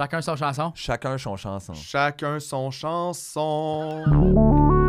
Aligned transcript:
Chacun 0.00 0.22
son 0.22 0.34
chanson? 0.34 0.72
Chacun 0.74 1.18
son 1.18 1.36
chanson. 1.36 1.74
Chacun 1.74 2.40
son 2.40 2.70
chanson. 2.70 4.79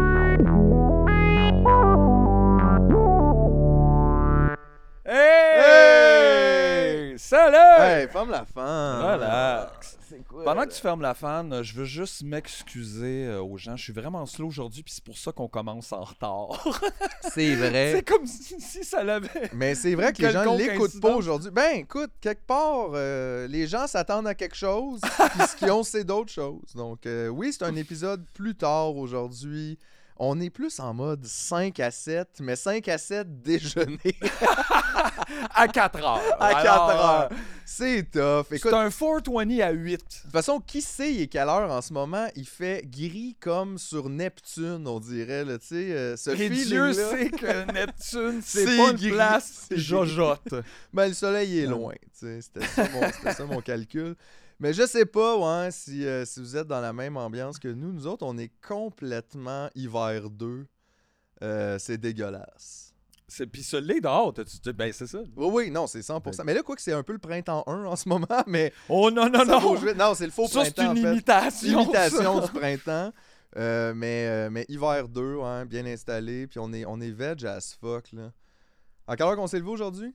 Hey! 7.49 8.07
Ferme 8.07 8.31
la 8.31 8.45
fan. 8.45 9.01
Relax. 9.03 9.97
Quoi? 10.27 10.43
Pendant 10.43 10.63
que 10.63 10.73
tu 10.73 10.81
fermes 10.81 11.01
la 11.01 11.13
fan, 11.13 11.63
je 11.63 11.73
veux 11.73 11.85
juste 11.85 12.23
m'excuser 12.23 13.25
euh, 13.25 13.41
aux 13.41 13.57
gens. 13.57 13.75
Je 13.75 13.83
suis 13.83 13.93
vraiment 13.93 14.25
slow 14.25 14.47
aujourd'hui, 14.47 14.83
puis 14.83 14.93
c'est 14.93 15.03
pour 15.03 15.17
ça 15.17 15.31
qu'on 15.31 15.47
commence 15.47 15.91
en 15.93 16.03
retard. 16.03 16.67
C'est 17.33 17.55
vrai. 17.55 17.93
c'est 17.95 18.03
comme 18.03 18.25
si, 18.25 18.59
si 18.59 18.83
ça 18.83 19.03
l'avait. 19.03 19.49
Mais 19.53 19.73
c'est 19.73 19.95
vrai 19.95 20.11
que 20.11 20.21
les 20.21 20.31
gens 20.31 20.55
l'écoutent 20.55 20.99
pas 20.99 21.15
aujourd'hui. 21.15 21.49
Ben, 21.49 21.77
écoute, 21.77 22.11
quelque 22.19 22.45
part, 22.45 22.89
euh, 22.93 23.47
les 23.47 23.67
gens 23.67 23.87
s'attendent 23.87 24.27
à 24.27 24.35
quelque 24.35 24.55
chose, 24.55 24.99
puis 25.31 25.47
ce 25.47 25.55
qu'ils 25.55 25.71
ont, 25.71 25.83
c'est 25.83 26.03
d'autres 26.03 26.31
choses. 26.31 26.73
Donc, 26.75 27.05
euh, 27.05 27.29
oui, 27.29 27.53
c'est 27.53 27.63
un 27.63 27.75
épisode 27.75 28.25
plus 28.33 28.55
tard 28.55 28.97
aujourd'hui. 28.97 29.77
On 30.23 30.39
est 30.39 30.51
plus 30.51 30.79
en 30.79 30.93
mode 30.93 31.25
5 31.25 31.79
à 31.79 31.89
7, 31.89 32.27
mais 32.41 32.55
5 32.55 32.87
à 32.89 32.97
7 32.99 33.41
déjeuner 33.41 33.97
À 35.55 35.67
4 35.67 35.97
heures. 35.97 36.21
à 36.39 36.53
4 36.53 36.65
Alors, 36.65 36.89
heures. 36.89 37.29
euh, 37.31 37.35
C'est 37.65 38.03
tough. 38.11 38.45
C'est 38.51 38.67
un 38.73 38.89
420 38.91 39.59
à 39.61 39.71
8. 39.71 39.91
de 39.93 39.97
toute 39.97 40.31
façon, 40.31 40.59
qui 40.59 40.81
sait 40.81 41.11
il 41.13 41.21
est 41.21 41.27
quelle 41.27 41.47
heure 41.49 41.71
en 41.71 41.81
ce 41.81 41.91
moment? 41.93 42.27
Il 42.35 42.45
fait 42.45 42.83
gris 42.85 43.35
comme 43.39 43.77
sur 43.79 44.09
Neptune, 44.09 44.83
on 44.87 44.99
dirait. 44.99 45.43
Là, 45.45 45.57
euh, 45.71 46.15
ce 46.17 46.29
Et 46.31 46.49
Dieu 46.49 46.93
sait 46.93 47.29
que 47.29 47.71
Neptune, 47.73 48.41
c'est 48.43 48.65
C'est 48.65 48.77
pas 48.77 48.91
une 48.91 48.97
gris. 48.97 49.11
place 49.11 49.67
jojote. 49.71 50.53
Ben, 50.93 51.07
le 51.07 51.13
soleil 51.13 51.59
est 51.59 51.65
loin. 51.67 51.93
tu 52.03 52.09
sais, 52.13 52.41
C'était 52.41 52.65
ça, 52.67 52.87
mon- 52.93 53.11
c'était 53.11 53.33
ça 53.33 53.45
mon 53.45 53.61
calcul. 53.61 54.15
Mais 54.61 54.73
je 54.73 54.85
sais 54.85 55.07
pas 55.07 55.37
ouais, 55.37 55.71
si, 55.71 56.05
euh, 56.05 56.23
si 56.23 56.39
vous 56.39 56.55
êtes 56.55 56.67
dans 56.67 56.79
la 56.81 56.93
même 56.93 57.17
ambiance 57.17 57.57
que 57.57 57.67
nous. 57.67 57.91
Nous 57.91 58.05
autres, 58.05 58.23
on 58.25 58.37
est 58.37 58.51
complètement 58.65 59.69
hiver 59.73 60.29
2. 60.29 60.67
Euh, 61.43 61.79
c'est 61.79 61.97
dégueulasse. 61.97 62.93
C'est 63.27 63.47
puis 63.47 63.63
ce 63.63 63.77
lait 63.77 63.99
dehors, 64.01 64.33
tu- 64.33 64.73
ben 64.73 64.93
c'est 64.93 65.07
ça. 65.07 65.19
Oui, 65.35 65.47
oui, 65.51 65.71
non, 65.71 65.87
c'est 65.87 66.01
100%. 66.01 66.43
Mais 66.43 66.53
là, 66.53 66.61
quoi 66.61 66.75
que 66.75 66.81
c'est 66.83 66.93
un 66.93 67.01
peu 67.01 67.13
le 67.13 67.19
printemps 67.19 67.63
1 67.65 67.85
en 67.85 67.95
ce 67.95 68.07
moment, 68.07 68.27
mais 68.45 68.71
Oh 68.87 69.09
non 69.09 69.29
non 69.29 69.45
non. 69.45 69.75
Non, 69.95 70.13
c'est 70.13 70.25
le 70.25 70.31
faux 70.31 70.47
ça 70.47 70.63
c'est 70.65 70.75
printemps, 70.75 70.91
une 70.95 70.99
en 70.99 71.01
fait. 71.01 71.11
imitation. 71.13 71.81
Imitation 71.83 72.41
ça. 72.41 72.47
du 72.47 72.51
printemps. 72.59 73.11
Euh, 73.57 73.93
mais, 73.95 74.49
mais 74.51 74.65
hiver 74.69 75.07
2, 75.07 75.35
ouais, 75.37 75.65
bien 75.65 75.85
installé. 75.87 76.45
Puis 76.45 76.59
on 76.59 76.71
est, 76.71 76.85
on 76.85 77.01
est 77.01 77.09
veg 77.11 77.43
as 77.45 77.75
fuck. 77.81 78.11
Là. 78.13 78.31
À 79.07 79.15
quelle 79.15 79.25
heure 79.25 79.35
qu'on 79.35 79.47
s'est 79.47 79.59
levé 79.59 79.69
aujourd'hui? 79.71 80.13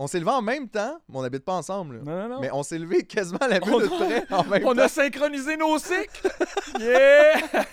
On 0.00 0.08
s'est 0.08 0.18
levé 0.18 0.30
en 0.32 0.42
même 0.42 0.68
temps, 0.68 0.98
mais 1.08 1.18
on 1.18 1.22
n'habite 1.22 1.44
pas 1.44 1.52
ensemble. 1.54 1.98
là. 1.98 2.02
Non 2.04 2.22
non 2.28 2.34
non. 2.34 2.40
Mais 2.40 2.50
on 2.52 2.62
s'est 2.64 2.78
levé 2.78 3.02
quasiment 3.06 3.38
à 3.38 3.46
la 3.48 3.60
On 3.62 3.78
minute 3.78 3.92
a- 3.92 3.96
près 3.96 4.26
en 4.34 4.44
même 4.44 4.66
On 4.66 4.74
temps. 4.74 4.82
a 4.82 4.88
synchronisé 4.88 5.56
nos 5.56 5.78
cycles. 5.78 6.30
yeah. 6.80 7.64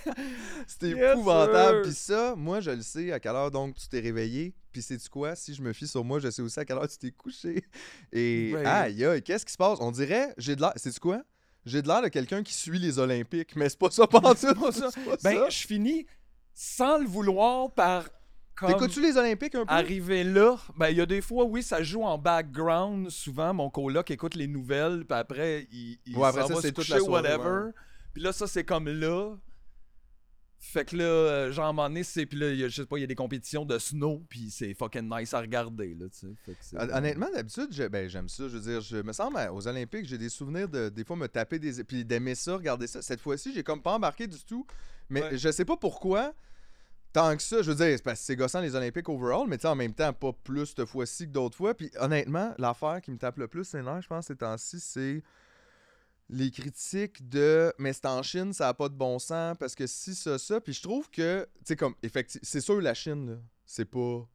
C'était 0.67 0.89
Yes, 0.91 1.11
épouvantable. 1.13 1.81
Puis 1.81 1.93
ça, 1.93 2.35
moi, 2.35 2.59
je 2.59 2.71
le 2.71 2.81
sais 2.81 3.11
à 3.11 3.19
quelle 3.19 3.35
heure 3.35 3.49
donc 3.51 3.75
tu 3.75 3.87
t'es 3.87 3.99
réveillé. 3.99 4.53
Puis 4.71 4.81
c'est 4.81 4.97
tu 4.97 5.09
quoi? 5.09 5.35
Si 5.35 5.53
je 5.55 5.61
me 5.61 5.73
fie 5.73 5.87
sur 5.87 6.03
moi, 6.03 6.19
je 6.19 6.29
sais 6.29 6.41
aussi 6.41 6.59
à 6.59 6.65
quelle 6.65 6.77
heure 6.77 6.87
tu 6.87 6.97
t'es 6.97 7.11
couché. 7.11 7.63
Et 8.13 8.51
Ouais. 8.53 8.65
aïe, 8.65 9.03
aïe, 9.03 9.21
qu'est-ce 9.23 9.45
qui 9.45 9.53
se 9.53 9.57
passe? 9.57 9.79
On 9.81 9.91
dirait, 9.91 10.33
j'ai 10.37 10.55
de 10.55 10.61
l'air. 10.61 10.73
C'est 10.75 10.91
tu 10.91 10.99
quoi? 10.99 11.21
J'ai 11.65 11.81
de 11.81 11.87
l'air 11.87 12.01
de 12.01 12.07
quelqu'un 12.07 12.41
qui 12.43 12.53
suit 12.53 12.79
les 12.79 12.97
Olympiques, 12.99 13.55
mais 13.55 13.67
c'est 13.69 13.77
pas 13.79 13.89
ça, 13.91 14.07
pas 14.07 14.19
en 14.19 14.33
tout. 14.35 14.53
pas 14.59 14.71
ça. 14.71 14.89
Pas 14.91 15.17
Ben 15.23 15.37
ça. 15.39 15.49
je 15.49 15.67
finis 15.67 16.05
sans 16.53 16.97
le 16.99 17.05
vouloir 17.05 17.71
par 17.73 18.05
T'écoutes-tu 18.59 19.01
les 19.01 19.17
Olympiques 19.17 19.55
un 19.55 19.65
peu? 19.65 19.73
arriver 19.73 20.23
là. 20.23 20.57
Ben 20.77 20.89
il 20.89 20.97
y 20.97 21.01
a 21.01 21.05
des 21.05 21.21
fois 21.21 21.45
oui, 21.45 21.63
ça 21.63 21.81
joue 21.81 22.03
en 22.03 22.17
background 22.17 23.09
souvent 23.09 23.53
mon 23.53 23.69
coloc 23.69 24.11
écoute 24.11 24.35
les 24.35 24.47
nouvelles 24.47 25.05
puis 25.05 25.17
après 25.17 25.67
il, 25.71 25.97
il 26.05 26.15
Ouais, 26.17 26.27
après 26.27 26.47
ça, 26.47 26.53
va 26.53 26.61
se 26.61 26.67
coucher, 26.69 26.99
soirée, 26.99 27.33
whatever. 27.35 27.71
Puis 28.13 28.21
là 28.21 28.31
ça 28.33 28.45
c'est 28.47 28.63
comme 28.63 28.87
là. 28.87 29.35
Fait 30.63 30.85
que 30.85 30.95
là, 30.95 31.03
euh, 31.05 31.51
genre, 31.51 31.65
à 31.65 31.69
un 31.69 31.73
moment 31.73 31.87
donné, 31.89 32.03
c'est. 32.03 32.27
Puis 32.27 32.37
là, 32.37 32.51
il 32.51 32.59
y 32.59 32.63
a- 32.63 32.67
je 32.67 32.83
sais 32.83 32.85
pas, 32.85 32.99
il 32.99 33.01
y 33.01 33.03
a 33.03 33.07
des 33.07 33.15
compétitions 33.15 33.65
de 33.65 33.79
snow, 33.79 34.23
puis 34.29 34.51
c'est 34.51 34.75
fucking 34.75 35.09
nice 35.11 35.33
à 35.33 35.41
regarder, 35.41 35.95
là, 35.95 36.05
tu 36.07 36.27
sais. 36.61 36.77
Honnêtement, 36.77 37.25
d'habitude, 37.33 37.69
ben, 37.91 38.07
j'aime 38.07 38.29
ça. 38.29 38.43
Je 38.47 38.57
veux 38.57 38.59
dire, 38.59 38.79
je 38.79 38.97
me 38.97 39.11
semble 39.11 39.37
à- 39.37 39.51
aux 39.51 39.67
Olympiques, 39.67 40.05
j'ai 40.05 40.19
des 40.19 40.29
souvenirs 40.29 40.69
de 40.69 40.89
des 40.89 41.03
fois 41.03 41.15
me 41.15 41.27
taper 41.27 41.57
des. 41.57 41.83
Puis 41.83 42.05
d'aimer 42.05 42.35
ça, 42.35 42.57
regarder 42.57 42.85
ça. 42.85 43.01
Cette 43.01 43.21
fois-ci, 43.21 43.51
j'ai 43.55 43.63
comme 43.63 43.81
pas 43.81 43.93
embarqué 43.95 44.27
du 44.27 44.37
tout. 44.45 44.67
Mais 45.09 45.23
Ouais. 45.23 45.35
je 45.37 45.49
sais 45.51 45.65
pas 45.65 45.77
pourquoi. 45.77 46.31
Tant 47.13 47.35
que 47.35 47.43
ça, 47.43 47.61
je 47.61 47.71
veux 47.71 47.75
dire, 47.75 47.97
c'est 47.97 48.03
parce 48.03 48.19
que 48.19 48.25
c'est 48.25 48.35
gossant 48.37 48.61
les 48.61 48.73
Olympiques 48.73 49.09
overall, 49.09 49.45
mais 49.47 49.57
tu 49.57 49.63
sais, 49.63 49.67
en 49.67 49.75
même 49.75 49.93
temps, 49.93 50.13
pas 50.13 50.31
plus 50.31 50.67
cette 50.67 50.85
fois-ci 50.85 51.25
que 51.27 51.31
d'autres 51.31 51.57
fois. 51.57 51.73
Puis 51.73 51.91
honnêtement, 51.99 52.53
l'affaire 52.57 53.01
qui 53.01 53.11
me 53.11 53.17
tape 53.17 53.37
le 53.37 53.47
plus 53.49 53.65
c'est 53.65 53.83
nerfs, 53.83 54.03
je 54.03 54.07
pense, 54.07 54.27
ces 54.27 54.35
temps-ci, 54.37 54.79
c'est 54.79 55.21
les 56.29 56.49
critiques 56.49 57.27
de 57.27 57.73
mais 57.77 57.91
c'est 57.91 58.05
en 58.05 58.23
Chine, 58.23 58.53
ça 58.53 58.69
a 58.69 58.73
pas 58.73 58.87
de 58.87 58.93
bon 58.93 59.19
sens 59.19 59.57
parce 59.59 59.75
que 59.75 59.87
si 59.87 60.15
ça, 60.15 60.39
ça. 60.39 60.61
Puis 60.61 60.73
je 60.73 60.81
trouve 60.81 61.09
que, 61.09 61.45
tu 61.57 61.59
sais, 61.65 61.75
comme, 61.75 61.95
effectivement, 62.01 62.45
c'est 62.47 62.61
sûr, 62.61 62.79
la 62.79 62.93
Chine, 62.93 63.31
là, 63.31 63.37
c'est 63.65 63.85
pas 63.85 64.25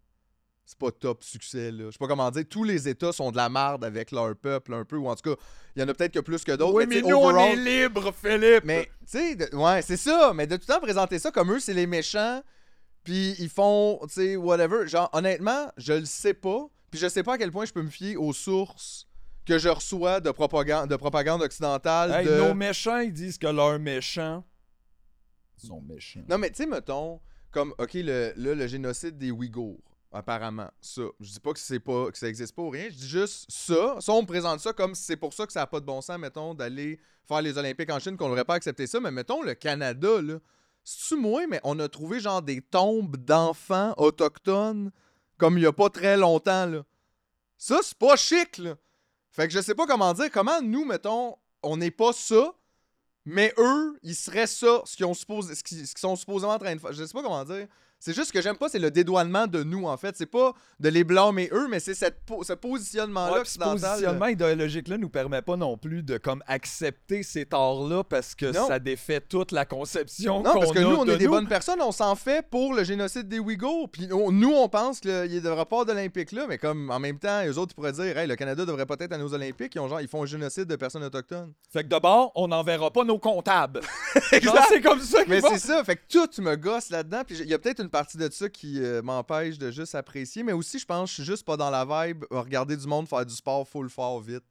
c'est 0.66 0.78
pas 0.78 0.90
top 0.90 1.22
succès 1.22 1.70
là. 1.70 1.86
Je 1.86 1.90
sais 1.92 1.98
pas 1.98 2.08
comment 2.08 2.30
dire, 2.30 2.44
tous 2.50 2.64
les 2.64 2.88
États 2.88 3.12
sont 3.12 3.30
de 3.30 3.36
la 3.36 3.48
marde 3.48 3.84
avec 3.84 4.10
leur 4.10 4.34
peuple 4.36 4.74
un 4.74 4.84
peu 4.84 4.96
ou 4.96 5.08
en 5.08 5.14
tout 5.14 5.30
cas, 5.30 5.40
il 5.76 5.80
y 5.80 5.84
en 5.84 5.88
a 5.88 5.94
peut-être 5.94 6.12
que 6.12 6.18
plus 6.18 6.42
que 6.42 6.52
d'autres. 6.52 6.74
Oui, 6.74 6.86
mais 6.88 7.00
nous, 7.00 7.16
on 7.16 7.38
est 7.38 7.56
libre, 7.56 8.12
Philippe! 8.12 8.64
mais 8.64 8.90
tu 9.10 9.18
sais, 9.18 9.54
ouais, 9.54 9.80
c'est 9.82 9.96
ça, 9.96 10.32
mais 10.34 10.46
de 10.46 10.56
tout 10.56 10.64
le 10.68 10.74
temps 10.74 10.80
présenter 10.80 11.18
ça 11.18 11.30
comme 11.30 11.52
eux 11.52 11.60
c'est 11.60 11.72
les 11.72 11.86
méchants 11.86 12.42
puis 13.06 13.36
ils 13.38 13.48
font, 13.48 14.00
tu 14.08 14.14
sais, 14.14 14.36
whatever. 14.36 14.88
Genre 14.88 15.08
honnêtement, 15.12 15.70
je 15.76 15.92
le 15.92 16.04
sais 16.04 16.34
pas, 16.34 16.68
puis 16.90 16.98
je 16.98 17.06
sais 17.08 17.22
pas 17.22 17.34
à 17.34 17.38
quel 17.38 17.52
point 17.52 17.64
je 17.64 17.72
peux 17.72 17.82
me 17.82 17.88
fier 17.88 18.16
aux 18.16 18.32
sources 18.32 19.06
que 19.46 19.58
je 19.58 19.68
reçois 19.68 20.18
de 20.18 20.32
propagande 20.32 20.90
de 20.90 20.96
propagande 20.96 21.40
occidentale 21.40 22.10
Hey, 22.10 22.26
de 22.26 22.36
nos 22.36 22.52
méchants, 22.52 22.98
ils 22.98 23.12
disent 23.12 23.38
que 23.38 23.46
leurs 23.46 23.78
méchants 23.78 24.44
sont 25.56 25.80
méchants. 25.80 26.24
Non, 26.28 26.36
mais 26.36 26.50
tu 26.50 26.56
sais, 26.56 26.66
mettons, 26.66 27.20
comme, 27.52 27.72
OK, 27.78 27.94
le, 27.94 28.32
là, 28.36 28.54
le 28.56 28.66
génocide 28.66 29.16
des 29.16 29.30
Ouïghours, 29.30 29.80
apparemment, 30.12 30.68
ça. 30.80 31.02
Je 31.20 31.30
dis 31.30 31.40
pas 31.40 31.52
que 31.52 31.60
c'est 31.60 31.78
pas 31.78 32.10
que 32.10 32.18
ça 32.18 32.28
existe 32.28 32.56
pas 32.56 32.62
ou 32.62 32.70
rien, 32.70 32.88
je 32.90 32.96
dis 32.96 33.08
juste 33.08 33.46
ça. 33.48 33.96
Ça, 34.00 34.12
on 34.12 34.22
me 34.22 34.26
présente 34.26 34.58
ça 34.58 34.72
comme 34.72 34.96
c'est 34.96 35.16
pour 35.16 35.32
ça 35.32 35.46
que 35.46 35.52
ça 35.52 35.60
n'a 35.60 35.66
pas 35.68 35.78
de 35.78 35.86
bon 35.86 36.00
sens, 36.00 36.18
mettons, 36.18 36.54
d'aller 36.54 36.98
faire 37.24 37.40
les 37.40 37.56
Olympiques 37.56 37.90
en 37.90 38.00
Chine, 38.00 38.16
qu'on 38.16 38.28
n'aurait 38.28 38.44
pas 38.44 38.54
accepté 38.54 38.88
ça. 38.88 38.98
Mais 38.98 39.12
mettons, 39.12 39.42
le 39.42 39.54
Canada, 39.54 40.20
là, 40.20 40.38
c'est-tu 40.88 41.16
moi, 41.16 41.48
mais 41.48 41.60
on 41.64 41.80
a 41.80 41.88
trouvé 41.88 42.20
genre 42.20 42.42
des 42.42 42.62
tombes 42.62 43.16
d'enfants 43.16 43.92
autochtones 43.96 44.92
comme 45.36 45.58
il 45.58 45.64
y 45.64 45.66
a 45.66 45.72
pas 45.72 45.90
très 45.90 46.16
longtemps, 46.16 46.64
là. 46.66 46.84
Ça, 47.58 47.80
c'est 47.82 47.98
pas 47.98 48.14
chic, 48.14 48.58
là. 48.58 48.76
Fait 49.32 49.48
que 49.48 49.52
je 49.52 49.60
sais 49.60 49.74
pas 49.74 49.86
comment 49.86 50.14
dire, 50.14 50.30
comment 50.30 50.62
nous, 50.62 50.84
mettons, 50.84 51.36
on 51.64 51.76
n'est 51.76 51.90
pas 51.90 52.12
ça, 52.12 52.54
mais 53.24 53.52
eux, 53.58 53.98
ils 54.04 54.14
seraient 54.14 54.46
ça, 54.46 54.82
ce 54.84 54.96
qu'ils, 54.96 55.86
ce 55.86 55.92
sont 55.96 56.14
supposément 56.14 56.52
en 56.52 56.58
train 56.58 56.76
de 56.76 56.80
faire. 56.80 56.92
Je 56.92 57.04
sais 57.04 57.12
pas 57.12 57.22
comment 57.22 57.44
dire. 57.44 57.66
C'est 57.98 58.12
juste 58.14 58.30
que 58.30 58.40
j'aime 58.42 58.56
pas, 58.56 58.68
c'est 58.68 58.78
le 58.78 58.90
dédouanement 58.90 59.46
de 59.46 59.62
nous, 59.62 59.86
en 59.86 59.96
fait. 59.96 60.14
C'est 60.16 60.26
pas 60.26 60.52
de 60.78 60.88
les 60.90 61.02
blâmer 61.02 61.48
eux, 61.52 61.66
mais 61.68 61.80
c'est 61.80 61.94
cette 61.94 62.20
po- 62.24 62.44
ce 62.44 62.52
positionnement-là 62.52 63.32
Ouais, 63.32 63.36
ce 63.38 63.40
occidental. 63.42 63.90
positionnement 63.92 64.26
idéologique-là 64.26 64.98
nous 64.98 65.08
permet 65.08 65.42
pas 65.42 65.56
non 65.56 65.76
plus 65.76 66.02
de 66.02 66.18
comme 66.18 66.42
accepter 66.46 67.22
ces 67.22 67.46
torts-là 67.46 68.04
parce 68.04 68.34
que 68.34 68.46
Non. 68.46 68.68
ça 68.68 68.78
défait 68.78 69.20
toute 69.20 69.50
la 69.50 69.64
conception 69.64 70.42
Non, 70.42 70.52
parce 70.54 70.72
que 70.72 70.78
a 70.78 70.82
nous, 70.82 70.96
on 70.96 71.04
de 71.04 71.12
est 71.12 71.18
des 71.18 71.26
bonnes 71.26 71.48
personnes, 71.48 71.80
on 71.80 71.90
s'en 71.90 72.14
fait 72.14 72.46
pour 72.48 72.74
le 72.74 72.84
génocide 72.84 73.28
des 73.28 73.38
Ouïghours. 73.38 73.88
Puis 73.90 74.08
on- 74.12 74.30
nous, 74.30 74.52
on 74.52 74.68
pense 74.68 75.00
qu'il 75.00 75.10
ne 75.10 75.40
devrait 75.40 75.64
pas 75.64 75.76
avoir 75.80 75.86
d'Olympiques 75.86 76.32
là, 76.32 76.46
mais 76.48 76.58
comme 76.58 76.90
en 76.90 77.00
même 77.00 77.18
temps, 77.18 77.44
eux 77.46 77.58
autres, 77.58 77.72
ils 77.72 77.76
pourraient 77.76 77.92
dire, 77.92 78.16
hey, 78.18 78.28
le 78.28 78.36
Canada 78.36 78.64
devrait 78.66 78.86
peut-être 78.86 79.12
aller 79.12 79.24
aux 79.24 79.34
Olympiques. 79.34 79.74
Ils, 79.74 79.80
ont, 79.80 79.88
genre, 79.88 80.00
ils 80.00 80.08
font 80.08 80.22
un 80.22 80.26
génocide 80.26 80.64
de 80.66 80.76
personnes 80.76 81.02
autochtones. 81.04 81.52
Fait 81.72 81.82
que 81.82 81.88
d'abord, 81.88 82.30
on 82.34 82.48
n'enverra 82.48 82.90
pas 82.90 83.04
nos 83.04 83.18
comptables. 83.18 83.80
C'est 84.30 84.40
comme 84.82 85.00
ça 85.00 85.22
qu'ils 85.24 85.30
Mais 85.30 85.40
c'est 85.40 85.58
ça, 85.58 85.82
fait 85.84 85.96
que 85.96 86.02
tout 86.08 86.42
me 86.42 86.56
gosse 86.56 86.90
là-dedans. 86.90 87.22
Puis 87.26 87.36
il 87.40 87.48
y 87.48 87.54
a 87.54 87.58
peut-être 87.58 87.80
une 87.86 87.90
partie 87.90 88.18
de 88.18 88.28
ça 88.30 88.48
qui 88.48 88.82
euh, 88.82 89.00
m'empêche 89.02 89.58
de 89.58 89.70
juste 89.70 89.94
apprécier. 89.94 90.42
Mais 90.42 90.52
aussi, 90.52 90.78
je 90.78 90.84
pense 90.86 91.04
que 91.10 91.16
je 91.16 91.22
suis 91.22 91.24
juste 91.24 91.44
pas 91.46 91.56
dans 91.56 91.70
la 91.70 91.84
vibe 91.84 92.24
à 92.30 92.40
regarder 92.40 92.76
du 92.76 92.86
monde 92.86 93.08
faire 93.08 93.24
du 93.24 93.34
sport 93.34 93.66
full 93.66 93.88
fort 93.88 94.20
vite. 94.20 94.42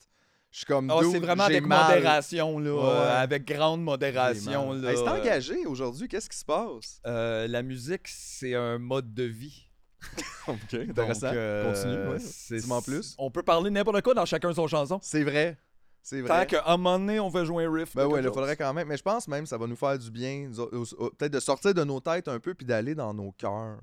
Je 0.51 0.59
suis 0.59 0.65
comme. 0.65 0.87
Dude, 0.87 1.11
c'est 1.11 1.19
vraiment 1.19 1.43
avec 1.43 1.65
mal. 1.65 1.95
modération, 1.95 2.59
là. 2.59 2.73
Ouais. 2.73 2.81
euh, 2.81 3.21
avec 3.23 3.45
grande 3.45 3.83
modération, 3.83 4.71
là. 4.71 4.89
Hey, 4.91 4.97
c'est 4.97 5.07
engagé 5.09 5.65
aujourd'hui, 5.65 6.07
qu'est-ce 6.07 6.29
qui 6.29 6.37
se 6.37 6.45
passe? 6.45 7.01
Euh, 7.05 7.45
la 7.47 7.61
musique, 7.61 8.07
c'est 8.07 8.55
un 8.55 8.77
mode 8.77 9.13
de 9.13 9.23
vie. 9.23 9.67
ok, 10.47 10.93
Donc, 10.93 11.09
euh, 11.23 11.73
Continue, 11.73 12.07
ouais. 12.13 12.19
c'est- 12.19 12.59
Dis-moi 12.59 12.77
en 12.77 12.81
plus. 12.81 13.15
On 13.17 13.29
peut 13.31 13.43
parler 13.43 13.69
n'importe 13.69 14.01
quoi 14.01 14.13
dans 14.13 14.25
chacun 14.25 14.53
son 14.53 14.67
chanson. 14.67 14.99
C'est 15.01 15.23
vrai. 15.23 15.57
C'est 16.05 16.21
Tant 16.21 16.35
vrai. 16.35 16.45
qu'à 16.45 16.61
un 16.67 16.77
moment 16.77 16.99
donné, 16.99 17.19
on 17.19 17.31
fait 17.31 17.45
jouer 17.47 17.65
un 17.65 17.71
riff. 17.73 17.95
Ben 17.95 18.07
quelque 18.07 18.27
il 18.27 18.31
faudrait 18.31 18.55
quand 18.55 18.71
même. 18.75 18.87
Mais 18.87 18.95
je 18.95 19.01
pense 19.01 19.27
même 19.27 19.45
que 19.45 19.49
ça 19.49 19.57
va 19.57 19.65
nous 19.65 19.75
faire 19.75 19.97
du 19.97 20.11
bien. 20.11 20.51
Peut-être 20.51 21.33
de 21.33 21.39
sortir 21.39 21.73
de 21.73 21.83
nos 21.83 21.99
têtes 21.99 22.27
un 22.27 22.39
peu 22.39 22.53
puis 22.53 22.63
d'aller 22.63 22.93
dans 22.93 23.11
nos 23.11 23.31
cœurs. 23.31 23.79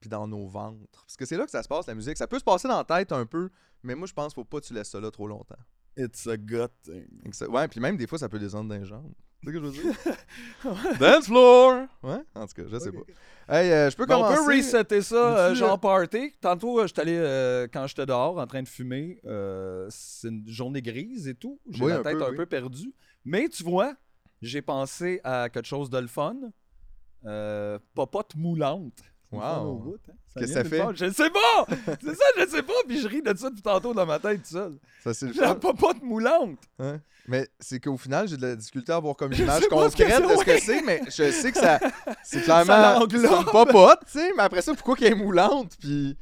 Puis 0.00 0.08
dans 0.08 0.26
nos 0.26 0.46
ventres. 0.46 1.02
Parce 1.02 1.16
que 1.18 1.26
c'est 1.26 1.36
là 1.36 1.44
que 1.44 1.50
ça 1.50 1.62
se 1.62 1.68
passe, 1.68 1.86
la 1.86 1.94
musique. 1.94 2.16
Ça 2.16 2.26
peut 2.26 2.38
se 2.38 2.44
passer 2.44 2.66
dans 2.66 2.78
la 2.78 2.84
tête 2.84 3.12
un 3.12 3.26
peu. 3.26 3.50
Mais 3.82 3.94
moi, 3.94 4.06
je 4.06 4.14
pense 4.14 4.32
qu'il 4.32 4.40
faut 4.42 4.46
pas 4.46 4.60
que 4.60 4.64
tu 4.64 4.72
laisses 4.72 4.88
ça 4.88 5.00
là 5.00 5.10
trop 5.10 5.28
longtemps. 5.28 5.58
It's 5.98 6.26
a 6.26 6.38
good 6.38 6.70
thing. 6.82 7.30
Ouais, 7.50 7.68
puis 7.68 7.78
même 7.80 7.98
des 7.98 8.06
fois, 8.06 8.18
ça 8.18 8.30
peut 8.30 8.38
descendre 8.38 8.70
dans 8.70 8.80
les 8.80 8.86
jambes. 8.86 9.12
C'est 9.46 9.52
ce 9.52 9.58
que 9.58 9.64
je 9.64 9.66
veux 9.66 9.70
dire? 9.92 10.98
Dance 10.98 11.26
floor! 11.26 11.86
Ouais, 12.02 12.18
en 12.34 12.46
tout 12.46 12.54
cas, 12.54 12.62
je 12.70 12.78
sais 12.78 12.90
pas. 12.92 13.00
Hey, 13.48 13.70
euh, 13.70 13.90
je 13.90 13.96
peux 13.96 14.06
Ben, 14.06 14.16
on 14.16 14.22
commencer. 14.22 14.44
peut 14.44 14.56
resetter 14.56 15.02
ça, 15.02 15.14
euh, 15.38 15.48
Veux-tu, 15.50 15.60
genre 15.60 15.74
euh, 15.74 15.76
party. 15.76 16.32
Tantôt, 16.40 16.80
euh, 16.80 16.86
j'étais 16.88 17.02
allé, 17.02 17.16
euh, 17.16 17.68
quand 17.72 17.86
j'étais 17.86 18.06
dehors 18.06 18.38
en 18.38 18.46
train 18.48 18.62
de 18.62 18.68
fumer, 18.68 19.20
euh, 19.24 19.86
c'est 19.88 20.28
une 20.28 20.48
journée 20.48 20.82
grise 20.82 21.28
et 21.28 21.34
tout. 21.36 21.60
J'ai 21.70 21.84
Oui, 21.84 21.92
la 21.92 21.98
un 21.98 22.02
tête 22.02 22.18
peu, 22.18 22.24
un 22.24 22.30
oui. 22.30 22.36
peu 22.36 22.46
perdue. 22.46 22.92
Mais 23.24 23.48
tu 23.48 23.62
vois, 23.62 23.94
j'ai 24.42 24.62
pensé 24.62 25.20
à 25.22 25.48
quelque 25.48 25.66
chose 25.66 25.90
de 25.90 25.98
le 25.98 26.08
fun. 26.08 26.36
Euh, 27.24 27.78
popote 27.94 28.34
moulante. 28.36 29.00
Wow. 29.38 29.74
bout, 29.76 29.98
hein? 30.08 30.12
Que 30.38 30.46
ça 30.46 30.64
fait? 30.64 30.78
part. 30.78 30.94
Je 30.94 31.06
ne 31.06 31.12
sais 31.12 31.30
pas! 31.30 31.66
C'est 32.02 32.14
ça, 32.14 32.24
je 32.38 32.46
sais 32.46 32.62
pas, 32.62 32.74
puis 32.86 33.00
je 33.00 33.08
ris 33.08 33.22
de 33.22 33.34
ça 33.36 33.48
depuis 33.48 33.62
tantôt 33.62 33.94
dans 33.94 34.04
ma 34.04 34.18
tête 34.18 34.42
tout 34.42 34.50
seul. 34.50 34.74
Ça, 35.02 35.14
c'est 35.14 35.34
La 35.36 35.48
fun. 35.48 35.54
popote 35.56 36.02
moulante! 36.02 36.58
Hein? 36.78 37.00
Mais 37.28 37.48
c'est 37.58 37.80
qu'au 37.80 37.96
final, 37.96 38.28
j'ai 38.28 38.36
de 38.36 38.46
la 38.46 38.54
difficulté 38.54 38.92
à 38.92 38.96
avoir 38.96 39.16
comme 39.16 39.32
Je 39.32 39.42
image 39.42 39.62
pas 39.68 39.76
concrète 39.76 40.22
de 40.22 40.36
ce 40.36 40.44
que 40.44 40.60
c'est, 40.60 40.82
mais 40.82 41.00
je 41.06 41.30
sais 41.30 41.52
que 41.52 41.58
ça. 41.58 41.80
C'est 42.22 42.42
clairement. 42.42 43.04
C'est 43.10 43.16
une 43.16 43.44
popote, 43.44 44.00
tu 44.06 44.18
sais, 44.18 44.30
mais 44.36 44.42
après 44.44 44.62
ça, 44.62 44.74
pourquoi 44.74 44.94
qu'elle 44.96 45.12
est 45.12 45.16
moulante? 45.16 45.72
Puis. 45.80 46.16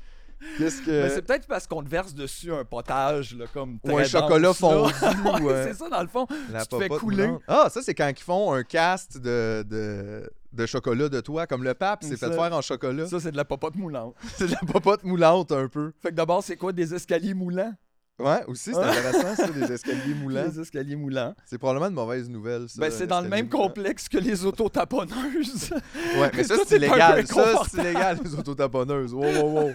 Qu'est-ce 0.58 0.82
que. 0.82 1.08
C'est 1.08 1.22
peut-être 1.22 1.46
parce 1.46 1.66
qu'on 1.66 1.82
te 1.82 1.88
verse 1.88 2.14
dessus 2.14 2.52
un 2.52 2.64
potage, 2.64 3.34
là, 3.34 3.46
comme 3.52 3.78
Ou 3.84 3.98
un 3.98 4.04
chocolat 4.04 4.52
fondu. 4.54 4.92
Ouais, 5.02 5.40
ou, 5.42 5.50
euh, 5.50 5.66
c'est 5.66 5.74
ça, 5.74 5.88
dans 5.88 6.02
le 6.02 6.08
fond. 6.08 6.26
La 6.52 6.62
tu 6.62 6.68
te 6.68 6.78
fais 6.78 6.88
couler. 6.88 7.26
moulante. 7.26 7.42
Ah, 7.48 7.68
ça, 7.70 7.80
c'est 7.82 7.94
quand 7.94 8.08
ils 8.08 8.22
font 8.22 8.52
un 8.52 8.62
cast 8.62 9.18
de, 9.18 9.64
de, 9.68 10.30
de 10.54 10.66
chocolat 10.66 11.08
de 11.08 11.20
toi, 11.20 11.46
comme 11.46 11.64
le 11.64 11.74
pape, 11.74 12.00
c'est 12.02 12.10
C'est 12.16 12.28
fait 12.28 12.32
faire 12.34 12.52
en 12.52 12.60
chocolat. 12.62 13.06
Ça, 13.06 13.20
c'est 13.20 13.32
de 13.32 13.36
la 13.36 13.44
popote 13.44 13.74
moulante. 13.76 14.14
C'est 14.36 14.46
de 14.46 14.52
la 14.52 14.72
popote 14.72 15.04
moulante 15.04 15.52
un 15.52 15.68
peu. 15.68 15.92
Fait 16.00 16.10
que 16.10 16.14
d'abord, 16.14 16.42
c'est 16.42 16.56
quoi 16.56 16.72
des 16.72 16.94
escaliers 16.94 17.34
moulants? 17.34 17.72
Ouais, 18.20 18.44
aussi, 18.46 18.70
c'est 18.70 18.76
Ouais. 18.76 18.84
intéressant, 18.84 19.34
ça, 19.34 19.48
des 19.48 19.72
escaliers 19.72 20.14
moulants. 20.14 20.48
Des 20.48 20.60
escaliers 20.60 20.94
moulants. 20.94 21.34
C'est 21.46 21.58
probablement 21.58 21.88
une 21.88 21.94
mauvaise 21.94 22.30
nouvelle, 22.30 22.68
ça. 22.68 22.80
Ben, 22.80 22.90
c'est 22.92 23.08
dans 23.08 23.20
le 23.20 23.28
même 23.28 23.48
complexe 23.48 24.08
que 24.08 24.18
les 24.18 24.44
autotaponneuses. 24.44 25.72
Ouais, 26.18 26.30
mais 26.32 26.44
ça, 26.44 26.54
c'est 26.66 26.76
illégal. 26.76 27.26
Ça, 27.26 27.62
c'est 27.68 27.80
illégal, 27.80 28.18
les 28.22 28.34
autotaponneuses. 28.36 29.12
Wow, 29.12 29.24
wow, 29.24 29.50
wow. 29.62 29.70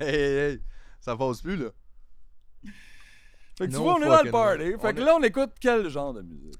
Hey, 0.00 0.08
hey, 0.08 0.50
hey. 0.52 0.60
Ça 1.00 1.14
passe 1.16 1.42
plus, 1.42 1.56
là. 1.56 1.68
fait 3.58 3.66
que 3.66 3.72
tu 3.72 3.76
vois, 3.76 3.96
on 3.96 4.02
est 4.02 4.06
dans 4.08 4.22
le 4.22 4.30
party. 4.30 4.64
Fait 4.64 4.74
On 4.76 4.78
que 4.94 5.00
est- 5.00 5.04
là, 5.04 5.16
on 5.18 5.22
écoute 5.22 5.50
quel 5.60 5.88
genre 5.90 6.14
de 6.14 6.22
musique? 6.22 6.54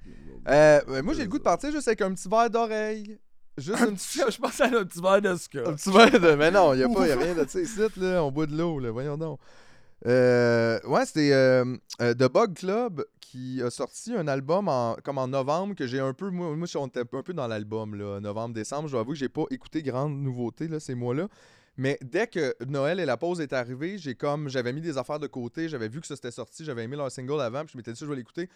Euh, 0.48 1.02
moi, 1.02 1.14
j'ai 1.14 1.22
le 1.22 1.28
goût 1.28 1.38
de 1.38 1.42
partir 1.44 1.70
juste 1.72 1.86
avec 1.88 2.02
un 2.02 2.12
petit 2.12 2.28
verre 2.28 2.50
d'oreille. 2.50 3.18
Juste 3.58 3.80
Un 3.82 3.90
une 3.90 3.96
petit- 3.96 4.20
Je 4.30 4.38
pensais 4.40 4.62
à 4.62 4.66
un 4.66 4.84
petit 4.84 5.00
verre 5.00 5.20
de 5.22 5.28
Un 5.28 5.36
ska. 5.36 5.62
petit 5.62 5.90
verre 5.90 6.18
de. 6.20 6.34
Mais 6.34 6.50
non, 6.50 6.72
il 6.74 6.78
n'y 6.78 6.82
a, 6.84 6.88
pas- 6.88 7.06
y 7.06 7.10
a 7.12 7.16
rien 7.18 7.34
de 7.34 7.48
ça 7.48 7.60
ici, 7.60 7.78
là. 7.96 8.24
On 8.24 8.30
boit 8.30 8.46
de 8.46 8.56
l'eau, 8.56 8.78
là. 8.78 8.90
Voyons 8.90 9.16
donc. 9.18 9.38
Euh, 10.06 10.80
ouais, 10.84 11.06
c'était 11.06 11.32
euh, 11.32 11.76
euh, 12.00 12.14
The 12.14 12.32
Bug 12.32 12.54
Club 12.54 13.04
qui 13.20 13.62
a 13.62 13.70
sorti 13.70 14.12
un 14.14 14.26
album 14.26 14.68
en, 14.68 14.96
comme 15.04 15.18
en 15.18 15.28
novembre 15.28 15.74
que 15.74 15.86
j'ai 15.86 16.00
un 16.00 16.12
peu. 16.12 16.30
Moi, 16.30 16.56
moi, 16.56 16.66
on 16.76 16.86
était 16.88 17.00
un 17.00 17.04
peu 17.22 17.32
dans 17.32 17.46
l'album, 17.46 17.94
là. 17.94 18.20
Novembre-décembre. 18.20 18.88
Je 18.88 18.92
dois 18.92 19.00
avouer 19.02 19.14
que 19.14 19.20
j'ai 19.20 19.28
pas 19.28 19.44
écouté 19.50 19.82
grande 19.82 20.16
nouveauté, 20.20 20.66
là, 20.68 20.80
ces 20.80 20.94
mois-là. 20.94 21.28
Mais 21.76 21.98
dès 22.02 22.26
que 22.26 22.54
Noël 22.66 23.00
et 23.00 23.04
la 23.06 23.16
pause 23.16 23.40
est 23.40 23.52
arrivé, 23.52 23.96
j'ai 23.96 24.14
comme. 24.14 24.48
J'avais 24.48 24.72
mis 24.72 24.80
des 24.80 24.98
affaires 24.98 25.20
de 25.20 25.26
côté. 25.28 25.68
J'avais 25.68 25.88
vu 25.88 26.00
que 26.00 26.06
ça 26.06 26.16
s'était 26.16 26.30
sorti. 26.32 26.64
J'avais 26.64 26.82
aimé 26.84 26.96
leur 26.96 27.10
single 27.10 27.40
avant. 27.40 27.60
Puis 27.64 27.72
je 27.74 27.76
m'étais 27.78 27.92
dit, 27.92 28.00
je 28.00 28.06
vais 28.06 28.16
l'écouter. 28.16 28.48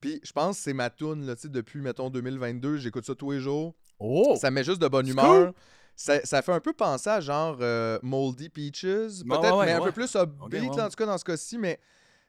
Puis 0.00 0.20
je 0.22 0.32
pense 0.32 0.56
que 0.58 0.62
c'est 0.64 0.72
ma 0.72 0.88
tune, 0.90 1.26
là, 1.26 1.34
tu 1.34 1.42
sais, 1.42 1.48
depuis, 1.48 1.80
mettons, 1.80 2.10
2022. 2.10 2.76
J'écoute 2.76 3.04
ça 3.06 3.14
tous 3.14 3.30
les 3.32 3.40
jours. 3.40 3.74
Oh! 4.00 4.36
Ça 4.40 4.50
met 4.50 4.64
juste 4.64 4.80
de 4.80 4.88
bonne 4.88 5.06
humeur. 5.06 5.52
Ça, 5.94 6.24
ça 6.24 6.40
fait 6.40 6.52
un 6.52 6.60
peu 6.60 6.72
penser 6.72 7.10
à 7.10 7.20
genre 7.20 7.58
euh, 7.60 7.98
Moldy 8.02 8.48
Peaches, 8.48 8.82
peut-être, 8.82 9.26
Ouais, 9.26 9.38
ouais, 9.38 9.50
ouais, 9.52 9.66
mais 9.66 9.72
un 9.72 9.82
peu 9.82 9.92
plus 9.92 10.16
upbeat, 10.16 10.70
en 10.70 10.88
tout 10.88 10.96
cas 10.96 11.04
dans 11.04 11.18
ce 11.18 11.24
cas-ci, 11.24 11.58
mais, 11.58 11.78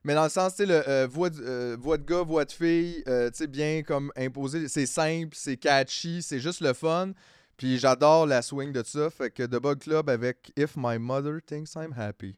mais 0.04 0.14
dans 0.14 0.24
le 0.24 0.30
sens, 0.30 0.56
tu 0.56 0.58
sais, 0.58 0.66
le, 0.66 0.88
euh, 0.90 1.08
voix, 1.08 1.30
de, 1.30 1.42
euh, 1.42 1.78
voix 1.80 1.98
de 1.98 2.04
gars, 2.04 2.22
voix 2.24 2.44
de 2.44 2.52
fille, 2.52 3.02
tu 3.06 3.12
sais, 3.34 3.48
bien 3.48 3.82
comme 3.84 4.12
imposé. 4.18 4.68
C'est 4.68 4.86
simple, 4.86 5.36
c'est 5.38 5.56
catchy, 5.56 6.22
c'est 6.22 6.40
juste 6.42 6.60
le 6.60 6.74
fun. 6.74 7.14
Puis 7.56 7.78
j'adore 7.78 8.26
la 8.26 8.42
swing 8.42 8.74
de 8.74 8.84
ça. 8.84 9.10
Fait 9.10 9.30
que 9.30 9.44
The 9.44 9.62
Bug 9.62 9.80
Club 9.80 10.10
avec 10.10 10.52
If 10.58 10.76
My 10.76 10.98
Mother 10.98 11.40
Thinks 11.46 11.76
I'm 11.76 11.94
Happy. 11.96 12.36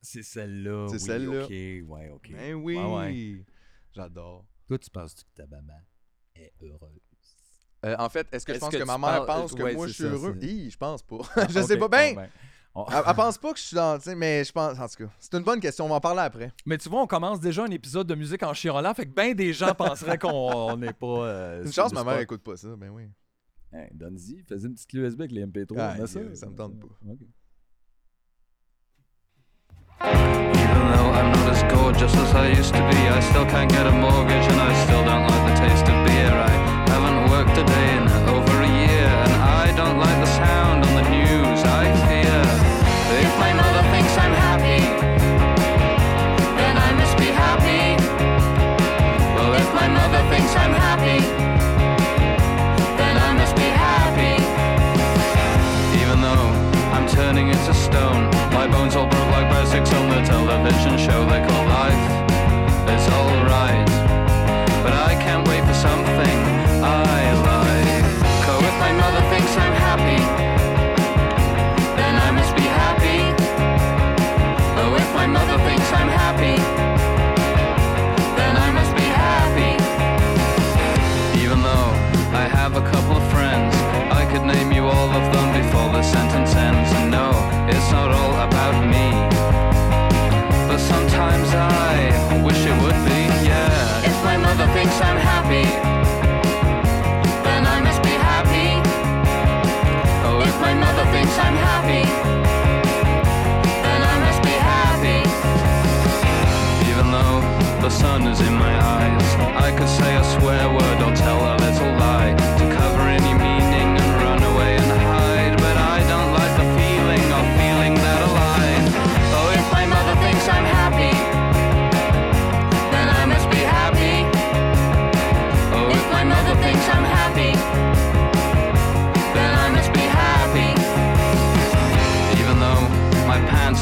C'est 0.00 0.22
celle-là. 0.22 0.88
C'est 0.88 0.94
oui, 0.94 1.00
celle-là. 1.00 1.44
Ok, 1.44 1.50
ouais, 1.50 2.10
ok. 2.10 2.32
Ben 2.32 2.54
oui! 2.54 3.44
J'adore. 3.92 4.44
Toi, 4.66 4.78
tu 4.78 4.90
penses 4.90 5.14
que 5.14 5.20
ta 5.34 5.46
maman 5.46 5.80
est 6.34 6.52
heureuse? 6.62 7.13
Euh, 7.84 7.96
en 7.98 8.08
fait, 8.08 8.26
est-ce 8.32 8.46
que 8.46 8.54
je 8.54 8.58
pense 8.58 8.70
que 8.70 8.82
ma 8.84 8.96
mère 8.98 9.26
pense 9.26 9.52
que 9.52 9.62
ouais, 9.62 9.74
moi 9.74 9.86
je 9.86 9.92
suis 9.92 10.04
ça, 10.04 10.08
heureux? 10.10 10.36
Hi, 10.40 10.70
je 10.70 10.76
pense 10.76 11.02
pas. 11.02 11.18
Ah, 11.36 11.46
je 11.50 11.60
sais 11.60 11.76
pas. 11.76 11.88
Ben, 11.88 12.14
bon, 12.14 12.20
ben, 12.22 12.28
on- 12.74 12.86
elle, 12.90 13.02
elle 13.06 13.14
pense 13.14 13.36
pas 13.38 13.52
que 13.52 13.58
je 13.58 13.64
suis 13.64 13.76
dans. 13.76 13.98
Mais 14.16 14.42
je 14.44 14.52
pense. 14.52 14.78
En 14.78 14.88
tout 14.88 15.04
cas, 15.04 15.10
c'est 15.18 15.34
une 15.34 15.42
bonne 15.44 15.60
question. 15.60 15.84
On 15.84 15.88
va 15.88 15.96
en 15.96 16.00
parler 16.00 16.22
après. 16.22 16.50
Mais 16.64 16.78
tu 16.78 16.88
vois, 16.88 17.02
on 17.02 17.06
commence 17.06 17.40
déjà 17.40 17.64
un 17.64 17.70
épisode 17.70 18.06
de 18.06 18.14
musique 18.14 18.42
en 18.42 18.52
chirolant, 18.52 18.94
fait 18.94 19.04
que 19.06 19.12
ben 19.12 19.34
des 19.34 19.52
gens 19.52 19.74
penseraient 19.74 20.18
qu'on 20.18 20.76
n'est 20.78 20.92
pas. 20.94 21.06
euh, 21.26 21.64
Une 21.64 21.72
chance, 21.72 21.92
ma 21.92 22.04
mère 22.04 22.18
écoute 22.20 22.42
pas 22.42 22.56
ça. 22.56 22.68
Ben 22.76 22.88
oui. 22.90 23.04
Hein, 23.72 23.86
Donne-y, 23.92 24.42
faisais 24.48 24.68
une 24.68 24.74
petite 24.74 24.92
USB 24.94 25.20
avec 25.22 25.32
les 25.32 25.44
MP3. 25.44 25.74
Ah, 25.78 25.94
on 25.98 26.04
a 26.04 26.06
ça, 26.06 26.20
me 26.20 26.54
tente 26.54 26.78
pas. 26.80 26.86
Ok. 27.10 27.18
Even 30.00 30.92
though 30.92 31.10
I'm 31.12 31.30
not 31.32 31.50
as 31.50 31.62
gorgeous 31.74 32.14
as 32.14 32.34
I 32.34 32.48
used 32.58 32.72
to 32.74 32.80
be, 32.90 32.96
I 32.96 33.20
still 33.20 33.46
can't 33.46 33.70
get 33.70 33.86
a 33.86 33.90
mortgage 33.92 34.46
and 34.50 34.60
I 34.60 34.72
still 34.84 35.04
don't 35.04 35.26
like 35.26 35.44
the 35.50 35.60
taste 35.60 35.86
of 35.88 36.06
beer. 36.06 36.32
I 36.32 36.73
worked 37.34 37.58
a 37.58 37.64
day 37.64 37.96
in 37.96 38.06
over 38.30 38.54
a 38.62 38.70
year, 38.82 39.10
and 39.24 39.34
I 39.42 39.66
don't 39.74 39.98
like 39.98 40.18
the 40.24 40.30
sound 40.38 40.78
on 40.86 40.92
the 40.98 41.06
news. 41.18 41.60
I 41.82 41.84
fear 42.06 42.38
if 43.26 43.32
my 43.44 43.52
mother 43.60 43.82
thinks 43.92 44.14
I'm 44.22 44.34
happy, 44.46 44.82
then 46.60 46.74
I 46.86 46.90
must 47.00 47.16
be 47.24 47.30
happy. 47.44 47.84
Well, 49.34 49.52
if 49.62 49.68
my 49.80 49.88
mother 49.98 50.22
thinks 50.30 50.52
I'm 50.62 50.74
happy, 50.86 51.18
then 53.00 53.14
I 53.26 53.30
must 53.40 53.54
be 53.62 53.68
happy. 53.88 54.34
Even 56.02 56.18
though 56.26 56.48
I'm 56.94 57.06
turning 57.18 57.48
into 57.48 57.74
stone, 57.74 58.30
my 58.58 58.66
bones 58.68 58.94
all 58.94 59.08
broke 59.08 59.30
like 59.36 59.46
breadsticks 59.50 59.92
on 59.98 60.06
the 60.14 60.20
television 60.22 60.94
show 61.06 61.20
they 61.26 61.42
call 61.48 61.64
sentence 86.04 86.54
ends. 86.54 86.90
And 86.92 87.10
no, 87.10 87.28
it's 87.68 87.90
not 87.90 88.10
all 88.12 88.34
about 88.46 88.76
me. 88.94 89.06
But 90.68 90.78
sometimes 90.78 91.48
I 91.54 92.42
wish 92.44 92.60
it 92.70 92.76
would 92.82 93.00
be, 93.08 93.20
yeah. 93.48 94.10
If 94.10 94.16
my 94.24 94.36
mother 94.36 94.66
thinks 94.76 94.96
I'm 95.00 95.20
happy, 95.32 95.66
then 97.46 97.62
I 97.66 97.80
must 97.80 98.02
be 98.02 98.14
happy. 98.30 98.70
Oh, 100.26 100.40
if 100.50 100.56
my 100.60 100.74
mother 100.74 101.04
thinks 101.14 101.34
I'm 101.38 101.58
happy, 101.70 102.04
then 103.84 104.00
I 104.12 104.16
must 104.26 104.40
be 104.42 104.56
happy. 104.74 105.20
Even 106.90 107.06
though 107.16 107.38
the 107.84 107.90
sun 107.90 108.26
is 108.26 108.40
in 108.40 108.54
my 108.54 108.74
eyes, 108.96 109.28
I 109.66 109.70
could 109.76 109.88
say 109.88 110.16
a 110.16 110.24
swear 110.34 110.68
word 110.68 110.98
or 111.06 111.12
tell 111.14 111.40
a 111.52 111.63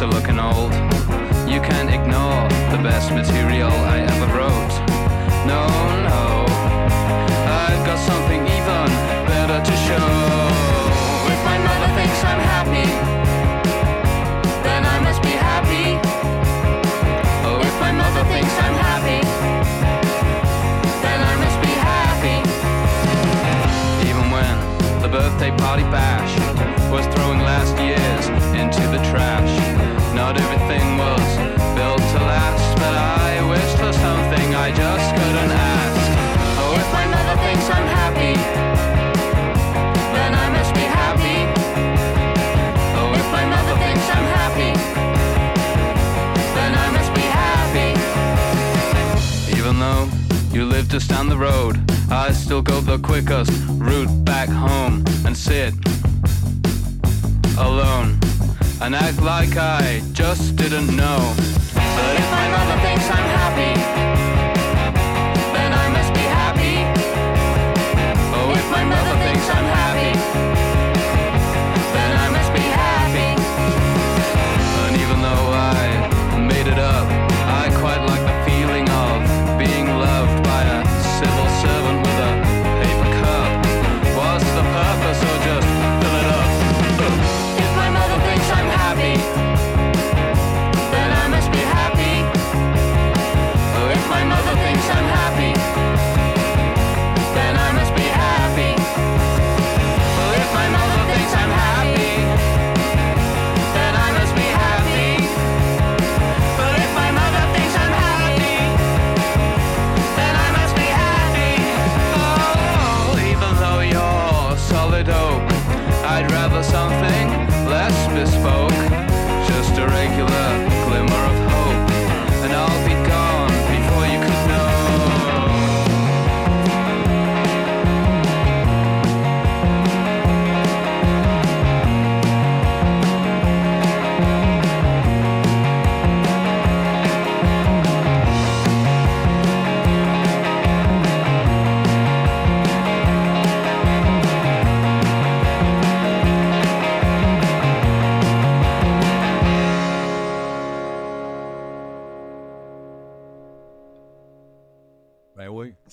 are 0.03 0.07
looking 0.09 0.41
old, 0.41 0.73
you 1.49 1.61
can't 1.61 1.89
ignore 1.89 2.43
the 2.75 2.83
best 2.83 3.13
material 3.13 3.71
I 3.71 4.01
ever 4.01 4.27
wrote. 4.35 4.75
No, 5.47 5.63
no, 6.11 6.43
I've 7.63 7.87
got 7.87 7.99
something 7.99 8.43
even 8.43 8.87
better 9.31 9.63
to 9.63 9.75
show. 9.87 10.09
If 11.31 11.41
my 11.45 11.59
mother 11.59 11.91
thinks 11.95 12.19
I'm 12.25 12.43
happy, 12.51 12.89
then 14.67 14.83
I 14.85 14.99
must 15.07 15.23
be 15.23 15.35
happy. 15.39 15.95
Oh, 17.47 17.61
if 17.63 17.75
my 17.79 17.93
mother 17.93 18.25
thinks 18.33 18.55
I'm 18.59 18.79
happy, 18.91 19.23
then 21.05 21.19
I 21.31 21.35
must 21.45 21.59
be 21.63 21.75
happy. 21.91 22.39
Even 24.09 24.27
when 24.35 24.55
the 25.01 25.09
birthday 25.09 25.53
party 25.59 25.85
bash 25.95 26.35
was 26.91 27.07
throwing 27.15 27.39
last 27.39 27.79
year's 27.79 28.42
into 28.63 28.87
the 28.95 29.03
trash. 29.11 29.53
Not 30.15 30.39
everything 30.39 30.97
was 30.97 31.27
built 31.75 31.99
to 32.15 32.21
last, 32.31 32.77
but 32.77 32.95
I 32.95 33.43
wished 33.53 33.77
for 33.77 33.93
something 33.93 34.55
I 34.55 34.71
just 34.71 35.09
couldn't 35.19 35.51
ask. 35.51 36.03
Oh, 36.63 36.73
if 36.83 36.89
my 36.99 37.07
mother 37.15 37.37
thinks 37.43 37.67
I'm 37.77 37.89
happy, 38.01 38.35
then 40.15 40.33
I 40.45 40.47
must 40.57 40.73
be 40.75 40.87
happy. 41.03 41.39
Oh, 43.01 43.11
if 43.21 43.29
my 43.37 43.45
mother 43.55 43.75
thinks 43.83 44.07
I'm 44.17 44.29
happy, 44.41 44.73
then 46.57 46.73
I 46.85 46.89
must 46.97 47.13
be 47.21 47.27
happy. 47.43 47.91
Even 49.59 49.81
though 49.81 50.05
you 50.57 50.67
live 50.67 50.89
just 50.89 51.11
down 51.11 51.29
the 51.29 51.39
road, 51.51 51.75
I 52.11 52.31
still 52.31 52.63
go 52.63 52.81
the 52.81 52.99
quickest 52.99 53.51
route 53.89 54.25
back 54.25 54.49
home 54.49 55.05
and 55.27 55.37
sit 55.37 55.75
alone 57.59 58.19
and 58.83 58.97
act 58.97 59.23
like 59.23 59.57
I 59.57 60.03
just 60.13 60.57
didn't 60.57 60.97
know. 60.97 61.35
But 61.73 62.15
if 62.19 62.29
my 62.33 62.49
mother 62.51 62.81
thinks 62.83 63.07
I'm 63.11 63.29
happy, 63.39 64.32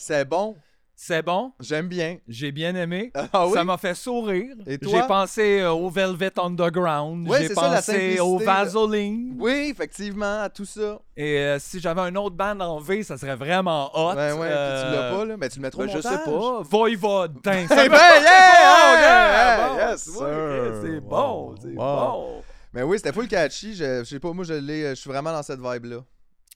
C'est 0.10 0.25
bon? 0.25 0.56
C'est 0.96 1.22
bon? 1.22 1.54
J'aime 1.60 1.88
bien. 1.88 2.18
J'ai 2.28 2.51
bien 2.51 2.74
aimé. 2.75 3.12
Ah 3.32 3.46
oui? 3.46 3.54
Ça 3.54 3.63
m'a 3.63 3.78
fait 3.78 3.94
sourire. 3.94 4.56
Et 4.66 4.80
toi? 4.80 4.92
J'ai 5.01 5.08
pensé 5.08 5.60
euh, 5.62 5.72
au 5.72 5.88
Velvet 5.92 6.32
Underground. 6.39 7.30
Ouais, 7.30 7.44
J'ai 7.44 7.48
c'est 7.50 7.54
ça, 7.54 7.70
la 7.70 7.75
pensé 7.75 8.20
au. 8.20 8.39
Vaseline. 8.39 9.36
Oui, 9.39 9.68
effectivement, 9.72 10.42
à 10.42 10.50
tout 10.50 10.66
ça. 10.66 11.00
Et 11.16 11.38
euh, 11.38 11.60
si 11.60 11.80
j'avais 11.80 12.01
un 12.01 12.16
autre 12.16 12.36
band 12.36 12.60
en 12.60 12.80
V, 12.80 13.04
ça 13.04 13.20
serait 13.20 13.36
vraiment 13.36 13.92
hot. 13.94 14.16
Ben 14.16 14.34
ouais, 14.34 14.48
puis 14.48 14.56
tu 14.58 14.92
l'as 14.96 15.04
Euh, 15.04 15.16
pas, 15.16 15.25
là. 15.25 15.38
Mais 15.38 15.50
tu 15.50 15.60
le 15.60 15.62
mettras 15.62 15.84
au 15.84 15.86
ben, 15.86 15.96
je 15.96 16.01
sais 16.01 16.18
pas. 16.25 16.62
Voivode. 16.63 17.42
Tain, 17.44 17.60
Eh 17.66 17.68
ça 17.68 17.75
ben, 17.88 17.94
yeah! 17.94 19.58
Bon, 19.70 19.75
yeah! 19.78 19.92
bon, 19.92 20.82
C'est 20.82 21.00
bon, 21.01 21.56
c'est 21.62 21.75
bon. 21.75 22.42
Mais 22.74 22.82
oui, 22.82 22.98
c'était 22.98 23.13
full 23.13 23.28
catchy. 23.28 23.75
Je, 23.75 24.00
je 24.00 24.04
sais 24.06 24.20
pas, 24.20 24.34
moi, 24.34 24.44
je 24.44 24.54
l'ai. 24.56 24.89
Je 24.89 24.96
suis 24.96 25.10
vraiment 25.10 25.32
dans 25.32 25.44
cette 25.44 25.60
vibe-là. 25.62 26.04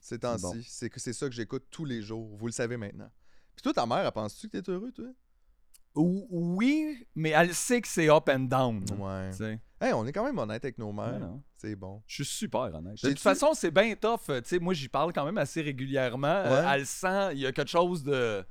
Ces 0.02 0.18
temps-ci. 0.18 0.42
bon. 0.42 0.54
C'est 0.68 0.90
que 0.90 0.98
c'est 0.98 1.12
ça 1.14 1.28
que 1.28 1.34
j'écoute 1.34 1.64
tous 1.70 1.84
les 1.84 2.02
jours. 2.02 2.28
Vous 2.36 2.46
le 2.46 2.52
savez 2.52 2.76
maintenant. 2.76 3.08
Puis 3.54 3.62
toi, 3.62 3.72
ta 3.72 3.86
mère, 3.86 3.98
elle 4.04 4.12
pense-tu 4.12 4.48
que 4.48 4.58
t'es 4.58 4.70
heureux, 4.70 4.92
toi? 4.92 5.06
Ou- 5.96 6.26
Oui, 6.30 7.06
mais 7.14 7.30
elle 7.30 7.54
sait 7.54 7.80
que 7.80 7.86
c'est 7.88 8.08
up 8.10 8.28
and 8.28 8.40
down. 8.40 8.84
Ouais. 8.98 9.30
tu 9.30 9.36
sais. 9.36 9.60
Hey, 9.80 9.92
on 9.92 10.04
est 10.06 10.12
quand 10.12 10.24
même 10.24 10.38
honnête 10.38 10.64
avec 10.64 10.78
nos 10.78 10.92
mères. 10.92 11.20
Ouais. 11.20 11.38
C'est 11.56 11.76
bon. 11.76 12.02
Je 12.06 12.24
suis 12.24 12.24
super 12.24 12.60
honnête. 12.74 13.00
De 13.02 13.08
toute 13.10 13.20
façon, 13.20 13.54
c'est 13.54 13.70
bien 13.70 13.94
tough. 13.94 14.20
euh, 14.30 14.40
Tu 14.40 14.48
sais, 14.48 14.58
moi, 14.58 14.74
j'y 14.74 14.88
parle 14.88 15.12
quand 15.12 15.24
même 15.24 15.38
assez 15.38 15.62
régulièrement. 15.62 16.26
Euh, 16.26 16.62
Ouais. 16.64 16.70
elle 16.74 16.86
sent, 16.86 17.34
il 17.34 17.38
y 17.40 17.46
a 17.46 17.52
quelque 17.52 17.70
chose 17.70 18.02
de. 18.02 18.44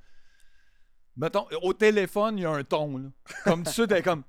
Mettons, 1.15 1.45
au 1.61 1.73
téléphone, 1.73 2.37
il 2.37 2.41
y 2.41 2.45
a 2.45 2.51
un 2.51 2.63
ton. 2.63 2.97
Là. 2.97 3.09
Comme 3.43 3.63
tu 3.63 3.71
sais, 3.71 3.87
t'es 3.87 4.01
comme. 4.01 4.23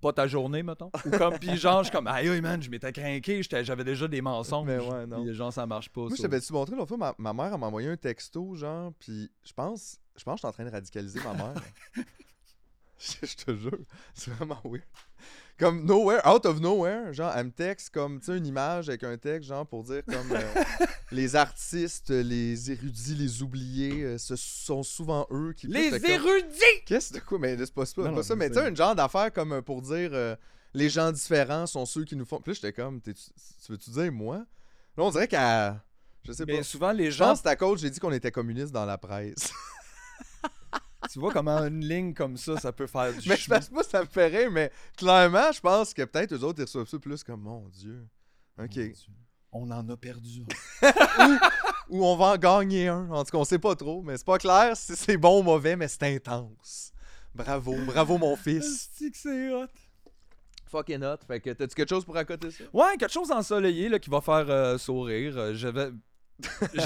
Pas 0.00 0.12
ta 0.12 0.26
journée, 0.26 0.62
mettons. 0.62 0.90
Ou 1.04 1.10
comme, 1.10 1.38
puis 1.38 1.56
genre, 1.56 1.78
je 1.78 1.88
suis 1.88 1.96
comme, 1.96 2.06
aïe, 2.06 2.40
man, 2.40 2.62
je 2.62 2.70
m'étais 2.70 2.92
craqué, 2.92 3.42
j'avais 3.42 3.84
déjà 3.84 4.06
des 4.06 4.20
mensonges. 4.20 4.66
Mais 4.66 4.78
ouais, 4.78 5.06
non. 5.06 5.24
Puis, 5.24 5.34
genre, 5.34 5.52
ça 5.52 5.66
marche 5.66 5.88
pas. 5.88 6.02
Moi, 6.02 6.10
je 6.10 6.16
ça. 6.16 6.22
t'avais-tu 6.22 6.52
montré 6.52 6.76
l'autre 6.76 6.88
fois, 6.88 7.14
ma, 7.18 7.32
ma 7.32 7.32
mère, 7.32 7.58
m'a 7.58 7.66
envoyé 7.66 7.88
un 7.88 7.96
texto, 7.96 8.54
genre, 8.54 8.92
puis 8.98 9.30
je 9.44 9.52
pense, 9.52 9.98
je 10.16 10.24
pense 10.24 10.34
que 10.34 10.36
je 10.36 10.40
suis 10.40 10.48
en 10.48 10.52
train 10.52 10.64
de 10.64 10.70
radicaliser 10.70 11.20
ma 11.20 11.34
mère. 11.34 11.54
je, 12.98 13.14
je 13.26 13.36
te 13.36 13.56
jure, 13.56 13.78
c'est 14.14 14.30
vraiment 14.32 14.60
weird. 14.64 14.84
Comme 15.58 15.86
nowhere, 15.86 16.20
out 16.26 16.44
of 16.44 16.60
nowhere, 16.60 17.14
genre, 17.14 17.32
elle 17.34 17.46
me 17.46 17.50
texte 17.50 17.88
comme, 17.88 18.20
tu 18.20 18.26
sais, 18.26 18.36
une 18.36 18.46
image 18.46 18.90
avec 18.90 19.02
un 19.04 19.16
texte, 19.16 19.48
genre, 19.48 19.66
pour 19.66 19.84
dire 19.84 20.02
comme 20.04 20.32
euh, 20.32 20.40
les 21.12 21.34
artistes, 21.34 22.10
les 22.10 22.70
érudits, 22.72 23.14
les 23.14 23.42
oubliés, 23.42 24.02
euh, 24.02 24.18
ce 24.18 24.36
sont 24.36 24.82
souvent 24.82 25.26
eux 25.30 25.54
qui. 25.56 25.66
Les 25.68 25.94
érudits! 26.10 26.84
Qu'est-ce 26.84 27.14
de 27.14 27.20
quoi? 27.20 27.38
Mais 27.38 27.56
c'est 27.56 27.72
pas, 27.72 27.84
pas, 27.84 27.90
Non, 28.02 28.04
pas 28.10 28.16
non, 28.16 28.22
ça, 28.22 28.34
je 28.34 28.38
mais 28.38 28.48
tu 28.50 28.56
sais. 28.56 28.68
une 28.68 28.76
genre 28.76 28.94
d'affaire 28.94 29.32
comme 29.32 29.52
euh, 29.52 29.62
pour 29.62 29.80
dire 29.80 30.10
euh, 30.12 30.36
les 30.74 30.90
gens 30.90 31.10
différents 31.10 31.66
sont 31.66 31.86
ceux 31.86 32.04
qui 32.04 32.16
nous 32.16 32.26
font. 32.26 32.38
Puis 32.40 32.50
là, 32.52 32.54
j'étais 32.60 32.72
comme, 32.74 33.00
t'es- 33.00 33.14
tu 33.14 33.72
veux-tu 33.72 33.88
dire 33.90 34.12
moi? 34.12 34.36
Là, 34.98 35.04
on 35.04 35.10
dirait 35.10 35.28
qu'à. 35.28 35.82
Je 36.22 36.32
sais 36.32 36.44
Mais 36.46 36.58
pas. 36.58 36.62
souvent, 36.64 36.92
les 36.92 37.06
Je 37.06 37.16
gens, 37.16 37.28
pense 37.28 37.38
que 37.38 37.44
c'est 37.44 37.50
à 37.50 37.56
cause 37.56 37.80
j'ai 37.80 37.88
dit 37.88 37.98
qu'on 38.00 38.12
était 38.12 38.32
communiste 38.32 38.72
dans 38.72 38.84
la 38.84 38.98
presse. 38.98 39.52
tu 41.10 41.18
vois 41.18 41.32
comment 41.32 41.58
une 41.58 41.84
ligne 41.84 42.14
comme 42.14 42.36
ça, 42.36 42.58
ça 42.58 42.72
peut 42.72 42.86
faire 42.86 43.12
du 43.12 43.28
mais 43.28 43.36
je 43.36 43.48
pense 43.48 43.68
pas 43.68 43.82
que 43.82 43.88
ça 43.88 44.00
me 44.00 44.06
fait 44.06 44.26
rire, 44.26 44.50
mais 44.50 44.70
clairement, 44.96 45.52
je 45.52 45.60
pense 45.60 45.94
que 45.94 46.02
peut-être 46.02 46.34
eux 46.34 46.44
autres, 46.44 46.60
ils 46.60 46.64
reçoivent 46.64 46.88
ça 46.88 46.98
plus 46.98 47.22
comme 47.22 47.42
mon 47.42 47.68
Dieu. 47.68 48.06
Ok. 48.58 48.78
On 49.52 49.70
en 49.70 49.88
a 49.88 49.96
perdu. 49.96 50.44
Ou 51.88 52.04
on 52.04 52.16
va 52.16 52.32
en 52.32 52.36
gagner 52.36 52.88
un. 52.88 53.08
En 53.10 53.24
tout 53.24 53.30
cas, 53.30 53.38
on 53.38 53.44
sait 53.44 53.58
pas 53.58 53.74
trop, 53.76 54.02
mais 54.02 54.16
c'est 54.16 54.26
pas 54.26 54.38
clair 54.38 54.76
si 54.76 54.96
c'est 54.96 55.16
bon 55.16 55.40
ou 55.40 55.42
mauvais, 55.42 55.76
mais 55.76 55.88
c'est 55.88 56.02
intense. 56.02 56.92
Bravo, 57.34 57.74
bravo 57.86 58.18
mon 58.18 58.34
fils. 58.36 58.90
C'est 58.92 59.10
que 59.10 59.16
c'est 59.16 59.52
hot. 59.52 59.66
Fucking 60.66 61.02
hot. 61.04 61.18
Fait 61.26 61.40
que 61.40 61.50
t'as-tu 61.50 61.74
quelque 61.74 61.88
chose 61.88 62.04
pour 62.04 62.16
accoter 62.16 62.50
ça? 62.50 62.64
Ouais, 62.72 62.96
quelque 62.98 63.12
chose 63.12 63.28
d'ensoleillé 63.28 63.88
là, 63.88 63.98
qui 63.98 64.10
va 64.10 64.20
faire 64.20 64.50
euh, 64.50 64.78
sourire. 64.78 65.38
Euh, 65.38 65.54
J'avais. 65.54 65.90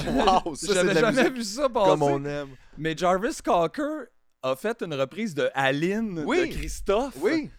Wow, 0.07 0.55
ça, 0.55 0.73
J'avais 0.73 0.93
jamais 0.99 1.29
vu 1.29 1.43
ça 1.43 1.67
passer. 1.69 1.89
Comme 1.89 2.03
on 2.03 2.25
aime. 2.25 2.49
Mais 2.77 2.95
Jarvis 2.95 3.37
Cocker 3.43 4.05
a 4.43 4.55
fait 4.55 4.81
une 4.81 4.93
reprise 4.93 5.35
de 5.35 5.49
Aline 5.53 6.23
Oui. 6.25 6.49
de 6.49 6.55
Christophe. 6.55 7.15
Oui. 7.21 7.49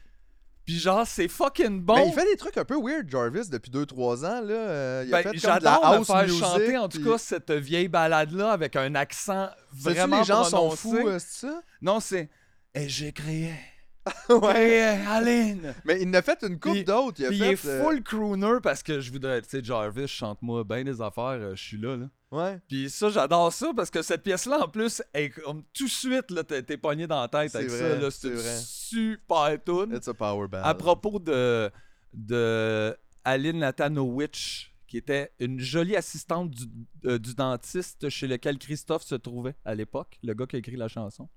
Puis 0.64 0.78
genre, 0.78 1.04
c'est 1.06 1.26
fucking 1.28 1.80
bon. 1.82 1.94
Ben, 1.94 2.04
il 2.06 2.12
fait 2.12 2.24
des 2.24 2.36
trucs 2.36 2.56
un 2.56 2.64
peu 2.64 2.76
weird, 2.80 3.10
Jarvis, 3.10 3.48
depuis 3.50 3.70
2-3 3.70 4.24
ans. 4.24 4.40
Là. 4.40 4.54
Euh, 4.54 5.04
il 5.06 5.12
a 5.12 5.22
Ben, 5.22 5.32
fait 5.32 5.40
comme 5.40 5.58
de 5.58 5.64
la 5.64 5.74
house 5.74 6.06
faire 6.06 6.22
music, 6.22 6.40
chanter, 6.40 6.78
en 6.78 6.88
tout 6.88 7.00
puis- 7.00 7.10
cas, 7.10 7.18
cette 7.18 7.50
vieille 7.50 7.88
balade-là 7.88 8.52
avec 8.52 8.76
un 8.76 8.94
accent 8.94 9.48
vraiment 9.72 10.20
les 10.20 10.24
gens 10.24 10.44
sont 10.44 10.68
prononcé. 10.68 10.76
fous, 10.88 11.08
euh, 11.08 11.18
c'est 11.18 11.46
ça? 11.46 11.60
Non, 11.80 11.98
c'est... 12.00 12.30
Et 12.74 12.88
j'ai 12.88 13.12
créé... 13.12 13.52
ouais. 14.30 15.00
Aline! 15.06 15.74
Mais 15.84 16.02
il 16.02 16.08
en 16.08 16.14
a 16.14 16.22
fait 16.22 16.42
une 16.42 16.58
coupe 16.58 16.82
d'autres. 16.84 17.20
Il 17.20 17.26
a 17.26 17.28
Puis 17.28 17.38
fait, 17.38 17.46
il 17.46 17.52
est 17.52 17.66
euh, 17.66 17.82
full 17.84 18.02
crooner 18.02 18.58
parce 18.62 18.82
que 18.82 19.00
je 19.00 19.12
voudrais... 19.12 19.40
Tu 19.42 19.48
sais, 19.50 19.64
Jarvis, 19.64 20.08
chante-moi 20.08 20.64
bien 20.64 20.82
des 20.84 21.00
affaires, 21.00 21.38
euh, 21.40 21.54
je 21.54 21.62
suis 21.62 21.78
là, 21.78 21.96
là. 21.96 22.06
Ouais. 22.32 22.60
Puis 22.66 22.88
ça, 22.88 23.10
j'adore 23.10 23.52
ça 23.52 23.72
parce 23.76 23.90
que 23.90 24.00
cette 24.02 24.22
pièce-là, 24.22 24.64
en 24.64 24.68
plus, 24.68 25.02
est 25.12 25.30
comme 25.30 25.62
tout 25.74 25.84
de 25.84 25.90
suite, 25.90 26.30
là, 26.30 26.42
t'es 26.42 26.76
pogné 26.78 27.06
dans 27.06 27.20
la 27.20 27.28
tête 27.28 27.50
C'est 27.52 27.58
avec 27.58 27.70
vrai, 27.70 27.78
ça. 27.78 27.96
là. 27.98 28.10
c'est 28.10 28.28
une 28.28 28.34
vrai. 28.34 28.56
super 28.58 29.58
tune. 29.64 29.94
It's 29.94 30.08
a 30.08 30.14
power 30.14 30.48
ballad. 30.48 30.66
À 30.66 30.74
propos 30.74 31.18
de, 31.18 31.70
de 32.14 32.96
Aline 33.24 33.58
Natanowicz, 33.58 34.68
qui 34.88 34.96
était 34.96 35.30
une 35.40 35.60
jolie 35.60 35.94
assistante 35.94 36.50
du, 36.50 36.64
euh, 37.04 37.18
du 37.18 37.34
dentiste 37.34 38.08
chez 38.08 38.26
lequel 38.26 38.58
Christophe 38.58 39.02
se 39.04 39.14
trouvait 39.14 39.54
à 39.64 39.74
l'époque, 39.74 40.18
le 40.22 40.32
gars 40.34 40.46
qui 40.46 40.56
a 40.56 40.58
écrit 40.58 40.76
la 40.76 40.88
chanson. 40.88 41.28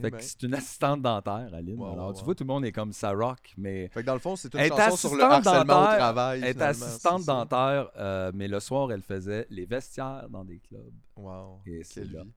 Fait 0.00 0.10
que 0.10 0.20
c'est 0.22 0.42
une 0.42 0.54
assistante 0.54 1.02
dentaire, 1.02 1.50
Aline. 1.52 1.78
Wow, 1.78 1.92
Alors, 1.92 2.08
wow, 2.08 2.14
tu 2.14 2.24
vois, 2.24 2.34
tout 2.34 2.44
le 2.44 2.48
monde 2.48 2.64
est 2.64 2.72
comme 2.72 2.92
ça 2.92 3.10
rock, 3.12 3.54
mais 3.56 3.88
Fait 3.88 4.02
que 4.02 4.06
dans 4.06 4.14
le 4.14 4.20
fond, 4.20 4.36
c'est 4.36 4.52
une 4.54 4.68
chanson 4.68 4.96
sur 4.96 5.14
le 5.16 5.22
harcèlement 5.22 5.60
au 5.60 5.64
dentaire, 5.64 5.96
travail. 5.98 6.40
elle 6.42 6.48
est 6.48 6.62
assistante 6.62 7.24
dentaire, 7.24 7.90
euh, 7.96 8.30
mais 8.34 8.48
le 8.48 8.60
soir, 8.60 8.92
elle 8.92 9.02
faisait 9.02 9.46
les 9.50 9.64
vestiaires 9.66 10.28
dans 10.28 10.44
des 10.44 10.60
clubs. 10.60 10.92
Wow. 11.16 11.60
Et 11.66 11.82
c'est 11.82 12.04
là. 12.04 12.22
vie. 12.22 12.32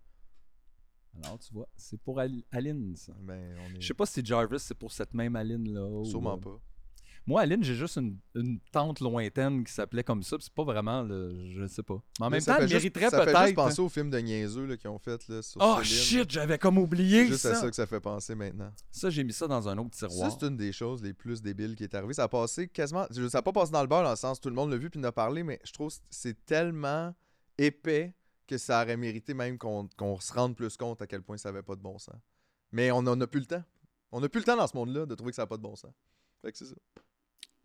Alors, 1.24 1.38
tu 1.40 1.54
vois, 1.54 1.68
c'est 1.76 2.00
pour 2.00 2.20
Al- 2.20 2.44
Aline, 2.52 2.96
ça. 2.96 3.14
Ben, 3.20 3.56
on 3.68 3.76
est... 3.76 3.82
Je 3.82 3.88
sais 3.88 3.94
pas 3.94 4.06
si 4.06 4.24
Jarvis, 4.26 4.60
c'est 4.60 4.78
pour 4.78 4.92
cette 4.92 5.14
même 5.14 5.36
Aline-là. 5.36 6.06
Sûrement 6.06 6.38
euh, 6.38 6.38
pas. 6.38 6.60
Moi, 7.28 7.42
Aline, 7.42 7.64
j'ai 7.64 7.76
juste 7.76 7.98
une, 7.98 8.18
une 8.36 8.60
tante 8.72 9.00
lointaine 9.00 9.64
qui 9.64 9.72
s'appelait 9.72 10.04
comme 10.04 10.24
ça. 10.24 10.38
C'est 10.40 10.52
pas 10.54 10.64
vraiment 10.64 11.04
le. 11.04 11.52
Je 11.52 11.68
sais 11.68 11.84
pas. 11.84 12.02
Mais 12.20 12.26
en 12.26 12.30
même 12.32 12.42
ça 12.42 12.56
temps, 12.56 12.62
elle 12.62 12.68
juste- 12.70 12.82
mériterait 12.84 13.10
Ça 13.12 13.20
fait 13.24 13.30
juste 13.30 13.38
peut-être. 13.44 13.56
penser 13.56 13.80
au 13.82 13.90
film 13.90 14.10
de 14.10 14.18
niaiseux 14.18 14.66
là, 14.66 14.76
qu'ils 14.76 14.90
ont 14.90 14.98
fait 14.98 15.28
là, 15.30 15.42
sur 15.44 15.62
Oh 15.64 15.76
Céline. 15.84 15.86
shit, 15.86 16.32
j'avais 16.32 16.58
comme 16.58 16.80
oublié 16.80 17.28
Juste 17.28 17.42
ça. 17.44 17.52
à 17.52 17.56
ça 17.56 17.70
que 17.70 17.76
ça 17.76 17.86
fait 17.86 18.00
penser 18.00 18.34
maintenant. 18.34 18.74
Ça, 18.92 19.10
j'ai 19.12 19.24
mis 19.24 19.34
ça 19.34 19.48
dans 19.48 19.70
un 19.70 19.78
autre 19.78 19.90
Ça, 19.94 20.08
tiroir. 20.08 20.32
c'est 20.32 20.48
une 20.48 20.58
des 20.58 20.72
choses 20.74 21.04
les 21.04 21.14
plus 21.14 21.42
débiles 21.44 21.76
qui 21.76 21.84
est 21.84 21.94
arrivée. 21.94 22.14
Ça 22.14 22.24
a 22.24 22.28
passé 22.28 22.68
quasiment. 22.68 23.06
Ça 23.12 23.22
n'a 23.38 23.42
pas 23.44 23.52
passé 23.54 23.72
dans 23.72 23.82
le 23.82 23.88
beurre, 23.88 24.04
dans 24.04 24.10
le 24.10 24.16
sens 24.16 24.42
tout 24.42 24.50
le 24.50 24.56
monde 24.56 24.72
l'a 24.72 24.78
vu 24.78 24.90
puis 24.90 25.00
en 25.00 25.04
a 25.04 25.12
parlé, 25.12 25.44
mais 25.44 25.60
je 25.64 25.72
trouve 25.74 25.90
que 25.94 26.00
c'est 26.10 26.44
tellement 26.46 27.14
épais 27.60 28.14
que 28.48 28.58
ça 28.58 28.82
aurait 28.82 28.98
mérité 28.98 29.34
même 29.36 29.58
qu'on 29.60 29.88
qu'on 29.96 30.20
se 30.20 30.34
rende 30.34 30.56
plus 30.56 30.76
compte 30.76 31.02
à 31.02 31.08
quel 31.08 31.22
point 31.22 31.38
ça 31.38 31.50
n'avait 31.52 31.64
pas 31.64 31.76
de 31.76 31.82
bon 31.82 32.00
sens. 32.00 32.16
Mais 32.72 32.90
on 32.92 33.04
n'en 33.04 33.20
a 33.22 33.28
plus 33.28 33.42
le 33.42 33.46
temps. 33.46 33.64
On 34.12 34.20
n'a 34.22 34.28
plus 34.28 34.40
le 34.40 34.46
temps 34.46 34.58
dans 34.58 34.68
ce 34.68 34.76
monde-là 34.76 35.06
de 35.06 35.16
trouver 35.16 35.32
que 35.32 35.36
ça 35.36 35.44
n'a 35.44 35.48
pas 35.48 35.58
de 35.58 35.62
bon 35.62 35.76
sens. 35.76 35.94
Fait 36.42 36.52
que 36.52 36.58
c'est 36.58 36.66
ça. 36.66 36.76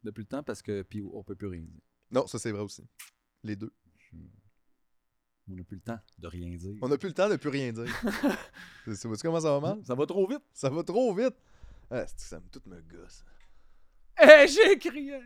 Depuis 0.06 0.22
le 0.22 0.26
temps, 0.28 0.42
parce 0.42 0.62
que. 0.62 0.82
Puis 0.82 1.02
on 1.12 1.22
peut 1.22 1.34
plus 1.34 1.48
rien 1.48 1.60
dire. 1.60 1.80
Non, 2.10 2.26
ça 2.26 2.38
c'est 2.38 2.52
vrai 2.52 2.62
aussi. 2.62 2.86
Les 3.42 3.56
deux. 3.56 3.72
On 5.48 5.54
n'a 5.54 5.62
plus 5.64 5.76
le 5.76 5.82
temps 5.82 5.98
de 6.18 6.26
rien 6.26 6.48
dire. 6.56 6.76
On 6.82 6.88
n'a 6.88 6.98
plus 6.98 7.08
le 7.08 7.14
temps 7.14 7.28
de 7.28 7.36
plus 7.36 7.50
rien 7.50 7.72
dire. 7.72 7.86
C'est- 8.84 8.94
c'est- 8.96 9.08
Vois-tu 9.08 9.22
comment 9.22 9.40
ça 9.40 9.58
va 9.58 9.60
mal? 9.74 9.84
Ça 9.84 9.94
va 9.94 10.06
trop 10.06 10.26
vite. 10.28 10.42
Ça 10.52 10.70
va 10.70 10.82
trop 10.82 11.14
vite. 11.14 11.34
Ah, 11.90 12.04
ça 12.16 12.40
me 12.40 12.48
tout 12.48 12.62
me 12.66 12.80
gosse. 12.82 13.24
Eh, 14.20 14.46
j'ai 14.48 14.78
crié! 14.78 15.20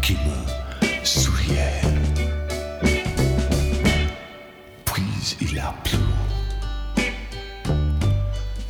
Qui 0.00 0.12
me 0.12 1.04
souriait. 1.04 1.80
Puis 4.84 5.36
il 5.40 5.58
a 5.58 5.74
plu 5.82 5.98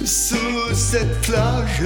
sur 0.03 0.75
cette 0.75 1.21
plage, 1.21 1.83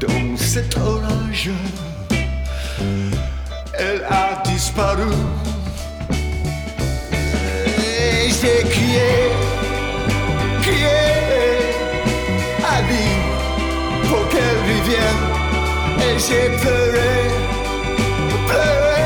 dans 0.00 0.36
cet 0.38 0.78
orage 0.78 1.50
elle 3.78 4.02
a 4.08 4.42
disparu. 4.46 5.12
Et 7.78 8.30
j'ai 8.30 8.62
crié, 8.70 9.30
crié 10.62 11.03
qu'elle 14.30 14.60
revienne. 14.70 15.24
Et 16.06 16.18
j'ai 16.18 16.46
pleuré, 16.60 17.14
pleuré. 18.48 19.04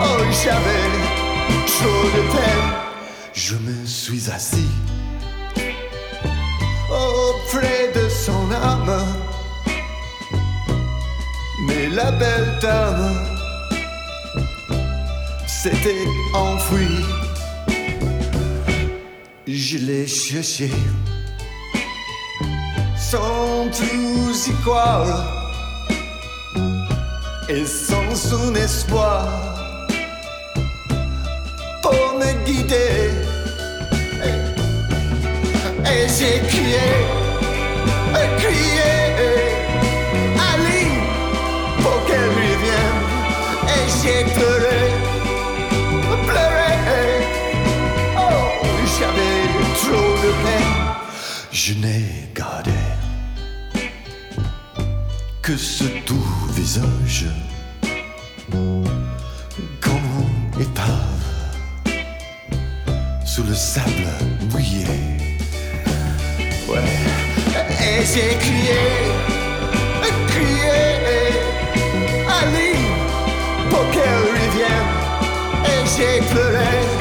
Oh, 0.00 0.22
j'avais 0.42 0.88
trop 1.66 2.06
de 2.16 2.22
peine. 2.32 2.68
Je 3.32 3.54
me 3.56 3.86
suis 3.86 4.30
assis 4.30 4.70
auprès 6.90 7.92
de 7.94 8.08
son 8.08 8.50
âme. 8.52 9.04
Mais 11.66 11.88
la 11.88 12.10
belle 12.12 12.58
dame 12.60 13.14
s'était 15.46 16.06
enfuie. 16.34 17.04
Je 19.46 19.78
l'ai 19.78 20.06
cherché 20.06 20.70
plus 23.12 24.48
y 24.48 24.52
croire 24.62 25.06
et 27.46 27.66
sans 27.66 28.14
son 28.14 28.54
espoir 28.54 29.28
pour 31.82 32.18
me 32.18 32.32
guider. 32.46 33.10
Et 35.84 36.08
j'ai 36.08 36.40
crié, 36.48 36.88
crié, 38.38 38.92
Ali 40.54 40.86
pour 41.82 42.06
qu'elle 42.06 42.30
revienne. 42.30 43.02
Et 43.74 43.86
j'ai 44.00 44.24
pleuré, 44.32 44.80
pleuré. 46.28 46.72
Oh, 48.16 48.66
j'avais 48.98 49.38
trop 49.82 50.12
de 50.24 50.32
peine. 50.44 50.72
Je 51.50 51.74
n'ai 51.74 52.31
que 55.42 55.56
ce 55.56 55.82
doux 56.06 56.24
visage 56.50 57.26
comme 59.80 60.60
épave 60.60 60.94
sous 63.26 63.42
le 63.42 63.54
sable 63.54 64.06
mouillé. 64.52 64.86
Ouais. 66.68 66.78
Et 67.80 68.04
j'ai 68.06 68.36
crié, 68.38 68.84
crié, 70.28 70.80
Ali, 72.28 72.78
pour 73.68 73.90
qu'elle 73.90 74.22
revienne. 74.30 74.92
Et 75.64 75.84
j'ai 75.96 76.20
pleuré. 76.32 76.91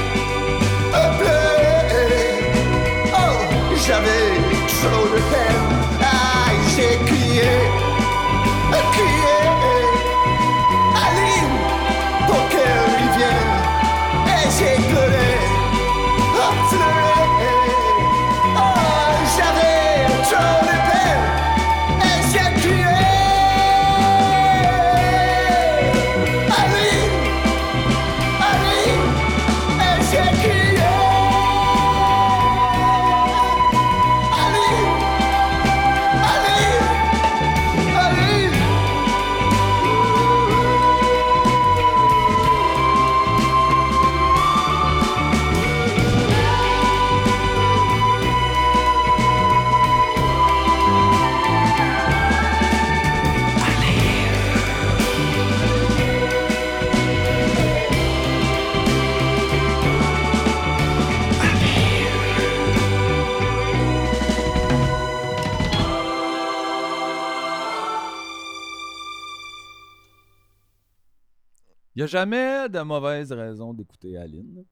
Jamais 72.11 72.69
de 72.69 72.79
mauvaise 72.81 73.31
raison 73.31 73.73
d'écouter 73.73 74.17
Aline. 74.17 74.63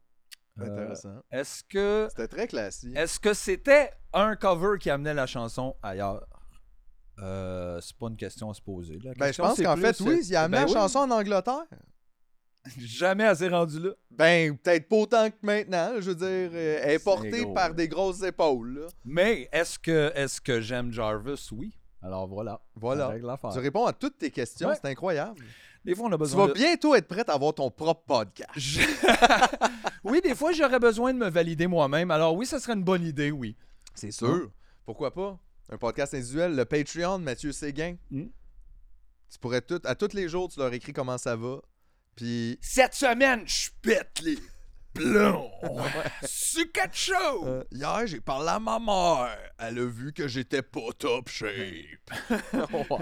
Euh, 0.59 0.65
Intéressant. 0.65 1.21
Est-ce 1.31 1.63
que 1.63 2.07
C'était 2.09 2.27
très 2.27 2.47
classique. 2.47 2.95
est-ce 2.95 3.19
que 3.19 3.33
c'était 3.33 3.91
un 4.13 4.35
cover 4.35 4.77
qui 4.79 4.89
amenait 4.89 5.13
la 5.13 5.25
chanson 5.25 5.75
ailleurs? 5.81 6.25
Euh, 7.21 7.79
c'est 7.81 7.95
pas 7.97 8.07
une 8.07 8.17
question 8.17 8.49
à 8.49 8.53
se 8.53 8.61
poser. 8.61 8.97
La 9.03 9.13
Ben, 9.13 9.33
je 9.33 9.41
pense 9.41 9.61
qu'en 9.61 9.75
fait, 9.77 9.99
oui, 10.01 10.21
il 10.25 10.35
a 10.35 10.43
amené 10.43 10.57
ben 10.57 10.65
la 10.65 10.67
oui. 10.67 10.73
chanson 10.73 10.99
en 10.99 11.11
Angleterre. 11.11 11.65
Jamais 12.77 13.23
assez 13.25 13.47
rendu 13.47 13.79
là. 13.79 13.91
Ben, 14.11 14.57
peut-être 14.57 14.87
pas 14.89 14.95
autant 14.97 15.29
que 15.29 15.35
maintenant. 15.41 15.93
Je 15.99 16.11
veux 16.11 16.15
dire, 16.15 16.49
euh, 16.53 16.79
elle 16.83 16.91
est 16.91 17.03
portée 17.03 17.43
gros, 17.43 17.53
par 17.53 17.73
des 17.73 17.87
grosses 17.87 18.21
épaules. 18.23 18.79
là. 18.81 18.87
Mais 19.05 19.47
est-ce 19.51 19.79
que 19.79 20.11
est-ce 20.15 20.39
que 20.41 20.59
j'aime 20.61 20.91
Jarvis? 20.91 21.47
Oui. 21.53 21.73
Alors 22.01 22.27
voilà. 22.27 22.61
Voilà. 22.75 23.13
Tu 23.53 23.59
réponds 23.59 23.85
à 23.85 23.93
toutes 23.93 24.17
tes 24.17 24.31
questions, 24.31 24.69
Ouais. 24.69 24.75
c'est 24.75 24.89
incroyable. 24.89 25.41
Des 25.85 25.95
fois, 25.95 26.07
on 26.07 26.11
a 26.11 26.17
Tu 26.17 26.35
vas 26.35 26.47
de... 26.47 26.53
bientôt 26.53 26.93
être 26.95 27.07
prête 27.07 27.29
à 27.29 27.33
avoir 27.33 27.53
ton 27.53 27.71
propre 27.71 28.03
podcast. 28.05 28.51
Je- 28.55 28.81
oui, 30.03 30.21
des 30.21 30.35
fois, 30.35 30.51
j'aurais 30.51 30.79
besoin 30.79 31.13
de 31.13 31.19
me 31.19 31.29
valider 31.29 31.67
moi-même. 31.67 32.11
Alors 32.11 32.35
oui, 32.35 32.45
ça 32.45 32.59
serait 32.59 32.73
une 32.73 32.83
bonne 32.83 33.03
idée, 33.05 33.31
oui. 33.31 33.55
C'est 33.95 34.11
sûr. 34.11 34.49
Pourquoi 34.85 35.13
pas? 35.13 35.39
Un 35.71 35.77
podcast 35.77 36.13
individuel, 36.13 36.55
le 36.55 36.65
Patreon 36.65 37.19
de 37.19 37.23
Mathieu 37.23 37.51
Séguin. 37.51 37.95
Hmm? 38.11 38.25
Tu 39.31 39.39
pourrais 39.39 39.61
tout, 39.61 39.79
à 39.85 39.95
tous 39.95 40.13
les 40.13 40.27
jours, 40.27 40.49
tu 40.49 40.59
leur 40.59 40.73
écris 40.73 40.93
comment 40.93 41.17
ça 41.17 41.35
va. 41.35 41.57
Puis. 42.15 42.57
Cette 42.61 42.95
semaine, 42.95 43.43
je 43.45 43.69
pète 43.81 44.19
les 44.23 44.37
plombs. 44.93 45.51
C'est 46.23 46.71
quelque 46.71 46.95
chose. 46.97 47.43
euh, 47.45 47.63
hier, 47.71 48.07
j'ai 48.07 48.19
parlé 48.19 48.49
à 48.49 48.59
ma 48.59 48.79
mère. 48.79 49.37
Elle 49.59 49.77
a 49.79 49.85
vu 49.85 50.11
que 50.11 50.27
j'étais 50.27 50.63
pas 50.63 50.89
top 50.97 51.29
shape. 51.29 51.51
wow. 52.89 52.99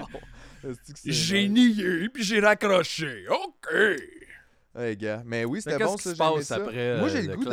J'ai 1.06 1.48
nié, 1.48 2.10
puis 2.10 2.24
j'ai 2.24 2.40
raccroché. 2.40 3.26
OK. 3.30 3.74
Hey, 4.76 4.96
gars. 4.96 5.24
Mais 5.26 5.44
oui, 5.44 5.60
c'était 5.62 5.84
bon, 5.84 5.98
ça, 5.98 6.14
j'aimais 6.14 6.52
après, 6.52 6.98
Moi, 7.00 7.08
euh, 7.08 7.10
j'ai 7.10 7.22
le 7.24 7.28
le 7.30 7.36
goût 7.36 7.46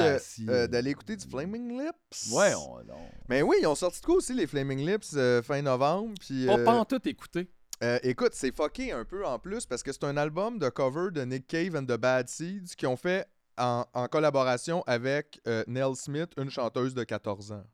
euh, 0.50 0.66
d'aller 0.66 0.90
écouter 0.90 1.16
du 1.16 1.26
Flaming 1.26 1.80
Lips. 1.80 2.30
Ouais, 2.32 2.52
on, 2.54 2.80
on... 2.80 3.08
Mais 3.30 3.40
oui, 3.40 3.56
ils 3.62 3.66
ont 3.66 3.74
sorti 3.74 4.00
de 4.00 4.04
quoi 4.06 4.16
aussi, 4.16 4.34
les 4.34 4.46
Flaming 4.46 4.84
Lips, 4.86 5.14
euh, 5.16 5.40
fin 5.42 5.62
novembre. 5.62 6.12
Puis, 6.20 6.46
euh, 6.48 6.64
pas 6.64 6.74
en 6.74 6.84
tout 6.84 7.00
écouté. 7.08 7.48
euh, 7.82 7.98
écoute, 8.02 8.32
c'est 8.34 8.54
fucké 8.54 8.92
un 8.92 9.06
peu 9.06 9.24
en 9.24 9.38
plus 9.38 9.64
parce 9.64 9.82
que 9.82 9.90
c'est 9.90 10.04
un 10.04 10.18
album 10.18 10.58
de 10.58 10.68
cover 10.68 11.10
de 11.12 11.22
Nick 11.22 11.46
Cave 11.46 11.74
and 11.76 11.84
the 11.84 11.96
Bad 11.98 12.28
Seeds 12.28 12.74
qui 12.76 12.86
ont 12.86 12.96
fait 12.96 13.26
en, 13.56 13.86
en 13.94 14.06
collaboration 14.08 14.82
avec 14.86 15.40
euh, 15.46 15.64
Nell 15.66 15.94
Smith, 15.96 16.28
une 16.36 16.50
chanteuse 16.50 16.92
de 16.92 17.04
14 17.04 17.52
ans. 17.52 17.64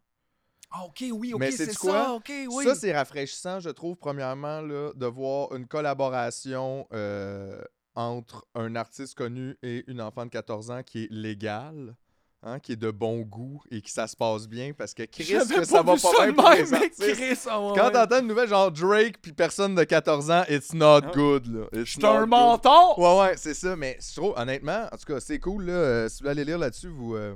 Ah, 0.73 0.85
OK, 0.85 1.05
oui, 1.13 1.33
OK, 1.35 1.41
Mais 1.41 1.51
c'est 1.51 1.73
ça, 1.73 2.17
oui. 2.29 2.65
Ça, 2.65 2.75
c'est 2.75 2.93
rafraîchissant, 2.93 3.59
je 3.61 3.71
trouve, 3.71 3.97
premièrement, 3.97 4.61
là, 4.61 4.93
de 4.95 5.07
voir 5.07 5.55
une 5.57 5.67
collaboration 5.67 6.87
euh, 6.93 7.61
entre 7.97 8.47
un 8.55 8.77
artiste 8.77 9.17
connu 9.17 9.57
et 9.63 9.85
une 9.91 10.01
enfant 10.01 10.25
de 10.25 10.31
14 10.31 10.71
ans 10.71 10.83
qui 10.85 11.05
est 11.05 11.09
légale. 11.11 11.95
hein, 12.43 12.59
qui 12.59 12.73
est 12.73 12.77
de 12.77 12.91
bon 12.91 13.21
goût 13.21 13.61
et 13.71 13.83
qui 13.83 13.93
ça 13.93 14.07
se 14.07 14.17
passe 14.17 14.49
bien 14.49 14.73
parce 14.73 14.95
que 14.95 15.03
Chris 15.03 15.27
que 15.27 15.63
ça 15.65 15.83
va 15.83 15.95
pas 15.97 16.27
bien 16.27 16.33
pour 16.33 16.51
les. 16.51 17.13
Chris, 17.13 17.39
ah 17.47 17.61
ouais, 17.61 17.73
Quand 17.79 17.91
t'entends 17.91 18.21
une 18.21 18.29
nouvelle 18.29 18.49
genre 18.49 18.71
Drake 18.73 19.21
puis 19.21 19.35
personne 19.35 19.75
de 19.75 19.85
14 19.85 20.31
ans, 20.31 20.45
it's 20.49 20.73
not 20.73 21.01
Ah. 21.05 21.11
good 21.15 21.47
là. 21.49 21.67
It's 21.83 21.99
not 21.99 22.09
un 22.09 22.21
good. 22.21 22.29
menton. 22.31 22.95
Ouais 22.97 23.21
ouais, 23.21 23.37
c'est 23.37 23.53
ça, 23.53 23.77
mais 23.77 23.99
je 24.01 24.17
trouve 24.19 24.33
honnêtement, 24.39 24.87
en 24.91 24.97
tout 24.97 25.13
cas, 25.13 25.21
c'est 25.21 25.39
cool 25.39 25.65
là, 25.67 25.73
euh, 25.73 26.09
si 26.09 26.15
vous 26.15 26.19
voulez 26.21 26.31
aller 26.31 26.45
lire 26.47 26.59
là-dessus, 26.59 26.89
vous 26.89 27.15
euh, 27.15 27.35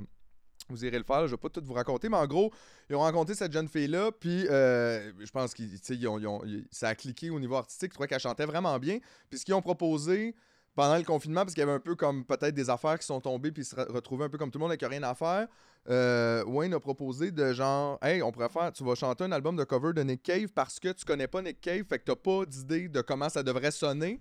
vous 0.69 0.85
irez 0.85 0.97
le 0.97 1.03
faire, 1.03 1.27
je 1.27 1.31
vais 1.31 1.37
pas 1.37 1.49
tout 1.49 1.61
vous 1.63 1.73
raconter, 1.73 2.09
mais 2.09 2.17
en 2.17 2.27
gros, 2.27 2.51
ils 2.89 2.95
ont 2.95 2.99
rencontré 2.99 3.35
cette 3.35 3.51
jeune 3.53 3.67
fille-là, 3.67 4.11
puis 4.19 4.47
euh, 4.49 5.11
je 5.19 5.31
pense 5.31 5.53
ils- 5.59 6.65
ça 6.71 6.89
a 6.89 6.95
cliqué 6.95 7.29
au 7.29 7.39
niveau 7.39 7.55
artistique, 7.55 7.91
je 7.91 7.95
trouvais 7.95 8.07
qu'elle 8.07 8.19
chantait 8.19 8.45
vraiment 8.45 8.77
bien, 8.79 8.99
puis 9.29 9.39
ce 9.39 9.45
qu'ils 9.45 9.53
ont 9.53 9.61
proposé 9.61 10.35
pendant 10.75 10.97
le 10.97 11.03
confinement, 11.03 11.41
parce 11.41 11.53
qu'il 11.53 11.61
y 11.61 11.63
avait 11.63 11.71
un 11.71 11.79
peu 11.79 11.95
comme 11.95 12.25
peut-être 12.25 12.53
des 12.53 12.69
affaires 12.69 12.99
qui 12.99 13.05
sont 13.05 13.21
tombées, 13.21 13.51
puis 13.51 13.61
ils 13.63 13.65
se 13.65 13.75
re- 13.75 13.89
retrouvaient 13.91 14.25
un 14.25 14.29
peu 14.29 14.37
comme 14.37 14.51
tout 14.51 14.57
le 14.59 14.63
monde 14.63 14.71
avec 14.71 14.81
rien 14.83 15.03
à 15.03 15.13
faire, 15.15 15.47
euh, 15.89 16.43
Wayne 16.45 16.73
a 16.73 16.79
proposé 16.79 17.31
de 17.31 17.53
genre, 17.53 17.97
hey, 18.01 18.21
on 18.23 18.31
pourrait 18.31 18.49
faire, 18.49 18.73
tu 18.73 18.83
vas 18.83 18.95
chanter 18.95 19.23
un 19.23 19.31
album 19.31 19.55
de 19.55 19.63
cover 19.63 19.93
de 19.93 20.01
Nick 20.01 20.23
Cave 20.23 20.47
parce 20.53 20.79
que 20.79 20.91
tu 20.91 21.05
connais 21.05 21.27
pas 21.27 21.41
Nick 21.41 21.61
Cave, 21.61 21.83
fait 21.87 21.99
que 21.99 22.05
t'as 22.05 22.15
pas 22.15 22.45
d'idée 22.45 22.89
de 22.89 23.01
comment 23.01 23.29
ça 23.29 23.43
devrait 23.43 23.71
sonner. 23.71 24.19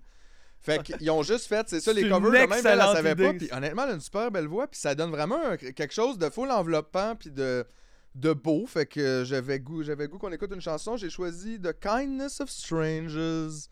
Fait 0.64 0.82
qu'ils 0.82 1.10
ont 1.10 1.22
juste 1.22 1.46
fait, 1.46 1.68
c'est 1.68 1.80
ça, 1.80 1.92
les 1.92 2.08
covers, 2.08 2.30
de 2.30 2.30
même, 2.30 2.52
elle, 2.52 2.56
excellente 2.56 2.96
savait 2.96 3.14
pas. 3.14 3.34
Puis 3.34 3.48
honnêtement, 3.52 3.84
elle 3.84 3.90
a 3.90 3.94
une 3.94 4.00
super 4.00 4.30
belle 4.30 4.46
voix, 4.46 4.66
puis 4.66 4.80
ça 4.80 4.94
donne 4.94 5.10
vraiment 5.10 5.38
un- 5.44 5.56
quelque 5.58 5.92
chose 5.92 6.16
de 6.18 6.28
full 6.30 6.50
enveloppant, 6.50 7.14
puis 7.16 7.30
de, 7.30 7.66
de 8.14 8.32
beau. 8.32 8.64
Fait 8.66 8.86
que 8.86 9.24
j'avais 9.26 9.60
goût, 9.60 9.82
j'avais 9.82 10.08
goût 10.08 10.16
qu'on 10.18 10.32
écoute 10.32 10.50
une 10.54 10.62
chanson. 10.62 10.96
J'ai 10.96 11.10
choisi 11.10 11.60
The 11.60 11.78
Kindness 11.78 12.40
of 12.40 12.48
Strangers. 12.50 13.68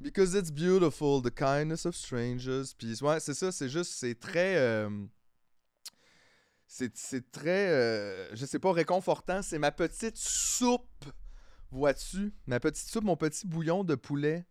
Because 0.00 0.34
it's 0.34 0.50
beautiful, 0.50 1.22
the 1.22 1.30
kindness 1.32 1.86
of 1.86 1.94
strangers. 1.94 2.74
Puis 2.76 2.98
ouais, 3.02 3.20
c'est 3.20 3.34
ça, 3.34 3.52
c'est 3.52 3.68
juste, 3.68 3.92
c'est 3.92 4.18
très. 4.18 4.56
euh, 4.56 4.90
c'est 6.66 6.96
c'est 6.96 7.30
très. 7.30 7.68
euh, 7.68 8.34
je 8.34 8.44
sais 8.46 8.58
pas, 8.58 8.72
réconfortant. 8.72 9.42
C'est 9.42 9.60
ma 9.60 9.70
petite 9.70 10.16
soupe, 10.16 11.04
vois-tu? 11.70 12.32
Ma 12.46 12.58
petite 12.58 12.88
soupe, 12.88 13.04
mon 13.04 13.16
petit 13.16 13.46
bouillon 13.46 13.84
de 13.84 13.94
poulet 13.94 14.44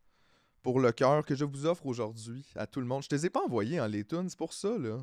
pour 0.64 0.80
le 0.80 0.92
cœur 0.92 1.26
que 1.26 1.36
je 1.36 1.46
vous 1.46 1.66
offre 1.66 1.86
aujourd'hui 1.86 2.46
à 2.56 2.68
tout 2.68 2.80
le 2.80 2.86
monde. 2.86 3.04
Je 3.04 3.10
te 3.10 3.16
les 3.16 3.26
ai 3.26 3.30
pas 3.30 3.42
envoyés 3.44 3.80
en 3.82 3.88
les 3.88 4.04
tunes, 4.06 4.30
c'est 4.30 4.38
pour 4.38 4.54
ça, 4.54 4.78
là. 4.78 4.98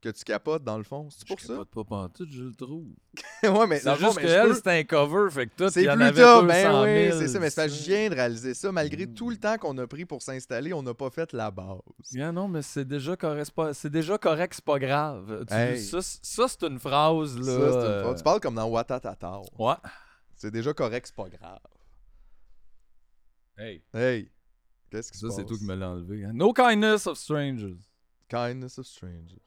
Que 0.00 0.08
tu 0.08 0.24
capotes 0.24 0.64
dans 0.64 0.78
le 0.78 0.82
fond. 0.82 1.08
C'est 1.10 1.24
pour 1.28 1.38
Je 1.38 1.46
ça? 1.46 1.52
capote 1.52 1.70
pas 1.70 1.84
pantoute, 1.84 2.28
je 2.32 2.42
le 2.42 2.54
trouve. 2.54 2.88
ouais, 3.44 3.66
mais 3.68 3.78
C'est 3.78 3.94
fond, 3.94 4.06
juste 4.06 4.18
que 4.18 4.26
je 4.26 4.32
elle, 4.32 4.48
peux- 4.48 4.54
c'est 4.54 4.66
un 4.80 4.82
cover, 4.82 5.30
fait 5.30 5.46
que 5.46 5.54
tout, 5.54 5.68
c'est 5.70 5.84
plus 5.86 6.10
200 6.12 6.42
ben 6.42 6.82
oui, 6.82 7.08
000, 7.10 7.18
c'est 7.20 7.28
ça. 7.28 7.38
Mais 7.38 7.46
que 7.46 7.52
je 7.52 7.54
ça. 7.54 7.66
viens 7.68 8.10
de 8.10 8.14
réaliser 8.16 8.54
ça. 8.54 8.72
Malgré 8.72 9.06
Mm. 9.06 9.14
tout 9.14 9.30
le 9.30 9.36
temps 9.36 9.56
qu'on 9.58 9.78
a 9.78 9.86
pris 9.86 10.04
pour 10.04 10.20
s'installer, 10.20 10.72
on 10.72 10.82
n'a 10.82 10.92
pas 10.92 11.08
fait 11.10 11.32
la 11.32 11.52
base. 11.52 11.78
Yeah, 12.10 12.32
non, 12.32 12.48
mais 12.48 12.62
c'est 12.62 12.84
déjà 12.84 13.14
correct, 13.16 13.52
c'est 13.74 13.90
déjà 13.90 14.18
correct, 14.18 14.54
c'est 14.56 14.64
pas 14.64 14.80
grave. 14.80 15.44
Tu- 15.46 15.54
Hey. 15.54 15.80
Ça, 15.80 16.02
c'est- 16.02 16.24
ça, 16.24 16.48
c'est 16.48 16.64
une 16.66 16.80
phrase, 16.80 17.38
là. 17.38 17.44
Ça, 17.44 17.52
c'est 17.52 17.86
une 17.86 18.08
euh, 18.08 18.14
Tu 18.14 18.22
parles 18.24 18.40
comme 18.40 18.56
dans 18.56 18.66
Watatata. 18.68 19.40
Ouais. 19.56 19.74
C'est 20.34 20.50
déjà 20.50 20.74
correct, 20.74 21.06
c'est 21.06 21.14
pas 21.14 21.28
grave. 21.28 21.60
Hey. 23.56 23.82
Hey, 23.94 24.30
qu'est-ce 24.92 25.10
qui 25.10 25.18
se 25.18 25.26
Ça, 25.26 25.28
passe? 25.28 25.36
c'est 25.36 25.46
toi 25.46 25.58
qui 25.58 25.64
me 25.64 25.74
l'as 25.74 25.88
enlevé. 25.90 26.24
hein. 26.24 26.32
No 26.34 26.52
kindness 26.52 27.06
of 27.06 27.18
strangers. 27.18 27.78
Kindness 28.28 28.78
of 28.78 28.86
strangers. 28.86 29.38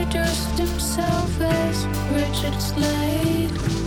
Introduced 0.00 0.58
himself 0.58 1.40
as 1.40 1.86
Richard 2.12 2.60
Slade. 2.60 3.79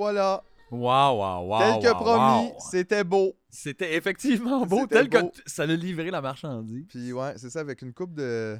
Voilà. 0.00 0.42
Wow, 0.70 1.18
wow, 1.18 1.46
wow. 1.46 1.58
Tel 1.58 1.82
que 1.82 1.88
wow, 1.88 2.02
promis, 2.02 2.46
wow. 2.46 2.56
c'était 2.70 3.04
beau. 3.04 3.34
C'était 3.50 3.96
effectivement 3.96 4.64
beau, 4.64 4.86
tel 4.86 5.10
beau. 5.10 5.28
que 5.28 5.42
ça 5.44 5.66
l'a 5.66 5.76
livré 5.76 6.10
la 6.10 6.22
marchandise. 6.22 6.86
Puis 6.88 7.12
ouais, 7.12 7.34
c'est 7.36 7.50
ça, 7.50 7.60
avec 7.60 7.82
une 7.82 7.92
coupe 7.92 8.14
de, 8.14 8.56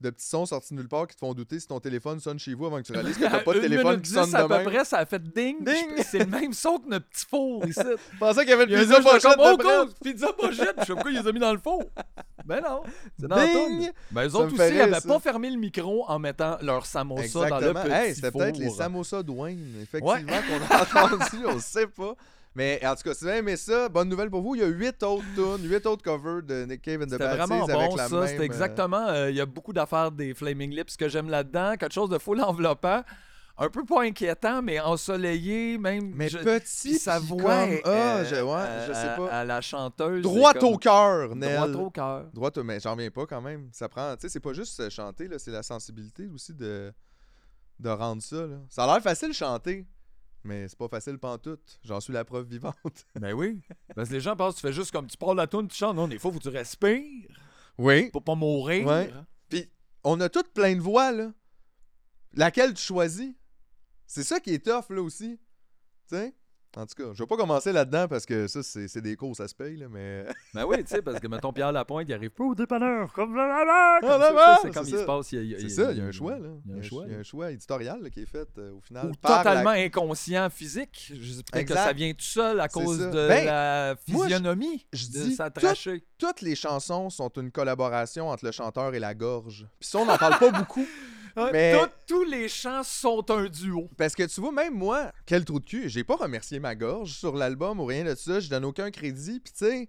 de 0.00 0.10
petits 0.10 0.26
sons 0.26 0.44
sortis 0.44 0.74
de 0.74 0.78
nulle 0.80 0.88
part 0.88 1.06
qui 1.06 1.14
te 1.14 1.20
font 1.20 1.32
douter 1.34 1.58
si 1.60 1.66
ton 1.66 1.80
téléphone 1.80 2.20
sonne 2.20 2.38
chez 2.38 2.52
vous 2.54 2.66
avant 2.66 2.78
que 2.78 2.82
tu 2.86 2.92
réalises 2.92 3.16
que 3.16 3.22
t'as 3.22 3.38
pas 3.44 3.54
de 3.54 3.60
téléphone 3.60 4.02
qui 4.02 4.10
sonne 4.10 4.26
dix, 4.26 4.34
à 4.34 4.42
de 4.42 4.48
peu 4.48 4.54
même. 4.56 4.64
près, 4.66 4.84
ça 4.84 4.98
a 4.98 5.06
fait 5.06 5.22
ding. 5.22 5.64
Ding. 5.64 6.02
C'est 6.04 6.18
le 6.18 6.26
même 6.26 6.52
son 6.52 6.78
que 6.78 6.88
notre 6.88 7.06
petit 7.06 7.24
four 7.26 7.64
ici. 7.66 7.80
Je 8.12 8.18
pensais 8.18 8.40
qu'il 8.40 8.50
y 8.50 8.52
avait 8.52 8.64
une 8.64 8.78
pizza 8.80 9.00
pochette 9.00 9.36
oh, 9.38 9.56
cool, 9.56 9.94
pizza 10.02 10.32
pochette. 10.32 10.74
Je 10.78 10.84
sais 10.84 10.86
pas 10.88 10.94
pourquoi 10.94 11.10
ils 11.10 11.18
les 11.18 11.28
ont 11.28 11.32
mis 11.32 11.40
dans 11.40 11.52
le 11.52 11.58
four? 11.58 11.82
Ben 12.44 12.60
non, 12.60 12.82
c'est 13.18 13.26
dans 13.26 13.36
Ding. 13.36 13.90
Ben 14.10 14.28
eux 14.28 14.34
autres 14.34 14.46
aussi, 14.52 14.56
ils 14.56 14.62
rire, 14.62 14.84
avaient 14.84 15.00
ça. 15.00 15.08
pas 15.08 15.18
fermé 15.20 15.48
le 15.50 15.56
micro 15.56 16.04
en 16.06 16.18
mettant 16.18 16.58
leur 16.60 16.84
samosa 16.84 17.48
dans 17.48 17.58
le 17.58 17.68
Exactement. 17.68 17.82
petit 17.82 17.92
Hey, 17.92 18.14
c'était 18.14 18.30
peut-être 18.30 18.58
les 18.58 18.68
samosas 18.70 19.22
Dwayne, 19.22 19.76
effectivement, 19.80 20.16
qu'on 20.18 20.74
a 20.74 21.04
entendu, 21.04 21.46
on 21.46 21.58
sait 21.58 21.86
pas. 21.86 22.14
Mais 22.56 22.80
en 22.86 22.94
tout 22.94 23.02
cas, 23.02 23.14
si 23.14 23.24
vous 23.24 23.28
avez 23.30 23.38
aimé 23.38 23.56
ça, 23.56 23.88
bonne 23.88 24.08
nouvelle 24.08 24.30
pour 24.30 24.40
vous, 24.42 24.54
il 24.54 24.60
y 24.60 24.64
a 24.64 24.68
8 24.68 25.02
autres 25.02 25.24
tunes, 25.34 25.68
8 25.68 25.86
autres 25.86 26.02
covers 26.04 26.42
de 26.42 26.64
Nick 26.66 26.82
Cave 26.82 27.02
and 27.02 27.06
the 27.06 27.18
Bad 27.18 27.36
vraiment 27.36 27.66
Seeds 27.66 27.72
avec 27.72 27.90
bon, 27.90 27.96
la 27.96 28.08
ça. 28.08 28.26
C'était 28.28 28.40
euh, 28.40 28.44
exactement. 28.44 29.06
euh, 29.08 29.30
Il 29.30 29.36
y 29.36 29.40
a 29.40 29.46
beaucoup 29.46 29.72
d'affaires 29.72 30.12
des 30.12 30.34
Flaming 30.34 30.70
Lips 30.70 30.96
que 30.96 31.08
j'aime 31.08 31.28
là-dedans. 31.28 31.74
Quelque 31.76 31.92
chose 31.94 32.10
de 32.10 32.18
full 32.18 32.40
enveloppant. 32.42 33.02
Un 33.56 33.68
peu 33.70 33.84
pas 33.84 34.02
inquiétant, 34.02 34.62
mais 34.62 34.80
ensoleillé, 34.80 35.78
même. 35.78 36.12
Mais 36.14 36.28
je- 36.28 36.38
petit, 36.38 36.94
sa 36.98 37.20
voix. 37.20 37.66
comme- 37.66 37.78
ah, 37.84 37.88
euh, 37.88 38.24
je- 38.24 38.42
ouais, 38.42 38.86
je 38.88 38.92
sais 38.92 39.16
pas. 39.16 39.28
À 39.30 39.44
la 39.44 39.60
chanteuse. 39.60 40.22
Droit 40.22 40.50
c'est 40.54 40.58
comme- 40.60 40.74
au 40.74 40.78
cœur, 40.78 41.36
Nel. 41.36 41.70
Droit 41.70 41.84
au 41.86 41.90
cœur. 41.90 42.24
Droit 42.32 42.50
au... 42.56 42.62
Mais 42.64 42.80
j'en 42.80 42.92
reviens 42.94 43.10
pas 43.10 43.26
quand 43.26 43.40
même. 43.40 43.68
Ça 43.72 43.88
prend... 43.88 44.14
Tu 44.16 44.22
sais, 44.22 44.28
c'est 44.28 44.40
pas 44.40 44.52
juste 44.52 44.90
chanter, 44.90 45.28
là, 45.28 45.38
c'est 45.38 45.52
la 45.52 45.62
sensibilité 45.62 46.28
aussi 46.34 46.52
de... 46.52 46.92
de 47.78 47.88
rendre 47.90 48.22
ça, 48.22 48.44
là. 48.46 48.56
Ça 48.68 48.84
a 48.84 48.86
l'air 48.94 49.02
facile 49.02 49.32
chanter, 49.32 49.86
mais 50.44 50.68
c'est 50.68 50.78
pas 50.78 50.88
facile 50.88 51.18
pantoute. 51.18 51.78
J'en 51.82 52.00
suis 52.00 52.12
la 52.12 52.24
preuve 52.24 52.46
vivante. 52.46 52.74
Ben 53.20 53.32
oui. 53.32 53.60
Parce 53.94 54.08
que 54.08 54.14
les 54.14 54.20
gens 54.20 54.36
pensent 54.36 54.54
que 54.56 54.60
tu 54.60 54.66
fais 54.66 54.72
juste 54.72 54.90
comme 54.90 55.06
tu 55.06 55.16
parles 55.16 55.36
la 55.36 55.46
tune, 55.46 55.68
tu 55.68 55.76
chantes. 55.76 55.96
Non, 55.96 56.06
des 56.08 56.18
fois, 56.18 56.30
faut 56.32 56.38
que 56.38 56.42
tu 56.44 56.48
respires 56.50 57.28
Oui. 57.78 58.10
pour 58.10 58.22
pas 58.22 58.34
mourir. 58.34 58.86
Ouais. 58.86 59.10
Puis 59.48 59.68
on 60.04 60.20
a 60.20 60.28
toutes 60.28 60.52
plein 60.52 60.74
de 60.76 60.80
voix, 60.80 61.12
là. 61.12 61.32
Laquelle 62.32 62.74
tu 62.74 62.82
choisis? 62.82 63.32
C'est 64.06 64.22
ça 64.24 64.40
qui 64.40 64.54
est 64.54 64.64
tough, 64.64 64.90
là, 64.90 65.02
aussi. 65.02 65.38
Tu 66.08 66.16
sais? 66.16 66.34
En 66.76 66.86
tout 66.86 66.94
cas, 66.96 67.10
je 67.14 67.22
vais 67.22 67.26
pas 67.26 67.36
commencer 67.36 67.70
là-dedans 67.72 68.08
parce 68.08 68.26
que 68.26 68.48
ça, 68.48 68.60
c'est 68.62 69.00
des 69.00 69.14
cours, 69.16 69.36
ça 69.36 69.46
se 69.46 69.54
paye, 69.54 69.76
là, 69.76 69.86
mais... 69.88 70.24
Ben 70.54 70.64
oui, 70.66 70.78
tu 70.82 70.88
sais, 70.88 71.02
parce 71.02 71.20
que 71.20 71.28
mettons 71.28 71.52
Pierre 71.52 71.70
Lapointe, 71.72 72.08
il 72.08 72.14
arrive 72.14 72.30
pas 72.30 72.44
au 72.44 72.54
dépanneur. 72.54 73.12
Comme 73.12 73.36
là, 73.36 73.98
comme 74.00 74.10
Ah, 74.10 74.18
ça, 74.18 74.18
là, 74.18 74.32
là, 74.32 74.58
C'est 74.62 74.74
comme 74.74 74.86
il 74.86 74.90
se 74.90 74.98
ça. 74.98 75.04
passe. 75.04 75.26
C'est 75.28 75.68
ça, 75.68 75.92
il 75.92 75.98
y 75.98 76.00
a 76.00 76.04
un 76.04 76.10
choix, 76.12 76.38
là. 76.38 76.48
Il 76.66 76.72
y 76.72 76.74
a 76.74 76.78
un 76.78 76.82
choix. 76.82 77.04
Il 77.06 77.12
y 77.12 77.16
a 77.16 77.18
un 77.18 77.22
choix 77.22 77.50
éditorial 77.52 78.02
là, 78.02 78.10
qui 78.10 78.20
est 78.22 78.26
fait, 78.26 78.48
euh, 78.58 78.72
au 78.72 78.80
final. 78.80 79.06
Ou 79.06 79.12
par 79.14 79.30
la- 79.30 79.38
totalement 79.38 79.70
inconscient 79.70 80.50
physique. 80.50 81.12
Peut-être 81.52 81.68
que 81.68 81.74
ça 81.74 81.92
vient 81.92 82.12
tout 82.12 82.24
seul 82.24 82.58
à 82.60 82.68
cause 82.68 82.98
de 82.98 83.28
Ben, 83.28 83.44
la 83.46 83.96
physionomie 84.04 84.86
je 84.92 85.06
de 85.06 85.12
dis 85.12 85.34
sa 85.34 85.50
tout- 85.50 85.60
trachée. 85.60 86.04
Toutes 86.18 86.40
les 86.40 86.54
chansons 86.56 87.10
sont 87.10 87.30
une 87.36 87.50
collaboration 87.50 88.28
entre 88.30 88.44
le 88.46 88.52
chanteur 88.52 88.94
et 88.94 88.98
la 88.98 89.14
gorge. 89.14 89.66
Puis 89.78 89.88
ça, 89.88 89.98
on 89.98 90.06
n'en 90.06 90.16
parle 90.18 90.38
pas 90.38 90.50
beaucoup. 90.50 90.86
Mais- 91.52 91.76
tous 92.06 92.24
les 92.24 92.48
chants 92.48 92.82
sont 92.84 93.28
un 93.30 93.46
duo. 93.48 93.88
Parce 93.96 94.14
que 94.14 94.22
tu 94.24 94.40
vois, 94.40 94.52
même 94.52 94.74
moi, 94.74 95.10
quel 95.26 95.44
trou 95.44 95.58
de 95.60 95.64
cul, 95.64 95.88
j'ai 95.88 96.04
pas 96.04 96.16
remercié 96.16 96.60
ma 96.60 96.74
gorge 96.74 97.12
sur 97.12 97.34
l'album 97.34 97.80
ou 97.80 97.84
rien 97.86 98.04
de 98.04 98.14
ça, 98.14 98.40
je 98.40 98.48
donne 98.48 98.64
aucun 98.64 98.90
crédit. 98.90 99.40
Puis 99.40 99.52
tu 99.52 99.64
sais, 99.66 99.88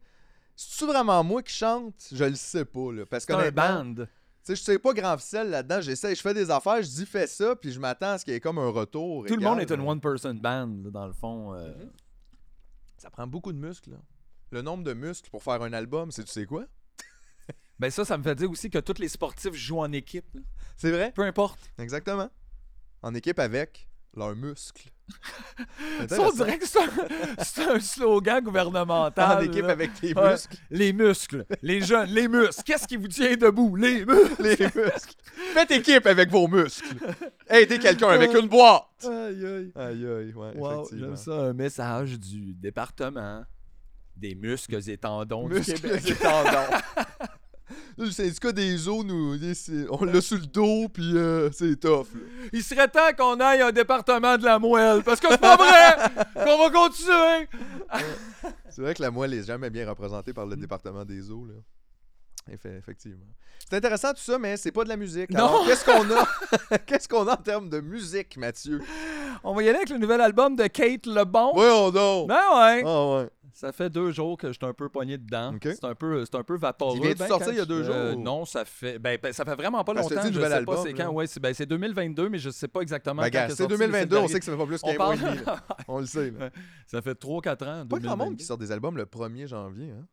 c'est-tu 0.56 0.86
vraiment 0.86 1.24
moi 1.24 1.44
qui 1.44 1.54
chante? 1.54 1.94
Je 2.12 2.24
le 2.26 2.36
sais 2.36 2.66
pas, 2.66 2.92
là. 2.92 3.06
Parce 3.06 3.26
que 3.26 3.34
C'est 3.34 3.48
un 3.48 3.52
band. 3.52 3.94
tu 3.96 4.04
sais, 4.44 4.56
je 4.56 4.62
sais 4.62 4.80
pas 4.80 4.94
grand 4.94 5.18
ficelle 5.18 5.50
là-dedans, 5.50 5.82
j'essaie, 5.82 6.16
je 6.16 6.22
fais 6.22 6.34
des 6.34 6.50
affaires, 6.50 6.82
je 6.82 6.90
dis 6.90 7.06
fais 7.06 7.28
ça, 7.28 7.56
puis 7.56 7.72
je 7.72 7.80
m'attends 7.80 8.12
à 8.12 8.18
ce 8.18 8.26
qu'il 8.26 8.34
y 8.34 8.38
ait 8.38 8.40
comme 8.40 8.58
un 8.60 8.70
retour. 8.70 9.26
Tout 9.26 9.36
le 9.36 9.42
monde 9.44 9.60
est 9.60 9.70
une 9.72 9.82
mais 9.82 9.90
one-person 9.90 10.34
band, 10.36 10.68
là, 10.84 10.90
dans 10.92 11.08
le 11.08 11.14
fond. 11.14 11.54
euh. 11.54 11.72
Ça 12.98 13.10
prend 13.10 13.28
beaucoup 13.28 13.52
de 13.54 13.58
muscles, 13.60 13.92
là. 13.92 13.98
Le 14.52 14.62
nombre 14.62 14.84
de 14.84 14.94
muscles 14.94 15.30
pour 15.30 15.44
faire 15.44 15.62
un 15.62 15.74
album, 15.74 16.12
c'est 16.12 16.24
tu 16.24 16.32
sais 16.32 16.46
quoi? 16.46 16.66
Ben 17.80 17.92
ça, 17.92 18.06
ça 18.06 18.18
me 18.18 18.24
fait 18.24 18.36
dire 18.36 18.50
aussi 18.50 18.70
que 18.70 18.80
tous 18.80 19.00
les 19.00 19.10
sportifs 19.10 19.54
jouent 19.54 19.80
en 19.82 19.92
équipe. 19.92 20.26
là. 20.34 20.42
C'est 20.78 20.92
vrai? 20.92 21.12
Peu 21.16 21.24
importe. 21.24 21.60
Exactement. 21.78 22.30
En 23.02 23.14
équipe 23.14 23.40
avec 23.40 23.88
leurs 24.16 24.36
muscles. 24.36 24.90
Ça, 26.10 26.20
on 26.20 26.32
dirait 26.32 26.58
que 26.58 26.66
c'est 26.66 26.80
un, 26.80 26.90
c'est 27.44 27.64
un 27.64 27.80
slogan 27.80 28.44
gouvernemental. 28.44 29.38
En 29.38 29.42
équipe 29.42 29.66
là. 29.66 29.74
avec 29.74 29.94
tes 29.94 30.14
Ouais. 30.16 30.32
muscles. 30.32 30.58
Les 30.72 30.94
muscles, 30.94 31.46
les 31.62 31.82
jeunes, 31.82 32.10
les 32.10 32.28
muscles. 32.28 32.64
Qu'est-ce 32.66 32.88
qui 32.88 32.96
vous 32.98 33.08
tient 33.08 33.36
debout? 33.36 33.76
Les 33.76 34.04
muscles. 34.06 34.42
Les 34.42 34.58
muscles. 34.58 35.14
Faites 35.54 35.70
équipe 35.72 36.08
avec 36.08 36.32
vos 36.32 36.48
muscles. 36.48 36.96
Aidez 37.50 37.78
quelqu'un 37.78 38.08
avec 38.10 38.34
une 38.34 38.48
boîte. 38.48 38.86
Aïe, 39.04 39.46
aïe. 39.46 39.72
Aïe, 39.76 40.08
aïe, 40.08 40.34
ouais, 40.34 40.52
Wow, 40.56 40.72
effectivement. 40.86 41.08
j'aime 41.08 41.16
ça. 41.18 41.32
Un 41.34 41.54
message 41.54 42.20
du 42.20 42.56
département 42.56 43.44
des 44.16 44.34
muscles 44.34 44.90
et 44.90 44.98
tendons 44.98 45.48
du 45.50 45.56
Muscles 45.56 45.82
Québec. 45.82 46.04
et 46.10 46.16
tendons. 46.16 46.78
Le 47.98 48.12
syndicat 48.12 48.52
des 48.52 48.88
os, 48.88 49.04
nous, 49.04 49.38
c'est- 49.54 49.88
on 49.90 50.04
l'a 50.06 50.22
sur 50.22 50.38
le 50.38 50.46
dos, 50.46 50.88
puis 50.90 51.18
euh, 51.18 51.50
c'est 51.52 51.80
tough. 51.80 52.08
là. 52.14 52.22
Il 52.54 52.64
serait 52.64 52.88
temps 52.88 53.12
qu'on 53.18 53.40
aille 53.40 53.62
un 53.62 53.72
département 53.72 54.38
de 54.38 54.44
la 54.46 54.60
moelle, 54.60 55.02
parce 55.04 55.20
que 55.20 55.28
c'est 55.32 55.38
pas 55.42 55.56
vrai 55.58 55.96
qu'on 56.34 56.58
va 56.58 56.70
continuer. 56.70 57.48
C'est 58.70 58.82
vrai 58.82 58.94
que 58.94 59.02
la 59.02 59.12
moelle 59.12 59.34
est 59.34 59.44
jamais 59.44 59.70
bien 59.70 59.88
représentée 59.90 60.34
par 60.34 60.46
Mm. 60.46 60.52
le 60.52 60.56
département 60.58 61.06
des 61.06 61.32
eaux. 61.32 61.46
Là. 61.46 61.54
Effe- 62.54 62.78
effectivement. 62.78 63.26
C'est 63.68 63.78
intéressant 63.78 64.12
tout 64.14 64.22
ça, 64.22 64.38
mais 64.38 64.56
c'est 64.58 64.72
pas 64.72 64.84
de 64.84 64.90
la 64.90 64.98
musique. 64.98 65.32
Non. 65.32 65.38
Alors, 65.48 65.66
qu'est-ce 65.66 65.84
qu'on 65.86 66.04
a? 66.12 66.78
Qu'est-ce 66.86 67.08
qu'on 67.10 67.28
a 67.28 67.34
en 67.34 67.38
termes 67.38 67.70
de 67.70 67.80
musique, 67.80 68.38
Mathieu? 68.38 68.82
On 69.44 69.56
va 69.56 69.64
y 69.64 69.70
aller 69.70 69.78
avec 69.78 69.90
le 69.90 69.98
nouvel 69.98 70.22
album 70.22 70.56
de 70.56 70.68
Kate 70.68 71.08
Lebon. 71.08 71.54
Voyons 71.56 71.90
donc. 71.90 72.28
Ben 72.28 72.36
ouais. 72.36 72.84
Ah 72.86 73.16
ouais. 73.16 73.30
Ça 73.56 73.72
fait 73.72 73.90
deux 73.90 74.12
jours 74.12 74.38
que 74.38 74.50
je 74.50 74.58
suis 74.60 74.66
un 74.66 74.74
peu 74.74 74.90
pogné 74.90 75.18
dedans. 75.18 75.56
Ok. 75.56 75.62
C'est 75.64 75.86
un 75.86 75.96
peu, 75.96 76.26
c'est 76.26 76.36
un 76.36 76.44
peu 76.44 76.58
vaporeux. 76.58 76.98
Il 76.98 77.02
vient 77.04 77.14
de 77.14 77.18
Ben, 77.18 77.28
sortir 77.30 77.54
il 77.54 77.58
y 77.58 77.62
a 77.62 77.66
deux 77.66 77.90
euh, 77.90 78.12
jours? 78.12 78.22
non, 78.22 78.44
ça 78.44 78.66
fait, 78.66 79.00
ben, 79.00 79.18
ben, 79.24 79.32
ça 79.32 79.46
fait 79.46 79.56
vraiment 79.56 79.82
pas 79.86 79.94
que 79.94 80.00
longtemps. 80.00 80.24
dis 80.24 80.28
Je 80.28 80.34
nouvel 80.34 80.44
sais 80.44 80.50
pas 80.50 80.58
album, 80.58 80.78
c'est 80.84 80.92
là? 80.92 81.06
quand. 81.06 81.14
Ouais, 81.14 81.26
c'est, 81.26 81.40
ben, 81.40 81.54
c'est 81.54 81.66
2022, 81.66 82.28
mais 82.28 82.38
je 82.38 82.50
sais 82.50 82.68
pas 82.68 82.82
exactement 82.82 83.22
Ben, 83.22 83.30
quand 83.30 83.34
gars, 83.34 83.46
il 83.46 83.52
est 83.52 83.56
c'est 83.56 83.64
sorti, 83.64 83.78
mais 83.78 83.88
2022, 83.88 84.18
on 84.18 84.28
sait 84.28 84.40
que 84.40 84.46
ça 84.46 84.52
fait 84.52 84.58
pas 84.58 84.66
plus 84.66 84.82
qu'un 84.82 84.98
mois 84.98 85.16
parle-. 85.16 85.60
On 85.88 86.00
le 86.02 86.06
sait. 86.06 86.32
Là. 86.32 86.50
Ça 86.86 87.02
fait 87.02 87.18
3-4 87.18 87.50
ans. 87.64 87.88
Pas 87.88 88.00
grand 88.00 88.18
monde 88.18 88.36
2022. 88.36 88.36
qui 88.36 88.44
sort 88.44 88.58
des 88.58 88.74
albums 88.74 88.98
le 88.98 89.06
1er 89.06 89.48
janvier. 89.48 89.90
Hein? 89.90 90.06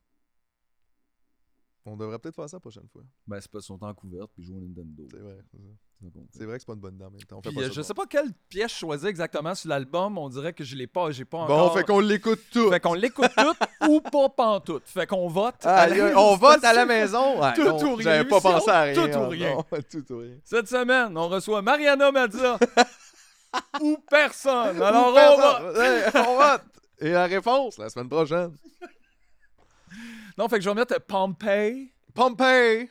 On 1.85 1.97
devrait 1.97 2.21
peut-être 2.21 2.37
faire 2.37 2.49
ça 2.49 2.59
la 2.59 2.61
prochaine 2.61 2.87
fois. 2.93 3.03
Ben, 3.27 3.41
c'est 3.41 3.51
pas 3.51 3.61
son 3.61 3.77
temps 3.77 3.93
couverte 3.93 4.31
puis 4.33 4.45
jouer 4.45 4.59
au 4.59 4.61
Nintendo. 4.61 5.05
C'est 5.11 5.19
vrai. 5.19 5.39
c'est 5.51 5.59
ça. 5.59 5.69
C'est 6.31 6.45
vrai 6.45 6.55
que 6.55 6.61
c'est 6.61 6.67
pas 6.67 6.73
une 6.75 6.81
bonne 6.81 6.97
dame. 6.99 7.13
On 7.15 7.43
fait 7.43 7.49
Puis, 7.51 7.55
pas 7.55 7.61
euh, 7.61 7.65
ça 7.67 7.71
je 7.73 7.81
bon. 7.81 7.87
sais 7.87 7.95
pas 7.95 8.07
quelle 8.07 8.33
pièce 8.49 8.73
choisir 8.73 9.09
exactement 9.09 9.55
sur 9.55 9.69
l'album. 9.69 10.19
On 10.19 10.29
dirait 10.29 10.53
que 10.53 10.65
je 10.65 10.75
l'ai 10.77 10.87
pas, 10.87 11.11
j'ai 11.11 11.25
pas 11.25 11.39
Bon, 11.39 11.55
encore. 11.55 11.75
fait 11.79 11.85
qu'on 11.85 12.01
l'écoute 12.01 12.41
tout. 12.53 12.71
Fait 12.71 12.81
qu'on 12.81 12.95
l'écoute 12.95 13.31
tout 13.37 13.55
ou 13.89 14.01
pas 14.01 14.29
pantoute. 14.29 14.83
Fait 14.87 15.07
qu'on 15.07 15.29
vote. 15.29 15.55
la- 15.65 15.83
aïe, 15.83 16.13
on 16.17 16.37
vote 16.37 16.63
à 16.65 16.73
la 16.73 16.85
maison? 16.87 17.41
Ouais, 17.41 17.53
Tout 17.55 17.63
non, 17.65 17.83
ou 17.85 17.95
rien. 17.97 18.05
J'avais 18.05 18.29
pas 18.29 18.41
pensé 18.41 18.71
à 18.71 18.83
rien. 18.83 18.95
tout 18.95 19.17
ou 19.19 19.29
rien. 19.29 19.55
non, 19.55 19.65
tout 19.91 20.13
ou 20.13 20.19
rien. 20.19 20.35
Cette 20.45 20.69
semaine, 20.69 21.17
on 21.17 21.29
reçoit 21.29 21.63
Mariana 21.63 22.11
Mazza 22.11 22.59
ou 23.81 23.97
personne. 24.11 24.83
Alors 24.83 25.07
Ou 25.07 25.11
on 25.11 25.15
personne. 25.15 25.67
vote. 25.67 25.77
Hey, 25.79 26.03
on 26.27 26.37
vote. 26.37 26.63
Et 27.01 27.11
la 27.11 27.27
réponse, 27.27 27.79
la 27.79 27.89
semaine 27.91 28.09
prochaine. 28.09 28.57
Non, 30.39 30.49
fait 30.49 30.57
que 30.57 30.65
je 30.65 30.69
vais 30.71 30.75
mettre 30.75 30.99
Pompey. 31.03 31.93
Pompey. 32.15 32.89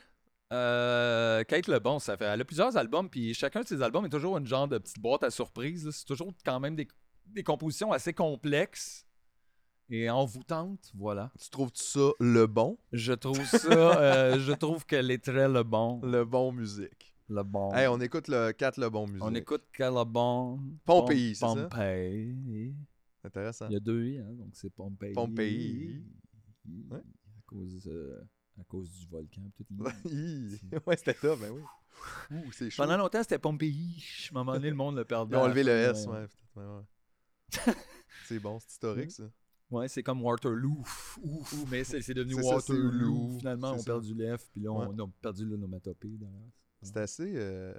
Euh, 0.52 1.44
Kate 1.44 1.66
Lebon, 1.66 1.98
ça 1.98 2.16
fait, 2.16 2.26
elle 2.26 2.40
a 2.40 2.44
plusieurs 2.44 2.76
albums, 2.76 3.08
puis 3.08 3.32
chacun 3.32 3.62
de 3.62 3.66
ses 3.66 3.80
albums 3.82 4.04
est 4.04 4.10
toujours 4.10 4.36
une 4.36 4.46
genre 4.46 4.68
de 4.68 4.78
petite 4.78 5.00
boîte 5.00 5.22
à 5.22 5.30
surprise. 5.30 5.90
C'est 5.90 6.04
toujours 6.04 6.32
quand 6.44 6.60
même 6.60 6.76
des, 6.76 6.86
des 7.26 7.42
compositions 7.42 7.90
assez 7.92 8.12
complexes 8.12 9.06
et 9.88 10.08
envoûtantes, 10.10 10.90
voilà. 10.94 11.30
Tu 11.38 11.50
trouves 11.50 11.70
ça 11.74 12.10
le 12.20 12.46
bon? 12.46 12.78
Je 12.92 13.12
trouve 13.12 13.44
ça, 13.44 14.00
euh, 14.00 14.38
je 14.38 14.52
trouve 14.52 14.86
qu'elle 14.86 15.10
est 15.10 15.22
très 15.22 15.48
le 15.48 15.62
bon. 15.62 16.00
Le 16.02 16.24
bon 16.24 16.52
musique. 16.52 17.14
Le 17.28 17.42
bon. 17.42 17.72
Hey, 17.72 17.86
on 17.88 18.00
écoute 18.00 18.28
le 18.28 18.52
4 18.52 18.78
le 18.78 18.90
bon 18.90 19.06
musique. 19.06 19.24
On 19.24 19.34
écoute 19.34 19.64
Calabon. 19.72 20.60
Pompéi, 20.84 21.34
c'est 21.34 21.46
ça? 21.46 21.54
Pompey. 21.54 22.34
Intéressant. 23.24 23.68
Il 23.68 23.74
y 23.74 23.76
a 23.76 23.80
deux 23.80 24.04
i, 24.04 24.18
hein, 24.18 24.32
donc 24.32 24.50
c'est 24.54 24.70
Pompéi. 24.70 25.12
Pompéi. 25.12 26.02
Ouais. 26.90 26.98
À 26.98 27.40
cause, 27.46 27.86
euh, 27.86 28.22
à 28.60 28.64
cause 28.64 28.90
du 28.90 29.06
volcan. 29.06 29.42
ouais, 30.86 30.96
c'était 30.96 31.14
top, 31.14 31.40
ben 31.40 31.50
oui. 31.50 31.62
Ouh, 32.30 32.52
c'est 32.52 32.70
chaud. 32.70 32.82
Pendant 32.82 32.96
longtemps, 32.96 33.22
c'était 33.22 33.38
Pompéi. 33.38 34.02
À 34.28 34.30
un 34.30 34.40
moment 34.40 34.52
donné, 34.54 34.70
le 34.70 34.76
monde 34.76 34.96
le 34.96 35.04
perdait. 35.04 35.36
Ils 35.36 35.38
ont 35.38 35.42
enlevé 35.42 35.62
le 35.62 35.70
S, 35.72 36.06
ouais. 36.06 36.26
ouais. 36.56 36.82
c'est 38.26 38.38
bon, 38.38 38.58
c'est 38.58 38.70
historique, 38.70 39.10
ça. 39.10 39.24
Ouais, 39.70 39.88
c'est 39.88 40.02
comme 40.02 40.22
Waterloo. 40.22 40.78
Ouf, 40.80 41.18
ouf, 41.22 41.64
mais 41.70 41.82
c'est 41.84 42.12
devenu 42.12 42.34
ça, 42.34 42.56
Waterloo. 42.56 43.38
Finalement, 43.38 43.72
on 43.72 43.78
ça. 43.78 43.84
perd 43.84 44.02
du 44.04 44.14
lèvre, 44.14 44.42
puis 44.52 44.60
là, 44.60 44.70
Ouais. 44.70 44.86
on 44.90 44.98
a 45.04 45.08
perdu 45.22 45.46
l'onomatopée. 45.46 46.18
C'est 46.82 46.96
assez... 46.98 47.32
euh, 47.36 47.72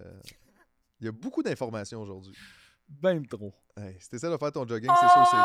Il 0.99 1.05
y 1.05 1.07
a 1.07 1.11
beaucoup 1.11 1.43
d'informations 1.43 2.01
aujourd'hui. 2.01 2.33
Ben 2.89 3.25
trop. 3.27 3.53
Hey, 3.75 3.97
si 3.99 4.09
t'essaies 4.09 4.29
de 4.29 4.37
faire 4.37 4.51
ton 4.51 4.67
jogging, 4.67 4.89
c'est 4.99 5.09
sûr 5.09 5.25
c'est 5.25 5.37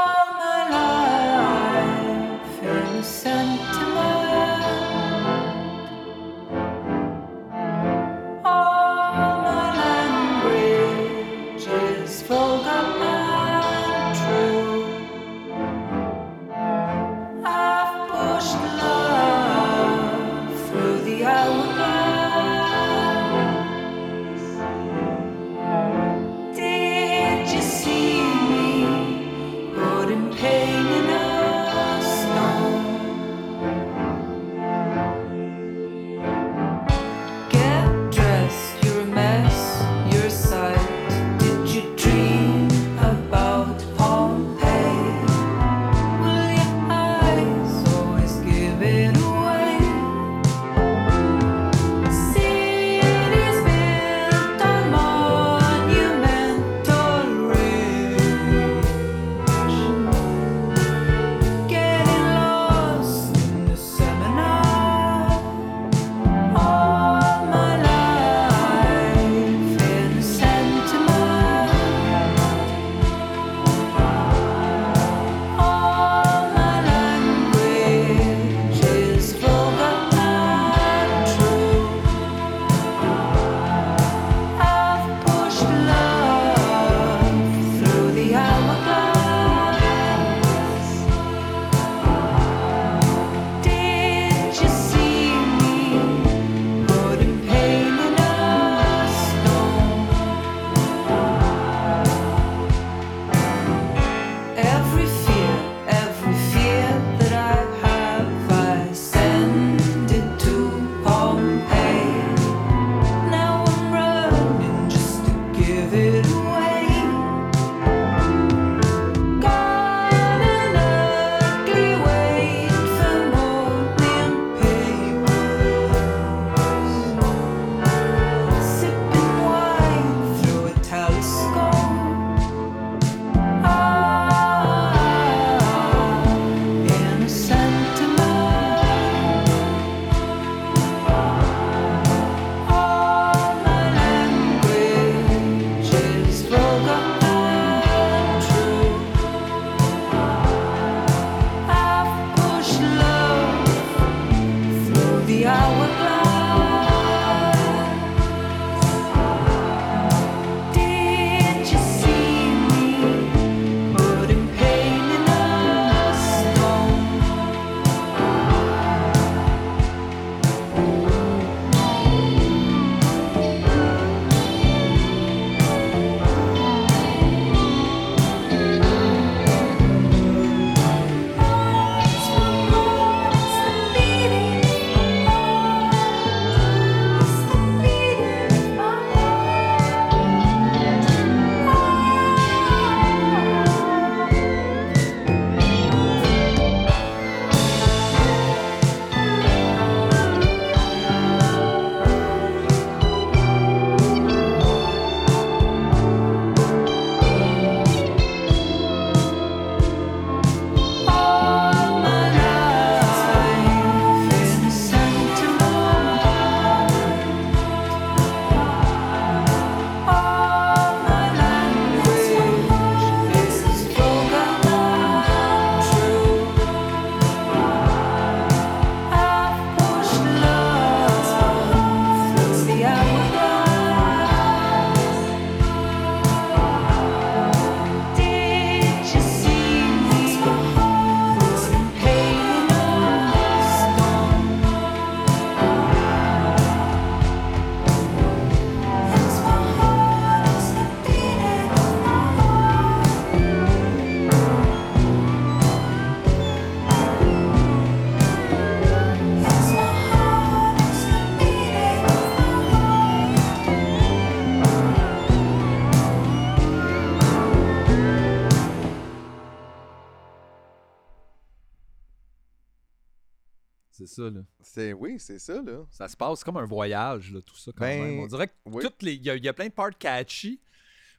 C'est, 274.78 274.92
oui, 274.92 275.16
c'est 275.18 275.38
ça, 275.38 275.60
là. 275.60 275.84
Ça 275.90 276.08
se 276.08 276.16
passe 276.16 276.44
comme 276.44 276.56
un 276.56 276.64
voyage, 276.64 277.32
là, 277.32 277.40
tout 277.40 277.56
ça, 277.56 277.72
quand 277.74 277.84
Ben, 277.84 278.02
même. 278.02 278.20
On 278.20 278.26
dirait 278.26 278.48
que 278.48 278.52
oui. 278.66 278.82
toutes 278.82 279.02
les... 279.02 279.14
Il 279.14 279.22
y, 279.26 279.40
y 279.44 279.48
a 279.48 279.52
plein 279.52 279.66
de 279.66 279.72
parts 279.72 279.96
catchy, 279.98 280.60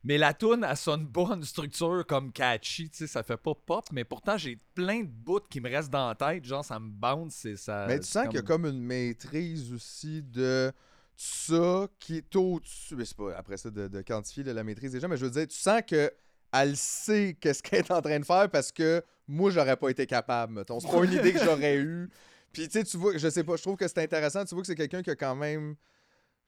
mais 0.03 0.17
la 0.17 0.33
tune 0.33 0.65
elle 0.67 0.77
sonne 0.77 1.11
une 1.13 1.43
structure 1.43 2.05
comme 2.07 2.31
catchy, 2.31 2.89
tu 2.89 2.99
sais, 2.99 3.07
ça 3.07 3.21
fait 3.23 3.37
pas 3.37 3.53
pop, 3.53 3.85
mais 3.91 4.03
pourtant, 4.03 4.37
j'ai 4.37 4.57
plein 4.73 5.01
de 5.01 5.09
bouts 5.09 5.41
qui 5.49 5.59
me 5.59 5.69
restent 5.69 5.91
dans 5.91 6.07
la 6.07 6.15
tête, 6.15 6.45
genre, 6.45 6.63
ça 6.63 6.79
me 6.79 6.89
bounce, 6.89 7.35
c'est 7.35 7.57
ça... 7.57 7.85
Mais 7.87 7.99
tu 7.99 8.07
sens 8.07 8.27
qu'il 8.27 8.35
y 8.35 8.39
a 8.39 8.43
comme 8.43 8.65
une 8.65 8.81
maîtrise 8.81 9.73
aussi 9.73 10.21
de 10.21 10.71
ça 11.17 11.87
qui 11.99 12.17
est 12.17 12.35
au-dessus. 12.35 12.95
Mais 12.95 13.03
c'est 13.03 13.17
pas 13.17 13.35
après 13.35 13.57
ça 13.57 13.69
de, 13.69 13.89
de 13.89 14.01
quantifier 14.01 14.43
là, 14.43 14.53
la 14.53 14.63
maîtrise 14.63 14.97
gens, 14.97 15.09
mais 15.09 15.17
je 15.17 15.25
veux 15.25 15.31
dire, 15.31 15.47
tu 15.47 15.57
sens 15.57 15.81
que 15.85 16.11
elle 16.51 16.77
sait 16.77 17.35
qu'est-ce 17.39 17.61
qu'elle 17.61 17.79
est 17.79 17.91
en 17.91 18.01
train 18.01 18.19
de 18.19 18.25
faire 18.25 18.49
parce 18.49 18.71
que 18.71 19.03
moi, 19.27 19.51
j'aurais 19.51 19.77
pas 19.77 19.89
été 19.89 20.07
capable, 20.07 20.53
mettons. 20.53 20.79
C'est 20.79 20.89
pas 20.89 21.03
une 21.03 21.13
idée 21.13 21.33
que 21.33 21.43
j'aurais 21.43 21.77
eue. 21.77 22.09
Puis 22.51 22.67
tu 22.67 22.79
sais, 22.79 22.83
tu 22.83 22.97
vois, 22.97 23.17
je 23.17 23.29
sais 23.29 23.43
pas, 23.43 23.55
je 23.55 23.61
trouve 23.61 23.75
que 23.75 23.87
c'est 23.87 23.99
intéressant. 23.99 24.43
Tu 24.45 24.55
vois 24.55 24.61
que 24.61 24.67
c'est 24.67 24.75
quelqu'un 24.75 25.01
qui 25.01 25.09
a 25.09 25.15
quand 25.15 25.35
même, 25.35 25.75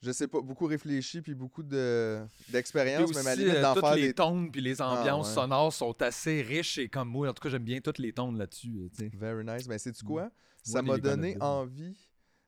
je 0.01 0.11
sais 0.11 0.27
pas, 0.27 0.41
beaucoup 0.41 0.65
réfléchi 0.65 1.21
puis 1.21 1.35
beaucoup 1.35 1.63
de, 1.63 2.21
d'expérience, 2.49 3.13
même 3.15 3.27
à 3.27 3.29
la 3.31 3.35
limite 3.35 3.55
euh, 3.55 3.61
d'en 3.61 3.73
toutes 3.73 3.85
faire 3.85 3.95
les 3.95 4.07
des 4.07 4.13
tones 4.13 4.51
puis 4.51 4.61
les 4.61 4.81
ambiances 4.81 5.29
ouais. 5.29 5.35
sonores 5.35 5.73
sont 5.73 6.01
assez 6.01 6.41
riches 6.41 6.77
et 6.77 6.89
comme 6.89 7.09
moi, 7.09 7.29
en 7.29 7.33
tout 7.33 7.41
cas, 7.41 7.49
j'aime 7.49 7.63
bien 7.63 7.79
toutes 7.81 7.99
les 7.99 8.13
tones 8.13 8.37
là-dessus, 8.37 8.89
euh. 8.99 9.09
Very 9.13 9.45
nice. 9.45 9.67
Mais 9.67 9.77
c'est 9.77 9.91
tu 9.91 10.03
quoi? 10.03 10.23
Moi, 10.23 10.31
Ça 10.63 10.81
m'a 10.81 10.97
donné 10.97 11.37
envie 11.39 11.97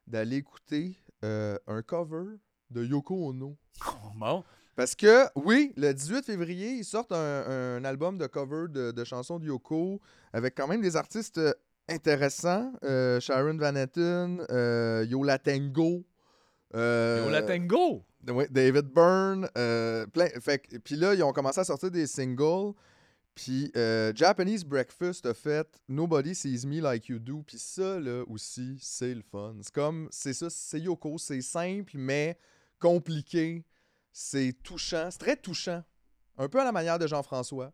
d'aller 0.07 0.37
écouter 0.37 0.97
euh, 1.23 1.57
un 1.67 1.81
cover 1.81 2.37
de 2.69 2.83
Yoko 2.83 3.29
Ono. 3.29 3.57
Bon. 4.15 4.43
Parce 4.75 4.95
que, 4.95 5.25
oui, 5.35 5.71
le 5.77 5.93
18 5.93 6.25
février, 6.25 6.71
ils 6.71 6.83
sortent 6.83 7.11
un, 7.11 7.77
un 7.77 7.85
album 7.85 8.17
de 8.17 8.25
cover 8.25 8.65
de, 8.69 8.91
de 8.91 9.03
chansons 9.03 9.37
de 9.37 9.45
Yoko 9.45 10.01
avec 10.31 10.55
quand 10.55 10.67
même 10.67 10.81
des 10.81 10.95
artistes 10.95 11.39
intéressants. 11.87 12.71
Euh, 12.83 13.19
Sharon 13.19 13.57
Van 13.57 13.75
Etten, 13.75 14.45
euh, 14.49 15.05
Yola 15.07 15.37
Tango. 15.37 16.05
euh, 16.75 17.23
Yo, 17.23 17.29
la 17.29 17.41
tango! 17.43 18.03
Ouais, 18.27 18.47
David 18.49 18.85
Byrne, 18.85 19.49
puis 20.83 20.95
là, 20.95 21.13
ils 21.13 21.23
ont 21.23 21.33
commencé 21.33 21.59
à 21.59 21.63
sortir 21.63 21.91
des 21.91 22.07
singles. 22.07 22.73
Puis 23.35 23.71
Japanese 24.15 24.63
Breakfast 24.63 25.25
a 25.25 25.33
fait 25.33 25.67
Nobody 25.89 26.33
Sees 26.33 26.65
Me 26.65 26.79
Like 26.79 27.09
You 27.09 27.19
Do. 27.19 27.43
Puis 27.45 27.57
ça, 27.57 27.99
là 27.99 28.23
aussi, 28.27 28.77
c'est 28.81 29.13
le 29.13 29.21
fun. 29.21 29.55
C'est 29.61 29.73
comme, 29.73 30.07
c'est 30.11 30.33
ça, 30.33 30.49
c'est 30.49 30.79
Yoko. 30.79 31.17
C'est 31.17 31.41
simple, 31.41 31.93
mais 31.95 32.37
compliqué. 32.79 33.65
C'est 34.11 34.53
touchant. 34.63 35.09
C'est 35.11 35.19
très 35.19 35.35
touchant. 35.35 35.83
Un 36.37 36.47
peu 36.47 36.61
à 36.61 36.63
la 36.63 36.71
manière 36.71 36.97
de 36.99 37.07
Jean-François. 37.07 37.73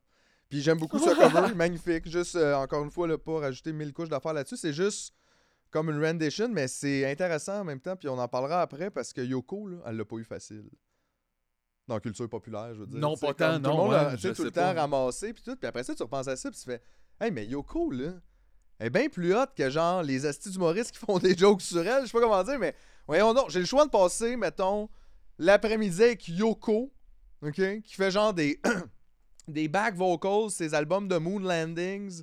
Puis 0.49 0.61
j'aime 0.61 0.77
beaucoup 0.79 0.97
ce 0.99 1.09
cover, 1.15 1.53
magnifique. 1.55 2.09
Juste, 2.09 2.35
euh, 2.35 2.55
encore 2.55 2.83
une 2.83 2.89
fois, 2.91 3.07
là, 3.07 3.17
pas 3.17 3.39
rajouter 3.39 3.71
mille 3.71 3.93
couches 3.93 4.09
d'affaires 4.09 4.33
là-dessus. 4.33 4.57
C'est 4.57 4.73
juste 4.73 5.13
comme 5.69 5.89
une 5.91 6.03
rendition, 6.03 6.49
mais 6.49 6.67
c'est 6.67 7.09
intéressant 7.09 7.59
en 7.61 7.63
même 7.63 7.79
temps. 7.79 7.95
Puis 7.95 8.09
on 8.09 8.17
en 8.17 8.27
parlera 8.27 8.61
après 8.61 8.89
parce 8.89 9.13
que 9.13 9.21
Yoko, 9.21 9.67
là, 9.67 9.77
elle 9.85 9.97
l'a 9.97 10.05
pas 10.05 10.15
eu 10.17 10.23
facile. 10.23 10.69
Dans 11.87 11.95
la 11.95 12.01
culture 12.01 12.29
populaire, 12.29 12.73
je 12.73 12.79
veux 12.81 12.87
dire. 12.87 12.99
Non, 12.99 13.15
pas 13.15 13.33
tant, 13.33 13.53
comme 13.53 13.63
Tout 13.63 13.69
le 13.69 13.75
non, 13.75 13.83
monde 13.85 13.93
a 13.93 14.09
ouais, 14.09 14.15
tu 14.15 14.21
sais, 14.21 14.27
je 14.29 14.33
tout 14.33 14.43
le 14.43 14.51
temps 14.51 14.73
pas. 14.73 14.81
ramassé, 14.81 15.33
puis 15.33 15.43
tout. 15.43 15.55
Puis 15.55 15.67
après 15.67 15.83
ça, 15.83 15.95
tu 15.95 16.03
repenses 16.03 16.27
à 16.27 16.35
ça, 16.35 16.49
puis 16.51 16.59
tu 16.59 16.65
fais 16.65 16.81
Hey, 17.19 17.31
mais 17.31 17.45
Yoko, 17.47 17.91
là, 17.91 18.13
elle 18.79 18.87
est 18.87 18.89
bien 18.91 19.09
plus 19.09 19.35
haute 19.35 19.53
que 19.55 19.69
genre 19.69 20.01
les 20.03 20.25
astis 20.25 20.49
d'humoristes 20.51 20.91
qui 20.91 20.99
font 20.99 21.17
des 21.19 21.35
jokes 21.35 21.61
sur 21.61 21.85
elle. 21.85 22.03
Je 22.03 22.07
sais 22.07 22.11
pas 22.13 22.21
comment 22.21 22.43
dire, 22.43 22.57
mais 22.59 22.75
voyons 23.07 23.33
donc, 23.33 23.49
j'ai 23.49 23.59
le 23.59 23.65
choix 23.65 23.85
de 23.85 23.89
passer, 23.91 24.35
mettons, 24.35 24.87
l'après-midi 25.37 26.03
avec 26.03 26.27
Yoko, 26.27 26.91
OK, 27.41 27.81
qui 27.83 27.95
fait 27.95 28.11
genre 28.11 28.33
des, 28.33 28.61
des 29.49 29.67
back 29.67 29.95
vocals, 29.95 30.49
ses 30.49 30.73
albums 30.73 31.07
de 31.07 31.17
Moon 31.17 31.39
Landings, 31.39 32.21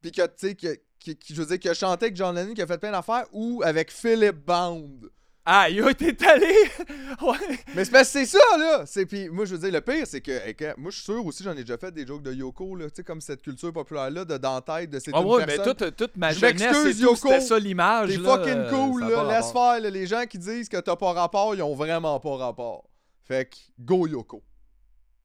puis 0.00 0.12
que, 0.12 0.22
tu 0.26 0.32
sais, 0.36 0.54
que- 0.54 0.78
qui, 0.98 1.16
qui- 1.16 1.34
je 1.34 1.40
veux 1.42 1.46
dire, 1.48 1.58
qui 1.58 1.68
a 1.68 1.74
chanté 1.74 2.06
avec 2.06 2.16
John 2.16 2.34
Lennon, 2.34 2.54
qui 2.54 2.62
a 2.62 2.66
fait 2.66 2.78
plein 2.78 2.92
d'affaires, 2.92 3.26
ou 3.32 3.62
avec 3.64 3.90
Philip 3.90 4.36
Bound. 4.46 5.10
Ah, 5.46 5.68
yo, 5.68 5.92
t'es 5.92 6.16
allé! 6.26 6.46
ouais! 7.20 7.58
Mais 7.74 7.84
c'est 7.84 7.90
parce 7.90 8.10
que 8.10 8.20
c'est 8.20 8.24
ça, 8.24 8.38
là! 8.58 8.84
C'est, 8.86 9.04
puis 9.04 9.28
moi, 9.28 9.44
je 9.44 9.54
veux 9.54 9.60
dire, 9.60 9.70
le 9.72 9.82
pire, 9.82 10.06
c'est 10.06 10.22
que, 10.22 10.32
eh, 10.46 10.54
que- 10.54 10.72
moi, 10.80 10.90
je 10.90 10.96
suis 10.96 11.04
sûr 11.04 11.26
aussi, 11.26 11.42
j'en 11.44 11.52
ai 11.52 11.60
déjà 11.64 11.76
fait 11.76 11.92
des 11.92 12.06
jokes 12.06 12.22
de 12.22 12.32
Yoko, 12.32 12.74
là, 12.76 12.86
tu 12.88 12.96
sais, 12.96 13.04
comme 13.04 13.20
cette 13.20 13.42
culture 13.42 13.70
populaire-là, 13.70 14.24
de 14.24 14.38
tête, 14.64 14.88
de 14.88 14.98
c'est 14.98 15.10
Ah 15.12 15.20
une 15.20 15.26
ouais, 15.26 15.44
mais 15.46 15.56
personne. 15.56 15.74
toute, 15.74 15.96
toute 15.96 16.16
ma 16.16 16.32
Je 16.32 16.38
jeunesse, 16.38 16.98
Yoko. 16.98 17.16
c'était 17.16 17.40
ça 17.42 17.58
l'image. 17.58 18.08
T'es 18.08 18.16
fucking 18.16 18.48
euh, 18.56 18.70
cool, 18.70 19.02
a 19.04 19.08
là, 19.10 19.36
laisse 19.36 19.46
rapport. 19.48 19.72
faire, 19.72 19.80
là. 19.82 19.90
Les 19.90 20.06
gens 20.06 20.24
qui 20.24 20.38
disent 20.38 20.70
que 20.70 20.78
t'as 20.78 20.96
pas 20.96 21.12
rapport, 21.12 21.54
ils 21.54 21.62
ont 21.62 21.74
vraiment 21.74 22.18
pas 22.20 22.36
rapport. 22.38 22.88
Fait 23.22 23.44
que, 23.50 23.56
go 23.78 24.06
Yoko. 24.06 24.42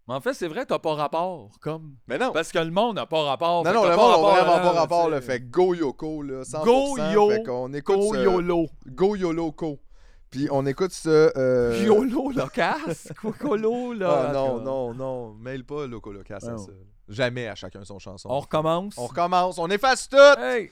Mais 0.10 0.16
en 0.16 0.22
fait, 0.22 0.34
c'est 0.34 0.47
vrai, 0.47 0.66
t'as 0.66 0.80
pas 0.80 0.95
rapport, 0.95 1.51
comme... 1.62 1.93
Mais 2.07 2.18
non! 2.18 2.32
Parce 2.32 2.51
que 2.51 2.57
le 2.57 2.72
monde 2.72 2.95
n'a 2.95 3.05
pas 3.05 3.22
rapport. 3.26 3.64
non, 3.64 3.72
non, 3.72 3.84
le 3.84 3.89
monde 3.95 3.99
a 3.99 4.16
rapport, 4.16 4.32
vraiment 4.32 4.64
pas 4.64 4.72
rapport, 4.72 5.07
là. 5.07 5.22
Fait 5.22 5.39
go 5.39 5.76
Yoko, 5.76 6.24
là. 6.24 6.41
100%. 6.41 6.66
Go 6.66 6.97
yo, 7.14 7.30
Fait 7.30 7.43
qu'on 7.43 7.72
écoute 7.74 7.95
Go 7.95 8.16
ce- 8.16 8.24
YOLO. 8.24 8.66
Go 8.88 9.16
YOLO-ko. 9.16 9.80
Puis 10.32 10.47
on 10.49 10.66
écoute 10.66 10.93
ce... 10.93 11.32
euh, 11.38 11.84
YOLO, 11.86 12.32
locasse. 12.32 13.14
Cocolo, 13.22 13.93
là. 13.93 14.30
Ah 14.30 14.34
non, 14.34 14.60
non, 14.62 14.95
non. 14.95 15.34
Mail 15.36 15.64
pas 15.64 15.86
Loco 15.86 16.12
Locas 16.12 16.38
à 16.38 16.57
ça. 16.57 16.74
Jamais 17.07 17.47
à 17.47 17.53
chacun 17.53 17.84
son 17.84 17.99
chanson. 17.99 18.30
On 18.32 18.39
recommence. 18.39 18.97
On 18.97 19.05
recommence. 19.05 19.60
On 19.60 19.68
efface 19.68 20.10
tout! 20.10 20.18
Hey! 20.39 20.72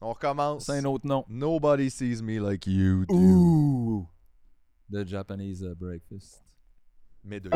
On 0.00 0.12
recommence. 0.12 0.66
C'est 0.66 0.78
un 0.78 0.84
autre 0.84 1.08
nom. 1.08 1.24
Nobody 1.28 1.90
sees 1.90 2.22
me 2.22 2.38
like 2.38 2.68
you 2.68 3.04
do. 3.08 4.06
The 4.92 5.04
Japanese 5.04 5.62
uh, 5.62 5.74
Breakfast. 5.74 6.44
Mais 7.24 7.40
deux. 7.40 7.50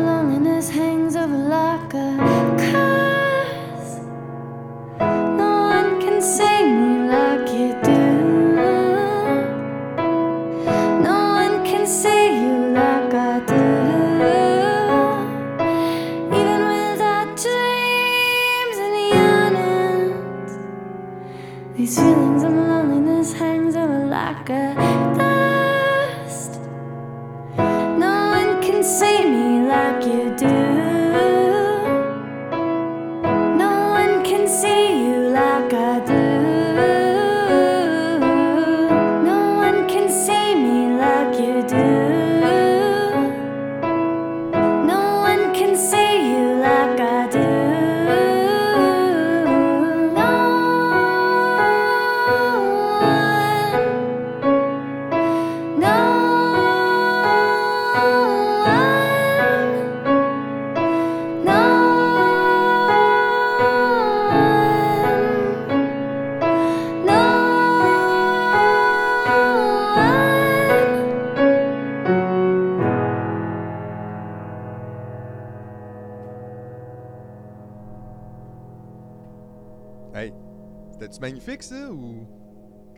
Loneliness 0.00 0.70
hangs 0.70 1.16
over 1.16 1.36
like 1.36 1.94
a 1.94 2.56
curse. 2.58 2.89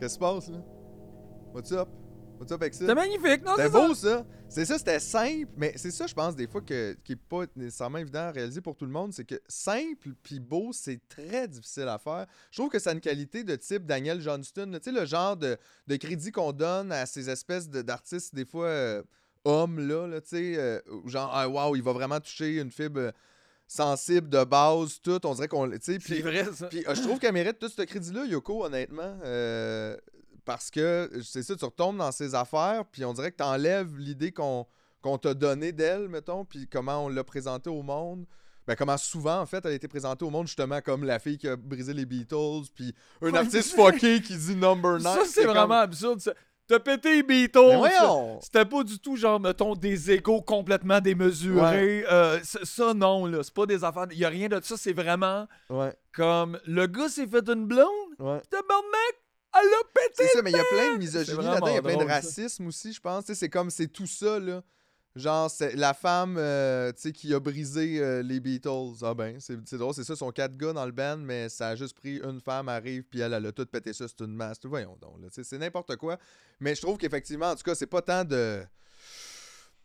Qu'est-ce 0.03 0.17
qui 0.17 0.25
se 0.25 0.31
passe 0.31 0.49
là? 0.49 0.57
What's 1.53 1.71
up? 1.71 1.87
What's 2.37 2.51
up 2.51 2.61
avec 2.61 2.73
ça? 2.73 2.81
C'était 2.81 2.93
magnifique, 2.93 3.41
non? 3.45 3.51
C'était 3.55 3.67
c'est 3.69 3.71
ça? 3.71 3.87
beau 3.87 3.93
ça? 3.93 4.25
C'est 4.49 4.65
ça, 4.65 4.77
c'était 4.77 4.99
simple, 4.99 5.51
mais 5.55 5.71
c'est 5.77 5.91
ça, 5.91 6.07
je 6.07 6.13
pense, 6.13 6.35
des 6.35 6.45
fois, 6.45 6.59
que, 6.59 6.97
qui 7.05 7.13
n'est 7.13 7.19
pas 7.29 7.45
nécessairement 7.55 7.99
évident 7.99 8.19
à 8.19 8.31
réaliser 8.31 8.59
pour 8.59 8.75
tout 8.75 8.83
le 8.83 8.91
monde. 8.91 9.13
C'est 9.13 9.23
que 9.23 9.39
simple 9.47 10.09
puis 10.21 10.41
beau, 10.41 10.71
c'est 10.73 10.99
très 11.07 11.47
difficile 11.47 11.87
à 11.87 11.97
faire. 11.99 12.25
Je 12.51 12.57
trouve 12.57 12.69
que 12.69 12.79
ça 12.79 12.89
a 12.89 12.93
une 12.93 12.99
qualité 12.99 13.45
de 13.45 13.55
type 13.55 13.85
Daniel 13.85 14.19
Johnston. 14.19 14.69
Tu 14.73 14.79
sais, 14.83 14.91
le 14.91 15.05
genre 15.05 15.37
de, 15.37 15.55
de 15.87 15.95
crédit 15.95 16.33
qu'on 16.33 16.51
donne 16.51 16.91
à 16.91 17.05
ces 17.05 17.29
espèces 17.29 17.69
de- 17.69 17.81
d'artistes, 17.81 18.35
des 18.35 18.43
fois, 18.43 18.65
euh, 18.65 19.03
hommes, 19.45 19.79
là, 19.87 20.05
là, 20.05 20.19
tu 20.19 20.31
sais, 20.31 20.57
euh, 20.57 20.81
genre, 21.05 21.31
ah, 21.33 21.47
wow, 21.47 21.77
il 21.77 21.81
va 21.81 21.93
vraiment 21.93 22.19
toucher 22.19 22.59
une 22.59 22.71
fibre 22.71 22.99
euh, 22.99 23.11
sensible 23.73 24.29
de 24.29 24.43
base, 24.43 24.99
tout. 25.01 25.19
On 25.25 25.33
dirait 25.33 25.47
qu'on. 25.47 25.69
C'est 25.81 25.97
vrai, 26.21 26.45
ça. 26.53 26.67
puis 26.67 26.85
euh, 26.87 26.95
je 26.95 27.01
trouve 27.01 27.19
qu'elle 27.19 27.33
mérite 27.33 27.59
tout 27.59 27.69
ce 27.69 27.81
crédit-là, 27.81 28.25
Yoko, 28.25 28.65
honnêtement. 28.65 29.17
euh, 29.23 29.97
parce 30.45 30.69
que, 30.69 31.09
c'est 31.23 31.41
ça, 31.41 31.55
tu 31.55 31.63
retombes 31.65 31.97
dans 31.97 32.11
ses 32.11 32.35
affaires, 32.35 32.83
puis 32.91 33.05
on 33.05 33.13
dirait 33.13 33.31
que 33.31 33.37
tu 33.37 33.43
enlèves 33.43 33.97
l'idée 33.97 34.31
qu'on 34.33 34.65
t'a 35.21 35.33
donnée 35.33 35.71
d'elle, 35.71 36.09
mettons, 36.09 36.43
puis 36.43 36.67
comment 36.67 37.05
on 37.05 37.07
l'a 37.09 37.23
présentée 37.23 37.69
au 37.69 37.81
monde. 37.81 38.25
Ben, 38.67 38.75
comment 38.75 38.97
souvent, 38.97 39.39
en 39.41 39.45
fait, 39.45 39.65
elle 39.65 39.71
a 39.71 39.75
été 39.75 39.87
présentée 39.87 40.23
au 40.23 40.29
monde, 40.29 40.47
justement, 40.47 40.79
comme 40.81 41.03
la 41.03 41.19
fille 41.19 41.37
qui 41.37 41.47
a 41.47 41.55
brisé 41.55 41.93
les 41.93 42.05
Beatles, 42.05 42.63
puis 42.75 42.93
un 43.21 43.33
artiste 43.33 43.73
fucké 43.73 44.21
qui 44.21 44.37
dit 44.37 44.55
number 44.55 44.99
9. 44.99 45.01
Ça, 45.01 45.25
c'est 45.25 45.45
vraiment 45.45 45.79
absurde. 45.79 46.19
ça. 46.21 46.33
T'as 46.67 46.79
pété 46.79 47.15
les 47.17 47.23
Beatles. 47.23 47.59
C'était 48.41 48.65
pas 48.65 48.83
du 48.83 48.97
tout, 48.99 49.15
genre, 49.17 49.39
mettons, 49.39 49.75
des 49.75 50.11
égaux 50.11 50.41
complètement 50.41 51.01
démesurés. 51.01 52.05
Euh, 52.09 52.39
ça, 52.43 52.93
non, 52.93 53.25
là. 53.25 53.43
C'est 53.43 53.53
pas 53.53 53.65
des 53.65 53.83
affaires. 53.83 54.07
Il 54.11 54.17
y 54.17 54.25
a 54.25 54.29
rien 54.29 54.47
de 54.47 54.59
ça. 54.63 54.77
C'est 54.77 54.93
vraiment 54.93 55.47
Ouais, 55.69 55.93
comme 56.13 56.59
le 56.65 56.87
gars 56.87 57.09
s'est 57.09 57.27
fait 57.27 57.47
une 57.49 57.65
blonde. 57.65 57.85
ouais. 58.19 58.41
Tabarnak! 58.49 59.15
Elle 59.55 59.69
l'a 59.69 59.77
pété! 59.93 60.13
C'est 60.23 60.27
ça, 60.29 60.41
mais 60.41 60.49
il 60.51 60.57
y 60.57 60.59
a 60.59 60.63
plein 60.63 60.93
de 60.93 60.97
misogynie 60.97 61.43
là-dedans, 61.45 61.67
il 61.67 61.73
y 61.75 61.77
a 61.77 61.81
plein 61.83 61.97
de 61.97 62.07
ça. 62.07 62.15
racisme 62.15 62.67
aussi, 62.67 62.91
je 62.91 62.99
pense. 62.99 63.25
C'est 63.31 63.49
comme, 63.49 63.69
c'est 63.69 63.87
tout 63.87 64.07
ça, 64.07 64.39
là. 64.39 64.63
Genre, 65.15 65.49
c'est 65.49 65.75
la 65.75 65.93
femme 65.93 66.37
euh, 66.39 66.91
tu 66.91 67.01
sais, 67.01 67.11
qui 67.11 67.35
a 67.35 67.39
brisé 67.39 67.99
euh, 67.99 68.23
les 68.23 68.39
Beatles. 68.39 68.95
Ah 69.03 69.13
ben, 69.13 69.37
c'est 69.39 69.77
drôle, 69.77 69.93
c'est 69.93 70.03
ça, 70.03 70.15
son 70.15 70.31
quatre 70.31 70.57
gars 70.57 70.73
dans 70.73 70.85
le 70.87 70.91
band, 70.91 71.17
mais 71.17 71.49
ça 71.49 71.69
a 71.69 71.75
juste 71.75 71.95
pris 71.95 72.17
une 72.17 72.41
femme, 72.41 72.67
arrive, 72.67 73.03
puis 73.03 73.19
elle, 73.19 73.33
a 73.33 73.51
tout 73.51 73.65
pété 73.67 73.93
ça, 73.93 74.07
c'est 74.07 74.21
une 74.21 74.33
masse. 74.33 74.57
Voyons 74.63 74.97
donc, 74.99 75.19
C'est 75.29 75.57
n'importe 75.59 75.95
quoi. 75.97 76.17
Mais 76.59 76.73
je 76.73 76.81
trouve 76.81 76.97
qu'effectivement, 76.97 77.51
en 77.51 77.55
tout 77.55 77.61
cas, 77.61 77.75
c'est 77.75 77.85
pas 77.87 78.01
tant 78.01 78.25
de. 78.25 78.63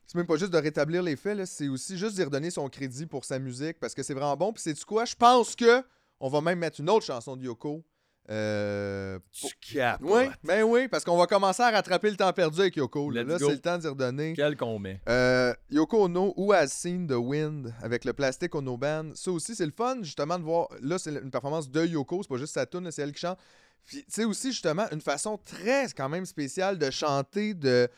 C'est 0.06 0.16
même 0.16 0.26
pas 0.26 0.36
juste 0.36 0.52
de 0.52 0.58
rétablir 0.58 1.02
les 1.02 1.16
faits, 1.16 1.44
c'est 1.44 1.68
aussi 1.68 1.98
juste 1.98 2.14
d'y 2.14 2.24
redonner 2.24 2.50
son 2.50 2.66
crédit 2.70 3.04
pour 3.04 3.26
sa 3.26 3.38
musique, 3.38 3.78
parce 3.78 3.94
que 3.94 4.02
c'est 4.02 4.14
vraiment 4.14 4.36
bon. 4.38 4.54
Puis 4.54 4.62
c'est 4.62 4.72
du 4.72 4.84
quoi? 4.86 5.04
Je 5.04 5.14
pense 5.14 5.54
que 5.54 5.84
on 6.20 6.30
va 6.30 6.40
même 6.40 6.58
mettre 6.58 6.80
une 6.80 6.88
autre 6.88 7.04
chanson 7.04 7.36
de 7.36 7.44
Yoko. 7.44 7.84
Euh, 8.30 9.18
Tu 9.32 9.46
capes. 9.74 10.00
oui, 10.02 10.24
ben 10.44 10.62
oui, 10.62 10.86
parce 10.88 11.02
qu'on 11.04 11.16
va 11.16 11.26
commencer 11.26 11.62
à 11.62 11.70
rattraper 11.70 12.10
le 12.10 12.16
temps 12.16 12.32
perdu 12.32 12.60
avec 12.60 12.76
Yoko. 12.76 13.10
Là, 13.10 13.22
Let's 13.22 13.30
Là, 13.32 13.38
go. 13.38 13.46
c'est 13.48 13.54
le 13.54 13.60
temps 13.60 13.78
d'y 13.78 13.86
redonner. 13.88 14.32
Quel 14.36 14.56
qu'on 14.56 14.78
met. 14.78 15.00
Euh, 15.08 15.54
Yoko 15.70 16.04
Ono, 16.04 16.34
Who 16.36 16.52
Has 16.52 16.68
Seen 16.68 17.06
the 17.06 17.12
Wind 17.16 17.72
avec 17.82 18.04
le 18.04 18.12
Plastic 18.12 18.54
Ono 18.54 18.76
Band. 18.76 19.12
Ça 19.14 19.30
aussi, 19.30 19.54
c'est 19.54 19.66
le 19.66 19.72
fun, 19.76 19.98
justement, 20.02 20.38
de 20.38 20.44
voir. 20.44 20.68
Là, 20.82 20.98
c'est 20.98 21.10
une 21.10 21.30
performance 21.30 21.70
de 21.70 21.84
Yoko, 21.86 22.22
c'est 22.22 22.28
pas 22.28 22.36
juste 22.36 22.54
sa 22.54 22.66
tune, 22.66 22.90
c'est 22.90 23.02
elle 23.02 23.12
qui 23.12 23.20
chante. 23.20 23.38
Puis, 23.86 23.98
tu 24.00 24.04
sais, 24.08 24.24
aussi, 24.24 24.52
justement, 24.52 24.84
une 24.92 25.00
façon 25.00 25.38
très, 25.38 25.86
quand 25.96 26.10
même, 26.10 26.26
spéciale 26.26 26.76
de 26.78 26.90
chanter, 26.90 27.54
de. 27.54 27.88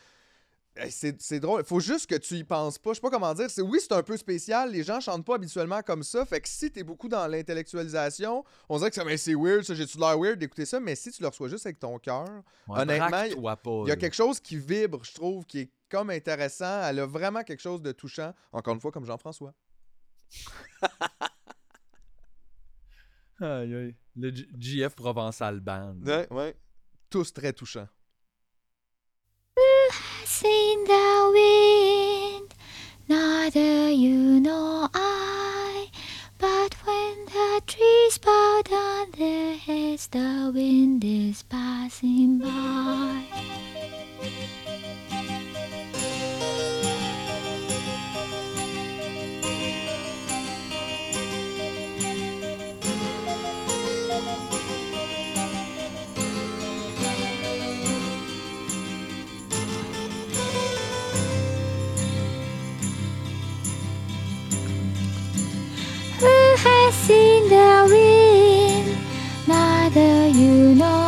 Hey, 0.75 0.89
C'est 0.89 1.21
c'est 1.21 1.41
drôle. 1.41 1.65
Faut 1.65 1.81
juste 1.81 2.07
que 2.09 2.15
tu 2.15 2.35
y 2.35 2.43
penses 2.45 2.77
pas. 2.79 2.91
Je 2.91 2.95
sais 2.95 3.01
pas 3.01 3.09
comment 3.09 3.33
dire. 3.33 3.49
C'est- 3.49 3.61
Oui, 3.61 3.79
c'est 3.81 3.91
un 3.91 4.03
peu 4.03 4.15
spécial. 4.15 4.71
Les 4.71 4.83
gens 4.83 5.01
chantent 5.01 5.25
pas 5.25 5.35
habituellement 5.35 5.81
comme 5.81 6.01
ça. 6.01 6.25
Fait 6.25 6.39
que 6.39 6.47
si 6.47 6.71
t'es 6.71 6.83
beaucoup 6.83 7.09
dans 7.09 7.27
l'intellectualisation, 7.27 8.45
on 8.69 8.77
dirait 8.77 8.89
que 8.89 8.95
ça, 8.95 9.03
mais 9.03 9.17
c'est 9.17 9.35
weird, 9.35 9.63
ça, 9.63 9.75
j'ai-tu 9.75 9.97
l'air 9.97 10.17
weird 10.17 10.39
d'écouter 10.39 10.65
ça? 10.65 10.79
Mais 10.79 10.95
si 10.95 11.11
tu 11.11 11.21
le 11.21 11.27
reçois 11.27 11.49
juste 11.49 11.65
avec 11.65 11.77
ton 11.79 11.99
cœur, 11.99 12.25
Honnêtement, 12.83 13.07
il 13.83 13.89
y 13.89 13.91
a 13.91 13.95
quelque 13.97 14.15
chose 14.15 14.39
qui 14.39 14.55
vibre, 14.57 15.03
je 15.03 15.13
trouve, 15.13 15.45
qui 15.45 15.59
est 15.59 15.71
comme 15.89 16.09
intéressant. 16.09 16.83
Elle 16.85 16.99
a 16.99 17.05
vraiment 17.05 17.43
quelque 17.43 17.59
chose 17.61 17.81
de 17.81 17.91
touchant. 17.91 18.33
Encore 18.53 18.73
une 18.73 18.79
fois, 18.79 18.91
comme 18.91 19.05
Jean-François. 19.05 19.53
Aïe, 23.41 23.75
aïe. 23.75 23.95
Le 24.15 24.33
G- 24.33 24.47
GF 24.57 24.95
Provençal 24.95 25.59
Band. 25.59 25.95
Ouais, 26.05 26.27
ouais. 26.31 26.55
Tous 27.09 27.33
très 27.33 27.51
touchants. 27.53 27.87
Seen 30.41 30.83
the 30.85 31.31
wind, 31.35 32.55
neither 33.07 33.91
you 33.91 34.39
nor 34.39 34.89
I. 34.91 35.87
But 36.39 36.73
when 36.83 37.25
the 37.25 37.61
trees 37.67 38.17
bow 38.17 38.63
down 38.63 39.11
their 39.11 39.55
heads, 39.55 40.07
the 40.07 40.51
wind 40.51 41.03
is 41.05 41.43
passing 41.43 42.39
by. 42.39 43.23
Seen 66.91 67.49
the 67.49 67.87
wind? 67.89 68.97
Neither 69.47 70.27
you 70.27 70.75
nor 70.75 71.00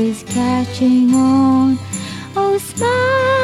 is 0.00 0.22
catching 0.22 1.12
on. 1.14 1.78
Oh, 2.34 2.56
smile, 2.58 3.39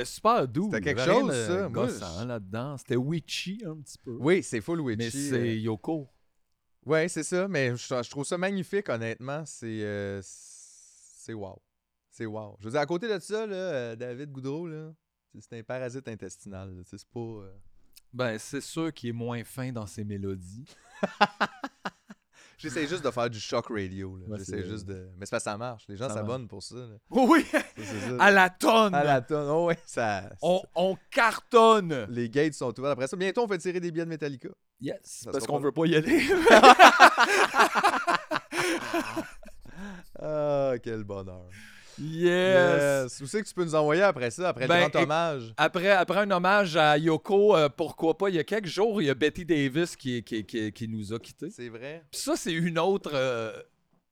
C'était 0.00 0.04
super 0.14 0.48
doux. 0.48 0.64
C'était 0.72 0.80
quelque 0.80 1.00
rien 1.00 1.20
chose, 1.20 1.46
ça. 1.46 1.68
Moi, 1.68 1.88
je- 1.88 2.24
là-dedans. 2.26 2.76
C'était 2.78 2.96
witchy 2.96 3.62
un 3.66 3.76
petit 3.76 3.98
peu. 3.98 4.16
Oui, 4.20 4.42
c'est 4.42 4.60
full 4.60 4.80
witchy. 4.80 4.98
Mais 5.04 5.10
c'est 5.10 5.38
euh. 5.40 5.54
Yoko. 5.56 6.08
Ouais, 6.86 7.08
c'est 7.08 7.22
ça, 7.22 7.46
mais 7.48 7.76
je, 7.76 8.02
je 8.02 8.10
trouve 8.10 8.24
ça 8.24 8.38
magnifique, 8.38 8.88
honnêtement. 8.88 9.44
C'est. 9.46 9.82
euh, 9.82 10.20
c'est 10.22 11.34
wow. 11.34 11.60
C'est 12.10 12.26
wow. 12.26 12.56
Je 12.60 12.64
veux 12.64 12.70
dire, 12.72 12.80
à 12.80 12.86
côté 12.86 13.06
de 13.12 13.18
ça, 13.20 13.46
là, 13.46 13.54
euh, 13.54 13.96
David 13.96 14.30
Goudreau, 14.32 14.66
là, 14.66 14.92
c'est- 15.32 15.40
c'est 15.42 15.58
un 15.58 15.62
parasite 15.62 16.08
intestinal. 16.08 16.74
là. 16.74 16.82
C'est 16.86 17.04
pas. 17.08 17.20
euh, 17.20 17.52
Ben, 18.12 18.38
c'est 18.38 18.60
sûr 18.62 18.92
qu'il 18.92 19.10
est 19.10 19.12
moins 19.12 19.44
fin 19.44 19.70
dans 19.72 19.86
ses 19.86 20.04
mélodies. 20.04 20.64
J'essaie 22.60 22.86
juste 22.86 23.04
de 23.04 23.10
faire 23.10 23.30
du 23.30 23.40
shock 23.40 23.66
radio. 23.70 24.18
Ouais, 24.28 24.38
J'essaie 24.38 24.64
juste 24.64 24.84
de. 24.86 25.08
Mais 25.18 25.24
c'est 25.26 25.30
parce 25.30 25.44
que 25.44 25.50
ça 25.50 25.56
marche. 25.56 25.84
Les 25.88 25.96
gens 25.96 26.08
s'abonnent 26.10 26.46
pour 26.48 26.62
ça. 26.62 26.74
là. 26.76 26.96
Oui, 27.10 27.44
Ça, 27.50 27.58
c'est 27.76 27.84
ça. 27.84 28.16
à 28.22 28.30
la 28.30 28.50
tonne. 28.50 28.94
À 28.94 29.02
la 29.04 29.20
tonne. 29.22 29.48
Oh, 29.50 29.66
ouais, 29.66 29.78
ça. 29.86 30.30
On, 30.42 30.60
on 30.74 30.96
cartonne. 31.10 32.06
Les 32.10 32.28
gates 32.28 32.54
sont 32.54 32.78
ouverts. 32.78 32.92
Après 32.92 33.06
ça, 33.08 33.16
bientôt, 33.16 33.44
on 33.44 33.48
fait 33.48 33.58
tirer 33.58 33.80
des 33.80 33.90
billets 33.90 34.04
de 34.04 34.10
Metallica. 34.10 34.50
Yes, 34.80 34.96
Ça 35.04 35.30
parce 35.30 35.46
qu'on 35.46 35.58
pas 35.58 35.64
veut 35.64 35.72
pas 35.72 35.86
y 35.86 35.96
aller. 35.96 36.20
Ah, 40.22 40.74
quel 40.82 41.04
bonheur. 41.04 41.48
Yes. 42.00 43.20
Où 43.20 43.26
c'est 43.26 43.42
que 43.42 43.48
tu 43.48 43.54
peux 43.54 43.64
nous 43.64 43.74
envoyer 43.74 44.02
après 44.02 44.30
ça, 44.30 44.48
après 44.48 44.66
Ben, 44.66 44.84
le 44.84 44.88
grand 44.88 45.02
hommage? 45.02 45.54
Après, 45.56 45.90
après 45.90 46.18
un 46.18 46.30
hommage 46.30 46.76
à 46.76 46.96
Yoko, 46.98 47.56
euh, 47.56 47.68
pourquoi 47.68 48.16
pas, 48.16 48.28
il 48.28 48.36
y 48.36 48.38
a 48.38 48.44
quelques 48.44 48.66
jours, 48.66 49.02
il 49.02 49.06
y 49.06 49.10
a 49.10 49.14
Betty 49.14 49.44
Davis 49.44 49.96
qui, 49.96 50.22
qui, 50.22 50.44
qui, 50.44 50.72
qui 50.72 50.88
nous 50.88 51.12
a 51.12 51.18
quittés. 51.18 51.50
C'est 51.50 51.68
vrai. 51.68 52.04
Puis 52.10 52.20
ça, 52.20 52.34
c'est 52.36 52.52
une 52.52 52.78
autre 52.78 53.12
euh, 53.14 53.52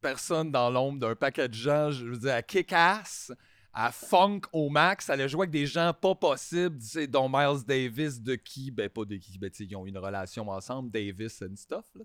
personne 0.00 0.50
dans 0.50 0.70
l'ombre 0.70 0.98
d'un 0.98 1.14
paquet 1.14 1.48
de 1.48 1.54
gens, 1.54 1.90
je 1.90 2.04
veux 2.04 2.18
dire, 2.18 2.34
à 2.34 2.42
kick-ass, 2.42 3.32
à 3.80 3.92
funk 3.92 4.40
au 4.52 4.70
max. 4.70 5.08
Elle 5.08 5.20
a 5.20 5.28
joué 5.28 5.42
avec 5.42 5.50
des 5.50 5.64
gens 5.64 5.94
pas 5.94 6.16
possibles, 6.16 6.78
dont 7.08 7.28
Miles 7.28 7.64
Davis, 7.64 8.20
de 8.20 8.34
qui, 8.34 8.72
ben 8.72 8.88
pas 8.88 9.04
de 9.04 9.14
qui, 9.14 9.38
ben 9.38 9.50
ils 9.60 9.76
ont 9.76 9.86
une 9.86 9.98
relation 9.98 10.48
ensemble, 10.50 10.90
Davis 10.90 11.40
and 11.42 11.54
stuff, 11.54 11.86
là. 11.94 12.04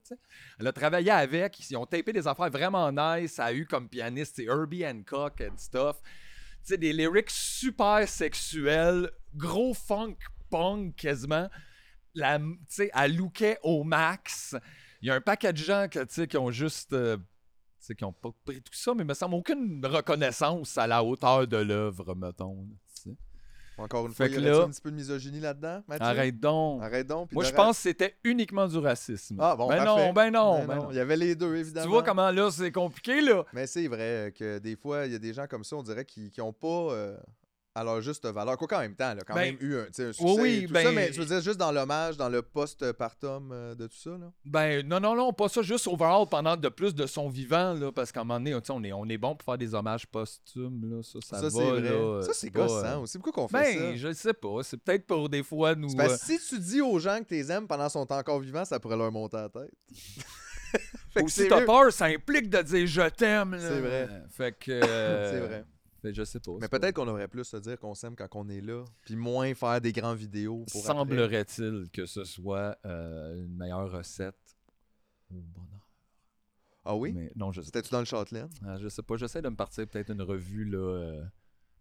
Elle 0.59 0.67
a 0.67 0.71
travaillé 0.71 1.09
avec, 1.09 1.59
ils 1.67 1.76
ont 1.76 1.88
tapé 1.88 2.13
des 2.13 2.28
affaires 2.28 2.51
vraiment 2.51 2.91
nice, 2.91 3.39
elle 3.39 3.45
a 3.45 3.53
eu 3.53 3.65
comme 3.65 3.89
pianiste, 3.89 4.38
Herbie 4.38 4.86
Hancock 4.86 5.41
and 5.41 5.57
stuff. 5.57 5.99
Tu 6.03 6.09
sais, 6.63 6.78
des 6.78 6.93
lyrics 6.93 7.32
super 7.32 8.07
sexuels, 8.07 9.09
gros 9.36 9.74
funk 9.74 10.17
punk 10.51 10.95
quasiment. 10.95 11.49
La, 12.13 12.39
elle 12.93 13.15
lookait 13.15 13.57
au 13.63 13.84
max. 13.84 14.55
Il 15.01 15.07
y 15.07 15.11
a 15.11 15.15
un 15.15 15.21
paquet 15.21 15.51
de 15.51 15.57
gens 15.57 15.88
qui 15.89 16.38
ont 16.38 16.51
juste. 16.51 16.93
euh, 16.93 17.17
sais, 17.86 17.95
qui 17.95 18.03
ont 18.05 18.13
pas 18.13 18.29
pris 18.45 18.61
tout 18.61 18.73
ça, 18.73 18.93
mais 18.93 19.03
il 19.03 19.07
me 19.07 19.13
semble 19.13 19.36
aucune 19.36 19.86
reconnaissance 19.86 20.77
à 20.77 20.88
la 20.88 21.03
hauteur 21.03 21.47
de 21.47 21.57
l'œuvre, 21.57 22.15
mettons. 22.15 22.65
Encore 23.75 24.05
une 24.05 24.13
Fait 24.13 24.29
fois, 24.29 24.38
il 24.38 24.43
y 24.43 24.45
là- 24.47 24.61
un 24.65 24.69
petit 24.69 24.81
peu 24.81 24.91
de 24.91 24.95
misogynie 24.95 25.39
là-dedans, 25.39 25.81
Mathieu? 25.88 26.05
Arrête 26.05 26.39
donc. 26.39 26.84
Arrête 26.84 27.07
donc. 27.07 27.29
puis 27.29 27.36
Moi, 27.36 27.43
je 27.43 27.51
pense 27.53 27.77
que 27.77 27.81
c'était 27.81 28.15
uniquement 28.23 28.67
du 28.67 28.77
racisme. 28.77 29.38
Ah, 29.39 29.55
bon, 29.55 29.67
ben 29.67 29.84
non, 29.84 30.13
ben 30.13 30.29
non, 30.29 30.59
Ben 30.59 30.67
ben 30.67 30.75
non, 30.75 30.84
non. 30.84 30.91
Il 30.91 30.95
y 30.97 30.99
avait 30.99 31.17
les 31.17 31.34
deux, 31.36 31.55
évidemment. 31.55 31.84
Tu 31.86 31.89
vois 31.89 32.03
comment 32.03 32.29
là, 32.29 32.51
c'est 32.51 32.71
compliqué, 32.71 33.19
là? 33.21 33.43
Mais 33.51 33.65
c'est 33.65 33.88
vrai 33.88 34.31
que 34.38 34.59
des 34.59 34.75
fois, 34.75 35.07
il 35.07 35.11
y 35.13 35.15
a 35.15 35.19
des 35.19 35.34
gens 35.34 35.47
comme 35.47 35.63
ça, 35.63 35.75
on 35.75 35.81
dirait, 35.81 36.05
qui 36.05 36.31
n'ont 36.38 36.53
pas 36.53 36.67
euh, 36.93 37.17
à 37.76 37.84
leur 37.84 38.01
juste 38.01 38.26
valeur. 38.26 38.57
Quoi 38.57 38.67
qu'en 38.67 38.80
même 38.80 38.95
temps, 38.95 39.13
quand 39.26 39.34
Ben, 39.34 39.55
même 39.55 39.57
eu 39.59 39.78
un, 39.78 39.86
tu 39.93 40.01
un 40.03 40.07
oui, 40.07 40.13
succès 40.13 40.41
oui, 40.41 40.49
et 40.63 40.67
tout 40.67 40.74
ben- 40.74 40.84
ça, 40.86 40.91
mais 40.91 41.11
je 41.11 41.19
veux 41.19 41.26
dire, 41.26 41.41
juste 41.41 41.57
dans 41.57 41.71
l'hommage, 41.71 42.17
dans 42.17 42.30
le 42.30 42.41
post-partum 42.41 43.49
euh, 43.51 43.76
de 43.76 43.88
tout 43.88 43.97
ça, 43.97 44.11
là? 44.11 44.32
Ben 44.45 44.86
non, 44.88 44.99
non, 44.99 45.15
non, 45.15 45.34
pas 45.34 45.49
ça, 45.49 45.61
juste 45.61 45.88
overall 45.88 46.28
pendant 46.30 46.55
de 46.55 46.69
plus 46.69 46.93
de 46.93 47.05
son 47.07 47.30
vivant, 47.30 47.74
là, 47.74 47.91
parce 47.91 48.11
qu'à 48.11 48.21
un 48.21 48.24
moment 48.24 48.39
donné, 48.39 48.59
tu 48.61 48.71
on 48.71 48.84
est, 48.84 48.93
on 48.93 49.05
est 49.05 49.17
bon 49.17 49.36
pour 49.36 49.45
faire 49.45 49.57
des 49.57 49.74
hommages 49.74 50.05
posthumes, 50.07 50.97
là, 50.97 51.01
ça, 51.03 51.19
ça, 51.21 51.38
Ça, 51.38 51.41
va, 51.43 51.49
c'est 51.49 51.69
vrai. 51.71 51.82
là, 51.82 52.21
ça, 52.21 52.34
c'est 52.34 52.49
gossant 52.51 52.86
euh, 52.86 52.97
aussi. 52.99 53.17
Pourquoi 53.17 53.43
qu'on 53.43 53.47
fait 53.47 53.76
Ben, 53.76 53.80
ça? 53.91 53.95
je 53.95 54.13
sais 54.13 54.34
pas, 54.34 54.61
c'est 54.63 54.78
peut-être 54.78 55.07
pour 55.07 55.28
des 55.30 55.43
fois 55.43 55.74
nous... 55.76 55.95
Parce 55.95 56.13
euh, 56.13 56.38
si 56.38 56.39
tu 56.47 56.59
dis 56.59 56.82
aux 56.82 56.99
gens 56.99 57.19
que 57.19 57.28
tu 57.28 57.34
les 57.34 57.51
aimes 57.51 57.67
pendant 57.67 57.84
qu'ils 57.86 57.91
sont 57.91 58.11
encore 58.11 58.39
vivants, 58.39 58.65
ça 58.65 58.80
pourrait 58.80 58.97
leur 58.97 59.11
monter 59.11 59.38
à 59.38 59.41
la 59.43 59.49
tête. 59.49 59.71
Ou 61.21 61.28
si 61.30 61.47
t'as 61.47 61.61
peur, 61.65 61.91
ça 61.93 62.05
implique 62.05 62.49
de 62.49 62.61
dire 62.61 62.88
je 62.88 63.07
t'aime. 63.09 63.55
C'est 63.59 63.80
vrai. 63.80 64.09
Fait 64.32 64.51
que. 64.57 64.71
euh, 64.84 65.32
C'est 65.32 65.39
vrai. 65.47 65.65
Fait, 66.04 66.14
je 66.14 66.24
sais 66.24 66.39
pas. 66.39 66.51
Mais 66.62 66.68
peut-être 66.68 66.95
qu'on 66.95 67.06
devrait 67.06 67.28
plus 67.28 67.43
se 67.43 67.58
dire 67.58 67.80
qu'on 67.80 67.95
s'aime 67.95 68.16
quand 68.16 68.28
on 68.36 68.47
est 68.49 68.62
là, 68.62 68.84
puis 69.06 69.16
moins 69.16 69.54
faire 69.56 69.82
des 69.82 69.91
grands 69.91 70.14
vidéos. 70.16 70.66
Semblerait-il 70.68 71.89
que 71.91 72.06
ce 72.06 72.24
soit 72.24 72.78
euh, 72.86 73.43
une 73.43 73.56
meilleure 73.56 73.91
recette 73.91 74.58
au 75.32 75.36
bonheur. 75.39 75.89
Ah 76.86 76.95
oui? 76.95 77.14
Mais 77.14 77.32
non, 77.36 77.51
je 77.51 77.62
sais 77.62 77.66
C'était-tu 77.68 77.89
dans 77.91 77.99
le 77.99 78.06
Châtelaine? 78.06 78.49
Ah, 78.66 78.78
Je 78.78 78.88
sais 78.89 79.01
pas. 79.01 79.16
J'essaie 79.16 79.41
de 79.41 79.49
me 79.49 79.56
partir 79.56 79.88
peut-être 79.88 80.12
une 80.12 80.22
revue, 80.22 80.66
là. 80.66 80.78
euh, 80.78 81.24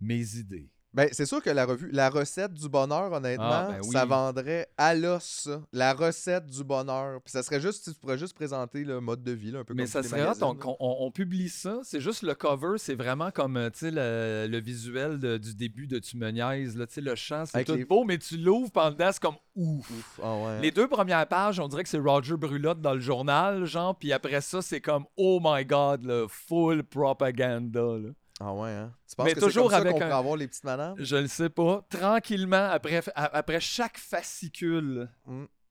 mes 0.00 0.36
idées. 0.36 0.70
Ben, 0.94 1.08
c'est 1.12 1.24
sûr 1.24 1.42
que 1.42 1.48
la 1.48 1.64
revue, 1.64 1.90
la 1.90 2.10
recette 2.10 2.52
du 2.52 2.68
bonheur, 2.68 3.10
honnêtement, 3.12 3.46
Ah, 3.50 3.68
ben 3.70 3.80
oui. 3.82 3.92
ça 3.92 4.04
vendrait 4.04 4.68
à 4.76 4.94
l'os. 4.94 5.48
La 5.72 5.94
recette 5.94 6.44
du 6.46 6.62
bonheur. 6.64 7.20
Puis 7.22 7.32
ça 7.32 7.42
serait 7.42 7.60
juste, 7.62 7.84
tu 7.94 7.98
pourrais 7.98 8.18
juste 8.18 8.34
présenter 8.34 8.84
le 8.84 9.00
mode 9.00 9.22
de 9.22 9.32
vie, 9.32 9.50
là, 9.52 9.60
un 9.60 9.64
peu 9.64 9.72
Mais 9.72 9.84
comme 9.84 9.90
ça 9.90 10.02
serait 10.02 10.28
hot, 10.28 10.56
on, 10.80 11.10
publie 11.10 11.48
ça. 11.48 11.80
C'est 11.82 12.00
juste 12.00 12.22
le 12.22 12.34
cover, 12.34 12.76
c'est 12.76 12.94
vraiment 12.94 13.30
comme 13.30 13.56
euh, 13.56 13.70
tu 13.70 13.78
sais, 13.78 13.90
le, 13.90 14.46
le 14.50 14.60
visuel 14.60 15.18
de- 15.18 15.38
du 15.38 15.54
début 15.54 15.86
de 15.86 15.98
Tu 15.98 16.18
me 16.18 16.30
niaises, 16.30 16.76
là, 16.76 16.86
tu 16.86 16.92
sais, 16.94 17.00
Le 17.00 17.14
chant, 17.14 17.44
c'est 17.46 17.64
tout 17.64 17.74
les- 17.74 17.86
beau, 17.86 18.04
mais 18.04 18.18
tu 18.18 18.36
l'ouvres, 18.36 18.70
dedans, 18.90 19.10
c'est 19.12 19.22
comme 19.22 19.36
ouf. 19.56 19.90
Ouf, 19.90 20.20
ah 20.22 20.36
ouais. 20.44 20.60
Les 20.60 20.70
deux 20.72 20.88
premières 20.88 21.26
pages, 21.26 21.58
on 21.58 21.68
dirait 21.68 21.84
que 21.84 21.88
c'est 21.88 21.98
Roger 21.98 22.36
Brulotte 22.36 22.82
dans 22.82 22.92
le 22.94 23.00
journal, 23.00 23.64
genre, 23.64 23.96
puis 23.96 24.12
après 24.12 24.42
ça, 24.42 24.60
c'est 24.60 24.82
comme 24.82 25.04
oh 25.16 25.40
my 25.42 25.64
god, 25.64 26.04
le 26.04 26.26
full 26.28 26.82
propaganda. 26.84 27.80
là. 27.80 28.08
Ah 28.44 28.52
ouais, 28.54 28.70
hein? 28.70 28.92
Tu 29.08 29.14
penses 29.14 29.26
Mais 29.26 29.34
que 29.34 29.40
toujours 29.40 29.64
comme 29.64 29.70
ça 29.72 29.76
avec 29.78 29.92
qu'on 29.92 30.02
un- 30.02 30.10
avoir 30.10 30.36
les 30.36 30.48
petites 30.48 30.64
madames? 30.64 30.96
Je 30.98 31.14
le 31.16 31.28
sais 31.28 31.48
pas. 31.50 31.86
Tranquillement, 31.88 32.68
après, 32.70 33.00
après 33.14 33.60
chaque 33.60 33.98
fascicule. 33.98 35.08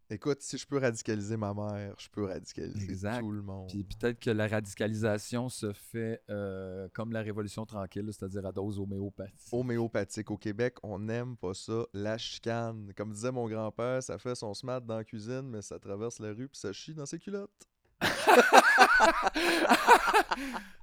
Écoute, 0.10 0.42
si 0.42 0.58
je 0.58 0.68
peux 0.68 0.78
radicaliser 0.78 1.38
ma 1.38 1.54
mère, 1.54 1.96
je 1.98 2.10
peux 2.10 2.26
radicaliser 2.26 2.84
Exact. 2.84 3.20
tout 3.22 3.32
le 3.32 3.42
monde. 3.42 3.70
Puis 3.70 3.84
peut-être 3.86 4.20
que 4.20 4.30
la 4.30 4.46
radicalisation 4.48 5.48
se 5.48 5.72
fait 5.72 6.22
euh, 6.30 6.90
comme 6.94 7.14
la 7.14 7.22
Révolution 7.22 7.66
tranquille, 7.66 8.10
c'est-à-dire 8.12 8.46
à 8.46 8.52
dose 8.52 8.78
homéopathie. 8.78 9.50
Homéopathique. 9.54 10.30
Au 10.30 10.38
Québec, 10.38 10.76
on 10.84 11.00
n'aime 11.00 11.38
pas 11.38 11.54
ça, 11.54 11.86
la 11.94 12.18
chicane. 12.18 12.92
Comme 12.98 13.14
disait 13.14 13.32
mon 13.32 13.48
grand-père, 13.48 14.04
ça 14.04 14.18
fait 14.18 14.36
son 14.36 14.54
smat 14.54 14.82
dans 14.82 14.98
la 14.98 15.06
cuisine, 15.06 15.44
mais 15.50 15.62
ça 15.62 15.80
traverse 15.80 16.20
la 16.20 16.30
rue 16.30 16.50
puis 16.50 16.60
ça 16.60 16.74
chie 16.74 16.94
dans 16.94 17.06
ses 17.06 17.18
culottes. 17.20 17.50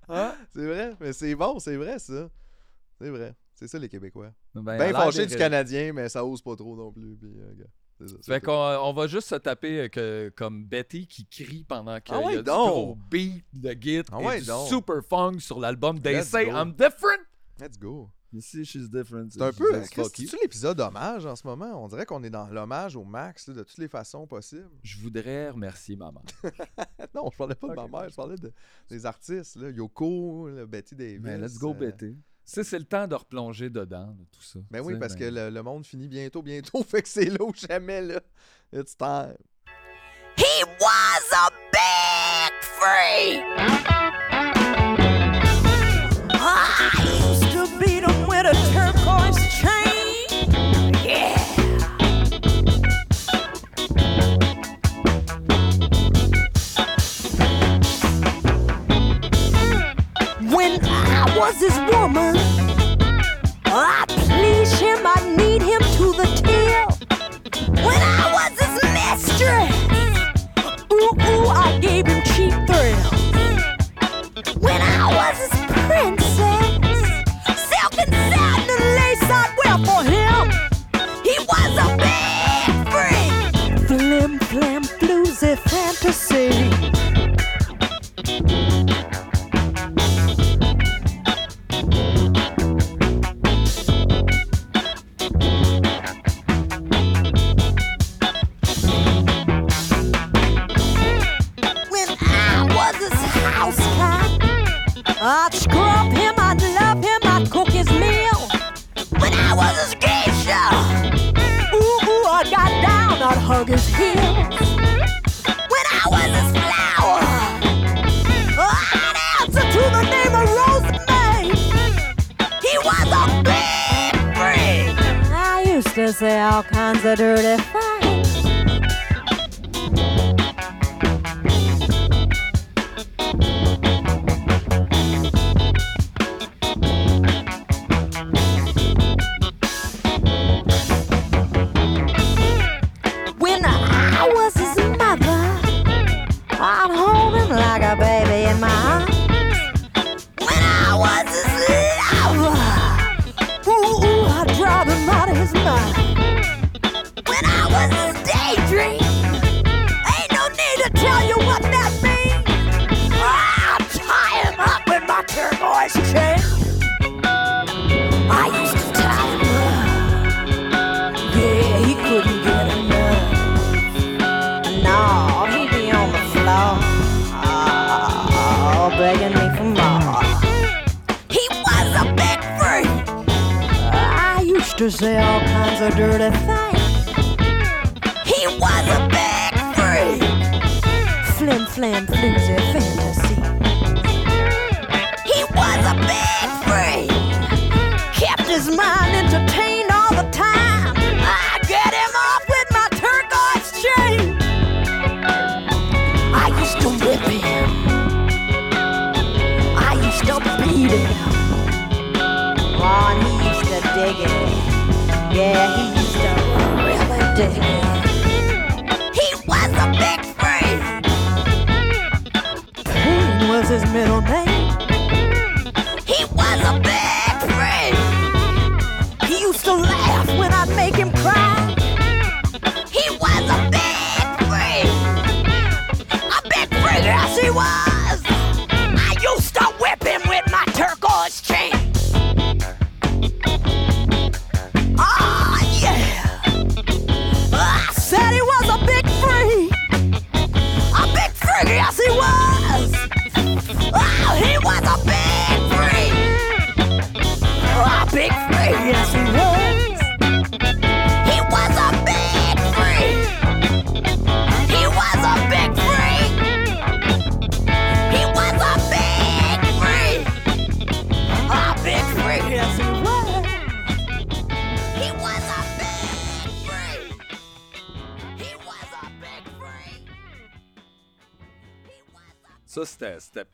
Hein? 0.08 0.34
C'est 0.54 0.64
vrai, 0.66 0.96
mais 1.00 1.12
c'est 1.12 1.34
bon, 1.34 1.58
c'est 1.58 1.76
vrai 1.76 1.98
ça. 1.98 2.28
C'est 3.00 3.10
vrai. 3.10 3.34
C'est 3.54 3.68
ça 3.68 3.78
les 3.78 3.88
Québécois. 3.88 4.30
Ben, 4.54 4.78
Ben 4.78 4.92
fâché 4.92 5.26
du 5.26 5.36
Canadien, 5.36 5.92
mais 5.92 6.08
ça 6.08 6.24
ose 6.24 6.40
pas 6.40 6.56
trop 6.56 6.76
non 6.76 6.90
plus. 6.92 7.16
Puis, 7.16 7.28
euh, 7.36 8.06
ça, 8.06 8.34
Fait 8.34 8.40
qu'on 8.40 8.52
on 8.52 8.92
va 8.92 9.06
juste 9.06 9.28
se 9.28 9.34
taper 9.34 9.80
euh, 9.80 9.88
que, 9.88 10.32
comme 10.36 10.64
Betty 10.64 11.06
qui 11.06 11.26
crie 11.26 11.64
pendant 11.68 12.00
qu'il 12.00 12.14
Ah 12.14 12.20
ouais, 12.20 12.34
y 12.34 12.38
a 12.38 12.42
du 12.42 12.50
gros 12.50 12.96
beat 13.10 13.44
de 13.52 13.76
git 13.78 14.02
Ah 14.12 14.20
et 14.20 14.24
ouais, 14.24 14.40
du 14.40 14.46
donc. 14.46 14.68
super 14.68 15.02
funk 15.08 15.40
sur 15.40 15.58
l'album 15.58 16.00
They 16.00 16.14
Let's 16.14 16.28
Say 16.28 16.46
go. 16.46 16.52
I'm 16.52 16.72
Different. 16.72 17.24
Let's 17.60 17.76
go. 17.78 18.08
You 18.30 18.42
see, 18.42 18.64
she's 18.64 18.90
different. 18.90 19.30
C'est 19.32 19.40
un 19.40 19.52
peu. 19.52 19.82
C'est-tu 19.84 20.36
l'épisode 20.42 20.78
hommage 20.80 21.24
en 21.24 21.34
ce 21.34 21.46
moment? 21.46 21.82
On 21.82 21.88
dirait 21.88 22.04
qu'on 22.04 22.22
est 22.22 22.30
dans 22.30 22.46
l'hommage 22.48 22.94
au 22.94 23.04
max 23.04 23.48
là, 23.48 23.54
de 23.54 23.62
toutes 23.62 23.78
les 23.78 23.88
façons 23.88 24.26
possibles. 24.26 24.68
Je 24.82 24.98
voudrais 25.00 25.50
remercier 25.50 25.96
maman. 25.96 26.22
Non, 27.14 27.30
je 27.32 27.38
parlais 27.38 27.54
pas 27.54 27.68
de 27.68 27.74
ma 27.74 27.88
mère, 27.88 28.10
je 28.10 28.14
parlais 28.14 28.36
de, 28.36 28.52
des 28.90 29.06
artistes. 29.06 29.56
Là. 29.56 29.70
Yoko, 29.70 30.48
là, 30.48 30.66
Betty 30.66 30.94
Davis. 30.94 31.20
Ben, 31.20 31.40
let's 31.40 31.58
go, 31.58 31.70
euh, 31.70 31.74
Betty. 31.74 32.16
C'est, 32.44 32.64
c'est 32.64 32.78
le 32.78 32.84
temps 32.84 33.08
de 33.08 33.14
replonger 33.14 33.70
dedans, 33.70 34.06
là, 34.06 34.24
tout 34.30 34.42
ça. 34.42 34.58
Ben 34.70 34.80
oui, 34.82 34.98
parce 34.98 35.14
ben- 35.14 35.30
que 35.30 35.34
le, 35.34 35.50
le 35.50 35.62
monde 35.62 35.86
finit 35.86 36.06
bientôt, 36.08 36.42
bientôt. 36.42 36.82
Fait 36.88 37.02
que 37.02 37.08
c'est 37.08 37.24
là 37.24 37.42
ou 37.42 37.52
jamais, 37.54 38.02
là. 38.02 38.20
It's 38.72 38.96
time. 38.96 39.36
He 40.36 40.64
was 40.80 41.32
a 41.32 41.50
big 41.72 42.52
freak. 42.62 44.37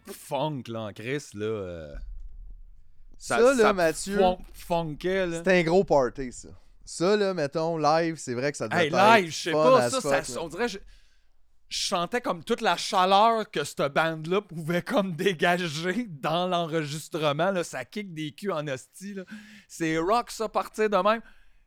C'était 0.07 0.19
funk, 0.19 0.63
là, 0.69 0.81
en 0.83 0.93
Chris, 0.93 1.25
là. 1.35 1.45
euh, 1.45 1.95
Ça, 3.19 3.39
là, 3.55 3.73
Mathieu, 3.73 4.19
fon- 4.19 4.39
funkait, 4.53 5.27
là. 5.27 5.39
C'était 5.39 5.61
un 5.61 5.63
gros 5.63 5.85
party, 5.85 6.33
ça. 6.33 6.49
Ça, 6.85 7.17
là, 7.17 7.33
mettons, 7.33 7.79
live, 7.79 8.17
c'est 8.19 8.35
vrai 8.35 8.53
que 8.53 8.59
ça 8.59 8.69
devait 8.69 8.83
Hey, 8.83 8.89
être 8.89 8.97
live, 9.23 9.31
je 9.33 9.43
sais 9.45 9.53
pas, 9.53 9.81
as 9.81 9.91
ça, 9.91 10.01
fuck, 10.01 10.25
ça- 10.25 10.35
là. 10.35 10.43
on 10.43 10.49
dirait, 10.49 10.69
je, 10.69 10.79
je 11.71 11.87
sentais 11.87 12.21
comme 12.21 12.45
toute 12.45 12.61
la 12.61 12.77
chaleur 12.77 13.51
que 13.51 13.65
cette 13.65 13.81
bande-là 13.95 14.43
pouvait 14.43 14.83
comme 14.83 15.15
dégager 15.17 16.07
dans 16.09 16.47
l'enregistrement, 16.47 17.51
là, 17.53 17.65
ça 17.65 17.85
kick 17.87 18.13
des 18.13 18.33
culs 18.33 18.53
en 18.53 18.67
hostie, 18.69 19.15
là. 19.15 19.23
C'est 19.69 19.97
rock, 19.97 20.31
ça, 20.31 20.49
partir 20.49 20.91
de 20.91 20.97
même. 20.99 21.23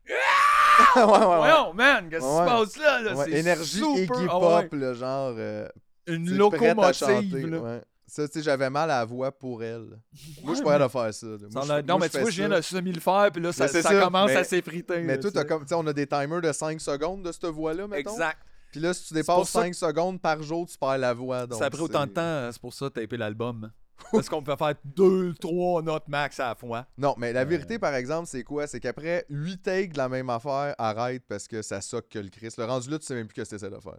ouais, 0.95 1.03
ouais, 1.03 1.11
ouais. 1.11 1.37
Voyons, 1.37 1.73
man, 1.73 2.07
qu'est-ce 2.09 2.21
qui 2.21 2.27
Ouais. 2.27 2.45
se 2.45 2.51
passe 2.51 2.77
là? 2.77 3.01
là? 3.01 3.15
Ouais, 3.15 3.25
C'est 3.25 3.31
énergie 3.39 3.79
super- 3.79 3.97
Iggy 3.97 4.25
ah 4.29 4.39
Pop, 4.39 4.71
ouais, 4.71 4.79
là, 4.79 4.93
genre. 4.93 5.33
euh, 5.37 5.67
Une 6.05 6.25
chanter, 6.27 6.37
locomotive, 6.37 7.47
là. 7.47 7.81
Ça, 8.09 8.25
tu 8.27 8.35
sais, 8.39 8.43
j'avais 8.43 8.69
mal 8.69 8.89
à 8.89 8.99
la 8.99 9.05
voix 9.05 9.31
pour 9.37 9.61
elle. 9.63 9.99
Moi, 10.43 10.55
je 10.55 10.61
pourrais 10.61 10.79
de 10.79 10.87
faire 10.87 11.13
ça. 11.13 11.13
Ça 11.13 11.27
Moi, 11.51 11.61
en 11.61 11.65
je- 11.65 11.71
a- 11.71 11.73
moi, 11.75 11.81
non, 11.83 11.99
mais 11.99 12.07
tu 12.09 12.19
vois, 12.19 12.29
je 12.29 12.35
viens 12.41 12.49
ça. 12.49 12.55
de 12.57 12.61
semi 12.61 12.91
le 12.93 13.01
faire, 13.01 13.29
puis 13.33 13.41
là, 13.41 13.51
ça, 13.51 13.67
ça 13.67 13.81
ça, 13.81 13.99
commence 14.01 14.27
mais- 14.31 14.37
à 14.37 14.43
s'effriter. 14.43 15.01
Mais 15.01 15.19
toi, 15.19 15.29
tu 15.31 15.45
comme, 15.45 15.63
tu 15.63 15.67
sais, 15.69 15.75
on 15.75 15.85
a 15.87 15.93
des 15.93 16.07
timers 16.07 16.41
de 16.41 16.51
5 16.51 16.79
secondes 16.79 17.23
de 17.23 17.31
cette 17.31 17.45
voix-là, 17.45 17.85
mettons. 17.87 18.11
Exact. 18.13 18.37
Puis 18.71 18.79
là, 18.81 18.93
si 18.93 19.07
tu 19.07 19.13
dépasses 19.13 19.49
ça 19.49 19.61
5 19.61 19.75
secondes 19.75 20.21
par 20.21 20.41
jour, 20.41 20.65
tu 20.67 20.77
perds 20.77 20.97
la 20.99 21.13
voix. 21.13 21.45
Donc 21.47 21.59
ça 21.59 21.65
a 21.65 21.69
pris 21.69 21.81
autant 21.81 22.05
de 22.05 22.11
temps, 22.11 22.21
euh, 22.21 22.49
c'est 22.51 22.61
pour 22.61 22.73
ça 22.73 22.89
taper 22.89 23.17
l'album. 23.17 23.71
Parce 24.11 24.29
qu'on 24.29 24.43
pouvait 24.43 24.57
faire 24.57 24.75
deux, 24.85 25.33
trois 25.33 25.81
notes 25.81 26.07
max 26.07 26.39
à 26.39 26.49
la 26.49 26.55
fois. 26.55 26.85
Non, 26.97 27.15
mais 27.17 27.33
la 27.33 27.41
Euh. 27.41 27.45
vérité, 27.45 27.79
par 27.79 27.95
exemple, 27.95 28.27
c'est 28.29 28.43
quoi? 28.43 28.67
C'est 28.67 28.79
qu'après 28.79 29.25
8 29.29 29.57
takes 29.63 29.93
de 29.93 29.97
la 29.97 30.07
même 30.07 30.29
affaire, 30.29 30.75
arrête 30.77 31.23
parce 31.27 31.47
que 31.47 31.61
ça 31.63 31.81
soque 31.81 32.07
que 32.09 32.19
le 32.19 32.29
Chris. 32.29 32.49
Le 32.57 32.65
rendu 32.65 32.89
là, 32.89 32.99
tu 32.99 33.05
sais 33.05 33.15
même 33.15 33.25
plus 33.27 33.33
que 33.33 33.43
c'est 33.43 33.57
ça 33.57 33.69
de 33.69 33.79
faire. 33.79 33.97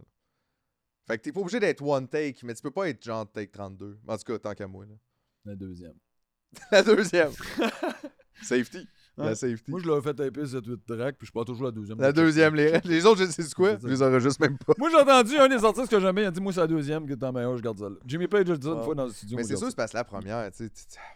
Fait 1.09 1.17
que 1.17 1.23
t'es 1.23 1.33
pas 1.33 1.41
obligé 1.41 1.59
d'être 1.59 1.83
one 1.83 2.07
take, 2.07 2.41
mais 2.45 2.55
tu 2.55 2.63
peux 2.63 2.71
pas 2.71 2.89
être 2.89 3.03
genre 3.03 3.31
take 3.33 3.51
32. 3.51 3.99
En 4.07 4.17
tout 4.19 4.25
cas, 4.25 4.39
tant 4.39 4.55
qu'à 4.55 4.67
moi. 4.67 4.85
Là. 4.85 4.95
Le 5.45 5.57
deuxième. 5.57 5.95
La 6.71 6.83
deuxième. 6.83 7.33
Safety. 8.43 8.87
La 9.25 9.35
safety. 9.35 9.71
Moi, 9.71 9.81
je 9.83 9.89
l'avais 9.89 10.03
fait 10.03 10.15
taper 10.15 10.43
7-8 10.43 10.79
tracks, 10.87 11.17
puis 11.17 11.27
je 11.27 11.27
suis 11.27 11.33
pas 11.33 11.45
toujours 11.45 11.67
la 11.67 11.71
deuxième. 11.71 12.01
La 12.01 12.13
deuxième, 12.13 12.55
les, 12.55 12.81
les 12.85 13.07
autres, 13.07 13.25
je 13.25 13.31
sais 13.31 13.55
quoi? 13.55 13.77
Je 13.83 13.87
les 13.89 14.03
enregistre 14.03 14.41
même 14.41 14.57
pas. 14.59 14.73
Moi, 14.79 14.89
j'ai 14.91 14.97
entendu 14.97 15.37
un 15.37 15.49
des 15.49 15.65
artistes 15.65 15.89
que 15.89 16.01
j'aimais, 16.01 16.23
il 16.23 16.27
a 16.27 16.31
dit 16.31 16.41
Moi, 16.41 16.53
c'est 16.53 16.61
la 16.61 16.67
deuxième 16.67 17.07
qui 17.07 17.13
est 17.13 17.25
en 17.25 17.33
meilleur, 17.33 17.57
je 17.57 17.63
garde 17.63 17.79
ça 17.79 17.89
là. 17.89 17.97
Jimmy 18.07 18.27
Page 18.29 18.51
a 18.51 18.57
dit 18.57 18.69
une 18.69 18.83
fois 18.83 18.95
dans 18.95 19.07
le 19.07 19.13
studio. 19.13 19.37
Mais 19.37 19.45
c'est 19.45 19.55
je 19.55 19.57
sûr, 19.59 19.69
c'est 19.69 19.77
parce 19.77 19.93
que 19.93 19.97
la 19.97 20.05
première, 20.05 20.51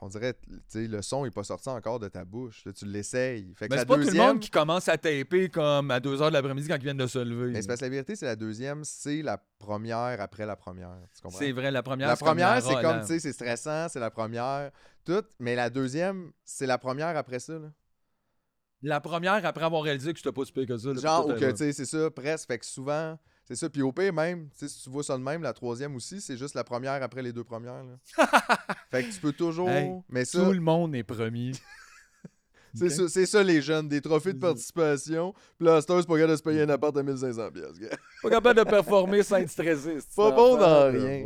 on 0.00 0.08
dirait, 0.08 0.36
le 0.74 1.02
son 1.02 1.24
est 1.24 1.30
pas 1.30 1.44
sorti 1.44 1.68
encore 1.68 1.98
de 2.00 2.08
ta 2.08 2.24
bouche. 2.24 2.64
Là, 2.64 2.72
tu 2.72 2.84
l'essayes. 2.86 3.54
Mais 3.60 3.78
c'est 3.78 3.86
pas 3.86 3.96
tout 3.96 4.00
le 4.00 4.12
monde 4.12 4.40
qui 4.40 4.50
commence 4.50 4.88
à 4.88 4.96
taper 4.98 5.48
comme 5.48 5.90
à 5.90 6.00
2h 6.00 6.28
de 6.28 6.32
l'après-midi 6.32 6.68
quand 6.68 6.76
ils 6.76 6.82
viennent 6.82 6.96
de 6.96 7.06
se 7.06 7.18
lever. 7.18 7.52
Mais 7.52 7.62
c'est 7.62 7.68
parce 7.68 7.80
que 7.80 7.84
la 7.86 7.90
vérité, 7.90 8.16
c'est 8.16 8.26
la 8.26 8.36
deuxième, 8.36 8.84
c'est 8.84 9.22
la 9.22 9.38
première 9.58 10.20
après 10.20 10.46
la 10.46 10.56
première. 10.56 10.90
Tu 11.14 11.22
comprends? 11.22 11.38
C'est 11.38 11.52
vrai, 11.52 11.70
la 11.70 11.82
première, 11.82 12.08
La 12.08 12.16
première, 12.16 12.62
c'est 12.62 12.80
comme, 12.82 13.00
tu 13.00 13.06
sais, 13.06 13.18
c'est 13.20 13.32
stressant, 13.32 13.88
c'est 13.88 14.00
la 14.00 14.10
première, 14.10 14.70
tout. 15.04 15.22
Mais 15.38 15.54
la 15.54 15.70
deuxième, 15.70 16.32
c'est 16.44 16.66
la 16.66 16.78
première 16.78 17.16
après 17.16 17.38
ça. 17.38 17.54
La 18.82 19.00
première 19.00 19.44
après 19.46 19.64
avoir 19.64 19.82
réalisé 19.82 20.12
que 20.12 20.18
je 20.22 20.28
pas 20.28 20.44
si 20.44 20.52
pire 20.52 20.66
que 20.66 20.76
ça. 20.76 20.88
là, 20.92 21.00
Genre, 21.00 21.26
ou 21.28 21.32
que, 21.34 21.50
tu 21.50 21.56
sais, 21.56 21.72
c'est 21.72 21.84
ça, 21.84 22.10
presque. 22.10 22.48
Fait 22.48 22.58
que 22.58 22.66
souvent, 22.66 23.16
c'est 23.44 23.54
ça. 23.56 23.68
Puis 23.70 23.82
au 23.82 23.92
pire, 23.92 24.12
même, 24.12 24.48
tu 24.50 24.58
sais, 24.58 24.68
si 24.68 24.82
tu 24.82 24.90
vois 24.90 25.04
ça 25.04 25.16
de 25.16 25.22
même, 25.22 25.42
la 25.42 25.52
troisième 25.52 25.94
aussi, 25.94 26.20
c'est 26.20 26.36
juste 26.36 26.54
la 26.54 26.64
première 26.64 27.00
après 27.02 27.22
les 27.22 27.32
deux 27.32 27.44
premières. 27.44 27.84
Là. 27.84 28.26
fait 28.90 29.04
que 29.04 29.12
tu 29.12 29.20
peux 29.20 29.32
toujours. 29.32 29.68
Hey, 29.70 29.92
mais 30.08 30.24
ça, 30.24 30.40
Tout 30.44 30.52
le 30.52 30.60
monde 30.60 30.94
est 30.96 31.04
premier. 31.04 31.52
c'est 32.74 32.86
Ok. 32.86 32.90
ça, 32.90 33.08
c'est 33.08 33.26
ça, 33.26 33.42
les 33.42 33.60
jeunes, 33.62 33.88
des 33.88 34.00
trophées 34.00 34.32
de 34.32 34.38
participation. 34.38 35.32
Puis 35.58 35.66
là, 35.66 35.80
c'est 35.80 35.86
pas 35.88 36.02
capable 36.02 36.28
de 36.30 36.36
se 36.36 36.42
payer 36.42 36.62
un 36.62 36.68
appart 36.70 36.96
à 36.96 37.02
1500 37.02 37.50
pièces. 37.50 37.78
gars. 37.78 37.96
Pas 38.22 38.30
capable 38.30 38.58
de 38.60 38.64
performer 38.64 39.22
sans 39.22 39.36
être 39.36 39.50
stressé. 39.50 39.98
Pas 40.16 40.30
bon 40.30 40.56
dans 40.56 40.90
rien. 40.90 41.24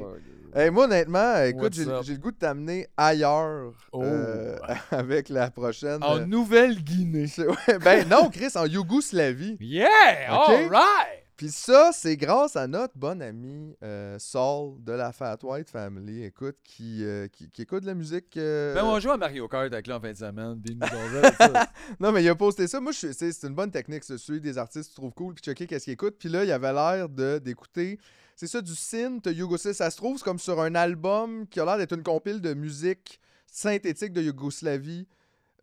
Hey, 0.59 0.71
moi, 0.71 0.85
honnêtement, 0.87 1.37
écoute, 1.43 1.75
j'ai 1.75 1.85
le 1.85 2.19
goût 2.19 2.31
de 2.31 2.39
t'amener 2.39 2.87
ailleurs 2.97 3.75
Oh. 3.93 4.03
euh, 4.03 4.57
avec 4.91 5.29
la 5.29 5.51
prochaine. 5.51 6.03
En 6.03 6.17
euh, 6.17 6.25
Nouvelle-Guinée. 6.25 7.27
ben 7.85 8.09
non, 8.09 8.31
Chris, 8.31 8.53
en 8.55 8.65
Yougoslavie. 8.65 9.59
Yeah! 9.61 9.89
Ok? 10.31 10.49
Alright! 10.49 11.25
Puis 11.37 11.51
ça, 11.51 11.91
c'est 11.93 12.17
grâce 12.17 12.57
à 12.57 12.67
notre 12.67 12.97
bon 12.97 13.21
ami 13.21 13.77
euh, 13.83 14.17
Saul 14.19 14.83
de 14.83 14.93
la 14.93 15.13
Fat 15.13 15.37
White 15.43 15.69
Family, 15.69 16.25
écoute, 16.25 16.57
qui, 16.65 17.05
euh, 17.05 17.29
qui, 17.29 17.51
qui 17.51 17.61
écoute 17.61 17.83
de 17.83 17.89
la 17.89 17.95
musique. 17.95 18.35
euh, 18.39 18.73
Ben, 18.75 18.83
on 18.85 18.99
joue 18.99 19.11
à 19.11 19.19
Mario 19.19 19.47
Kart 19.49 19.71
avec 19.71 19.87
lui 19.87 19.93
en 19.93 20.01
fin 20.01 20.13
de 20.13 20.17
semaine. 20.17 20.59
Puis. 20.65 20.79
Non, 22.01 22.13
mais 22.13 22.23
il 22.25 22.29
a 22.31 22.35
posté 22.35 22.67
ça. 22.67 22.81
Moi, 22.81 22.93
c'est 22.95 23.43
une 23.43 23.55
bonne 23.55 23.71
technique, 23.71 24.05
ça, 24.05 24.17
suivre 24.17 24.41
des 24.41 24.57
artistes 24.57 24.89
tu 24.89 24.97
trouves 24.97 25.13
cool, 25.13 25.35
puis 25.35 25.45
checker 25.45 25.67
qu'est-ce 25.67 25.85
qu'ils 25.85 25.93
écoutent. 25.93 26.17
Puis 26.19 26.31
là, 26.31 26.45
il 26.45 26.51
avait 26.51 26.73
l'air 26.73 27.11
d'écouter. 27.11 27.99
C'est 28.37 28.47
ça, 28.47 28.61
du 28.61 28.75
synth 28.75 29.27
yougoslave. 29.27 29.75
Ça 29.75 29.91
se 29.91 29.97
trouve 29.97 30.19
c'est 30.19 30.25
comme 30.25 30.39
sur 30.39 30.61
un 30.61 30.75
album 30.75 31.47
qui 31.49 31.59
a 31.59 31.65
l'air 31.65 31.79
d'être 31.79 31.95
une 31.95 32.03
compile 32.03 32.43
de 32.43 32.53
musique 32.53 33.19
synthétique 33.47 34.13
de 34.13 34.21
Yougoslavie 34.21 35.09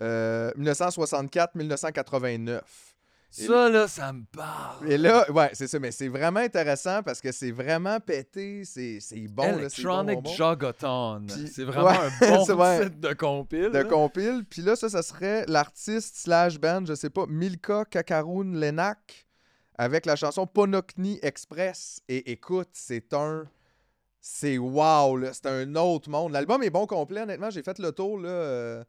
euh, 0.01 0.49
1964-1989. 0.57 2.61
ça, 3.29 3.69
là, 3.69 3.87
ça 3.87 4.11
me 4.11 4.23
parle. 4.25 4.91
Et 4.91 4.97
là, 4.97 5.29
ouais, 5.31 5.51
c'est 5.53 5.67
ça, 5.67 5.77
mais 5.77 5.91
c'est 5.91 6.07
vraiment 6.07 6.39
intéressant 6.39 7.03
parce 7.03 7.21
que 7.21 7.31
c'est 7.31 7.51
vraiment 7.51 7.99
pété, 7.99 8.63
c'est 8.65 8.97
bon. 9.29 9.59
Electronic 9.59 10.23
bon. 10.23 10.33
Jogoton. 10.33 11.27
C'est 11.51 11.65
vraiment 11.65 11.91
ouais, 11.91 12.09
un 12.21 12.27
bon 12.37 12.43
vrai. 12.55 12.85
titre 12.85 12.99
de 12.99 13.13
compile. 13.13 13.69
de 13.69 13.77
là. 13.77 13.83
compile. 13.83 14.45
Puis 14.49 14.63
là, 14.63 14.75
ça, 14.75 14.89
ça 14.89 15.03
serait 15.03 15.45
l'artiste 15.47 16.17
slash 16.17 16.59
band, 16.59 16.85
je 16.87 16.95
sais 16.95 17.11
pas, 17.11 17.27
Milka 17.27 17.85
Kakaroun 17.85 18.59
Lenak 18.59 19.27
avec 19.75 20.05
la 20.05 20.15
chanson 20.15 20.47
Ponokni 20.47 21.19
Express. 21.21 22.01
Et 22.07 22.31
écoute, 22.31 22.69
c'est 22.73 23.13
un. 23.13 23.45
C'est 24.21 24.57
wow, 24.57 25.17
là. 25.17 25.33
C'est 25.33 25.47
un 25.47 25.75
autre 25.75 26.09
monde. 26.09 26.31
L'album 26.31 26.63
est 26.63 26.69
bon 26.69 26.87
complet, 26.87 27.21
honnêtement. 27.21 27.49
J'ai 27.49 27.63
fait 27.63 27.77
le 27.79 27.91
tour, 27.91 28.19
là. 28.19 28.29
euh, 28.29 28.83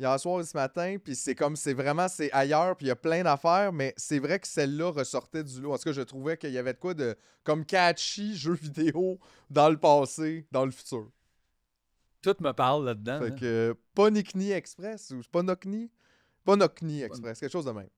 Hier 0.00 0.18
soir 0.18 0.40
et 0.40 0.44
ce 0.44 0.56
matin, 0.56 0.96
puis 1.02 1.14
c'est 1.14 1.36
comme, 1.36 1.54
c'est 1.54 1.72
vraiment, 1.72 2.08
c'est 2.08 2.28
ailleurs, 2.32 2.76
puis 2.76 2.86
il 2.86 2.88
y 2.88 2.92
a 2.92 2.96
plein 2.96 3.22
d'affaires, 3.22 3.72
mais 3.72 3.94
c'est 3.96 4.18
vrai 4.18 4.40
que 4.40 4.48
celle-là 4.48 4.90
ressortait 4.90 5.44
du 5.44 5.60
lot. 5.60 5.72
En 5.72 5.78
tout 5.78 5.84
cas, 5.84 5.92
je 5.92 6.02
trouvais 6.02 6.36
qu'il 6.36 6.50
y 6.50 6.58
avait 6.58 6.72
de 6.72 6.78
quoi 6.78 6.94
de, 6.94 7.16
comme 7.44 7.64
catchy 7.64 8.36
jeu 8.36 8.54
vidéo 8.54 9.20
dans 9.50 9.68
le 9.70 9.76
passé, 9.76 10.48
dans 10.50 10.64
le 10.64 10.72
futur. 10.72 11.08
Tout 12.22 12.34
me 12.40 12.50
parle 12.50 12.86
là-dedans. 12.86 13.20
Fait 13.20 13.26
hein. 13.26 13.36
que 13.38 13.76
Ponokni 13.94 14.50
Express 14.50 15.12
ou 15.12 15.20
Ponokni? 15.30 15.92
Ponokni 16.44 17.02
Express, 17.02 17.38
quelque 17.38 17.52
chose 17.52 17.66
de 17.66 17.70
même. 17.70 17.88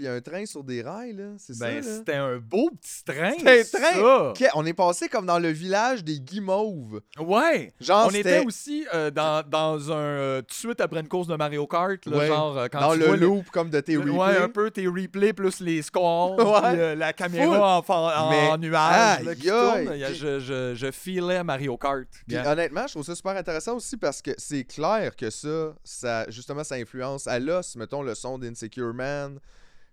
Rails, 0.00 0.04
là, 0.04 0.08
puis 0.08 0.08
un 0.08 0.20
train 0.20 0.46
sur 0.46 0.64
des 0.64 0.82
rails, 0.82 1.12
là. 1.14 1.24
C'est 1.38 1.58
Ben, 1.58 1.82
ça, 1.82 1.88
là. 1.90 1.96
c'était 1.98 2.14
un 2.14 2.38
beau 2.38 2.70
petit 2.70 3.04
train. 3.04 3.32
C'était 3.38 3.78
un 3.78 3.80
train. 3.80 4.34
ça. 4.34 4.50
On 4.54 4.66
est 4.66 4.72
passé 4.72 5.08
comme 5.08 5.26
dans 5.26 5.38
le 5.38 5.48
village 5.50 6.04
des 6.04 6.20
guimauves. 6.20 7.00
Ouais. 7.18 7.72
Genre, 7.80 8.08
on 8.10 8.14
était 8.14 8.44
aussi 8.44 8.86
euh, 8.94 9.10
dans, 9.10 9.46
dans 9.48 9.90
un. 9.92 9.96
euh, 9.96 10.40
tout 10.40 10.46
de 10.48 10.52
suite 10.54 10.80
après 10.80 11.00
une 11.00 11.08
course 11.08 11.26
de 11.28 11.36
Mario 11.36 11.66
Kart, 11.66 12.04
là, 12.06 12.16
Ouais. 12.16 12.26
genre 12.26 12.58
euh, 12.58 12.68
quand 12.70 12.80
dans 12.80 12.92
tu 12.92 12.98
le 13.00 13.06
vois 13.06 13.16
loop 13.16 13.50
comme 13.50 13.70
de 13.70 13.80
tes 13.80 13.96
Ouais, 13.96 14.10
replays. 14.10 14.42
un 14.42 14.48
peu 14.48 14.70
tes 14.70 14.86
replays 14.86 15.32
plus 15.32 15.60
les 15.60 15.82
scores, 15.82 16.36
Ouais. 16.38 16.70
puis, 16.72 16.80
euh, 16.80 16.94
la 16.94 17.12
caméra 17.12 17.78
en, 17.78 17.84
en, 17.92 18.30
Mais, 18.30 18.48
en 18.48 18.58
nuage 18.58 19.22
là, 19.24 19.34
qui 19.34 19.50
aïe, 19.50 19.84
tourne. 19.84 19.94
Il 19.94 20.00
y 20.00 20.04
a- 20.04 20.08
puis- 20.08 20.16
Je, 20.16 20.38
je, 20.40 20.74
je 20.74 20.90
filais 20.90 21.42
Mario 21.44 21.76
Kart. 21.76 22.06
Puis 22.26 22.36
Yeah. 22.36 22.50
honnêtement, 22.52 22.86
je 22.86 22.92
trouve 22.94 23.04
ça 23.04 23.14
super 23.14 23.36
intéressant 23.36 23.76
aussi 23.76 23.96
parce 23.96 24.22
que 24.22 24.30
c'est 24.38 24.64
clair 24.64 25.14
que 25.16 25.30
ça, 25.30 25.74
ça, 25.84 26.30
justement, 26.30 26.64
ça 26.64 26.76
influence 26.76 27.26
à 27.26 27.38
l'os, 27.38 27.76
mettons, 27.76 28.02
le 28.02 28.14
son 28.14 28.38
d'Insecure 28.38 28.94
Man. 28.94 29.38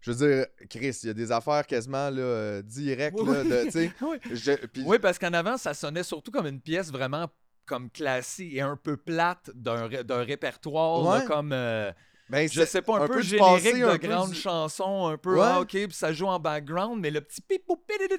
Je 0.01 0.11
veux 0.11 0.27
dire, 0.27 0.45
Chris, 0.69 0.97
il 1.03 1.07
y 1.07 1.09
a 1.09 1.13
des 1.13 1.31
affaires 1.31 1.65
quasiment 1.67 2.09
là, 2.09 2.21
euh, 2.21 2.61
directes, 2.61 3.17
Oui, 3.19 3.33
là, 3.35 3.43
de, 3.43 3.65
tu 3.65 3.71
sais. 3.71 3.91
Oui. 4.01 4.17
je- 4.31 4.65
puis- 4.67 4.83
Oui, 4.85 4.97
parce 4.99 5.19
qu'en 5.19 5.33
avant, 5.33 5.57
ça 5.57 5.73
sonnait 5.73 6.03
surtout 6.03 6.31
comme 6.31 6.47
une 6.47 6.61
pièce 6.61 6.91
vraiment 6.91 7.27
comme 7.65 7.89
classique 7.89 8.53
et 8.55 8.61
un 8.61 8.77
peu 8.77 8.97
plate 8.97 9.51
d'un 9.53 9.87
ré- 9.87 10.03
d'un 10.03 10.23
répertoire, 10.23 11.03
là, 11.03 11.21
comme, 11.25 11.51
euh, 11.53 11.91
ben, 12.29 12.47
je 12.49 12.63
sais 12.65 12.81
pas, 12.81 12.99
un, 12.99 13.07
peu, 13.07 13.21
générique 13.21 13.63
passé, 13.63 13.79
de 13.79 13.85
un 13.85 13.97
peu 13.97 14.07
grandes 14.07 14.31
du- 14.31 14.35
chansons, 14.39 15.07
un 15.07 15.17
peu, 15.17 15.35
Ouais. 15.35 15.41
ah, 15.43 15.61
ok, 15.61 15.67
puis 15.69 15.91
ça 15.93 16.13
joue 16.13 16.27
en 16.27 16.39
background, 16.39 16.99
mais 17.01 17.11
le 17.11 17.21
petit 17.21 17.41
pipou 17.41 17.75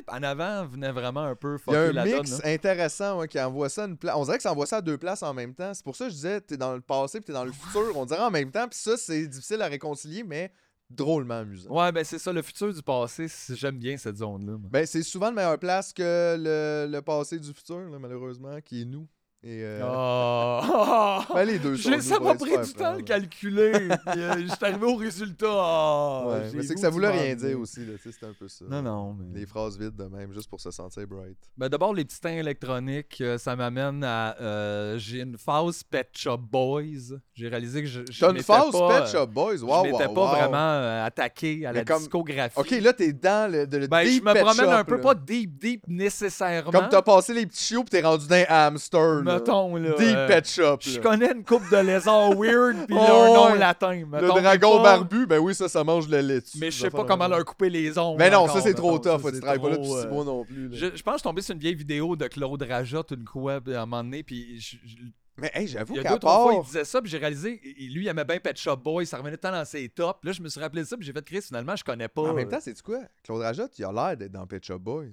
en 0.08 0.22
avant 0.22 0.66
venait 0.66 0.90
vraiment 0.92 1.22
un 1.22 1.34
peu 1.36 1.56
Il 1.68 1.72
y 1.72 1.76
a 1.76 1.80
un 1.80 1.92
la 1.92 2.04
mix 2.04 2.30
donne. 2.30 2.40
intéressant 2.44 3.18
ouais, 3.18 3.28
qui 3.28 3.40
envoie 3.40 3.68
ça 3.68 3.84
à 3.84 3.86
une 3.86 3.96
place. 3.96 4.14
On 4.16 4.24
dirait 4.24 4.36
que 4.36 4.42
ça 4.42 4.52
envoie 4.52 4.66
ça 4.66 4.78
à 4.78 4.80
deux 4.82 4.98
places 4.98 5.22
en 5.22 5.32
même 5.34 5.54
temps. 5.54 5.72
C'est 5.74 5.84
pour 5.84 5.94
ça 5.96 6.04
que 6.06 6.10
je 6.10 6.16
disais, 6.16 6.40
t'es 6.40 6.56
dans 6.56 6.74
le 6.74 6.80
passé 6.80 7.18
puis 7.20 7.26
t'es 7.26 7.32
dans 7.32 7.44
le 7.44 7.52
futur. 7.52 7.96
On 7.96 8.04
dirait 8.04 8.20
en 8.20 8.30
même 8.30 8.50
temps. 8.50 8.66
Puis 8.68 8.78
ça, 8.80 8.96
c'est 8.96 9.26
difficile 9.28 9.62
à 9.62 9.66
réconcilier, 9.68 10.22
mais 10.24 10.52
drôlement 10.90 11.38
amusant. 11.38 11.70
Ouais, 11.70 11.92
ben 11.92 12.04
c'est 12.04 12.18
ça, 12.18 12.32
le 12.32 12.42
futur 12.42 12.72
du 12.74 12.82
passé, 12.82 13.26
j'aime 13.50 13.78
bien 13.78 13.96
cette 13.96 14.16
zone-là. 14.16 14.56
Ben, 14.70 14.84
c'est 14.86 15.02
souvent 15.02 15.30
de 15.30 15.36
meilleure 15.36 15.58
place 15.58 15.92
que 15.92 16.36
le, 16.38 16.90
le 16.90 17.02
passé 17.02 17.38
du 17.38 17.52
futur, 17.52 17.78
là, 17.78 17.98
malheureusement, 17.98 18.60
qui 18.60 18.82
est 18.82 18.84
nous. 18.84 19.06
Et, 19.42 19.62
euh, 19.64 19.80
Ah! 19.82 21.24
ben, 21.34 21.44
les 21.44 21.58
deux 21.58 21.70
nous 21.70 22.00
ça 22.02 22.20
m'a 22.20 22.34
pris 22.34 22.58
du 22.58 22.74
temps 22.74 22.96
là. 22.96 23.02
calculer. 23.02 23.72
puis, 23.72 24.20
euh, 24.20 24.34
J'étais 24.46 24.66
arrivé 24.66 24.84
au 24.84 24.96
résultat. 24.96 25.46
Ah, 25.50 26.24
Ouais, 26.26 26.50
mais 26.54 26.62
c'est 26.62 26.74
que 26.74 26.80
ça 26.80 26.88
de 26.88 26.92
voulait 26.92 27.08
rien 27.08 27.34
dire 27.34 27.58
aussi, 27.58 27.80
c'est 28.02 28.26
un 28.26 28.34
peu 28.38 28.48
ça. 28.48 28.66
Non, 28.68 28.82
non. 28.82 29.14
Mais... 29.18 29.40
Les 29.40 29.46
phrases 29.46 29.78
vides 29.78 29.96
de 29.96 30.04
même, 30.04 30.30
juste 30.34 30.50
pour 30.50 30.60
se 30.60 30.70
sentir 30.70 31.06
bright. 31.06 31.38
Ben, 31.56 31.70
D'abord, 31.70 31.94
les 31.94 32.04
petits 32.04 32.20
temps 32.20 32.28
électroniques, 32.28 33.16
euh, 33.22 33.38
ça 33.38 33.56
m'amène 33.56 34.04
à. 34.04 34.36
euh, 34.42 34.98
J'ai 34.98 35.20
une 35.22 35.38
phase 35.38 35.82
Pet 35.84 36.10
Shop 36.14 36.36
Boys. 36.36 37.16
J'ai 37.32 37.48
réalisé 37.48 37.80
que 37.80 37.88
je. 37.88 38.00
je 38.10 38.20
T'as 38.20 38.32
une 38.32 38.42
phase 38.42 38.70
pas, 38.72 39.00
Pet 39.00 39.10
Shop 39.10 39.26
Boys, 39.28 39.56
Je 39.56 39.64
wow, 39.64 39.84
m'étais 39.84 40.04
wow, 40.06 40.14
pas 40.14 40.20
wow. 40.20 40.28
vraiment 40.38 40.56
euh, 40.58 41.06
attaqué 41.06 41.64
à 41.64 41.72
Mais 41.72 41.78
la 41.78 41.84
comme- 41.86 41.98
discographie. 42.00 42.58
Ok, 42.58 42.70
là, 42.72 42.92
t'es 42.92 43.14
dans 43.14 43.50
le, 43.50 43.66
de- 43.66 43.78
le 43.78 43.86
ben, 43.86 44.04
je 44.04 44.20
me 44.20 44.32
Pet 44.34 44.40
promène 44.42 44.66
Shop, 44.66 44.70
un 44.70 44.84
peu, 44.84 44.96
là. 44.96 45.02
pas 45.02 45.14
deep, 45.14 45.58
deep 45.58 45.84
nécessairement. 45.88 46.70
Comme 46.70 46.88
t'as 46.90 47.00
passé 47.00 47.32
les 47.32 47.46
petits 47.46 47.64
chiots 47.64 47.84
pis 47.84 47.90
t'es 47.90 48.02
rendu 48.02 48.26
dans 48.28 48.34
un 48.36 48.44
hamster. 48.48 49.22
Mettons, 49.34 49.76
là. 49.76 49.90
Deep 49.96 50.16
euh, 50.16 50.28
Pet 50.28 50.48
Shop, 50.48 50.78
Je 50.80 50.98
connais 51.00 51.32
une 51.32 51.44
coupe 51.44 51.68
de 51.70 51.76
lézards 51.76 52.34
weird 52.38 52.86
puis 52.86 52.96
Oh, 52.98 53.06
leur 53.06 53.34
nom 53.34 53.52
ouais. 53.52 53.58
latin. 53.58 53.92
Le 53.94 54.06
mettons, 54.06 54.34
dragon 54.40 54.76
pas- 54.78 54.82
barbu, 54.98 55.26
ben 55.26 55.38
oui, 55.38 55.54
ça, 55.54 55.68
ça 55.68 55.84
mange 55.84 56.08
le 56.08 56.20
lait 56.20 56.40
dessus. 56.40 56.58
Mais 56.58 56.70
je 56.70 56.78
sais 56.80 56.90
pas 56.90 57.04
comment 57.04 57.28
leur 57.28 57.44
couper 57.44 57.70
les 57.70 57.96
ongles. 57.98 58.18
Mais 58.18 58.30
non, 58.30 58.38
encore, 58.40 58.56
ça, 58.56 58.62
c'est 58.62 58.74
trop 58.74 58.98
tough. 58.98 59.20
Tu 59.32 59.40
travailles 59.40 59.58
pas 59.60 59.70
là 59.70 59.76
depuis 59.76 59.90
six 59.90 60.06
mois 60.06 60.24
non 60.24 60.44
plus. 60.44 60.70
Je, 60.72 60.86
je 60.96 61.02
pense 61.02 61.02
que 61.02 61.10
je 61.12 61.16
suis 61.18 61.22
tombé 61.22 61.42
sur 61.42 61.54
une 61.54 61.60
vieille 61.60 61.74
vidéo 61.74 62.16
de 62.16 62.26
Claude 62.26 62.62
Rajotte 62.62 63.10
une 63.12 63.26
fois 63.26 63.54
à 63.66 63.70
un 63.70 63.86
moment 63.86 64.02
donné, 64.04 64.22
puis 64.22 64.60
je- 64.60 64.76
je- 64.84 64.96
Mais 65.38 65.50
hey, 65.54 65.66
j'avoue 65.66 65.94
qu'à 65.94 66.18
trois 66.18 66.42
fois 66.42 66.52
il 66.52 66.56
part... 66.56 66.64
disait 66.66 66.84
ça, 66.84 67.00
puis 67.00 67.10
j'ai 67.10 67.16
réalisé, 67.18 67.60
lui 67.64 68.02
il 68.04 68.08
aimait 68.08 68.24
bien 68.24 68.38
Pet 68.40 68.56
Shop 68.58 68.76
Boy, 68.76 69.06
ça 69.06 69.16
revenait 69.16 69.36
tant 69.38 69.50
dans 69.52 69.64
ses 69.64 69.88
tops. 69.88 70.18
Là 70.22 70.32
je 70.32 70.42
me 70.42 70.48
suis 70.48 70.60
rappelé 70.60 70.82
de 70.82 70.86
ça, 70.86 70.96
puis 70.98 71.06
j'ai 71.06 71.12
fait 71.14 71.24
Chris 71.24 71.40
finalement 71.42 71.74
je 71.76 71.84
connais 71.84 72.08
pas. 72.08 72.22
En 72.22 72.34
même 72.34 72.48
temps, 72.48 72.58
c'est 72.60 72.78
quoi? 72.82 72.98
Claude 73.24 73.40
Rajotte, 73.40 73.78
il 73.78 73.84
a 73.86 73.92
l'air 73.92 74.16
d'être 74.18 74.32
dans 74.32 74.46
Pet 74.46 74.62
Shop 74.64 74.78
Boys. 74.78 75.06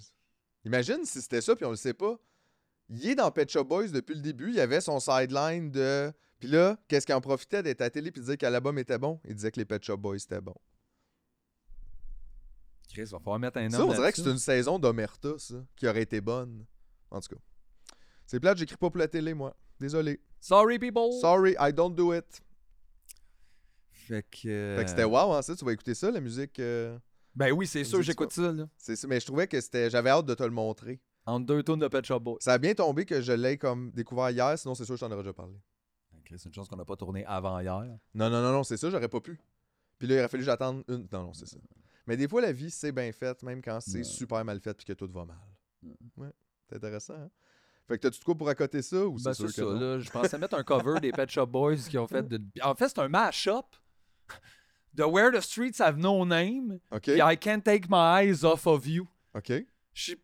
Imagine 0.65 0.99
si 1.05 1.21
c'était 1.21 1.39
ça, 1.39 1.55
puis 1.55 1.63
on 1.65 1.69
le 1.69 1.75
sait 1.77 1.93
pas. 1.93 2.15
Il 2.89 3.07
est 3.09 3.15
dans 3.15 3.29
Pet 3.31 3.49
Shop 3.49 3.65
Boys 3.65 3.89
depuis 3.89 4.15
le 4.15 4.21
début. 4.21 4.51
Il 4.51 4.59
avait 4.59 4.81
son 4.81 4.99
sideline 4.99 5.71
de... 5.71 6.11
Puis 6.39 6.47
là, 6.47 6.77
qu'est-ce 6.87 7.05
qu'il 7.05 7.15
en 7.15 7.21
profitait 7.21 7.63
d'être 7.63 7.81
à 7.81 7.85
la 7.85 7.89
télé 7.89 8.11
puis 8.11 8.21
de 8.21 8.25
dire 8.27 8.37
que 8.37 8.45
l'album 8.45 8.77
était 8.77 8.97
bon? 8.99 9.19
Il 9.25 9.33
disait 9.35 9.51
que 9.51 9.59
les 9.59 9.65
Pet 9.65 9.83
Shop 9.83 9.97
Boys 9.97 10.17
étaient 10.17 10.39
bons. 10.39 10.55
Chris, 12.89 13.05
va 13.05 13.19
falloir 13.19 13.39
mettre 13.39 13.57
un 13.57 13.67
nom. 13.69 13.77
Ça, 13.77 13.85
on 13.85 13.93
dirait 13.93 14.11
que 14.11 14.17
c'est 14.21 14.29
une 14.29 14.37
saison 14.37 14.79
d'Omerta, 14.79 15.37
ça, 15.37 15.55
qui 15.75 15.87
aurait 15.87 16.03
été 16.03 16.21
bonne. 16.21 16.65
En 17.11 17.19
tout 17.19 17.35
cas. 17.35 17.41
C'est 18.25 18.39
plate, 18.39 18.57
j'écris 18.57 18.77
pas 18.77 18.89
pour 18.89 18.99
la 18.99 19.07
télé, 19.07 19.33
moi. 19.33 19.55
Désolé. 19.79 20.19
Sorry 20.39 20.79
people. 20.79 21.11
Sorry, 21.21 21.55
I 21.59 21.73
don't 21.73 21.93
do 21.95 22.13
it. 22.13 22.41
Fait 23.91 24.23
que. 24.23 24.75
Fait 24.77 24.83
que 24.83 24.89
c'était 24.89 25.03
wow, 25.03 25.33
hein, 25.33 25.41
ça. 25.41 25.55
Tu 25.55 25.65
vas 25.65 25.71
écouter 25.73 25.93
ça, 25.95 26.11
la 26.11 26.19
musique. 26.21 26.59
euh, 26.59 26.97
Ben 27.35 27.51
oui, 27.51 27.67
c'est 27.67 27.83
sûr, 27.83 28.01
j'écoute 28.01 28.31
ça 28.31 28.51
là. 28.51 28.67
c'est 28.77 28.95
ça. 28.95 29.07
Mais 29.07 29.19
je 29.19 29.25
trouvais 29.25 29.47
que 29.47 29.59
c'était. 29.59 29.89
J'avais 29.89 30.09
hâte 30.09 30.25
de 30.25 30.33
te 30.33 30.43
le 30.43 30.49
montrer. 30.51 30.99
Entre 31.27 31.45
deux 31.45 31.61
tonnes 31.61 31.79
de 31.79 31.87
Pet 31.87 32.03
Shop 32.05 32.19
Boy. 32.21 32.37
Ça 32.39 32.53
a 32.53 32.57
bien 32.57 32.73
tombé 32.73 33.05
que 33.05 33.21
je 33.21 33.33
l'ai 33.33 33.57
comme 33.57 33.91
découvert 33.91 34.29
hier, 34.31 34.57
sinon 34.57 34.73
c'est 34.73 34.85
sûr 34.85 34.95
que 34.95 34.99
je 34.99 35.05
t'en 35.05 35.11
aurais 35.11 35.21
déjà 35.23 35.33
parlé. 35.33 35.53
C'est 36.29 36.45
une 36.45 36.53
chance 36.53 36.67
qu'on 36.67 36.75
n'a 36.77 36.85
pas 36.85 36.95
tourné 36.95 37.23
avant 37.25 37.59
hier. 37.59 37.83
Non, 38.15 38.29
non, 38.29 38.41
non, 38.41 38.51
non, 38.51 38.63
c'est 38.63 38.77
ça, 38.77 38.89
j'aurais 38.89 39.07
pas 39.07 39.21
pu. 39.21 39.39
Puis 39.99 40.07
là, 40.07 40.15
il 40.15 40.19
aurait 40.19 40.27
fallu 40.27 40.41
que 40.41 40.45
j'attende 40.45 40.83
une. 40.87 41.07
Non, 41.11 41.23
non, 41.23 41.33
c'est 41.33 41.45
ça. 41.47 41.57
Mais 42.05 42.17
des 42.17 42.27
fois, 42.27 42.41
la 42.41 42.51
vie, 42.51 42.71
c'est 42.71 42.91
bien 42.91 43.11
fait, 43.11 43.41
même 43.43 43.61
quand 43.61 43.79
c'est 43.81 43.99
Ouais. 43.99 44.03
super 44.03 44.43
mal 44.43 44.59
fait 44.59 44.73
puis 44.73 44.85
que 44.85 44.93
tout 44.93 45.09
va 45.11 45.25
mal. 45.25 45.37
Ouais, 46.17 46.29
c'est 46.67 46.75
intéressant, 46.77 47.13
hein? 47.15 47.29
Fait 47.87 47.97
que 47.97 48.01
t'as-tu 48.01 48.19
de 48.19 48.25
quoi 48.25 48.35
pour 48.35 48.49
accoter 48.49 48.81
ça 48.81 49.05
ou 49.05 49.13
Ben, 49.13 49.33
c'est 49.33 49.33
sûr 49.35 49.49
c'est 49.49 49.61
que 49.61 49.67
ça, 49.67 49.73
non? 49.73 49.79
là. 49.79 49.99
Je 49.99 50.09
pensais 50.09 50.37
mettre 50.37 50.55
un 50.57 50.63
cover 50.63 50.99
des 50.99 51.11
Pet 51.13 51.29
Shop 51.29 51.45
Boys 51.47 51.77
qui 51.89 51.97
ont 51.97 52.07
fait. 52.07 52.27
De... 52.27 52.41
En 52.61 52.75
fait, 52.75 52.89
c'est 52.89 52.99
un 52.99 53.07
mash-up 53.07 53.65
de 54.93 55.03
Where 55.03 55.31
the 55.31 55.39
Streets 55.41 55.79
Have 55.81 55.97
No 55.97 56.25
Name 56.25 56.79
OK, 56.91 57.07
et 57.09 57.19
I 57.21 57.37
Can't 57.37 57.61
Take 57.61 57.87
My 57.89 58.23
Eyes 58.25 58.43
Off 58.43 58.67
of 58.67 58.85
You. 58.87 59.07
OK. 59.33 59.53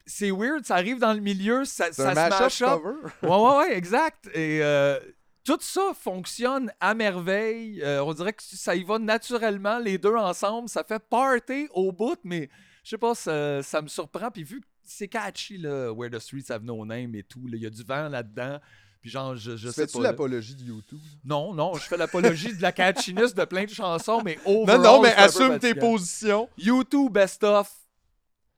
C'est 0.06 0.32
weird, 0.32 0.66
ça 0.66 0.76
arrive 0.76 1.00
dans 1.00 1.14
le 1.14 1.20
milieu, 1.20 1.66
ça, 1.66 1.92
ça 1.92 2.50
se 2.50 2.64
cover? 2.64 2.96
Ouais, 3.24 3.30
ouais, 3.30 3.58
ouais, 3.58 3.78
exact. 3.78 4.28
Et 4.36 4.62
euh, 4.62 5.00
tout 5.44 5.58
ça 5.62 5.94
fonctionne 6.00 6.72
à 6.80 6.94
merveille. 6.94 7.82
Euh, 7.82 8.04
on 8.04 8.14
dirait 8.14 8.34
que 8.34 8.44
ça 8.44 8.76
y 8.76 8.84
va 8.84 9.00
naturellement, 9.00 9.80
les 9.80 9.98
deux 9.98 10.16
ensemble. 10.16 10.70
Ça 10.70 10.84
fait 10.84 11.00
party 11.00 11.68
au 11.72 11.92
bout, 11.92 12.20
mais 12.24 12.50
je 12.84 12.92
sais 12.92 12.98
pas, 12.98 13.16
ça, 13.16 13.64
ça 13.64 13.82
me 13.82 13.88
surprend. 13.88 14.30
Puis 14.32 14.44
vu 14.44 14.62
que 14.62 14.68
c'est 14.84 15.08
catchy, 15.08 15.58
là, 15.58 15.92
Where 15.92 16.12
the 16.12 16.20
Streets 16.20 16.52
Have 16.52 16.64
No 16.64 16.86
Name 16.86 17.16
et 17.16 17.24
tout, 17.24 17.42
il 17.48 17.56
y 17.58 17.66
a 17.66 17.70
du 17.70 17.84
vent 17.84 18.10
là-dedans. 18.10 18.60
Puis 19.02 19.10
genre, 19.10 19.36
je, 19.36 19.58
je 19.58 19.68
sais 19.70 19.82
Fais-tu 19.82 19.98
pas. 19.98 20.04
là. 20.04 20.10
l'apologie 20.12 20.56
de 20.56 20.64
YouTube? 20.64 21.00
Non, 21.26 21.54
non, 21.54 21.74
je 21.74 21.82
fais 21.82 21.98
l'apologie 21.98 22.56
de 22.56 22.62
la 22.62 22.72
catchiness 22.72 23.34
de 23.36 23.44
plein 23.44 23.66
de 23.66 23.70
chansons, 23.70 24.22
mais 24.24 24.38
Non, 24.46 24.62
overall, 24.62 24.82
non, 24.82 25.02
mais 25.02 25.12
un 25.12 25.16
peu 25.16 25.22
assume 25.24 25.60
tes 25.60 25.76
positions. 25.76 26.48
YouTube 26.58 27.12
best 27.12 27.44
of. 27.44 27.70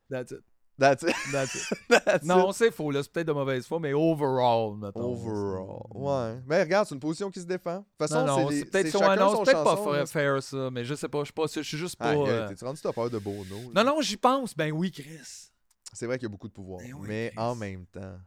That's 0.09 0.31
it. 0.31 0.41
That's 0.77 1.03
it. 1.03 1.15
That's 1.31 1.55
it. 1.55 1.77
That's 2.05 2.25
non, 2.25 2.51
c'est 2.51 2.71
faux, 2.71 2.91
là. 2.91 3.01
C'est 3.01 3.11
peut-être 3.11 3.27
de 3.27 3.31
mauvaise 3.33 3.65
foi, 3.65 3.79
mais 3.79 3.93
overall, 3.93 4.75
mettons. 4.77 5.13
Overall. 5.13 5.83
Ouais. 5.93 6.41
Mais 6.45 6.61
regarde, 6.63 6.87
c'est 6.87 6.95
une 6.95 6.99
position 6.99 7.31
qui 7.31 7.39
se 7.39 7.45
défend. 7.45 7.77
De 7.77 7.83
toute 8.05 8.11
Non, 8.11 8.25
façon, 8.25 8.25
non, 8.41 8.49
les- 8.49 8.59
c'est 8.59 8.65
peut-être 8.65 8.89
son- 8.89 8.99
non, 8.99 9.05
c'est 9.45 9.51
peut-être 9.51 9.63
pas 9.63 9.75
chanson, 9.75 9.83
fair, 9.83 9.93
là. 9.93 10.05
fair, 10.05 10.43
ça, 10.43 10.69
mais 10.71 10.83
je 10.83 10.95
sais 10.95 11.07
pas, 11.07 11.19
je 11.19 11.25
suis 11.25 11.33
pas, 11.33 11.45
je 11.53 11.61
suis 11.61 11.77
juste 11.77 11.95
pas. 11.95 12.09
Aïe, 12.09 12.17
aïe, 12.19 12.27
euh, 12.29 12.47
T'es-tu 12.49 12.65
rendu 12.65 12.81
ta 12.81 12.91
peur 12.91 13.09
de 13.09 13.17
Bono? 13.19 13.43
Non, 13.49 13.71
là? 13.73 13.83
non, 13.85 14.01
j'y 14.01 14.17
pense. 14.17 14.55
Ben 14.55 14.71
oui, 14.71 14.91
Chris. 14.91 15.49
C'est 15.93 16.07
vrai 16.07 16.17
qu'il 16.17 16.25
y 16.25 16.29
a 16.29 16.29
beaucoup 16.29 16.49
de 16.49 16.53
pouvoir. 16.53 16.79
Ben 16.81 16.93
oui, 16.93 17.07
mais 17.07 17.31
Chris. 17.33 17.39
en 17.45 17.55
même 17.55 17.85
temps. 17.85 18.17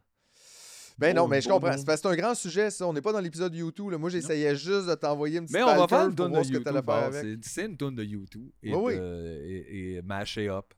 Ben 0.97 1.15
non, 1.15 1.27
mais 1.29 1.39
je 1.39 1.47
comprends. 1.47 1.71
C'est 1.77 2.05
un 2.07 2.15
grand 2.15 2.35
sujet, 2.35 2.71
ça. 2.71 2.85
On 2.85 2.91
n'est 2.93 3.01
pas 3.01 3.13
dans 3.13 3.21
l'épisode 3.21 3.53
YouTube. 3.55 3.93
Moi, 3.93 4.09
j'essayais 4.09 4.53
juste 4.55 4.87
de 4.87 4.95
t'envoyer 4.95 5.37
une 5.37 5.45
petite 5.45 5.55
Mais 5.55 5.63
on 5.63 5.75
va 5.77 5.87
faire 5.87 6.07
une 6.07 6.13
de 6.15 6.23
YouTube. 6.23 6.63
faire 6.85 7.13
c'est- 7.43 7.65
une 7.65 7.77
tune 7.77 7.95
de 7.95 8.03
YouTube. 8.03 8.49
Et, 8.63 8.73
Oui, 8.75 8.81
oui. 8.83 8.95
de- 8.97 9.41
et, 9.45 9.93
et 9.97 10.01
masher 10.01 10.49
up. 10.49 10.73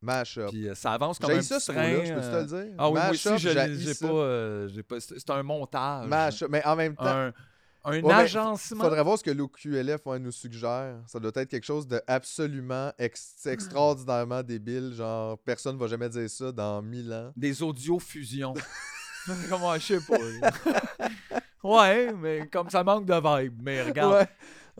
Mash-up. 0.00 0.50
Puis 0.50 0.68
euh, 0.68 0.74
ça 0.74 0.92
avance 0.92 1.18
comme 1.18 1.30
J'ai 1.30 1.38
un 1.38 1.42
ça, 1.42 1.58
ce 1.60 1.72
train. 1.72 2.04
je 2.04 2.12
peux 2.14 2.20
te 2.20 2.26
euh, 2.26 2.40
le 2.40 2.46
dire? 2.46 2.74
Ah 2.78 2.88
oui, 2.88 2.94
moi 3.00 3.10
aussi, 3.10 3.38
j'ai 3.38 3.54
pas, 3.54 4.06
euh, 4.06 4.68
pas. 4.88 5.00
C'est 5.00 5.30
un 5.30 5.42
montage. 5.42 6.06
Mash-up. 6.08 6.48
Mais 6.50 6.64
en 6.64 6.76
même 6.76 6.94
temps, 6.94 7.04
Un, 7.04 7.32
un 7.84 8.00
Ouais, 8.02 8.12
agencement. 8.12 8.84
faudrait 8.84 9.02
voir 9.02 9.18
ce 9.18 9.24
que 9.24 9.30
l'OQLF 9.30 10.04
ouais, 10.06 10.18
nous 10.18 10.30
suggère. 10.32 10.96
Ça 11.06 11.18
doit 11.18 11.32
être 11.34 11.48
quelque 11.48 11.64
chose 11.64 11.86
de 11.88 12.00
absolument 12.06 12.92
ex- 12.98 13.46
extraordinairement 13.46 14.42
débile. 14.42 14.92
Genre, 14.94 15.38
personne 15.38 15.76
va 15.78 15.86
jamais 15.86 16.08
dire 16.08 16.28
ça 16.30 16.52
dans 16.52 16.80
mille 16.82 17.12
ans. 17.12 17.32
Des 17.36 17.62
audio-fusions. 17.62 18.54
Comment, 19.50 19.74
je 19.78 19.98
sais 19.98 20.00
pas. 20.00 20.16
ouais, 21.62 22.12
mais 22.14 22.46
comme 22.48 22.70
ça 22.70 22.82
manque 22.84 23.04
de 23.06 23.14
vibe. 23.42 23.60
Mais 23.62 23.82
regarde. 23.82 24.12
Ouais. 24.14 24.28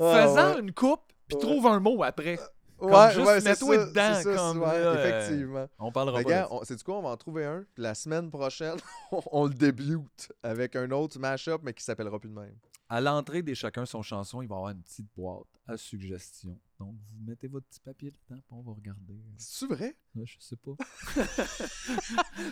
Ah, 0.01 0.23
Faisant 0.27 0.59
une 0.61 0.73
coupe, 0.73 1.03
puis 1.27 1.37
trouve 1.39 1.67
un 1.67 1.81
mot 1.81 2.03
après. 2.03 2.39
Ouais, 2.81 3.13
juste 3.13 3.27
ouais, 3.27 3.41
c'est 3.41 3.49
mets-toi 3.51 3.87
dedans, 3.87 4.15
c'est 4.15 4.23
ça, 4.23 4.35
comme, 4.35 4.59
ouais, 4.61 4.67
là, 4.67 4.87
euh, 4.87 5.05
effectivement. 5.05 5.69
On 5.79 5.93
parlera 5.93 6.23
pas 6.23 6.31
ça. 6.31 6.49
c'est 6.65 6.77
du 6.77 6.85
quoi, 6.85 6.99
on 6.99 7.03
va 7.03 7.11
en 7.11 7.17
trouver 7.17 7.45
un. 7.45 7.65
Puis 7.75 7.83
la 7.83 7.95
semaine 7.95 8.31
prochaine, 8.31 8.77
on 9.33 9.47
le 9.47 9.55
débute 9.55 10.33
avec 10.43 10.77
un 10.77 10.91
autre 10.91 11.19
mash-up, 11.19 11.61
mais 11.65 11.73
qui 11.75 11.83
s'appellera 11.83 12.19
plus 12.19 12.29
de 12.31 12.35
même. 12.35 12.55
À 12.89 13.01
l'entrée 13.01 13.43
des 13.43 13.55
chacun 13.55 13.85
son 13.85 14.03
chanson, 14.03 14.41
il 14.41 14.49
va 14.49 14.55
y 14.55 14.59
avoir 14.59 14.71
une 14.73 14.81
petite 14.83 15.09
boîte 15.15 15.45
à 15.67 15.77
suggestions. 15.77 16.59
Donc, 16.81 16.95
vous 16.95 17.27
mettez 17.27 17.49
votre 17.49 17.67
petit 17.67 17.81
papier 17.81 18.11
dedans, 18.11 18.41
puis 18.41 18.53
on 18.53 18.63
va 18.63 18.73
regarder. 18.73 19.21
C'est-tu 19.37 19.75
vrai? 19.75 19.97
Ouais, 20.15 20.25
je 20.25 20.37
sais 20.39 20.57
pas. 20.57 20.73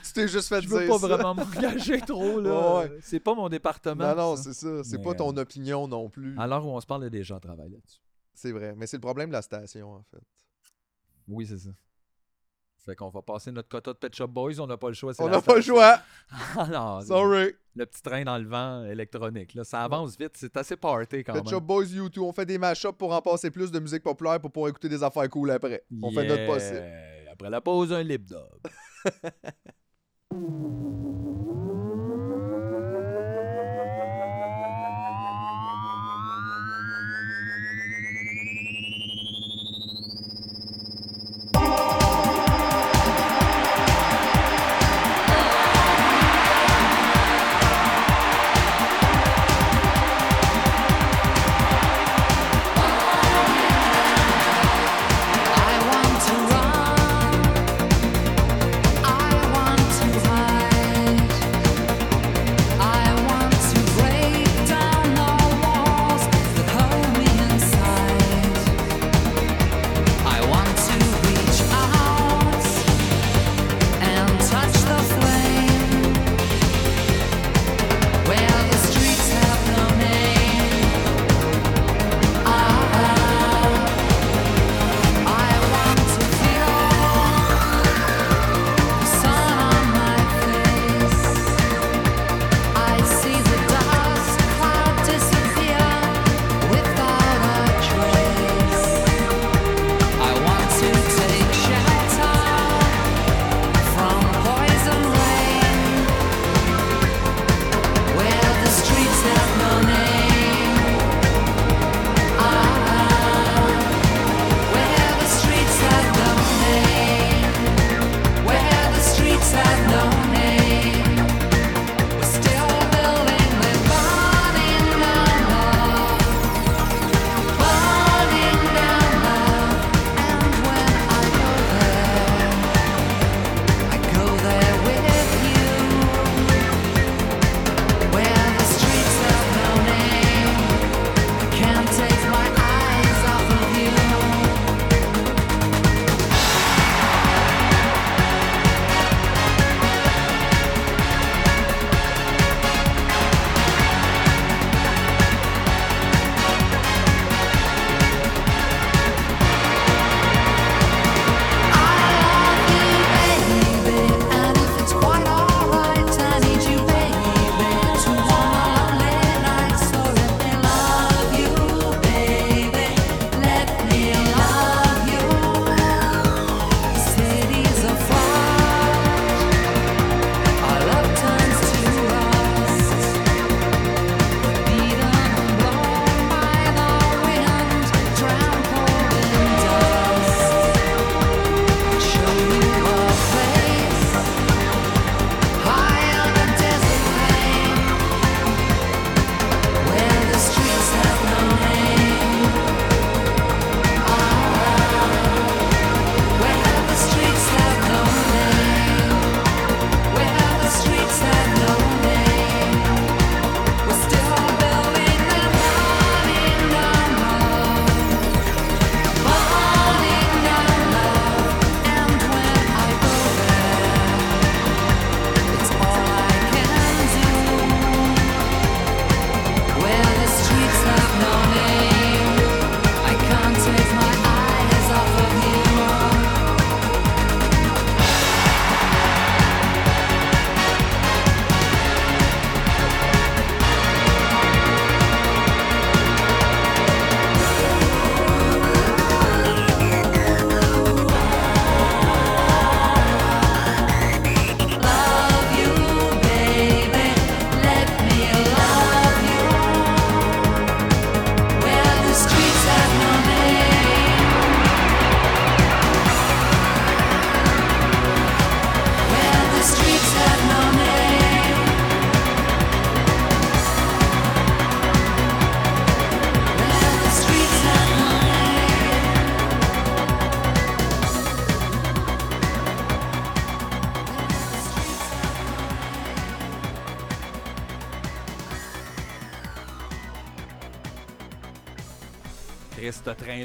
Tu 0.04 0.12
t'es 0.12 0.28
juste 0.28 0.48
fait 0.48 0.60
Je 0.60 0.66
dire 0.68 0.78
veux 0.78 0.88
pas 0.88 0.98
ça. 0.98 1.06
vraiment 1.06 1.34
m'engager 1.34 2.00
trop, 2.00 2.40
là. 2.40 2.50
Ouais, 2.80 2.90
ouais. 2.90 2.98
C'est 3.02 3.20
pas 3.20 3.34
mon 3.34 3.48
département. 3.48 4.08
Non, 4.08 4.16
non, 4.16 4.36
c'est 4.36 4.52
ça. 4.52 4.82
C'est 4.84 5.00
pas 5.00 5.14
ton 5.14 5.34
euh, 5.34 5.40
opinion 5.40 5.86
non 5.88 6.10
plus. 6.10 6.36
À 6.38 6.46
l'heure 6.46 6.66
où 6.66 6.70
on 6.70 6.80
se 6.80 6.86
parle, 6.86 7.02
il 7.02 7.04
y 7.04 7.06
a 7.06 7.10
des 7.10 7.24
gens 7.24 7.36
qui 7.36 7.46
travaillent 7.46 7.70
là-dessus. 7.70 8.00
C'est 8.36 8.52
vrai, 8.52 8.74
mais 8.76 8.86
c'est 8.86 8.98
le 8.98 9.00
problème 9.00 9.30
de 9.30 9.32
la 9.32 9.42
station, 9.42 9.94
en 9.94 10.02
fait. 10.02 10.22
Oui, 11.26 11.46
c'est 11.46 11.58
ça. 11.58 11.70
Fait 12.84 12.94
qu'on 12.94 13.08
va 13.08 13.22
passer 13.22 13.50
notre 13.50 13.68
quota 13.68 13.94
de 13.94 13.98
Pet 13.98 14.14
Shop 14.14 14.28
Boys, 14.28 14.60
on 14.60 14.66
n'a 14.66 14.76
pas 14.76 14.88
le 14.88 14.94
choix. 14.94 15.12
On 15.18 15.28
n'a 15.28 15.40
pas 15.40 15.56
le 15.56 15.62
choix! 15.62 15.98
ah 16.56 16.68
non, 16.68 17.00
Sorry! 17.00 17.54
Le 17.74 17.86
petit 17.86 18.02
train 18.02 18.22
dans 18.24 18.38
le 18.38 18.46
vent 18.46 18.84
électronique, 18.84 19.54
là, 19.54 19.64
ça 19.64 19.82
avance 19.82 20.16
vite, 20.16 20.32
c'est 20.36 20.56
assez 20.56 20.76
party 20.76 21.24
quand 21.24 21.34
même. 21.34 21.42
Pet 21.42 21.50
Shop 21.50 21.62
Boys, 21.62 21.86
YouTube, 21.86 22.22
on 22.22 22.32
fait 22.32 22.46
des 22.46 22.58
mashups 22.58 22.96
pour 22.96 23.12
en 23.12 23.22
passer 23.22 23.50
plus 23.50 23.72
de 23.72 23.80
musique 23.80 24.02
populaire 24.02 24.38
pour 24.38 24.52
pouvoir 24.52 24.68
écouter 24.68 24.90
des 24.90 25.02
affaires 25.02 25.28
cool 25.30 25.50
après. 25.50 25.82
On 26.02 26.12
fait 26.12 26.28
notre 26.28 26.46
possible. 26.46 26.84
Après 27.32 27.50
la 27.50 27.60
pause, 27.60 27.92
un 27.92 28.02
lip 28.02 28.24
dub. 28.24 28.36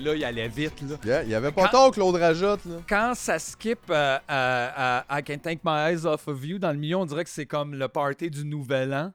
là, 0.01 0.15
il 0.15 0.23
allait 0.23 0.47
vite. 0.47 0.81
Là. 0.81 1.21
Il 1.23 1.29
n'y 1.29 1.35
avait 1.35 1.51
pas 1.51 1.63
quand, 1.63 1.71
tant 1.71 1.91
que 1.91 1.99
l'autre 1.99 2.19
rajoute. 2.19 2.65
Là. 2.65 2.77
Quand 2.87 3.13
ça 3.15 3.39
skip 3.39 3.89
à, 3.89 4.21
à, 4.27 5.19
I 5.19 5.23
Can 5.23 5.37
Take 5.37 5.61
My 5.63 5.91
Eyes 5.91 6.05
Off 6.05 6.27
of 6.27 6.43
You, 6.45 6.59
dans 6.59 6.71
le 6.71 6.77
milieu, 6.77 6.97
on 6.97 7.05
dirait 7.05 7.23
que 7.23 7.29
c'est 7.29 7.45
comme 7.45 7.75
le 7.75 7.87
party 7.87 8.29
du 8.29 8.43
Nouvel 8.45 8.93
An. 8.93 9.13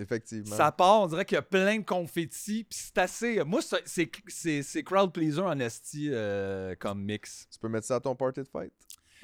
Effectivement. 0.00 0.54
Ça 0.54 0.70
part, 0.70 1.00
on 1.02 1.06
dirait 1.08 1.24
qu'il 1.24 1.34
y 1.34 1.38
a 1.40 1.42
plein 1.42 1.76
de 1.78 1.84
confettis, 1.84 2.62
puis 2.62 2.78
c'est 2.80 2.98
assez... 2.98 3.42
Moi, 3.44 3.60
c'est 3.84 4.82
crowd 4.84 5.12
pleaser 5.12 5.40
en 5.40 5.58
esti 5.58 6.12
comme 6.78 7.02
mix. 7.02 7.48
Tu 7.50 7.58
peux 7.58 7.68
mettre 7.68 7.88
ça 7.88 7.96
à 7.96 8.00
ton 8.00 8.14
party 8.14 8.42
de 8.42 8.46
fête, 8.46 8.72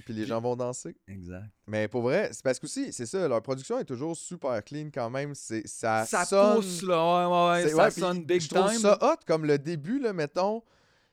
puis 0.04 0.12
les 0.12 0.26
gens 0.26 0.40
vont 0.40 0.56
danser. 0.56 0.96
Exact. 1.06 1.44
Mais 1.68 1.86
pour 1.86 2.02
vrai, 2.02 2.30
c'est 2.32 2.42
parce 2.42 2.58
que 2.58 2.66
aussi, 2.66 2.92
c'est 2.92 3.06
ça, 3.06 3.28
leur 3.28 3.40
production 3.40 3.78
est 3.78 3.84
toujours 3.84 4.16
super 4.16 4.64
clean 4.64 4.88
quand 4.92 5.10
même. 5.10 5.32
Ça, 5.36 6.06
ça 6.06 6.54
pousse, 6.56 6.82
là, 6.82 7.28
ouais, 7.28 7.62
ouais, 7.62 7.72
ouais 7.72 7.90
ça 7.90 7.90
sonne 7.92 8.24
big 8.24 8.40
time. 8.48 8.76
Ça 8.76 8.98
hot, 9.00 9.20
comme 9.28 9.44
le 9.44 9.60
début, 9.60 10.00
mettons 10.12 10.64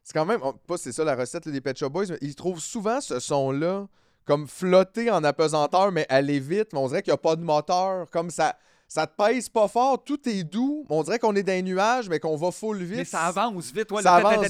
c'est 0.03 0.13
quand 0.13 0.25
même, 0.25 0.39
on- 0.43 0.53
pas 0.53 0.77
c'est 0.77 0.91
ça 0.91 1.03
la 1.03 1.15
recette 1.15 1.45
là, 1.45 1.51
des 1.51 1.61
Pet 1.61 1.77
Shop 1.77 1.89
Boys, 1.89 2.05
mais 2.09 2.17
ils 2.21 2.35
trouvent 2.35 2.59
souvent 2.59 3.01
ce 3.01 3.19
son-là 3.19 3.87
comme 4.25 4.47
flotter 4.47 5.09
en 5.11 5.23
apesanteur, 5.23 5.91
mais 5.91 6.05
aller 6.09 6.39
vite. 6.39 6.69
Mais 6.73 6.79
on 6.79 6.87
dirait 6.87 7.01
qu'il 7.01 7.11
n'y 7.11 7.15
a 7.15 7.17
pas 7.17 7.35
de 7.35 7.41
moteur. 7.43 8.09
Comme 8.11 8.29
ça, 8.29 8.55
ça 8.87 9.07
te 9.07 9.13
pèse 9.15 9.47
pas 9.49 9.67
fort, 9.67 10.03
tout 10.03 10.27
est 10.27 10.43
doux. 10.43 10.85
On 10.89 11.01
dirait 11.03 11.17
qu'on 11.17 11.35
est 11.35 11.43
dans 11.43 11.53
les 11.53 11.61
nuages, 11.63 12.09
mais 12.09 12.19
qu'on 12.19 12.35
va 12.35 12.51
full 12.51 12.77
vite. 12.83 12.97
Mais 12.97 13.05
ça 13.05 13.21
avance 13.23 13.71
vite, 13.71 13.91
ouais. 13.91 14.01
Ça 14.01 14.19
le- 14.19 14.25
avance 14.27 14.45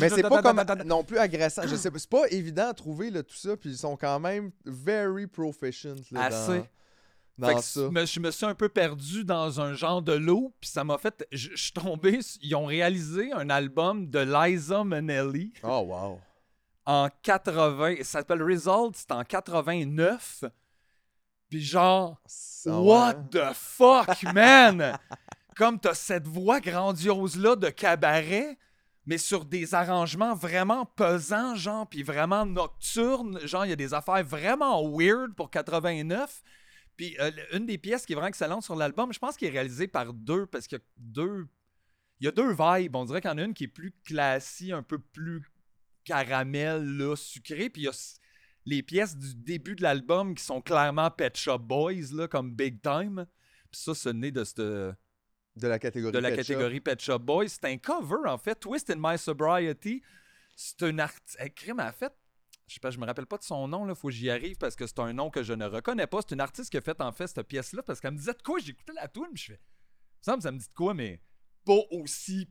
Mais 0.00 0.08
c'est 0.16 0.22
pas 0.22 0.42
comme 0.42 0.56
non 0.86 1.02
plus 1.04 1.18
agressant. 1.18 1.62
Je 1.66 1.74
sais 1.76 1.90
pas, 1.90 1.98
c'est 1.98 2.08
pas 2.10 2.28
évident 2.30 2.68
à 2.70 2.74
trouver 2.74 3.10
là, 3.10 3.22
tout 3.22 3.34
ça, 3.36 3.56
puis 3.56 3.70
ils 3.70 3.76
sont 3.78 3.96
quand 3.96 4.20
même 4.20 4.50
very 4.64 5.26
proficient 5.26 5.96
là, 6.12 6.24
Assez. 6.26 6.62
Fait 7.40 7.52
dans 7.54 7.58
que 7.58 7.64
ça. 7.64 7.80
me- 7.90 8.06
je 8.06 8.20
me 8.20 8.30
suis 8.30 8.46
un 8.46 8.54
peu 8.54 8.68
perdu 8.68 9.24
dans 9.24 9.60
un 9.60 9.72
genre 9.74 10.02
de 10.02 10.12
lot, 10.12 10.54
puis 10.60 10.68
ça 10.70 10.84
m'a 10.84 10.98
fait. 10.98 11.26
Je 11.32 11.50
je 11.50 11.56
suis 11.62 11.72
tombé. 11.72 12.20
Ils 12.42 12.54
ont 12.54 12.66
réalisé 12.66 13.32
un 13.32 13.48
album 13.50 14.08
de 14.08 14.18
Liza 14.20 14.84
Minnelli 14.84 15.52
Oh 15.62 15.84
wow. 15.86 16.20
en 16.86 17.08
80. 17.22 17.96
Ça 17.98 18.04
s'appelle 18.20 18.42
Result, 18.42 18.94
c'est 18.94 19.10
en 19.12 19.24
89. 19.24 20.44
Puis 21.48 21.62
genre, 21.62 22.20
Ça, 22.26 22.78
what 22.80 23.14
the 23.32 23.52
fuck, 23.54 24.22
man? 24.34 24.96
Comme 25.56 25.78
t'as 25.80 25.94
cette 25.94 26.26
voix 26.28 26.60
grandiose-là 26.60 27.56
de 27.56 27.68
cabaret, 27.70 28.56
mais 29.04 29.18
sur 29.18 29.44
des 29.44 29.74
arrangements 29.74 30.34
vraiment 30.34 30.86
pesants, 30.86 31.56
genre, 31.56 31.86
puis 31.88 32.02
vraiment 32.04 32.46
nocturnes. 32.46 33.40
Genre, 33.44 33.66
il 33.66 33.70
y 33.70 33.72
a 33.72 33.76
des 33.76 33.92
affaires 33.92 34.22
vraiment 34.24 34.88
weird 34.88 35.34
pour 35.34 35.50
89. 35.50 36.42
Puis 37.00 37.16
euh, 37.18 37.30
une 37.54 37.64
des 37.64 37.78
pièces 37.78 38.04
qui 38.04 38.12
est 38.12 38.14
vraiment 38.14 38.28
excellente 38.28 38.62
sur 38.62 38.76
l'album, 38.76 39.10
je 39.10 39.18
pense 39.18 39.34
qu'il 39.38 39.48
est 39.48 39.52
réalisé 39.52 39.88
par 39.88 40.12
deux, 40.12 40.44
parce 40.44 40.66
qu'il 40.66 40.76
y 40.76 40.80
a 40.82 40.84
deux. 40.98 41.46
Il 42.20 42.26
y 42.26 42.28
a 42.28 42.30
deux 42.30 42.50
vibes. 42.52 42.94
On 42.94 43.06
dirait 43.06 43.22
qu'il 43.22 43.30
y 43.30 43.32
en 43.32 43.38
a 43.38 43.42
une 43.42 43.54
qui 43.54 43.64
est 43.64 43.68
plus 43.68 43.92
classique, 44.04 44.72
un 44.72 44.82
peu 44.82 44.98
plus 44.98 45.42
caramel, 46.04 46.84
là, 46.98 47.16
sucré. 47.16 47.70
Puis 47.70 47.82
il 47.82 47.84
y 47.86 47.88
a 47.88 47.92
les 48.66 48.82
pièces 48.82 49.16
du 49.16 49.34
début 49.34 49.74
de 49.76 49.82
l'album 49.82 50.34
qui 50.34 50.44
sont 50.44 50.60
clairement 50.60 51.10
Pet 51.10 51.34
Shop 51.38 51.58
Boys, 51.60 52.12
là, 52.12 52.28
comme 52.28 52.54
Big 52.54 52.82
Time. 52.82 53.24
Puis 53.70 53.80
ça, 53.80 53.94
c'est 53.94 54.12
né 54.12 54.30
de, 54.30 54.44
cette- 54.44 54.58
de 54.60 54.94
De 55.56 55.68
la 55.68 55.78
catégorie. 55.78 56.12
la 56.20 56.28
Pet 56.28 56.36
Shop. 56.36 56.36
catégorie 56.52 56.80
Pet 56.80 57.00
Shop 57.00 57.18
Boys. 57.20 57.48
C'est 57.48 57.64
un 57.64 57.78
cover, 57.78 58.26
en 58.28 58.36
fait. 58.36 58.56
Twist 58.56 58.90
in 58.90 58.96
My 58.98 59.16
Sobriety. 59.16 60.02
C'est 60.54 60.82
un 60.82 60.98
artiste. 60.98 61.38
crime, 61.54 61.80
en 61.80 61.92
fait. 61.92 62.12
Je 62.70 62.74
sais 62.74 62.80
pas, 62.80 62.92
je 62.92 63.00
me 63.00 63.04
rappelle 63.04 63.26
pas 63.26 63.36
de 63.36 63.42
son 63.42 63.66
nom, 63.66 63.84
là. 63.84 63.96
Faut 63.96 64.06
que 64.06 64.14
j'y 64.14 64.30
arrive 64.30 64.56
parce 64.56 64.76
que 64.76 64.86
c'est 64.86 65.00
un 65.00 65.12
nom 65.12 65.28
que 65.28 65.42
je 65.42 65.52
ne 65.52 65.64
reconnais 65.64 66.06
pas. 66.06 66.20
C'est 66.20 66.36
une 66.36 66.40
artiste 66.40 66.70
qui 66.70 66.76
a 66.76 66.80
fait, 66.80 67.00
en 67.00 67.10
fait, 67.10 67.26
cette 67.26 67.42
pièce-là 67.48 67.82
parce 67.82 68.00
qu'elle 68.00 68.12
me 68.12 68.16
disait 68.16 68.32
de 68.32 68.42
quoi. 68.42 68.60
J'écoutais 68.60 68.92
la 68.92 69.08
tune, 69.08 69.24
je 69.34 69.46
fais. 69.46 69.60
Ça 70.20 70.36
me, 70.36 70.40
ça 70.40 70.52
me 70.52 70.58
dit 70.58 70.68
de 70.68 70.72
quoi, 70.72 70.94
mais 70.94 71.20
pas 71.64 71.80
aussi. 71.90 72.48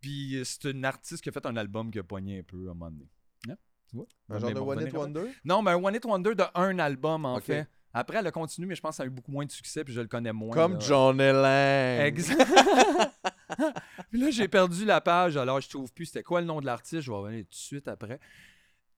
Puis 0.00 0.42
c'est 0.46 0.70
une 0.70 0.82
artiste 0.86 1.22
qui 1.22 1.28
a 1.28 1.32
fait 1.32 1.44
un 1.44 1.58
album 1.58 1.90
qui 1.90 1.98
a 1.98 2.04
pogné 2.04 2.38
un 2.38 2.42
peu 2.42 2.68
à 2.68 2.70
un 2.70 2.74
moment 2.74 2.90
donné. 2.90 3.10
Hein? 3.50 3.56
Tu 3.90 3.96
vois? 3.96 4.06
Un 4.30 4.38
genre 4.38 4.54
de 4.54 4.60
One 4.60 4.78
après. 4.78 4.96
Wonder? 4.96 5.30
Non, 5.44 5.60
mais 5.60 5.72
un 5.72 5.84
One 5.84 5.94
Hit 5.94 6.04
Wonder 6.06 6.34
de 6.34 6.44
un 6.54 6.78
album, 6.78 7.26
en 7.26 7.38
fait. 7.38 7.68
Après, 7.94 8.18
elle 8.18 8.26
a 8.26 8.30
continué, 8.30 8.66
mais 8.66 8.74
je 8.74 8.80
pense 8.80 8.92
que 8.92 8.96
ça 8.96 9.02
a 9.02 9.06
eu 9.06 9.10
beaucoup 9.10 9.32
moins 9.32 9.44
de 9.44 9.50
succès, 9.50 9.84
puis 9.84 9.92
je 9.92 10.00
le 10.00 10.06
connais 10.06 10.32
moins. 10.32 10.54
Comme 10.54 10.74
là. 10.74 10.78
John 10.80 11.18
Lang. 11.18 12.00
Exact. 12.06 12.48
Puis 14.10 14.20
là, 14.20 14.30
j'ai 14.30 14.48
perdu 14.48 14.84
la 14.84 15.00
page, 15.00 15.36
alors 15.36 15.60
je 15.60 15.68
trouve 15.68 15.92
plus 15.92 16.06
c'était 16.06 16.22
quoi 16.22 16.40
le 16.40 16.46
nom 16.46 16.60
de 16.60 16.66
l'artiste. 16.66 17.02
Je 17.02 17.10
vais 17.10 17.16
revenir 17.16 17.44
tout 17.44 17.50
de 17.50 17.54
suite 17.54 17.88
après. 17.88 18.18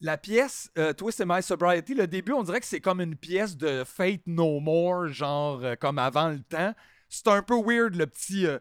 La 0.01 0.19
pièce 0.19 0.71
euh, 0.79 0.93
Twist 0.93 1.21
in 1.21 1.25
My 1.27 1.43
Sobriety, 1.43 1.95
le 1.95 2.07
début, 2.07 2.33
on 2.33 2.43
dirait 2.43 2.61
que 2.61 2.67
c'est 2.67 2.81
comme 2.81 3.01
une 3.01 3.17
pièce 3.17 3.57
de 3.57 3.85
Fate 3.85 4.23
No 4.27 4.61
More, 4.61 5.09
genre 5.09 5.61
euh, 5.65 5.75
comme 5.77 5.99
avant 5.99 6.29
le 6.29 6.41
temps. 6.41 6.75
C'est 7.09 7.29
un 7.29 7.43
peu 7.43 7.55
weird, 7.55 7.95
le 7.95 8.07
petit. 8.07 8.47
euh, 8.47 8.59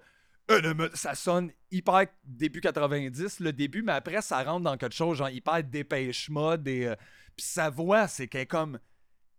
ça 0.93 1.15
sonne 1.15 1.51
hyper 1.71 2.05
début 2.23 2.61
90, 2.61 3.39
le 3.39 3.51
début, 3.51 3.81
mais 3.81 3.93
après, 3.93 4.21
ça 4.21 4.43
rentre 4.43 4.63
dans 4.63 4.77
quelque 4.77 4.95
chose, 4.95 5.17
genre 5.17 5.29
hyper 5.29 5.63
dépêche 5.63 6.29
mode. 6.29 6.67
Et, 6.67 6.93
puis 7.35 7.45
sa 7.45 7.69
voix, 7.69 8.07
c'est 8.07 8.27
qu'elle 8.27 8.41
est 8.41 8.45
comme 8.45 8.79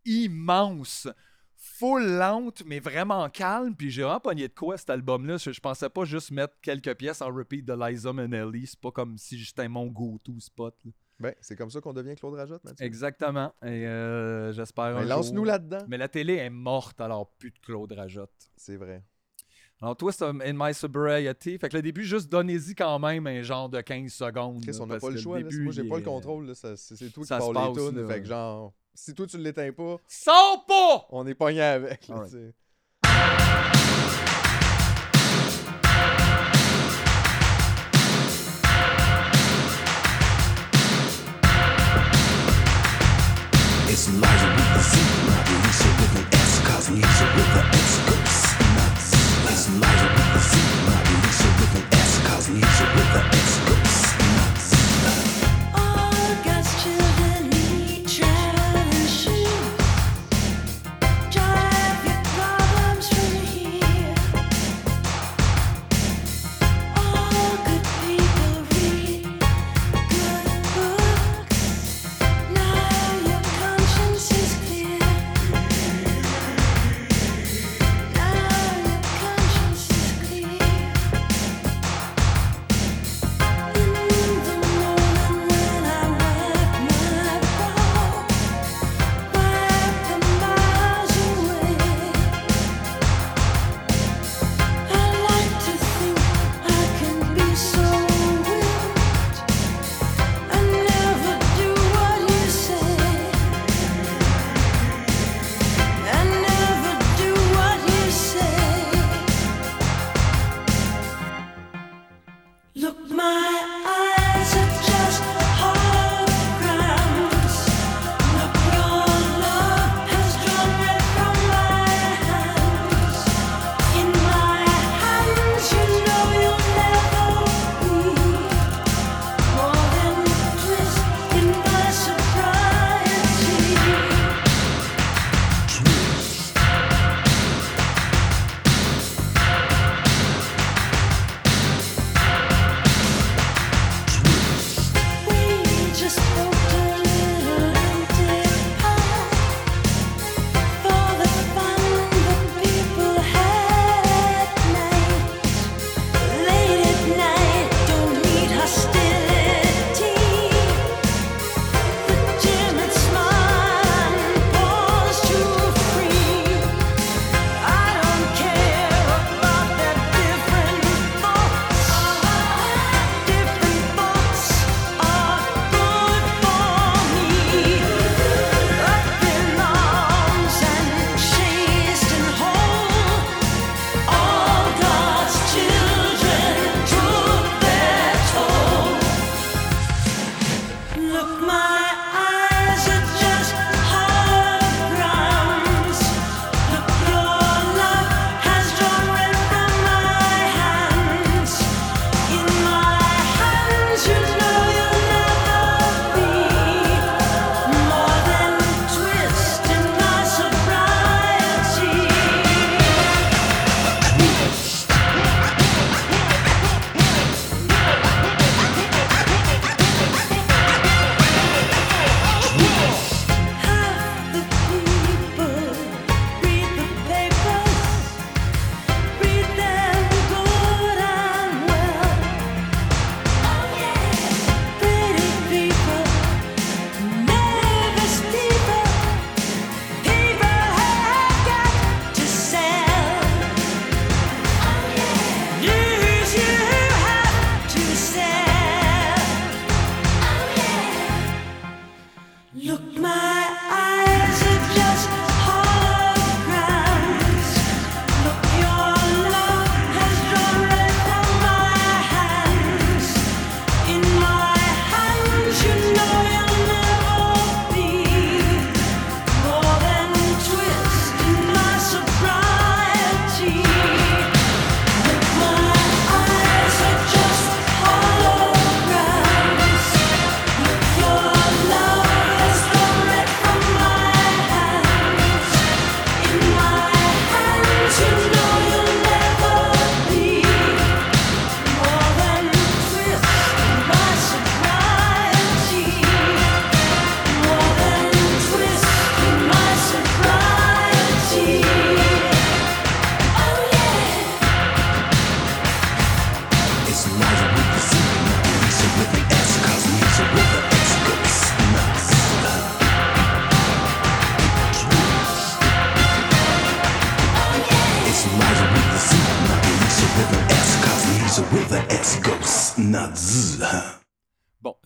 immense 0.04 1.08
full 1.56 2.04
lente, 2.18 2.62
mais 2.66 2.78
vraiment 2.78 3.28
calme. 3.30 3.74
Puis 3.74 3.90
j'ai 3.90 4.02
vraiment 4.02 4.20
pogné 4.20 4.48
de 4.48 4.54
quoi 4.54 4.76
cet 4.76 4.90
album-là. 4.90 5.36
Je, 5.38 5.50
je 5.52 5.60
pensais 5.60 5.88
pas 5.88 6.04
juste 6.04 6.30
mettre 6.30 6.54
quelques 6.60 6.94
pièces 6.96 7.22
en 7.22 7.32
repeat 7.34 7.64
de 7.64 7.72
Liza 7.72 8.12
Minnelli. 8.12 8.66
C'est 8.66 8.80
pas 8.80 8.90
comme 8.90 9.16
si 9.18 9.38
j'étais 9.38 9.68
mon 9.68 9.86
go-to 9.86 10.38
spot. 10.40 10.74
là. 10.84 10.90
Ben, 11.20 11.32
c'est 11.40 11.54
comme 11.56 11.70
ça 11.70 11.80
qu'on 11.80 11.92
devient 11.92 12.16
Claude 12.16 12.34
Rajotte, 12.34 12.64
Mathieu. 12.64 12.84
Exactement. 12.84 13.54
Et 13.62 13.86
euh, 13.86 14.52
j'espère. 14.52 14.94
Ben, 14.94 15.04
Lance-nous 15.04 15.44
là-dedans. 15.44 15.84
Mais 15.88 15.96
la 15.96 16.08
télé 16.08 16.34
est 16.34 16.50
morte, 16.50 17.00
alors 17.00 17.30
plus 17.38 17.50
de 17.52 17.58
Claude 17.60 17.92
Rajotte. 17.92 18.50
C'est 18.56 18.76
vrai. 18.76 19.02
Alors, 19.80 19.96
Twist 19.96 20.22
in 20.22 20.52
My 20.54 20.74
Sobriety. 20.74 21.56
Fait 21.58 21.68
que 21.68 21.76
le 21.76 21.82
début, 21.82 22.04
juste 22.04 22.30
donnez-y 22.30 22.74
quand 22.74 22.98
même 22.98 23.26
un 23.26 23.42
genre 23.42 23.68
de 23.68 23.80
15 23.80 24.12
secondes. 24.12 24.64
Qu'est-ce 24.64 24.78
là, 24.80 24.86
qu'on 24.86 24.92
n'a 24.92 24.98
pas 24.98 25.10
le 25.10 25.16
choix. 25.18 25.38
là. 25.38 25.44
début, 25.44 25.62
Moi, 25.64 25.72
j'ai 25.72 25.84
pas 25.84 25.96
le 25.96 26.00
est- 26.02 26.04
contrôle. 26.04 26.46
là. 26.46 26.54
Ça- 26.54 26.76
C'est 26.76 26.96
c'est 26.96 27.10
toi 27.10 27.22
qui 27.24 27.28
parles 27.28 27.74
les 27.76 27.88
tunes. 27.90 28.00
là. 28.02 28.08
Fait 28.08 28.20
que 28.20 28.26
genre, 28.26 28.72
si 28.94 29.14
toi 29.14 29.26
tu 29.26 29.38
l'éteins 29.38 29.72
pas, 29.72 29.96
Sors 30.08 30.64
pas! 30.66 31.06
on 31.10 31.26
est 31.26 31.34
pogné 31.34 31.62
avec. 31.62 32.08
là, 32.08 32.22
tu 32.24 32.30
sais. 32.30 32.54
It's 43.86 44.08
with 44.56 44.70
the 44.74 44.82
Z, 44.90 44.94
not 45.28 45.46
Alicia 45.46 45.90
with 46.00 46.18
an 46.18 46.26
S, 46.34 46.52
cause 46.66 46.88
Alicia 46.90 47.26
with 47.36 47.50
the 47.54 47.62
X 47.78 47.88
goes 48.08 48.42
nuts. 48.74 49.06
It's 49.54 49.68
Elijah 49.70 50.10
with 50.16 50.30
the 50.34 50.40
Z, 50.50 50.52
not 50.88 51.02
Alicia 51.14 51.48
with 51.60 51.72
an 51.78 51.84
S, 51.94 52.12
cause 52.26 52.46
Alicia 52.50 52.86
with 52.96 53.10
the 53.14 53.22
X 53.38 53.43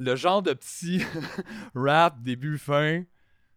le 0.09 0.17
genre 0.17 0.43
de 0.43 0.53
petit 0.55 1.03
rap 1.75 2.23
début-fin, 2.23 3.03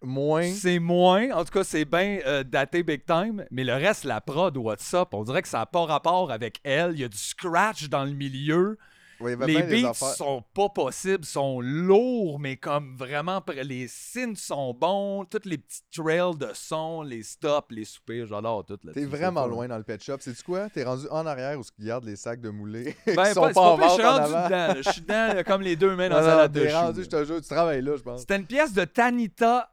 Moins. 0.03 0.51
c'est 0.51 0.79
moins. 0.79 1.31
En 1.31 1.45
tout 1.45 1.51
cas, 1.51 1.63
c'est 1.63 1.85
bien 1.85 2.19
euh, 2.25 2.43
daté 2.43 2.83
big 2.83 3.05
time. 3.05 3.45
Mais 3.51 3.63
le 3.63 3.73
reste, 3.73 4.03
la 4.03 4.19
prod, 4.19 4.57
what's 4.57 4.93
up, 4.93 5.09
on 5.13 5.23
dirait 5.23 5.41
que 5.41 5.47
ça 5.47 5.59
n'a 5.59 5.65
pas 5.65 5.85
rapport 5.85 6.31
avec 6.31 6.59
elle. 6.63 6.93
Il 6.93 6.99
y 6.99 7.03
a 7.03 7.07
du 7.07 7.17
scratch 7.17 7.87
dans 7.87 8.03
le 8.03 8.11
milieu. 8.11 8.77
Les 9.25 9.83
beats 9.83 9.93
sont 9.93 10.43
pas 10.53 10.69
possibles, 10.69 11.25
sont 11.25 11.61
lourds, 11.61 12.39
mais 12.39 12.57
comme 12.57 12.95
vraiment, 12.95 13.43
les 13.63 13.87
synths 13.87 14.37
sont 14.37 14.73
bons, 14.73 15.25
tous 15.25 15.41
les 15.45 15.57
petits 15.57 15.81
trails 15.91 16.37
de 16.37 16.49
son, 16.53 17.01
les 17.01 17.23
stops, 17.23 17.67
les 17.71 17.85
soupirs, 17.85 18.27
j'adore 18.27 18.65
tout. 18.65 18.77
T'es 18.77 18.89
c'est 18.93 19.05
vraiment 19.05 19.47
loin 19.47 19.67
dans 19.67 19.77
le 19.77 19.83
pet 19.83 20.01
shop. 20.01 20.17
Sais-tu 20.19 20.43
quoi? 20.43 20.69
T'es 20.69 20.83
rendu 20.83 21.07
en 21.09 21.25
arrière 21.25 21.59
où 21.59 21.63
ils 21.79 21.85
gardent 21.85 22.05
les 22.05 22.15
sacs 22.15 22.41
de 22.41 22.49
moulés. 22.49 22.95
qui 23.07 23.15
Ben, 23.15 23.33
sont 23.33 23.41
pas, 23.41 23.47
c'est 23.49 23.53
pas 23.53 23.61
en 23.61 23.77
je 23.77 23.91
suis 23.91 24.43
dedans. 24.43 24.73
Je 24.81 24.91
suis 24.91 25.01
dedans 25.01 25.43
comme 25.45 25.61
les 25.61 25.75
deux 25.75 25.95
mains 25.95 26.09
dans 26.09 26.17
la 26.17 26.23
salade 26.23 26.51
de 26.51 26.67
rendu, 26.71 27.03
je 27.03 27.09
te 27.09 27.25
jure, 27.25 27.41
tu 27.41 27.47
travailles 27.47 27.81
là, 27.81 27.95
je 27.97 28.03
pense. 28.03 28.21
C'était 28.21 28.37
une 28.37 28.45
pièce 28.45 28.73
de 28.73 28.85
Tanita 28.85 29.70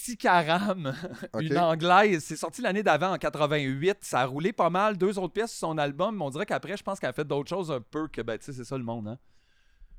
Tikaram, 0.00 0.94
Ok. 1.34 1.42
une 1.42 1.58
anglaise. 1.58 2.22
C'est 2.24 2.36
sorti 2.36 2.62
l'année 2.62 2.82
d'avant, 2.84 3.12
en 3.12 3.18
88. 3.18 3.98
Ça 4.02 4.20
a 4.20 4.26
roulé 4.26 4.52
pas 4.52 4.70
mal. 4.70 4.96
Deux 4.96 5.18
autres 5.18 5.32
pièces 5.32 5.50
sur 5.50 5.68
son 5.68 5.76
album, 5.78 6.16
mais 6.16 6.24
on 6.24 6.30
dirait 6.30 6.46
qu'après, 6.46 6.76
je 6.76 6.82
pense 6.84 7.00
qu'elle 7.00 7.10
a 7.10 7.12
fait 7.12 7.24
d'autres 7.26 7.48
choses 7.48 7.70
un 7.72 7.80
peu 7.80 8.06
que, 8.08 8.22
ben, 8.22 8.38
tu 8.38 8.44
sais, 8.46 8.52
c'est 8.52 8.64
ça 8.64 8.78
le 8.78 8.84
monde, 8.84 9.08
hein. 9.08 9.18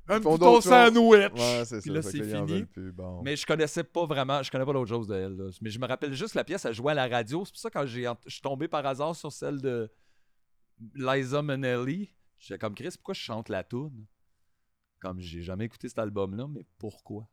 Un 0.08 0.18
petit 0.20 0.68
sandwich. 0.68 1.30
Ouais, 1.34 1.62
c'est 1.66 1.80
Puis 1.82 1.90
ça. 1.90 1.94
là, 1.94 2.02
c'est 2.02 2.22
fini. 2.24 2.46
veulent 2.46 2.66
plus, 2.66 2.90
bon. 2.92 3.22
Mais 3.22 3.36
je 3.36 3.46
connaissais 3.46 3.84
pas 3.84 4.06
vraiment, 4.06 4.42
je 4.42 4.50
connais 4.50 4.64
pas 4.64 4.72
d'autres 4.72 4.88
choses 4.88 5.06
de 5.06 5.14
elle. 5.14 5.36
là. 5.36 5.50
Mais 5.60 5.70
je 5.70 5.78
me 5.78 5.86
rappelle 5.86 6.14
juste 6.14 6.34
la 6.34 6.42
pièce, 6.42 6.64
elle 6.64 6.74
jouait 6.74 6.92
à 6.92 6.94
la 6.96 7.06
radio. 7.06 7.44
C'est 7.44 7.52
pour 7.52 7.60
ça 7.60 7.70
quand 7.70 7.86
j'ai 7.86 8.10
je 8.26 8.30
suis 8.32 8.40
tombé 8.40 8.66
par 8.66 8.84
hasard 8.86 9.14
sur 9.14 9.30
celle 9.30 9.60
de 9.60 9.92
Liza 10.96 11.42
Minnelli, 11.42 12.10
j'étais 12.38 12.58
comme 12.58 12.74
Chris, 12.74 12.88
pourquoi 12.96 13.14
je 13.14 13.20
chante 13.20 13.48
la 13.50 13.62
tune 13.62 14.06
Comme 14.98 15.20
j'ai 15.20 15.42
jamais 15.42 15.66
écouté 15.66 15.88
cet 15.88 15.98
album-là, 16.00 16.48
mais 16.48 16.64
pourquoi? 16.78 17.28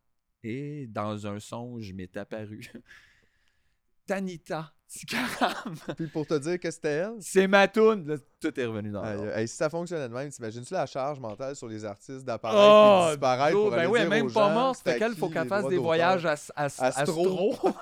Et 0.49 0.87
dans 0.87 1.27
un 1.27 1.39
son, 1.39 1.79
je 1.81 1.91
m'est 1.93 2.15
apparu 2.15 2.71
Tanita 4.07 4.71
Tikaram. 4.87 5.75
Puis 5.97 6.07
pour 6.07 6.25
te 6.25 6.35
dire 6.35 6.57
que 6.57 6.71
c'était 6.71 6.87
elle, 6.89 7.15
C'est 7.19 7.45
ma 7.45 7.67
tune. 7.67 8.07
Là, 8.07 8.15
tout 8.39 8.57
est 8.57 8.65
revenu 8.65 8.89
dans 8.89 9.03
l'ordre. 9.03 9.31
aïe, 9.35 9.45
si 9.45 9.57
ça 9.57 9.69
fonctionnait 9.69 10.07
de 10.07 10.13
même, 10.13 10.29
t'imagines-tu 10.29 10.73
la 10.73 10.85
charge 10.85 11.19
mentale 11.19 11.57
sur 11.57 11.67
les 11.67 11.83
artistes 11.83 12.23
d'apparaître 12.23 12.61
Oh, 12.61 13.01
et 13.01 13.05
de 13.07 13.11
disparaître 13.15 13.57
pour 13.57 13.69
ben 13.71 13.79
aller 13.79 13.87
oui, 13.87 13.99
dire 13.99 14.09
même 14.09 14.25
aux 14.27 14.29
pas 14.29 14.47
gens, 14.47 14.53
morte. 14.53 14.79
Fait 14.81 14.97
qu'elle, 14.97 15.13
faut 15.15 15.27
qu'elle 15.27 15.47
fasse 15.49 15.67
des 15.67 15.77
voyages 15.77 16.25
à, 16.25 16.35
à, 16.55 16.63
Astro. 16.65 17.53
astro. 17.57 17.75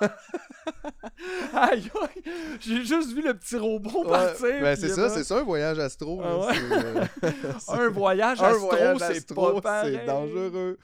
aïe, 1.54 1.90
aïe. 2.02 2.22
J'ai 2.58 2.84
juste 2.84 3.12
vu 3.14 3.22
le 3.22 3.34
petit 3.34 3.56
robot 3.56 4.02
Ouais, 4.04 4.10
partir. 4.10 4.60
ben 4.60 4.74
c'est 4.74 4.88
ça, 4.88 5.08
c'est 5.08 5.22
ça 5.22 5.38
un 5.38 5.44
voyage 5.44 5.78
astro. 5.78 6.20
Ah 6.24 6.28
là, 6.28 6.38
ouais? 6.38 6.54
c'est, 6.54 7.70
euh, 7.72 7.78
Un 7.86 7.88
voyage 7.88 8.42
astro, 8.42 8.98
c'est 8.98 9.32
pas 9.34 9.60
pareil. 9.60 9.96
c'est 10.00 10.06
dangereux. 10.06 10.76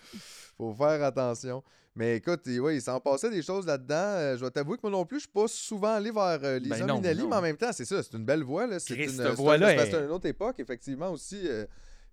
Faut 0.63 0.75
faire 0.75 1.03
attention. 1.03 1.63
Mais 1.97 2.17
écoute, 2.17 2.43
ouais, 2.47 2.77
il 2.77 2.81
s'en 2.81 3.01
passait 3.01 3.31
des 3.31 3.43
choses 3.43 3.67
là-dedans. 3.67 3.95
Euh, 3.97 4.37
je 4.37 4.45
vais 4.45 4.51
t'avouer 4.51 4.77
que 4.77 4.83
moi 4.85 4.93
non 4.93 5.05
plus, 5.05 5.19
je 5.19 5.23
suis 5.25 5.33
pas 5.33 5.49
souvent 5.49 5.95
allé 5.95 6.11
vers 6.13 6.39
euh, 6.43 6.59
Lisa 6.59 6.77
Ben 6.79 6.87
non, 6.87 7.01
mais 7.29 7.37
en 7.37 7.43
même 7.43 7.57
temps, 7.57 7.73
c'est 7.73 7.85
ça, 7.85 8.03
c'est 8.03 8.17
une 8.17 8.25
belle 8.25 8.45
voix. 8.45 8.67
Là. 8.67 8.79
C'est 8.79 8.95
une, 8.95 9.11
c'est 9.11 9.23
un- 9.27 9.35
voix-là 9.35 9.85
c'est 9.87 10.05
une 10.05 10.11
autre 10.11 10.27
époque, 10.27 10.61
effectivement, 10.61 11.11
aussi. 11.11 11.41
euh, 11.49 11.67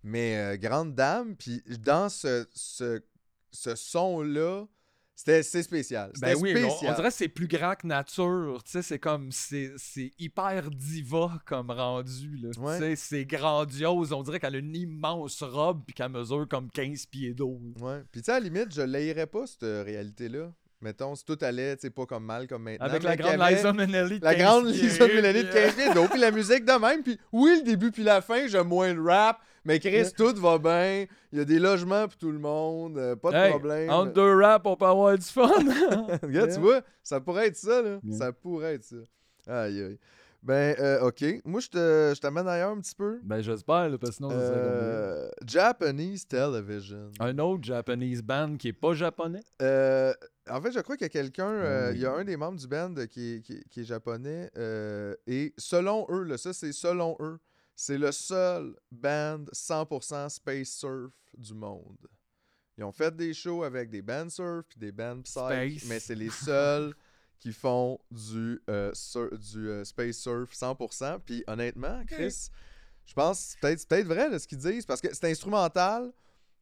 mais 0.03 0.57
grande 0.57 0.95
dame, 0.95 1.35
puis 1.35 1.61
dans 1.83 2.09
ce, 2.09 2.45
ce, 2.53 3.01
ce 3.51 3.75
son-là, 3.75 4.65
c'était 5.19 5.43
c'est 5.43 5.63
spécial. 5.63 6.13
Ben 6.21 6.33
oui, 6.39 6.53
on- 6.55 6.69
spécial. 6.69 6.93
on, 6.93 6.95
dirait 6.95 7.09
que 7.09 7.13
c'est 7.13 7.27
plus 7.27 7.49
grand 7.49 7.75
que 7.75 7.85
nature. 7.85 8.63
Tu 8.63 8.71
sais, 8.71 8.81
c'est 8.81 8.99
comme. 8.99 9.33
C'est 9.33 9.73
c'est 9.75 10.11
hyper 10.17 10.71
diva 10.71 11.41
comme 11.45 11.71
rendu. 11.71 12.37
là. 12.37 12.51
Ouais. 12.57 12.95
c'est 12.95 13.25
grandiose. 13.25 14.13
On 14.13 14.23
dirait 14.23 14.39
qu'elle 14.39 14.55
a 14.55 14.59
une 14.59 14.73
immense 14.73 15.43
robe 15.43 15.83
puis 15.85 15.93
qu'elle 15.93 16.07
mesure 16.07 16.47
comme 16.47 16.71
15 16.71 17.05
pieds 17.07 17.33
d'eau. 17.33 17.59
Ouais. 17.81 18.01
Puis 18.13 18.21
tu 18.21 18.27
sais, 18.27 18.31
à 18.31 18.39
la 18.39 18.45
limite, 18.45 18.73
je 18.73 18.81
l'aillerais 18.81 19.27
pas, 19.27 19.45
cette 19.45 19.63
euh, 19.63 19.83
réalité-là. 19.83 20.53
Mettons, 20.81 21.13
si 21.15 21.25
tout 21.25 21.37
allait, 21.41 21.75
tu 21.75 21.81
sais, 21.81 21.89
pas 21.89 22.05
comme 22.05 22.23
mal 22.23 22.47
comme 22.47 22.63
maintenant. 22.63 22.85
Avec 22.85 23.03
la 23.03 23.15
grande 23.17 23.41
avait 23.41 23.55
Liza 23.55 23.73
Minnelli. 23.73 24.19
de 24.19 24.23
La 24.25 24.33
15 24.35 24.43
grande 24.43 24.65
Lisa 24.67 25.07
Minnelli 25.07 25.43
de 25.43 25.49
puis, 25.49 25.57
euh, 25.57 25.65
15 25.65 25.75
pieds 25.75 25.93
d'eau, 25.93 26.05
puis 26.09 26.19
la 26.19 26.31
musique 26.31 26.63
de 26.65 26.79
même. 26.79 27.03
Puis 27.03 27.19
oui, 27.33 27.57
le 27.59 27.63
début 27.65 27.91
puis 27.91 28.03
la 28.03 28.21
fin, 28.21 28.47
j'aime 28.47 28.67
moins 28.67 28.93
le 28.93 29.01
rap. 29.01 29.39
Mais 29.65 29.79
Chris, 29.79 30.11
tout 30.15 30.33
va 30.37 30.57
bien. 30.57 31.05
Il 31.33 31.37
y 31.39 31.41
a 31.41 31.45
des 31.45 31.59
logements 31.59 32.07
pour 32.07 32.15
tout 32.15 32.31
le 32.31 32.39
monde. 32.39 32.97
euh, 32.97 33.15
pas 33.17 33.31
de 33.31 33.35
Hey, 33.35 33.49
problème. 33.51 33.89
Entre 33.89 34.13
deux 34.13 34.41
rap, 34.41 34.65
on 34.65 34.77
peut 34.77 34.85
avoir 34.85 35.17
du 35.17 35.25
fun. 35.25 35.49
Regarde, 36.23 36.53
tu 36.53 36.59
vois, 36.61 36.81
ça 37.03 37.19
pourrait 37.19 37.47
être 37.47 37.57
ça, 37.57 37.81
là. 37.81 37.99
Yeah. 38.03 38.17
Ça 38.17 38.31
pourrait 38.31 38.75
être 38.75 38.85
ça. 38.85 38.95
Aïe, 39.47 39.81
aïe. 39.83 39.97
Ben, 40.41 40.73
euh, 40.79 41.01
OK. 41.07 41.23
Moi, 41.43 41.59
je 41.59 42.17
t'amène 42.19 42.47
ailleurs 42.47 42.71
un 42.71 42.79
petit 42.79 42.95
peu. 42.95 43.19
ben, 43.23 43.41
j'espère, 43.41 43.89
parce 43.99 44.11
que 44.11 44.15
sinon, 44.15 44.29
Euh, 44.31 45.29
Japanese 45.45 46.25
Television. 46.27 47.11
Un 47.19 47.37
autre 47.39 47.63
Japanese 47.65 48.21
band 48.21 48.55
qui 48.57 48.69
est 48.69 48.73
pas 48.73 48.93
japonais? 48.93 49.41
Euh, 49.61 50.13
en 50.49 50.61
fait, 50.61 50.71
je 50.71 50.79
crois 50.79 50.95
qu'il 50.95 51.05
y 51.05 51.07
a 51.07 51.09
quelqu'un, 51.09 51.49
euh, 51.51 51.89
oui. 51.91 51.97
il 51.97 52.01
y 52.01 52.05
a 52.05 52.13
un 52.13 52.23
des 52.23 52.37
membres 52.37 52.57
du 52.57 52.67
band 52.67 52.93
qui 53.09 53.35
est, 53.35 53.41
qui 53.41 53.53
est- 53.53 53.67
qui 53.69 53.81
est 53.81 53.83
japonais, 53.83 54.49
euh, 54.57 55.13
et 55.27 55.53
selon 55.57 56.05
eux, 56.09 56.23
là, 56.23 56.37
ça 56.37 56.53
c'est 56.53 56.71
selon 56.71 57.17
eux, 57.19 57.39
c'est 57.75 57.97
le 57.97 58.11
seul 58.13 58.75
band 58.91 59.43
100% 59.51 60.29
space 60.29 60.69
surf 60.69 61.11
du 61.37 61.53
monde. 61.53 61.97
Ils 62.77 62.83
ont 62.85 62.91
fait 62.93 63.13
des 63.13 63.33
shows 63.33 63.63
avec 63.63 63.89
des 63.89 64.01
bands 64.01 64.29
surf 64.29 64.63
puis 64.69 64.79
des 64.79 64.93
bands 64.93 65.21
psych, 65.23 65.79
Space. 65.81 65.85
mais 65.89 65.99
c'est 65.99 66.15
les 66.15 66.29
seuls 66.29 66.93
qui 67.39 67.53
font 67.53 67.99
du, 68.11 68.61
euh, 68.69 68.91
sur- 68.93 69.37
du 69.37 69.69
euh, 69.69 69.83
space 69.85 70.17
surf 70.17 70.51
100%. 70.53 71.19
Puis 71.25 71.43
honnêtement, 71.47 72.01
Chris, 72.07 72.49
je 73.05 73.13
pense 73.13 73.39
que 73.39 73.43
c'est 73.51 73.59
peut-être 73.59 73.87
peut-être 73.87 74.07
vrai 74.07 74.29
là, 74.29 74.39
ce 74.39 74.47
qu'ils 74.47 74.57
disent, 74.57 74.85
parce 74.85 75.01
que 75.01 75.07
c'est 75.13 75.29
instrumental, 75.31 76.11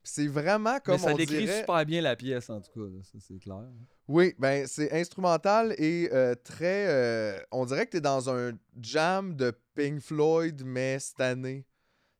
c'est 0.03 0.27
vraiment 0.27 0.79
comme 0.79 0.95
Mais 0.95 1.01
ça 1.01 1.13
on 1.13 1.17
décrit 1.17 1.39
dirait... 1.39 1.59
super 1.61 1.85
bien 1.85 2.01
la 2.01 2.15
pièce, 2.15 2.49
en 2.49 2.61
tout 2.61 2.71
cas. 2.71 2.79
là, 2.95 3.01
Ça, 3.03 3.17
c'est 3.19 3.39
clair. 3.39 3.63
Oui, 4.07 4.33
ben 4.39 4.65
c'est 4.67 4.91
instrumental 4.93 5.73
et 5.77 6.09
euh, 6.13 6.33
très. 6.35 6.85
euh, 6.87 7.39
on 7.51 7.65
dirait 7.65 7.85
que 7.87 7.91
t'es 7.91 8.01
dans 8.01 8.29
un 8.29 8.51
jam 8.79 9.35
de 9.35 9.51
Pink 9.75 9.99
Floyd, 9.99 10.61
mais 10.63 10.99
cette 10.99 11.19
année. 11.19 11.65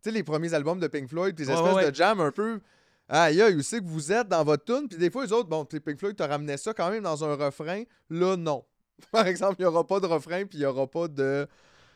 Tu 0.03 0.09
sais, 0.09 0.11
les 0.11 0.23
premiers 0.23 0.53
albums 0.53 0.79
de 0.79 0.87
Pink 0.87 1.07
Floyd, 1.07 1.39
Ouais, 1.39 1.49
espèces 1.49 1.73
ouais. 1.75 1.89
de 1.91 1.95
jam 1.95 2.19
un 2.19 2.31
peu. 2.31 2.59
Aïe, 3.09 3.41
aïe, 3.41 3.55
où 3.55 3.61
c'est 3.61 3.79
que 3.79 3.85
vous 3.87 4.11
êtes 4.11 4.27
dans 4.27 4.43
votre 4.43 4.65
tune? 4.65 4.87
Puis 4.89 4.97
des 4.97 5.09
fois, 5.09 5.23
les 5.25 5.31
autres, 5.31 5.47
bon, 5.49 5.63
Pink 5.65 5.97
Floyd 5.99 6.15
te 6.15 6.23
ramenait 6.23 6.57
ça 6.57 6.73
quand 6.73 6.89
même 6.89 7.03
dans 7.03 7.23
un 7.23 7.35
refrain. 7.35 7.83
Là, 8.09 8.35
non. 8.35 8.65
Par 9.11 9.27
exemple, 9.27 9.55
il 9.59 9.61
n'y 9.61 9.67
aura 9.67 9.85
pas 9.85 9.99
de 9.99 10.07
refrain, 10.07 10.45
puis 10.45 10.57
il 10.57 10.61
n'y 10.61 10.65
aura 10.65 10.87
pas 10.87 11.07
de. 11.07 11.47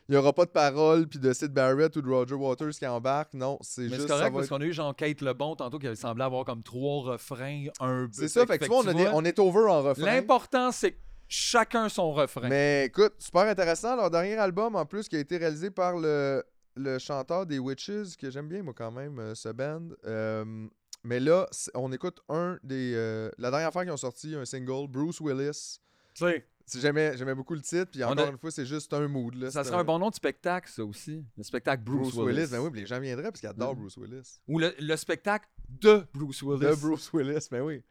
Il 0.10 0.16
y 0.16 0.18
aura 0.18 0.34
pas 0.34 0.46
de 0.46 0.50
paroles, 0.52 1.08
puis 1.08 1.20
de 1.20 1.32
Sid 1.32 1.54
Barrett 1.54 1.96
ou 1.96 2.02
de 2.02 2.10
Roger 2.10 2.36
Waters 2.36 2.72
qui 2.72 2.86
embarque. 2.86 3.34
Non, 3.34 3.58
c'est 3.62 3.84
juste. 3.84 3.96
c'est 3.96 4.02
ça 4.02 4.08
correct 4.08 4.24
va 4.26 4.32
parce 4.40 4.46
être- 4.46 4.50
qu'on 4.50 4.62
a 4.62 4.66
eu 4.66 4.74
genre 4.74 4.96
Kate 4.96 5.22
Lebon 5.22 5.56
tantôt 5.56 5.80
qui 5.80 5.88
avait 5.88 5.96
semblé 5.96 6.24
avoir 6.24 6.44
comme 6.44 6.64
trois 6.64 7.14
refrains, 7.14 7.66
un 7.80 8.08
C'est 8.12 8.28
ça, 8.28 8.46
fait 8.46 8.58
que 8.58 8.66
tu 8.66 8.70
vois, 8.70 8.80
on, 8.80 8.88
a 8.88 8.94
des- 8.94 9.04
vois, 9.06 9.12
on 9.14 9.24
est 9.24 9.40
over 9.40 9.70
en 9.70 9.82
refrain. 9.84 10.06
L'important, 10.06 10.72
c'est 10.74 10.98
chacun 11.30 11.88
son 11.88 12.12
refrain. 12.12 12.50
Mais 12.50 12.86
écoute, 12.88 13.14
super 13.20 13.44
intéressant. 13.44 13.96
Leur 13.96 14.10
dernier 14.12 14.36
album, 14.38 14.76
en 14.76 14.86
plus, 14.86 15.08
qui 15.08 15.16
a 15.16 15.20
été 15.20 15.38
réalisé 15.38 15.72
par 15.72 15.96
le, 15.98 16.44
le 16.76 17.00
chanteur 17.00 17.46
des 17.46 17.60
Witches, 17.60 18.18
que 18.20 18.30
j'aime 18.30 18.48
bien, 18.50 18.64
moi, 18.64 18.74
quand 18.76 18.92
même, 18.92 19.18
euh, 19.18 19.34
ce 19.36 19.50
band. 19.50 19.82
Euh, 20.06 20.68
mais 21.04 21.20
là, 21.20 21.48
on 21.76 21.92
écoute 21.92 22.20
un 22.30 22.58
des. 22.64 22.94
euh, 22.96 23.30
la 23.38 23.50
dernière 23.52 23.72
fois 23.72 23.84
qu'ils 23.84 23.94
ont 23.94 23.98
sorti 23.98 24.36
un 24.36 24.46
single, 24.46 24.88
Bruce 24.90 25.20
Willis. 25.22 25.80
Tu 26.14 26.26
sais, 26.26 26.46
J'aimais 26.80 27.18
j'aimais 27.18 27.36
beaucoup 27.36 27.54
le 27.56 27.62
titre, 27.62 27.92
puis 27.92 28.04
encore 28.04 28.28
a- 28.28 28.30
une 28.30 28.38
fois, 28.38 28.52
c'est 28.52 28.66
juste 28.66 28.94
un 28.94 29.08
mood. 29.08 29.34
Là, 29.36 29.52
ça 29.52 29.64
serait 29.64 29.78
un 29.78 29.84
bon 29.84 30.00
nom 30.00 30.10
de 30.10 30.16
spectacle, 30.16 30.70
ça 30.72 30.86
aussi. 30.86 31.26
Le 31.36 31.44
spectacle 31.44 31.84
Bruce, 31.84 32.14
Bruce, 32.14 32.28
Willis. 32.28 32.38
Willis. 32.42 32.52
Ben 32.52 32.60
oui, 32.60 32.70
puis 32.72 32.80
les 32.82 32.86
gens 32.88 33.00
viendraient 33.00 33.24
parce 33.32 33.40
qu'ils 33.42 33.50
adorent. 33.50 33.76
Bruce 33.76 33.98
Willis. 33.98 34.40
Ou 34.48 34.60
le, 34.60 34.74
le 34.80 34.96
spectacle 34.96 35.50
de 35.68 36.06
Bruce 36.14 36.42
Willis. 36.44 36.60
De 36.60 36.76
Bruce 36.76 37.12
Willis, 37.14 37.48
ben 37.52 37.62
oui. 37.62 37.82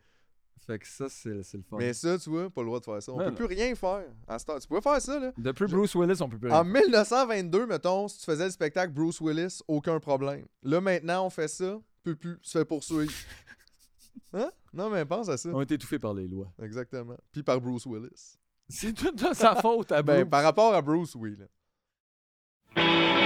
Fait 0.66 0.78
que 0.78 0.86
ça, 0.86 1.08
c'est 1.08 1.42
c'est 1.42 1.56
le 1.56 1.62
fun. 1.64 1.76
Mais 1.78 1.92
ça, 1.92 2.16
tu 2.18 2.30
vois, 2.30 2.48
pas 2.48 2.60
le 2.60 2.66
droit 2.66 2.78
de 2.80 2.84
faire 2.84 3.02
ça. 3.02 3.12
On 3.12 3.18
Ouais, 3.18 3.24
peut 3.26 3.34
plus 3.34 3.44
rien 3.46 3.74
faire. 3.74 4.04
à 4.28 4.38
cette 4.38 4.48
heure. 4.50 4.60
Tu 4.60 4.68
pouvais 4.68 4.80
faire 4.82 5.00
ça, 5.00 5.18
là. 5.18 5.32
Depuis 5.36 5.66
je- 5.68 5.74
Bruce 5.76 5.94
Willis, 5.94 6.20
on 6.22 6.28
peut 6.28 6.38
plus 6.38 6.52
En 6.52 6.62
rien. 6.62 6.72
1922, 6.82 7.66
mettons, 7.66 8.08
si 8.08 8.18
tu 8.20 8.24
faisais 8.24 8.44
le 8.44 8.50
spectacle 8.50 8.92
Bruce 8.92 9.20
Willis, 9.20 9.60
aucun 9.68 9.98
problème. 10.00 10.46
Là, 10.62 10.80
maintenant, 10.80 11.26
on 11.26 11.30
fait 11.30 11.48
ça, 11.48 11.80
peut 12.02 12.16
plus, 12.16 12.38
se 12.42 12.58
fait 12.58 12.64
poursuivre. 12.64 13.12
Hein? 14.32 14.50
Non, 14.72 14.90
mais 14.90 15.04
pense 15.04 15.28
à 15.28 15.36
ça. 15.36 15.48
On 15.52 15.60
est 15.60 15.70
étouffé 15.72 15.98
par 15.98 16.14
les 16.14 16.28
lois. 16.28 16.52
Exactement. 16.62 17.16
Puis 17.32 17.42
par 17.42 17.60
Bruce 17.60 17.84
Willis. 17.86 18.36
C'est 18.68 18.92
tout 18.92 19.10
de 19.10 19.34
sa 19.34 19.56
faute 19.56 19.90
à 19.90 20.02
Ben, 20.02 20.28
par 20.28 20.44
rapport 20.44 20.72
à 20.72 20.80
Bruce, 20.80 21.16
oui. 21.16 21.36
là. 21.36 23.19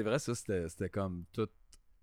C'est 0.00 0.08
vrai, 0.08 0.18
ça, 0.18 0.34
c'était 0.34 0.66
c'était 0.68 0.88
comme 0.88 1.24
tout 1.32 1.48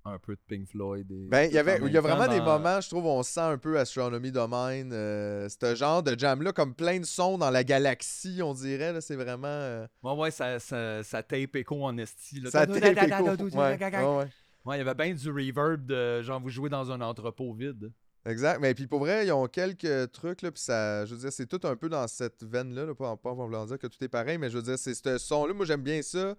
un 0.05 0.19
peu 0.19 0.35
de 0.35 0.39
Pink 0.47 0.67
Floyd. 0.69 1.11
Et 1.11 1.27
Ben, 1.27 1.49
il 1.49 1.53
y 1.53 1.57
avait, 1.57 1.79
il 1.83 1.91
y 1.91 1.97
a 1.97 2.01
vraiment 2.01 2.27
des 2.27 2.39
moments, 2.39 2.79
je 2.79 2.87
trouve, 2.89 3.05
où 3.05 3.09
on 3.09 3.23
sent 3.23 3.39
un 3.41 3.57
peu 3.57 3.77
Astronomy 3.79 4.31
Domain. 4.31 4.89
Euh, 4.91 5.49
ce 5.49 5.75
genre 5.75 6.01
de 6.03 6.17
jam-là, 6.17 6.53
comme 6.53 6.75
plein 6.75 6.99
de 6.99 7.05
sons 7.05 7.37
dans 7.37 7.49
la 7.49 7.63
galaxie, 7.63 8.39
on 8.43 8.53
dirait. 8.53 8.93
là, 8.93 9.01
C'est 9.01 9.15
vraiment. 9.15 9.47
euh, 9.47 9.85
Ouais, 10.03 10.13
ouais, 10.13 10.31
ça, 10.31 10.59
ça, 10.59 11.01
ça 11.03 11.23
tape 11.23 11.55
écho 11.55 11.83
en 11.83 11.97
esti. 11.97 12.39
là. 12.39 12.51
ça 12.51 12.65
tape 12.67 12.77
écho. 13.03 13.25
Ouais, 13.57 13.77
Ouais, 13.77 13.89
ouais, 14.05 14.29
ouais. 14.65 14.75
il 14.75 14.77
y 14.77 14.87
avait 14.87 14.93
bien 14.95 15.13
du 15.13 15.29
reverb 15.31 15.85
de 15.87 16.21
genre 16.21 16.39
vous 16.39 16.49
jouez 16.49 16.69
dans 16.69 16.89
un 16.91 17.01
entrepôt 17.01 17.51
vide. 17.53 17.91
Exact. 18.25 18.59
Mais 18.61 18.73
puis 18.73 18.87
pour 18.87 18.99
vrai, 18.99 19.25
ils 19.25 19.31
ont 19.31 19.47
quelques 19.47 20.11
trucs, 20.11 20.41
là, 20.41 20.51
puis 20.51 20.61
ça, 20.61 21.05
je 21.05 21.15
veux 21.15 21.19
dire, 21.21 21.31
c'est 21.33 21.47
tout 21.47 21.65
un 21.65 21.75
peu 21.77 21.87
dans 21.89 22.05
cette 22.07 22.43
veine-là, 22.43 22.85
là, 22.85 22.93
pas, 22.95 23.15
pas 23.17 23.29
en 23.31 23.35
voulant 23.35 23.65
dire 23.65 23.77
que 23.79 23.87
tout 23.87 24.01
est 24.03 24.09
pareil, 24.09 24.37
mais 24.37 24.49
je 24.49 24.57
veux 24.57 24.63
dire, 24.63 24.77
c'est 24.77 24.93
ce 24.93 25.17
son-là, 25.17 25.53
moi 25.53 25.65
j'aime 25.65 25.81
bien 25.81 26.01
ça. 26.01 26.35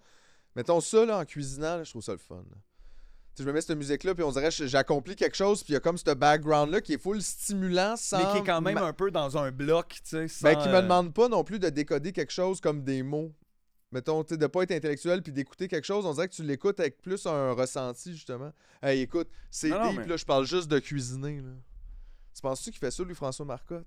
Mettons 0.58 0.80
ça, 0.80 1.06
là, 1.06 1.18
en 1.20 1.24
cuisinant, 1.24 1.76
là, 1.76 1.84
je 1.84 1.90
trouve 1.90 2.02
ça 2.02 2.10
le 2.10 2.18
fun. 2.18 2.42
sais, 3.34 3.44
je 3.44 3.48
me 3.48 3.52
mets 3.52 3.60
cette 3.60 3.78
musique-là, 3.78 4.12
puis 4.12 4.24
on 4.24 4.32
dirait 4.32 4.48
que 4.50 4.66
j'accomplis 4.66 5.14
quelque 5.14 5.36
chose, 5.36 5.62
puis 5.62 5.70
il 5.70 5.74
y 5.74 5.76
a 5.76 5.80
comme 5.80 5.96
ce 5.96 6.12
background-là 6.12 6.80
qui 6.80 6.94
est 6.94 6.98
full 6.98 7.22
stimulant, 7.22 7.94
sans... 7.96 8.18
Mais 8.18 8.32
qui 8.32 8.38
est 8.38 8.44
quand 8.46 8.60
même 8.60 8.74
ma- 8.74 8.82
un 8.86 8.92
peu 8.92 9.12
dans 9.12 9.38
un 9.38 9.52
bloc, 9.52 10.00
tu 10.02 10.28
sais. 10.28 10.42
Ben, 10.42 10.54
sans, 10.56 10.62
qui 10.62 10.68
me 10.68 10.74
euh, 10.74 10.82
demande 10.82 11.14
pas 11.14 11.28
non 11.28 11.44
plus 11.44 11.60
de 11.60 11.68
décoder 11.68 12.10
quelque 12.10 12.32
chose 12.32 12.60
comme 12.60 12.82
des 12.82 13.04
mots. 13.04 13.32
Mettons, 13.92 14.24
tu 14.24 14.30
sais, 14.34 14.36
de 14.36 14.48
pas 14.48 14.64
être 14.64 14.72
intellectuel 14.72 15.22
puis 15.22 15.30
d'écouter 15.32 15.68
quelque 15.68 15.84
chose, 15.84 16.04
on 16.04 16.12
dirait 16.12 16.28
que 16.28 16.34
tu 16.34 16.42
l'écoutes 16.42 16.80
avec 16.80 17.00
plus 17.00 17.24
un 17.26 17.52
ressenti, 17.52 18.12
justement. 18.12 18.52
Hey, 18.82 19.02
écoute, 19.02 19.28
c'est 19.52 19.70
deep, 19.70 19.98
mais- 20.00 20.06
là, 20.08 20.16
je 20.16 20.24
parle 20.24 20.44
juste 20.44 20.66
de 20.68 20.80
cuisiner, 20.80 21.40
là. 21.40 21.52
Tu 22.34 22.42
penses-tu 22.42 22.70
qu'il 22.72 22.80
fait 22.80 22.90
ça, 22.90 23.04
lui, 23.04 23.14
François 23.14 23.46
Marcotte? 23.46 23.86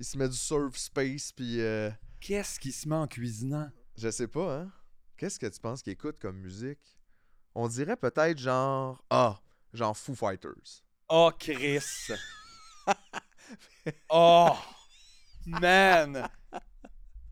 Il 0.00 0.04
se 0.04 0.18
met 0.18 0.28
du 0.28 0.36
surf 0.36 0.76
space, 0.76 1.30
puis 1.30 1.60
euh, 1.60 1.90
Qu'est-ce 2.20 2.58
qui 2.58 2.72
se 2.72 2.88
met 2.88 2.96
en 2.96 3.06
cuisinant? 3.06 3.70
je 3.96 4.10
sais 4.10 4.26
pas, 4.28 4.56
hein? 4.62 4.72
Qu'est-ce 5.18 5.40
que 5.40 5.46
tu 5.46 5.58
penses 5.58 5.82
qu'il 5.82 5.92
écoute 5.92 6.16
comme 6.20 6.36
musique? 6.36 6.96
On 7.52 7.66
dirait 7.66 7.96
peut-être 7.96 8.38
genre... 8.38 9.04
Ah, 9.10 9.40
genre 9.72 9.96
Foo 9.96 10.14
Fighters. 10.14 10.84
Oh, 11.08 11.32
Chris! 11.36 12.12
oh! 14.10 14.52
Man! 15.44 16.28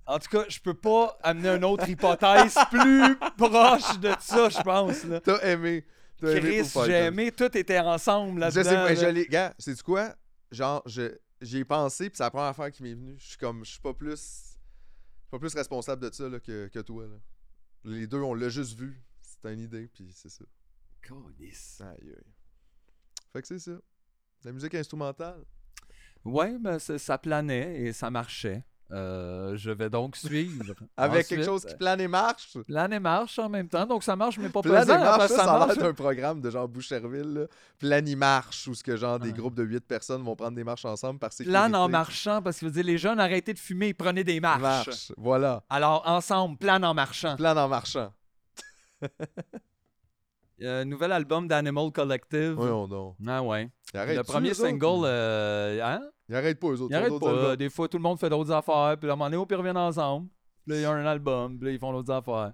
En 0.04 0.18
tout 0.18 0.28
cas, 0.30 0.44
je 0.48 0.58
peux 0.58 0.74
pas 0.74 1.16
amener 1.22 1.50
une 1.50 1.64
autre 1.64 1.88
hypothèse 1.88 2.56
plus 2.70 3.16
proche 3.38 3.98
de 4.00 4.12
ça, 4.18 4.48
je 4.48 4.62
pense. 4.62 5.04
Là. 5.04 5.20
T'as 5.20 5.38
aimé. 5.42 5.86
T'as 6.20 6.30
aimé 6.32 6.62
Chris, 6.62 6.72
j'ai 6.86 6.92
aimé, 6.92 7.30
tout 7.30 7.56
était 7.56 7.78
ensemble 7.78 8.34
Je 8.34 8.40
là-dedans. 8.40 8.62
sais 8.64 8.74
pas, 8.74 8.88
là. 8.88 8.94
je 8.94 9.06
l'ai. 9.06 9.26
Gars, 9.26 9.54
sais-tu 9.60 9.82
quoi? 9.84 10.12
Genre, 10.50 10.82
je, 10.86 11.16
j'y 11.40 11.58
ai 11.58 11.64
pensé, 11.64 12.08
puis 12.10 12.16
c'est 12.16 12.22
la 12.24 12.30
première 12.30 12.48
affaire 12.48 12.72
qui 12.72 12.82
m'est 12.82 12.94
venue. 12.94 13.14
Je 13.18 13.28
suis 13.28 13.38
comme, 13.38 13.64
je 13.64 13.70
suis 13.70 13.80
pas 13.80 13.94
plus. 13.94 14.10
Je 14.16 14.16
suis 14.16 15.30
pas 15.30 15.38
plus 15.38 15.54
responsable 15.54 16.02
de 16.08 16.12
ça 16.12 16.28
là, 16.28 16.40
que, 16.40 16.66
que 16.66 16.78
toi. 16.80 17.04
Là. 17.04 17.16
Les 17.84 18.06
deux, 18.06 18.20
on 18.20 18.34
l'a 18.34 18.48
juste 18.48 18.78
vu. 18.78 19.02
C'était 19.20 19.54
une 19.54 19.60
idée, 19.60 19.88
puis 19.88 20.10
c'est 20.12 20.28
ça. 20.28 20.44
Câlisse. 21.02 21.80
Aïe, 21.80 22.10
aïe. 22.10 22.32
Fait 23.32 23.42
que 23.42 23.48
c'est 23.48 23.58
ça. 23.58 23.78
La 24.44 24.52
musique 24.52 24.74
instrumentale. 24.74 25.44
Ouais, 26.24 26.58
ben, 26.58 26.78
ça 26.78 27.18
planait 27.18 27.80
et 27.82 27.92
ça 27.92 28.10
marchait. 28.10 28.64
Euh, 28.92 29.56
je 29.56 29.72
vais 29.72 29.90
donc 29.90 30.14
suivre. 30.16 30.64
Avec 30.96 31.24
Ensuite, 31.24 31.28
quelque 31.28 31.44
chose 31.44 31.64
qui 31.64 31.74
plane 31.74 32.00
et 32.00 32.06
marche? 32.06 32.56
Plane 32.68 32.92
et 32.92 33.00
marche 33.00 33.36
en 33.38 33.48
même 33.48 33.68
temps, 33.68 33.84
donc 33.84 34.04
ça 34.04 34.14
marche, 34.14 34.38
mais 34.38 34.48
pas 34.48 34.62
Plane 34.62 34.82
et 34.84 34.86
pesant. 34.86 34.98
marche, 35.00 35.18
parce 35.18 35.32
ça, 35.32 35.36
que 35.38 35.42
ça 35.44 35.54
a 35.54 35.58
l'air 35.58 35.66
marche. 35.66 35.78
d'un 35.78 35.92
programme 35.94 36.40
de 36.40 36.50
genre 36.50 36.68
Boucherville. 36.68 37.34
Là. 37.34 37.46
Plane 37.80 38.06
et 38.06 38.14
marche, 38.14 38.68
où 38.68 38.74
ce 38.74 38.84
que 38.84 38.96
genre 38.96 39.18
des 39.18 39.32
groupes 39.32 39.54
de 39.56 39.64
8 39.64 39.80
personnes 39.86 40.22
vont 40.22 40.36
prendre 40.36 40.54
des 40.56 40.62
marches 40.62 40.84
ensemble 40.84 41.18
par 41.18 41.32
sécurité. 41.32 41.50
Plane 41.50 41.74
en 41.74 41.88
marchant, 41.88 42.40
parce 42.42 42.60
que 42.60 42.66
veut 42.66 42.70
dire, 42.70 42.84
les 42.84 42.98
jeunes 42.98 43.18
arrêtaient 43.18 43.54
de 43.54 43.58
fumer, 43.58 43.88
ils 43.88 43.94
prenaient 43.94 44.22
des 44.24 44.38
marches. 44.38 44.60
Marche. 44.62 45.12
Voilà. 45.16 45.64
Alors, 45.68 46.02
ensemble, 46.06 46.56
plane 46.56 46.84
en 46.84 46.94
marchant. 46.94 47.34
Plane 47.36 47.58
en 47.58 47.68
marchant. 47.68 48.12
Euh, 50.62 50.86
nouvel 50.86 51.12
album 51.12 51.46
d'Animal 51.46 51.90
Collective. 51.92 52.52
Voyons 52.52 52.88
donc. 52.88 53.16
Ah 53.26 53.42
ouais. 53.42 53.68
Le 53.92 54.22
premier 54.22 54.54
single, 54.54 55.02
euh, 55.04 55.80
hein? 55.84 56.00
Ils 56.28 56.34
arrêtent 56.34 56.58
pas, 56.58 56.68
eux 56.68 56.80
autres. 56.80 56.90
Ils 56.90 56.96
arrêtent 56.96 57.20
pas. 57.20 57.30
albums. 57.30 57.56
Des 57.56 57.70
fois, 57.70 57.88
tout 57.88 57.98
le 57.98 58.02
monde 58.02 58.18
fait 58.18 58.28
d'autres 58.28 58.50
affaires. 58.50 58.96
Puis 58.98 59.08
à 59.08 59.12
un 59.12 59.16
moment 59.16 59.30
donné, 59.30 59.46
ils 59.48 59.54
reviennent 59.54 59.76
ensemble. 59.76 60.28
Puis 60.64 60.72
là, 60.72 60.78
il 60.78 60.82
y 60.82 60.84
a 60.84 60.90
un 60.90 61.06
album. 61.06 61.58
Puis 61.58 61.66
là, 61.66 61.72
ils 61.72 61.78
font 61.78 61.92
d'autres 61.92 62.12
affaires. 62.12 62.52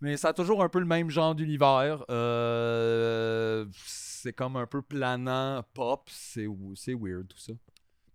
Mais 0.00 0.16
ça 0.16 0.28
a 0.28 0.32
toujours 0.32 0.62
un 0.62 0.68
peu 0.68 0.78
le 0.78 0.86
même 0.86 1.08
genre 1.08 1.34
d'univers. 1.34 2.04
Euh, 2.10 3.64
c'est 3.86 4.32
comme 4.32 4.56
un 4.56 4.66
peu 4.66 4.82
planant 4.82 5.62
pop. 5.72 6.08
C'est 6.10 6.46
weird, 6.46 7.28
tout 7.28 7.38
ça. 7.38 7.52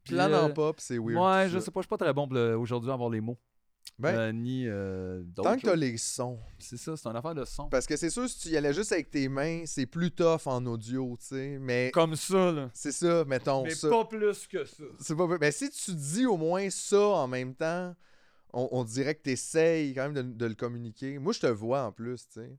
Puis, 0.03 0.15
Plan 0.15 0.31
euh, 0.31 0.49
pop, 0.49 0.75
c'est 0.79 0.97
weird. 0.97 1.17
Ouais, 1.17 1.49
je 1.49 1.59
sais 1.59 1.71
pas. 1.71 1.81
Je 1.81 1.85
suis 1.85 1.89
pas 1.89 1.97
très 1.97 2.13
bon 2.13 2.27
aujourd'hui 2.57 2.89
à 2.89 2.93
avoir 2.93 3.09
les 3.09 3.21
mots. 3.21 3.37
Ben, 4.01 4.15
Euh, 4.15 4.31
ni 4.31 4.67
euh, 4.67 5.23
tant 5.35 5.55
que 5.57 5.61
t'as 5.61 5.75
les 5.75 5.97
sons. 5.97 6.39
C'est 6.59 6.77
ça, 6.77 6.95
c'est 6.97 7.07
une 7.07 7.15
affaire 7.15 7.35
de 7.35 7.45
son. 7.45 7.69
Parce 7.69 7.85
que 7.85 7.95
c'est 7.95 8.09
sûr, 8.09 8.27
si 8.29 8.39
tu 8.39 8.47
y 8.49 8.57
allais 8.57 8.73
juste 8.73 8.91
avec 8.91 9.09
tes 9.11 9.27
mains, 9.29 9.63
c'est 9.65 9.85
plus 9.85 10.11
tough 10.11 10.41
en 10.45 10.65
audio, 10.65 11.17
tu 11.19 11.27
sais. 11.27 11.57
Mais 11.59 11.91
Comme 11.93 12.15
ça, 12.15 12.51
là. 12.51 12.69
c'est 12.73 12.91
ça, 12.91 13.23
mettons. 13.25 13.63
Mais 13.63 13.75
ça. 13.75 13.89
pas 13.89 14.05
plus 14.05 14.47
que 14.47 14.65
ça. 14.65 14.83
C'est 14.99 15.15
pas... 15.15 15.27
Mais 15.39 15.51
si 15.51 15.69
tu 15.69 15.93
dis 15.93 16.25
au 16.25 16.37
moins 16.37 16.69
ça 16.69 16.99
en 16.99 17.27
même 17.27 17.53
temps, 17.55 17.95
on, 18.53 18.67
on 18.71 18.83
dirait 18.83 19.15
que 19.15 19.21
t'essayes 19.21 19.93
quand 19.93 20.09
même 20.09 20.13
de, 20.13 20.21
de 20.21 20.45
le 20.45 20.55
communiquer. 20.55 21.17
Moi, 21.19 21.33
je 21.33 21.39
te 21.39 21.47
vois 21.47 21.83
en 21.83 21.91
plus, 21.91 22.27
tu 22.27 22.41
sais. 22.41 22.57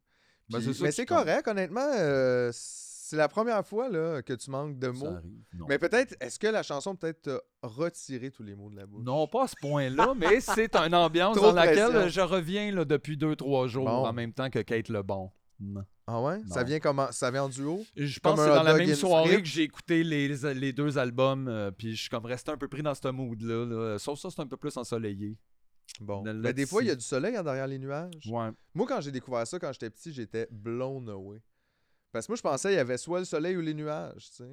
Ben, 0.50 0.60
mais 0.82 0.92
c'est 0.92 1.06
correct, 1.06 1.46
honnêtement. 1.48 1.86
euh, 1.94 2.50
c'est 3.12 3.18
la 3.18 3.28
première 3.28 3.62
fois 3.66 3.90
là, 3.90 4.22
que 4.22 4.32
tu 4.32 4.50
manques 4.50 4.78
de 4.78 4.86
Ça 4.86 4.92
mots. 4.92 5.06
arrive. 5.16 5.42
Non. 5.54 5.66
Mais 5.68 5.78
peut-être, 5.78 6.16
est-ce 6.18 6.38
que 6.38 6.46
la 6.46 6.62
chanson 6.62 6.96
peut-être 6.96 7.20
t'a 7.22 7.40
retiré 7.62 8.30
tous 8.30 8.42
les 8.42 8.54
mots 8.54 8.70
de 8.70 8.76
la 8.76 8.86
bouche? 8.86 9.04
Non, 9.04 9.26
pas 9.26 9.44
à 9.44 9.48
ce 9.48 9.54
point-là, 9.60 10.14
mais 10.16 10.40
c'est 10.40 10.74
une 10.76 10.94
ambiance 10.94 11.36
dans 11.36 11.52
laquelle 11.52 11.90
pression. 11.90 12.08
je 12.08 12.20
reviens 12.22 12.72
là, 12.72 12.86
depuis 12.86 13.18
deux, 13.18 13.36
trois 13.36 13.66
jours 13.68 13.84
Bon. 13.84 14.06
en 14.06 14.12
même 14.14 14.32
temps 14.32 14.48
que 14.48 14.60
Kate 14.60 14.88
Lebon. 14.88 15.30
Non. 15.60 15.84
Ah 16.06 16.20
ouais? 16.22 16.40
Ça 16.48 16.64
vient 16.64 16.80
comment? 16.80 17.12
Ça 17.12 17.30
vient 17.30 17.44
en 17.44 17.48
duo? 17.48 17.84
Je 17.94 18.18
Comme 18.20 18.32
pense 18.36 18.40
que 18.40 18.50
c'est 18.50 18.56
dans 18.56 18.62
la 18.62 18.74
même 18.74 18.90
and 18.90 18.94
soirée 18.94 19.40
que 19.42 19.46
j'ai 19.48 19.62
écouté 19.62 20.02
les, 20.02 20.28
les 20.54 20.72
deux 20.72 20.96
albums, 20.98 21.46
euh, 21.48 21.70
puis 21.70 21.94
je 21.94 22.00
suis 22.00 22.08
comme 22.10 22.24
resté 22.24 22.50
un 22.50 22.56
peu 22.56 22.66
pris 22.68 22.82
dans 22.82 22.94
ce 22.94 23.08
mood-là. 23.08 23.66
là. 23.66 23.98
Sauf 23.98 24.18
ça, 24.18 24.30
c'est 24.30 24.40
un 24.40 24.46
peu 24.46 24.56
plus 24.56 24.76
ensoleillé. 24.76 25.36
Bon. 26.00 26.22
Mais 26.24 26.52
des 26.54 26.64
fois, 26.66 26.82
il 26.82 26.88
y 26.88 26.90
a 26.90 26.94
du 26.94 27.04
soleil 27.04 27.36
en 27.38 27.42
derrière 27.42 27.66
les 27.66 27.78
nuages. 27.78 28.14
Ouais. 28.26 28.48
Moi, 28.74 28.86
quand 28.88 29.00
j'ai 29.00 29.12
découvert 29.12 29.46
ça, 29.46 29.58
quand 29.58 29.72
j'étais 29.72 29.90
petit, 29.90 30.12
j'étais 30.12 30.48
blown 30.50 31.08
away. 31.10 31.40
Parce 32.12 32.26
que 32.26 32.32
moi, 32.32 32.36
je 32.36 32.42
pensais 32.42 32.68
qu'il 32.68 32.76
y 32.76 32.80
avait 32.80 32.98
soit 32.98 33.20
le 33.20 33.24
soleil 33.24 33.56
ou 33.56 33.60
les 33.62 33.74
nuages, 33.74 34.30
tu 34.30 34.36
sais. 34.44 34.50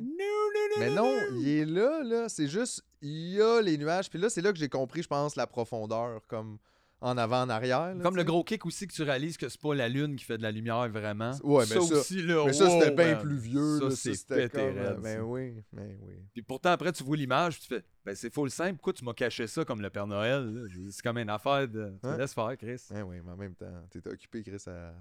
Mais 0.80 0.90
non, 0.91 1.14
il 1.41 1.48
est 1.49 1.65
là, 1.65 2.02
là. 2.03 2.30
C'est 2.30 2.48
juste, 2.48 2.84
il 3.02 3.34
y 3.34 3.41
a 3.41 3.61
les 3.61 3.77
nuages. 3.77 4.10
Puis 4.10 4.18
là, 4.19 4.30
c'est 4.30 4.41
là 4.41 4.52
que 4.53 4.57
j'ai 4.60 4.69
compris, 4.69 5.03
je 5.03 5.07
pense, 5.07 5.36
la 5.36 5.45
profondeur, 5.45 6.22
comme 6.27 6.57
en 7.02 7.18
avant, 7.18 7.41
en 7.44 7.49
arrière. 7.49 7.95
là, 7.95 8.03
Comme 8.03 8.15
le 8.15 8.22
sais. 8.22 8.26
gros 8.27 8.44
kick 8.44 8.65
aussi 8.65 8.86
que 8.88 8.94
tu 8.94 9.03
réalises 9.03 9.38
que 9.38 9.48
c'est 9.49 9.60
pas 9.60 9.73
la 9.73 9.88
lune 9.90 10.15
qui 10.18 10.26
fait 10.26 10.38
de 10.38 10.44
la 10.44 10.52
lumière 10.52 10.88
vraiment. 10.90 11.31
Ouais, 11.44 11.64
mais 11.69 11.76
ça- 11.76 11.80
aussi, 11.81 12.22
là, 12.22 12.44
Mais 12.45 12.53
ça, 12.53 12.69
c'était 12.69 12.91
bien 12.91 13.15
plus 13.15 13.38
vieux. 13.38 13.77
Ça, 13.80 13.86
là, 13.86 13.91
c'est 13.91 14.15
c'était 14.15 14.49
comme, 14.49 14.77
euh, 14.77 14.94
Ben 14.95 15.22
oui, 15.22 15.64
ben 15.72 15.98
oui. 16.06 16.15
Puis 16.34 16.41
pourtant, 16.41 16.72
après, 16.72 16.91
tu 16.91 17.03
vois 17.03 17.15
l'image, 17.18 17.60
tu 17.61 17.68
fais, 17.68 17.84
ben 18.06 18.15
c'est 18.15 18.34
full 18.34 18.49
simple, 18.52 18.73
pourquoi 18.76 18.94
tu 18.94 19.03
m'as 19.06 19.14
caché 19.14 19.48
ça 19.48 19.64
comme 19.65 19.81
le 19.81 19.90
Père 19.90 20.07
Noël? 20.07 20.45
là? 20.45 20.68
C'est 20.91 21.02
comme 21.02 21.18
une 21.18 21.30
affaire 21.30 21.68
de. 21.69 21.94
Tu 22.02 22.07
Ouais. 22.10 22.18
laisses 22.18 22.34
faire, 22.34 22.56
Chris. 22.57 22.81
Ben 22.91 23.03
oui, 23.03 23.18
mais 23.23 23.31
en 23.31 23.38
même 23.38 23.56
temps, 23.56 23.88
t'étais 23.90 24.10
occupé, 24.11 24.44
Chris, 24.44 24.61
à, 24.68 24.94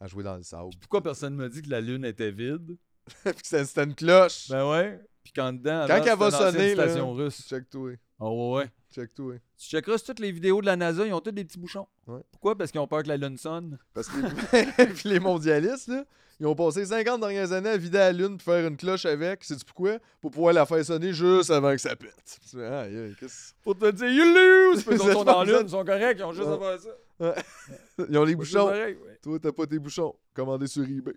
à 0.00 0.06
jouer 0.06 0.22
dans 0.24 0.36
le 0.36 0.42
sable. 0.42 0.70
Pourquoi 0.80 1.02
personne 1.02 1.34
m'a 1.34 1.48
dit 1.48 1.62
que 1.62 1.70
la 1.70 1.80
lune 1.80 2.04
était 2.04 2.30
vide? 2.30 2.76
Puis 3.24 3.34
que 3.34 3.46
c'était 3.46 3.84
une 3.84 3.94
cloche. 3.94 4.48
Ben 4.50 4.68
ouais. 4.70 5.00
Puis 5.24 5.32
quand 5.34 5.52
dedans, 5.52 5.84
Quand 5.86 6.00
qu'elle 6.02 6.18
va 6.18 6.30
sonner, 6.30 6.74
là. 6.74 6.84
station 6.84 7.12
russe. 7.12 7.46
Check-toi. 7.48 7.92
Oh 8.20 8.54
ouais, 8.56 8.62
ouais. 8.64 8.70
Check-toi. 8.94 9.34
Tu 9.58 9.68
checkeras 9.68 9.98
toutes 9.98 10.20
les 10.20 10.32
vidéos 10.32 10.60
de 10.60 10.66
la 10.66 10.76
NASA, 10.76 11.06
ils 11.06 11.12
ont 11.12 11.20
tous 11.20 11.30
des 11.32 11.44
petits 11.44 11.58
bouchons. 11.58 11.86
Ouais. 12.06 12.20
Pourquoi? 12.30 12.56
Parce 12.56 12.70
qu'ils 12.70 12.80
ont 12.80 12.86
peur 12.86 13.02
que 13.02 13.08
la 13.08 13.16
lune 13.16 13.36
sonne. 13.36 13.78
Parce 13.94 14.08
que 14.08 14.84
puis 14.94 15.08
les 15.08 15.20
mondialistes, 15.20 15.88
là, 15.88 16.04
ils 16.40 16.46
ont 16.46 16.54
passé 16.54 16.84
50 16.86 17.20
dernières 17.20 17.50
années 17.52 17.70
à 17.70 17.76
vider 17.76 17.98
la 17.98 18.12
Lune 18.12 18.38
pour 18.38 18.54
faire 18.54 18.64
une 18.66 18.76
cloche 18.76 19.04
avec. 19.06 19.42
Sais-tu 19.42 19.64
pourquoi? 19.64 19.98
Pour 20.20 20.30
pouvoir 20.30 20.52
la 20.54 20.64
faire 20.66 20.84
sonner 20.84 21.12
juste 21.12 21.50
avant 21.50 21.72
que 21.72 21.78
ça 21.80 21.96
pète. 21.96 22.38
Aïe, 22.54 23.12
qu'est-ce- 23.18 23.54
Pour 23.64 23.76
te 23.76 23.90
dire, 23.90 24.08
you 24.08 24.24
lose! 24.24 24.84
Puis 24.84 24.94
ils 25.02 25.12
sont 25.12 25.24
dans 25.24 25.42
la 25.42 25.52
lune, 25.52 25.62
ils 25.64 25.70
sont 25.70 25.84
corrects, 25.84 26.16
ils 26.18 26.22
ont 26.24 26.32
juste 26.32 26.46
à 26.48 26.56
faire 26.58 26.80
ça. 26.80 26.90
Ils 27.20 28.18
ont 28.18 28.24
les 28.24 28.36
bouchons. 28.36 28.66
pareil, 28.66 28.96
ouais. 28.96 29.18
Toi, 29.22 29.38
t'as 29.40 29.52
pas 29.52 29.66
tes 29.66 29.78
bouchons. 29.78 30.14
Commandez 30.34 30.66
sur 30.66 30.84
eBay. 30.84 31.14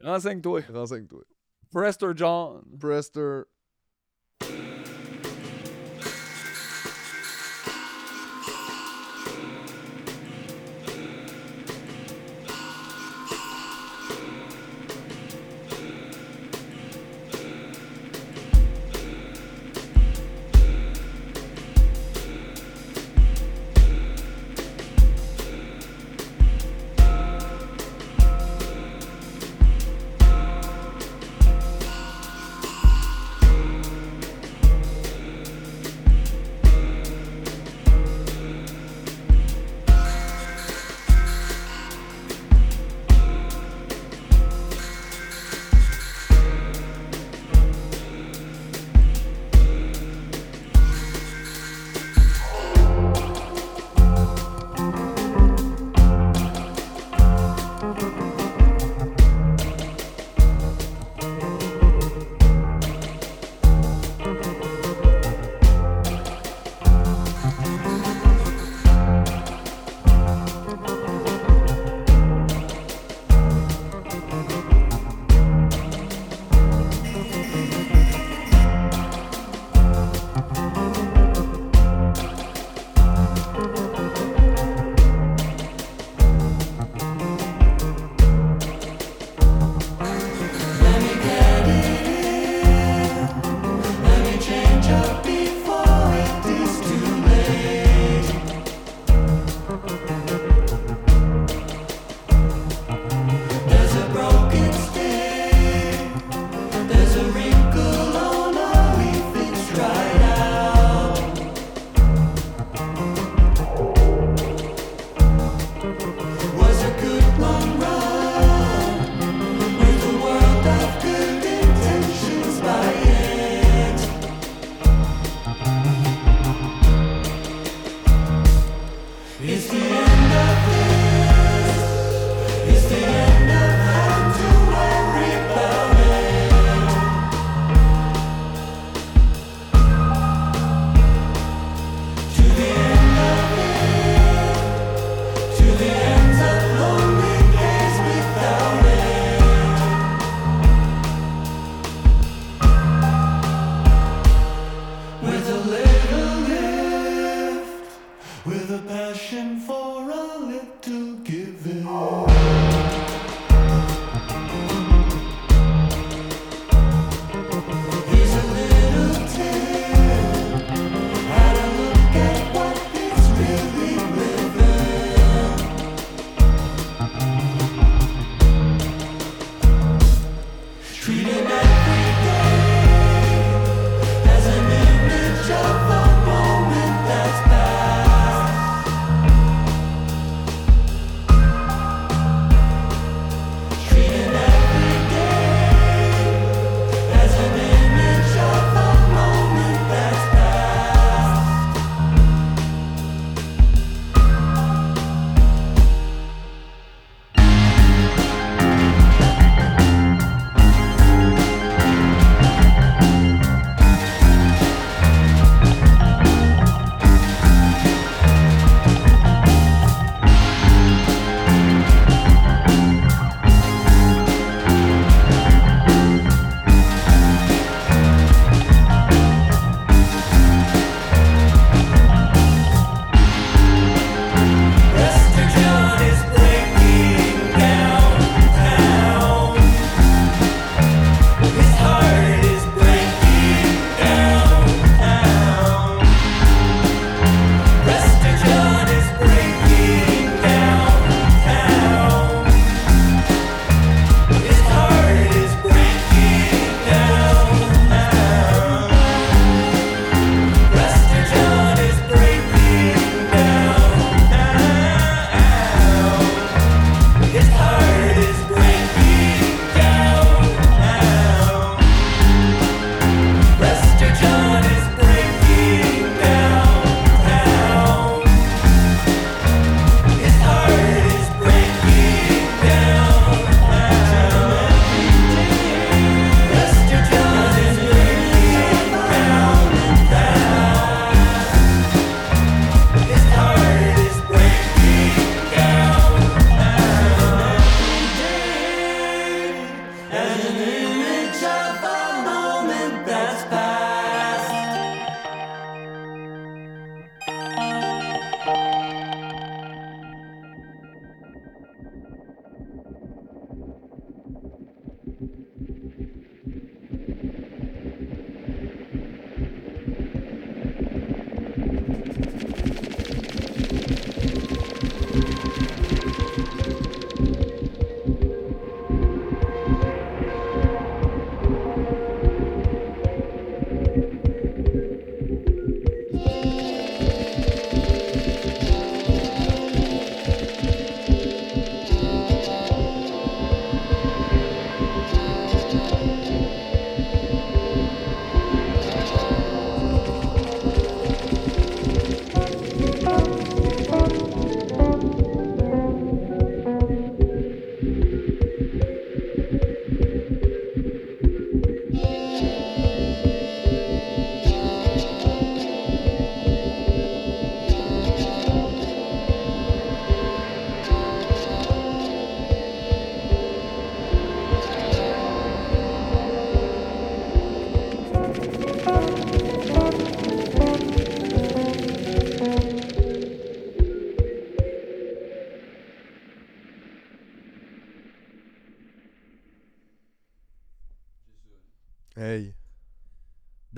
Renseigne-toi. 0.00 0.62
Renseigne-toi. 0.72 1.22
Prester 1.70 2.08
John. 2.14 2.62
Prester. 2.78 3.42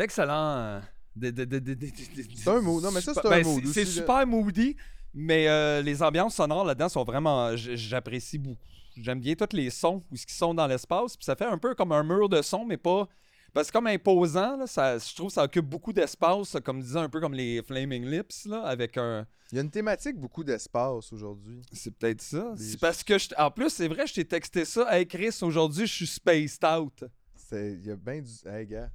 D'excellents. 0.04 0.80
de- 1.16 1.30
de- 1.30 1.44
de- 1.44 1.58
de- 1.58 1.74
de- 1.74 1.74
de- 1.74 1.86
de- 1.86 2.36
C'est 2.36 2.50
un 2.50 2.60
mood. 2.60 2.82
Non, 2.82 2.90
mais 2.90 3.00
ça, 3.00 3.14
c'est 3.14 3.20
super- 3.20 3.32
un 3.32 3.42
ben, 3.42 3.72
c'est- 3.72 3.84
super 3.84 4.26
moody, 4.26 4.76
mais 5.14 5.48
euh, 5.48 5.80
les 5.80 6.02
ambiances 6.02 6.34
sonores 6.34 6.64
là-dedans 6.64 6.88
sont 6.88 7.04
vraiment. 7.04 7.54
J'apprécie 7.56 8.38
beaucoup. 8.38 8.58
J'aime 8.96 9.20
bien 9.20 9.34
tous 9.34 9.56
les 9.56 9.70
sons 9.70 10.02
où 10.10 10.16
ce 10.16 10.26
qui 10.26 10.34
sont 10.34 10.54
dans 10.54 10.66
l'espace. 10.66 11.16
Puis 11.16 11.24
ça 11.24 11.34
fait 11.36 11.44
un 11.46 11.58
peu 11.58 11.74
comme 11.74 11.92
un 11.92 12.02
mur 12.02 12.28
de 12.28 12.42
son, 12.42 12.64
mais 12.64 12.76
pas. 12.76 13.08
Parce 13.52 13.66
que 13.66 13.72
c'est 13.72 13.72
comme 13.78 13.86
imposant, 13.86 14.56
là, 14.56 14.66
ça, 14.66 14.98
je 14.98 15.14
trouve 15.14 15.28
que 15.28 15.34
ça 15.34 15.44
occupe 15.44 15.66
beaucoup 15.66 15.92
d'espace, 15.92 16.56
comme 16.64 16.80
disait 16.82 16.98
un 16.98 17.08
peu 17.08 17.20
comme 17.20 17.34
les 17.34 17.62
Flaming 17.62 18.04
Lips, 18.04 18.46
là, 18.46 18.62
avec 18.64 18.96
un. 18.96 19.24
Il 19.52 19.56
y 19.56 19.58
a 19.58 19.62
une 19.62 19.70
thématique 19.70 20.16
beaucoup 20.18 20.42
d'espace 20.42 21.12
aujourd'hui. 21.12 21.62
C'est 21.72 21.94
peut-être 21.96 22.20
ça. 22.22 22.54
C'est 22.56 22.80
parce 22.80 23.04
que, 23.04 23.16
je- 23.16 23.28
en 23.38 23.52
plus, 23.52 23.70
c'est 23.70 23.86
vrai, 23.86 24.06
je 24.08 24.14
t'ai 24.14 24.24
texté 24.24 24.64
ça. 24.64 24.86
Hey 24.96 25.06
Chris, 25.06 25.38
aujourd'hui, 25.42 25.86
je 25.86 25.92
suis 25.92 26.06
spaced 26.08 26.64
out. 26.64 27.04
Il 27.52 27.86
y 27.86 27.90
a 27.92 27.96
bien 27.96 28.20
du. 28.20 28.32
Hey, 28.48 28.66
gars. 28.66 28.90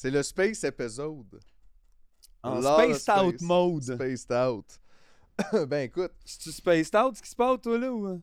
C'est 0.00 0.10
le 0.10 0.22
Space 0.22 0.64
Episode. 0.64 1.38
En 2.42 2.62
spaced 2.62 3.10
out 3.10 3.34
space. 3.34 3.42
mode. 3.42 3.82
Spaced 3.82 4.32
out. 4.32 4.80
ben 5.68 5.82
écoute, 5.82 6.12
C'est-tu 6.24 6.52
spaced 6.52 6.96
out 6.96 7.16
ce 7.16 7.20
qui 7.20 7.28
se 7.28 7.36
passe, 7.36 7.60
toi, 7.60 7.76
là? 7.76 7.92
Ou... 7.92 8.18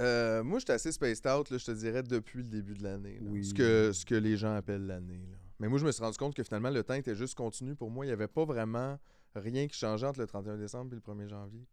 euh, 0.00 0.44
moi, 0.44 0.58
j'étais 0.58 0.74
assez 0.74 0.92
spaced 0.92 1.26
out, 1.26 1.48
là, 1.48 1.56
je 1.56 1.64
te 1.64 1.70
dirais, 1.70 2.02
depuis 2.02 2.40
le 2.40 2.44
début 2.44 2.74
de 2.74 2.82
l'année. 2.82 3.20
Oui. 3.22 3.42
Ce, 3.42 3.54
que, 3.54 3.90
ce 3.94 4.04
que 4.04 4.14
les 4.14 4.36
gens 4.36 4.54
appellent 4.54 4.86
l'année. 4.86 5.26
Mais 5.58 5.68
moi, 5.68 5.78
je 5.78 5.86
me 5.86 5.92
suis 5.92 6.02
rendu 6.02 6.18
compte 6.18 6.34
que 6.34 6.42
finalement, 6.42 6.68
le 6.68 6.84
temps 6.84 6.92
était 6.92 7.14
juste 7.14 7.36
continu. 7.36 7.74
Pour 7.74 7.90
moi, 7.90 8.04
il 8.04 8.08
n'y 8.08 8.12
avait 8.12 8.28
pas 8.28 8.44
vraiment 8.44 8.98
rien 9.34 9.66
qui 9.66 9.78
changeait 9.78 10.06
entre 10.06 10.20
le 10.20 10.26
31 10.26 10.58
décembre 10.58 10.92
et 10.92 10.96
le 10.96 11.00
1er 11.00 11.28
janvier. 11.30 11.66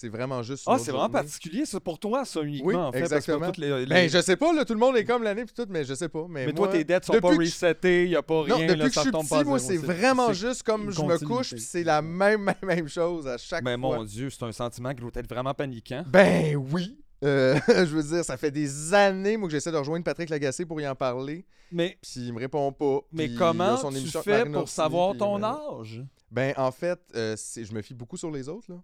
C'est 0.00 0.08
vraiment 0.08 0.44
juste. 0.44 0.62
Ah, 0.68 0.78
c'est 0.78 0.92
vraiment 0.92 1.08
particulier, 1.10 1.66
ça, 1.66 1.80
pour 1.80 1.98
toi, 1.98 2.24
ça, 2.24 2.40
uniquement, 2.42 2.68
Oui, 2.68 2.74
en 2.76 2.92
fait. 2.92 3.00
parce 3.00 3.10
que 3.10 3.32
exactement. 3.32 3.52
les- 3.58 3.80
les- 3.80 3.86
Ben, 3.86 4.08
je 4.08 4.20
sais 4.22 4.36
pas, 4.36 4.52
là, 4.52 4.64
tout 4.64 4.72
le 4.74 4.78
monde 4.78 4.96
est 4.96 5.04
comme 5.04 5.24
l'année 5.24 5.44
puis 5.44 5.52
tout, 5.52 5.66
mais 5.68 5.82
je 5.84 5.92
sais 5.92 6.08
pas. 6.08 6.24
Mais, 6.28 6.46
Mais 6.46 6.52
moi, 6.52 6.68
toi, 6.68 6.76
tes 6.76 6.84
dettes 6.84 7.04
sont 7.04 7.14
pas 7.18 7.32
je- 7.32 7.38
resetées, 7.38 8.06
il 8.06 8.14
a 8.14 8.22
pas 8.22 8.46
Non, 8.46 8.54
rien, 8.58 8.66
depuis 8.68 8.78
là, 8.78 8.84
que 8.84 8.90
je 8.90 8.94
ça 8.94 9.02
suis 9.02 9.10
pas 9.10 9.18
à 9.18 9.22
petit, 9.22 9.44
moi, 9.44 9.58
c'est 9.58 9.76
vraiment 9.76 10.32
juste 10.32 10.62
comme 10.62 10.92
je 10.92 11.02
me 11.02 11.18
couche, 11.18 11.50
puis 11.50 11.60
c'est 11.60 11.82
la 11.82 12.00
même, 12.00 12.42
même, 12.44 12.54
même 12.62 12.88
chose 12.88 13.26
à 13.26 13.38
chaque 13.38 13.64
Mais 13.64 13.76
fois. 13.76 13.96
mon 13.98 14.04
Dieu, 14.04 14.30
c'est 14.30 14.44
un 14.44 14.52
sentiment 14.52 14.90
qui 14.94 15.00
doit 15.00 15.10
être 15.14 15.28
vraiment 15.28 15.52
paniquant. 15.52 16.04
Ben 16.06 16.54
oui! 16.54 16.96
Euh, 17.24 17.58
je 17.68 17.82
veux 17.96 18.02
dire, 18.04 18.24
ça 18.24 18.36
fait 18.36 18.52
des 18.52 18.94
années, 18.94 19.36
moi, 19.36 19.48
que 19.48 19.52
j'essaie 19.52 19.72
de 19.72 19.76
rejoindre 19.78 20.04
Patrick 20.04 20.30
Lagacé 20.30 20.64
pour 20.64 20.80
y 20.80 20.86
en 20.86 20.94
parler, 20.94 21.44
Mais, 21.72 21.98
puis 22.00 22.26
il 22.28 22.32
me 22.32 22.38
répond 22.38 22.70
pas. 22.70 23.00
mais 23.10 23.34
comment 23.34 23.76
tu 23.90 24.06
fais 24.22 24.44
pour 24.44 24.68
savoir 24.68 25.16
ton 25.16 25.42
âge? 25.42 26.04
Ben, 26.30 26.54
en 26.56 26.70
fait, 26.70 27.00
euh, 27.16 27.34
je 27.56 27.72
me 27.74 27.82
fie 27.82 27.94
beaucoup 27.94 28.16
sur 28.16 28.30
les 28.30 28.48
autres, 28.48 28.70
là. 28.70 28.76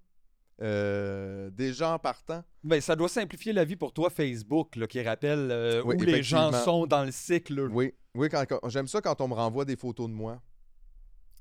Euh, 0.62 1.51
déjà 1.51 1.90
en 1.94 1.98
partant. 1.98 2.44
Ben, 2.62 2.81
ça 2.81 2.94
doit 2.94 3.09
simplifier 3.09 3.52
la 3.52 3.64
vie 3.64 3.74
pour 3.76 3.93
toi, 3.93 4.09
Facebook, 4.09 4.76
là, 4.76 4.86
qui 4.86 5.02
rappelle 5.02 5.48
euh, 5.51 5.82
Oui, 5.85 5.97
où 5.98 6.02
les 6.02 6.22
gens 6.22 6.52
sont 6.64 6.86
dans 6.86 7.05
le 7.05 7.10
cycle. 7.10 7.55
là. 7.55 7.68
Oui, 7.72 7.93
oui 8.14 8.28
quand, 8.28 8.44
quand- 8.48 8.68
j'aime 8.68 8.86
ça 8.86 9.01
quand 9.01 9.20
on 9.20 9.28
me 9.28 9.35
renvoie 9.35 9.64
des 9.64 9.76
photos 9.76 10.09
de 10.09 10.12
moi. 10.14 10.40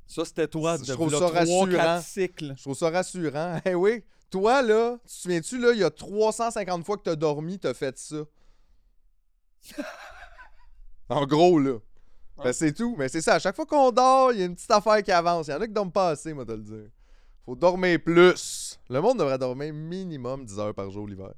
Ça, 0.08 0.26
c'était 0.26 0.48
toi 0.48 0.78
de 0.78 0.84
Je 0.84 0.94
trouve 0.94 1.12
ça 1.12 1.18
trois, 1.18 1.32
rassurant. 1.32 1.68
quatre 1.72 2.04
cycles. 2.04 2.54
Je 2.58 2.62
trouve 2.64 2.76
ça 2.76 2.90
rassurant. 2.90 3.60
Eh 3.66 3.76
oui, 3.76 4.04
toi, 4.32 4.62
là, 4.64 4.98
tu 5.06 5.08
te 5.08 5.12
souviens-tu, 5.22 5.60
là, 5.60 5.72
il 5.74 5.80
y 5.80 5.84
a 5.84 5.92
350 5.92 6.84
fois 6.86 6.98
que 6.98 7.04
t'as 7.04 7.16
dormi, 7.16 7.60
t'as 7.60 7.74
fait 7.76 7.98
ça? 7.98 8.16
en 11.10 11.26
gros, 11.26 11.60
là. 11.60 11.78
Ben, 12.44 12.52
c'est 12.52 12.74
tout. 12.74 12.96
Mais 12.98 13.10
c'est 13.10 13.22
ça, 13.22 13.36
à 13.36 13.40
chaque 13.40 13.56
fois 13.56 13.66
qu'on 13.66 13.92
dort, 13.92 14.32
il 14.34 14.40
y 14.40 14.42
a 14.42 14.46
une 14.46 14.56
petite 14.56 14.72
affaire 14.72 15.02
qui 15.04 15.12
avance. 15.12 15.48
Il 15.48 15.52
y 15.52 15.54
en 15.54 15.62
a 15.62 15.68
qui 15.68 15.72
dorment 15.74 15.92
pas 15.92 16.10
assez, 16.10 16.34
moi, 16.34 16.46
te 16.46 16.52
le 16.52 16.64
dire. 16.64 16.90
Faut 17.46 17.56
dormir 17.56 18.00
plus. 18.04 18.80
Le 18.90 19.02
monde 19.02 19.20
devrait 19.20 19.38
dormir 19.38 19.74
minimum 19.74 20.46
10 20.46 20.60
heures 20.60 20.74
par 20.74 20.90
jour 20.90 21.08
l'hiver. 21.08 21.34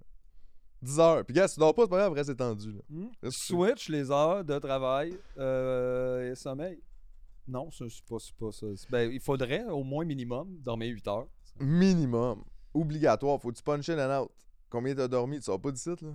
10 0.81 0.99
heures. 0.99 1.25
Puis, 1.25 1.33
gars, 1.33 1.47
si 1.47 1.55
tu 1.55 1.59
dors 1.59 1.73
pas, 1.73 1.83
c'est 1.83 1.89
pas 1.89 1.97
grave, 1.97 2.11
après, 2.11 2.23
c'est 2.23 2.35
tendu, 2.35 2.71
là. 2.73 2.81
Reste 3.23 3.37
Switch 3.37 3.89
les 3.89 4.11
heures 4.11 4.43
de 4.43 4.59
travail 4.59 5.17
euh, 5.37 6.31
et 6.31 6.35
sommeil. 6.35 6.79
Non, 7.47 7.71
ça, 7.71 7.85
c'est 7.89 8.05
pas, 8.05 8.17
pas 8.39 8.51
ça. 8.51 8.67
Ben, 8.89 9.11
il 9.11 9.19
faudrait 9.19 9.65
au 9.65 9.83
moins 9.83 10.05
minimum 10.05 10.57
dormir 10.63 10.93
8 10.93 11.07
heures. 11.07 11.27
Minimum. 11.59 12.43
Obligatoire. 12.73 13.39
Faut 13.41 13.51
que 13.51 13.57
tu 13.57 13.63
punch 13.63 13.89
in 13.89 13.97
and 13.99 14.23
out. 14.23 14.31
Combien 14.69 14.93
t'as 14.93 15.07
dormi? 15.07 15.37
Tu 15.37 15.43
sors 15.43 15.59
pas 15.59 15.71
d'ici, 15.71 15.89
là? 15.89 16.09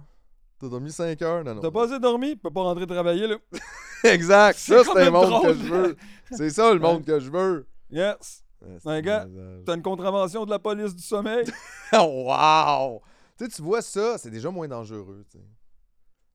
T'as 0.61 0.69
dormi 0.69 0.93
5 0.93 1.23
heures? 1.23 1.45
Non, 1.45 1.55
non. 1.55 1.61
T'as 1.63 1.71
pas 1.71 1.85
assez 1.85 1.99
dormi, 1.99 2.33
tu 2.33 2.37
peux 2.37 2.51
pas 2.51 2.63
rentrer 2.63 2.87
travailler 2.87 3.27
là. 3.27 3.37
Exact. 4.05 4.59
C'est 4.59 4.77
Ça, 4.85 4.93
c'est 4.95 5.05
le 5.05 5.11
monde 5.11 5.31
drôle. 5.31 5.47
que 5.47 5.55
je 5.55 5.73
veux. 5.73 5.97
C'est 6.33 6.51
ça, 6.51 6.75
le 6.75 6.81
monde 6.81 7.05
que 7.05 7.19
je 7.19 7.31
veux. 7.31 7.67
Yes. 7.91 8.45
Ouais, 8.63 8.79
Un 8.85 9.01
gars. 9.01 9.27
T'as 9.65 9.77
une 9.77 9.83
contravention 9.83 10.45
de 10.45 10.51
la 10.51 10.59
police 10.59 10.95
du 10.95 11.03
sommeil? 11.03 11.45
Wow! 11.93 13.03
Tu 13.37 13.45
sais, 13.47 13.51
tu 13.51 13.63
vois 13.63 13.83
ça, 13.83 14.17
c'est 14.19 14.31
déjà 14.31 14.51
moins 14.51 14.69
dangereux, 14.69 15.25
tu 15.31 15.39
sais. 15.39 15.45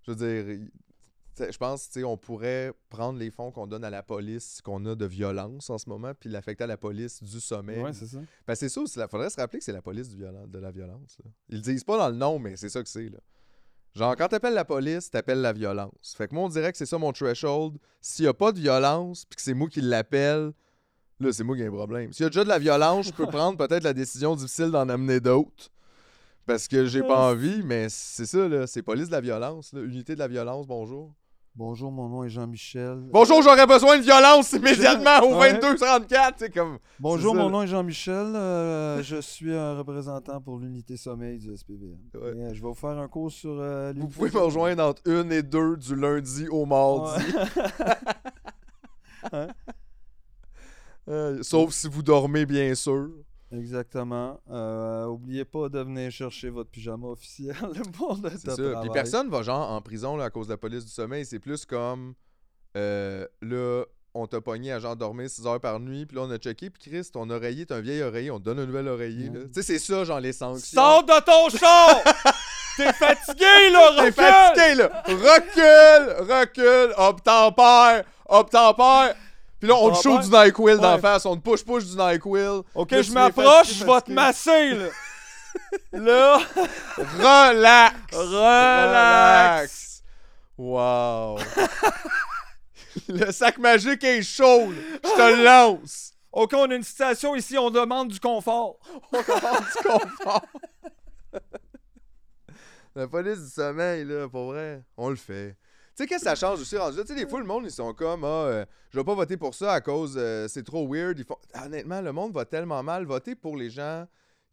Je 0.03 0.11
veux 0.11 0.17
dire, 0.17 0.67
je 1.51 1.57
pense, 1.57 1.87
tu 1.87 1.93
sais, 1.99 2.03
on 2.03 2.17
pourrait 2.17 2.73
prendre 2.89 3.19
les 3.19 3.29
fonds 3.31 3.51
qu'on 3.51 3.67
donne 3.67 3.83
à 3.83 3.89
la 3.89 4.03
police, 4.03 4.61
qu'on 4.61 4.85
a 4.85 4.95
de 4.95 5.05
violence 5.05 5.69
en 5.69 5.77
ce 5.77 5.89
moment, 5.89 6.13
puis 6.19 6.29
l'affecter 6.29 6.63
à 6.63 6.67
la 6.67 6.77
police 6.77 7.21
du 7.23 7.39
sommeil. 7.39 7.81
ouais, 7.81 7.93
c'est 7.93 8.07
ça. 8.07 8.19
Ben, 8.47 8.55
c'est 8.55 8.69
ça 8.69 8.81
aussi. 8.81 8.99
Il 8.99 9.07
faudrait 9.09 9.29
se 9.29 9.37
rappeler 9.39 9.59
que 9.59 9.65
c'est 9.65 9.71
la 9.73 9.81
police 9.81 10.09
du 10.09 10.17
de 10.17 10.59
la 10.59 10.71
violence. 10.71 11.17
là. 11.23 11.31
Ils 11.49 11.55
le 11.57 11.61
disent 11.61 11.83
pas 11.83 11.97
dans 11.97 12.09
le 12.09 12.15
nom, 12.15 12.39
mais 12.39 12.55
c'est 12.55 12.69
ça 12.69 12.81
que 12.83 12.89
c'est. 12.89 13.09
là. 13.09 13.19
Genre, 13.93 14.15
quand 14.17 14.27
t'appelles 14.27 14.53
la 14.53 14.65
police, 14.65 15.09
t'appelles 15.09 15.41
la 15.41 15.53
violence. 15.53 16.13
Fait 16.17 16.27
que 16.27 16.35
moi, 16.35 16.43
on 16.43 16.49
dirait 16.49 16.71
que 16.71 16.77
c'est 16.77 16.85
ça 16.85 16.97
mon 16.97 17.13
threshold. 17.13 17.77
S'il 18.01 18.25
y 18.25 18.27
a 18.27 18.33
pas 18.33 18.51
de 18.51 18.59
violence, 18.59 19.25
puis 19.25 19.37
que 19.37 19.41
c'est 19.41 19.53
moi 19.53 19.69
qui 19.69 19.79
l'appelle, 19.81 20.51
là, 21.19 21.31
c'est 21.33 21.43
moi 21.43 21.55
qui 21.55 21.61
ai 21.63 21.67
un 21.67 21.71
problème. 21.71 22.11
S'il 22.13 22.23
y 22.23 22.27
a 22.27 22.29
déjà 22.29 22.43
de 22.43 22.49
la 22.49 22.59
violence, 22.59 23.07
je 23.07 23.11
peux 23.13 23.25
prendre 23.27 23.57
peut-être 23.57 23.83
la 23.83 23.93
décision 23.93 24.35
difficile 24.35 24.71
d'en 24.71 24.87
amener 24.89 25.19
d'autres. 25.19 25.69
Parce 26.45 26.67
que 26.67 26.85
j'ai 26.85 27.01
pas 27.01 27.31
envie, 27.31 27.63
mais 27.63 27.87
c'est 27.89 28.27
ça, 28.27 28.47
là. 28.47 28.67
C'est 28.67 28.83
police 28.83 29.07
de 29.07 29.13
la 29.13 29.21
violence, 29.21 29.73
là. 29.73 29.81
Unité 29.81 30.13
de 30.13 30.19
la 30.19 30.27
violence, 30.27 30.67
bonjour. 30.67 31.11
Bonjour, 31.55 31.89
mon 31.91 32.09
nom 32.09 32.23
est 32.25 32.29
Jean-Michel. 32.29 32.99
Bonjour, 33.13 33.41
j'aurais 33.41 33.65
besoin 33.65 33.97
de 33.97 34.03
violence 34.03 34.51
immédiatement 34.59 35.21
au 35.23 35.39
Ouais. 35.39 35.53
22-34, 35.53 36.33
c'est 36.35 36.53
comme... 36.53 36.77
Bonjour, 36.99 37.31
c'est 37.31 37.37
ça, 37.37 37.43
mon 37.43 37.49
là. 37.49 37.51
nom 37.53 37.61
est 37.63 37.67
Jean-Michel. 37.67 38.35
euh, 38.35 39.01
je 39.01 39.21
suis 39.21 39.55
un 39.55 39.77
représentant 39.77 40.39
pour 40.41 40.59
l'unité 40.59 40.97
sommeil 40.97 41.39
du 41.39 41.55
SPVM. 41.55 41.97
Ouais. 42.13 42.19
Euh, 42.23 42.49
je 42.53 42.61
vais 42.61 42.67
vous 42.67 42.73
faire 42.75 42.89
un 42.99 43.07
cours 43.07 43.31
sur. 43.31 43.57
euh, 43.57 43.93
Vous 43.95 44.09
pouvez 44.09 44.29
me 44.31 44.37
rejoindre 44.39 44.83
entre 44.83 45.01
une 45.05 45.31
et 45.31 45.41
deux 45.43 45.77
du 45.77 45.95
lundi 45.95 46.47
au 46.49 46.65
mardi. 46.65 47.23
Ouais. 49.33 49.47
Euh, 51.07 51.43
sauf 51.43 51.71
si 51.73 51.87
vous 51.87 52.01
dormez, 52.03 52.45
bien 52.45 52.73
sûr. 52.75 53.09
Exactement. 53.51 54.39
Euh, 54.49 55.05
oubliez 55.05 55.45
pas 55.45 55.69
de 55.69 55.79
venir 55.79 56.11
chercher 56.11 56.49
votre 56.49 56.69
pyjama 56.71 57.07
officiel 57.07 57.55
pour 57.97 58.19
le 58.23 58.29
C'est 58.31 58.51
ça. 58.51 58.81
Puis 58.81 58.89
personne 58.91 59.29
va 59.29 59.43
genre 59.43 59.71
en 59.71 59.81
prison 59.81 60.17
là, 60.17 60.25
à 60.25 60.29
cause 60.29 60.47
de 60.47 60.53
la 60.53 60.57
police 60.57 60.83
du 60.85 60.91
sommeil. 60.91 61.25
C'est 61.25 61.39
plus 61.39 61.65
comme 61.65 62.15
euh, 62.75 63.25
là, 63.41 63.83
on 64.13 64.27
t'a 64.27 64.41
pogné 64.41 64.71
à 64.71 64.79
genre 64.79 64.95
dormir 64.95 65.29
6 65.29 65.45
heures 65.45 65.59
par 65.61 65.79
nuit. 65.79 66.05
Puis 66.05 66.17
là, 66.17 66.23
on 66.23 66.31
a 66.31 66.37
checké. 66.37 66.69
Puis 66.69 66.89
Chris, 66.89 67.07
ton 67.13 67.29
oreiller, 67.29 67.65
t'es 67.65 67.73
un 67.75 67.81
vieil 67.81 68.01
oreiller. 68.01 68.31
On 68.31 68.39
te 68.39 68.45
donne 68.45 68.59
un 68.59 68.65
nouvel 68.65 68.87
oreiller. 68.87 69.29
Tu 69.31 69.39
sais, 69.53 69.61
c'est 69.61 69.79
ça, 69.79 70.03
genre 70.03 70.19
les 70.19 70.33
sanctions. 70.33 70.81
Sors 70.81 71.03
de 71.03 71.23
ton 71.23 71.55
char! 71.57 72.01
T'es 72.77 72.91
fatigué, 72.91 73.69
là, 73.71 73.89
T'es 73.95 74.01
recule! 74.01 74.13
fatigué, 74.15 74.75
là! 74.75 75.03
Recule! 75.07 76.33
Recule! 76.33 76.93
Obtempère! 76.97 78.03
Obtempère! 78.27 79.15
Puis 79.65 79.73
là, 79.73 79.79
on 79.81 79.89
te 79.89 79.99
shoot 79.99 80.21
du 80.21 80.29
NyQuil 80.29 80.79
d'en 80.79 80.99
face. 80.99 81.25
On 81.25 81.35
te 81.35 81.41
push-push 81.41 81.85
du 81.85 81.97
NyQuil. 81.97 82.61
Ok, 82.75 83.01
je 83.01 83.11
m'approche, 83.11 83.73
je 83.73 83.83
vais 83.83 84.01
te 84.01 84.11
masser, 84.11 84.73
là. 84.73 84.89
là, 85.91 86.39
Relax! 86.97 87.95
relax. 88.13 90.03
Wow! 90.55 91.39
Le 93.07 93.31
sac 93.31 93.57
magique 93.57 94.03
est 94.03 94.21
chaud! 94.21 94.71
Je 95.03 95.09
te 95.09 95.43
lance! 95.43 96.13
Ok, 96.31 96.53
on 96.53 96.69
a 96.69 96.75
une 96.75 96.83
situation 96.83 97.33
ici, 97.35 97.57
on 97.57 97.71
demande 97.71 98.09
du 98.09 98.19
confort. 98.19 98.77
On 99.11 99.23
commence 99.23 99.61
du 99.77 99.83
confort! 99.83 100.45
La 102.95 103.07
police 103.07 103.39
du 103.39 103.49
sommeil, 103.49 104.05
là, 104.05 104.29
pour 104.29 104.51
vrai, 104.51 104.83
on 104.95 105.09
le 105.09 105.15
fait. 105.15 105.55
Tu 105.95 106.03
sais, 106.03 106.07
qu'est-ce 106.07 106.25
que 106.25 106.29
ça 106.29 106.35
change 106.35 106.59
aussi 106.59 106.77
rendu 106.77 106.97
là? 106.97 107.03
Tu 107.03 107.13
sais, 107.13 107.15
des 107.23 107.29
fois, 107.29 107.39
le 107.39 107.45
monde, 107.45 107.63
ils 107.63 107.71
sont 107.71 107.93
comme, 107.93 108.25
ah, 108.25 108.27
euh, 108.47 108.65
je 108.89 108.99
vais 108.99 109.05
pas 109.05 109.15
voter 109.15 109.37
pour 109.37 109.55
ça 109.55 109.71
à 109.71 109.79
cause, 109.79 110.15
euh, 110.17 110.45
c'est 110.49 110.63
trop 110.63 110.85
weird. 110.91 111.17
Ils 111.17 111.23
font... 111.23 111.37
Honnêtement, 111.53 112.01
le 112.01 112.11
monde 112.11 112.33
va 112.33 112.43
tellement 112.43 112.83
mal. 112.83 113.05
Voter 113.05 113.33
pour 113.33 113.55
les 113.55 113.69
gens 113.69 114.05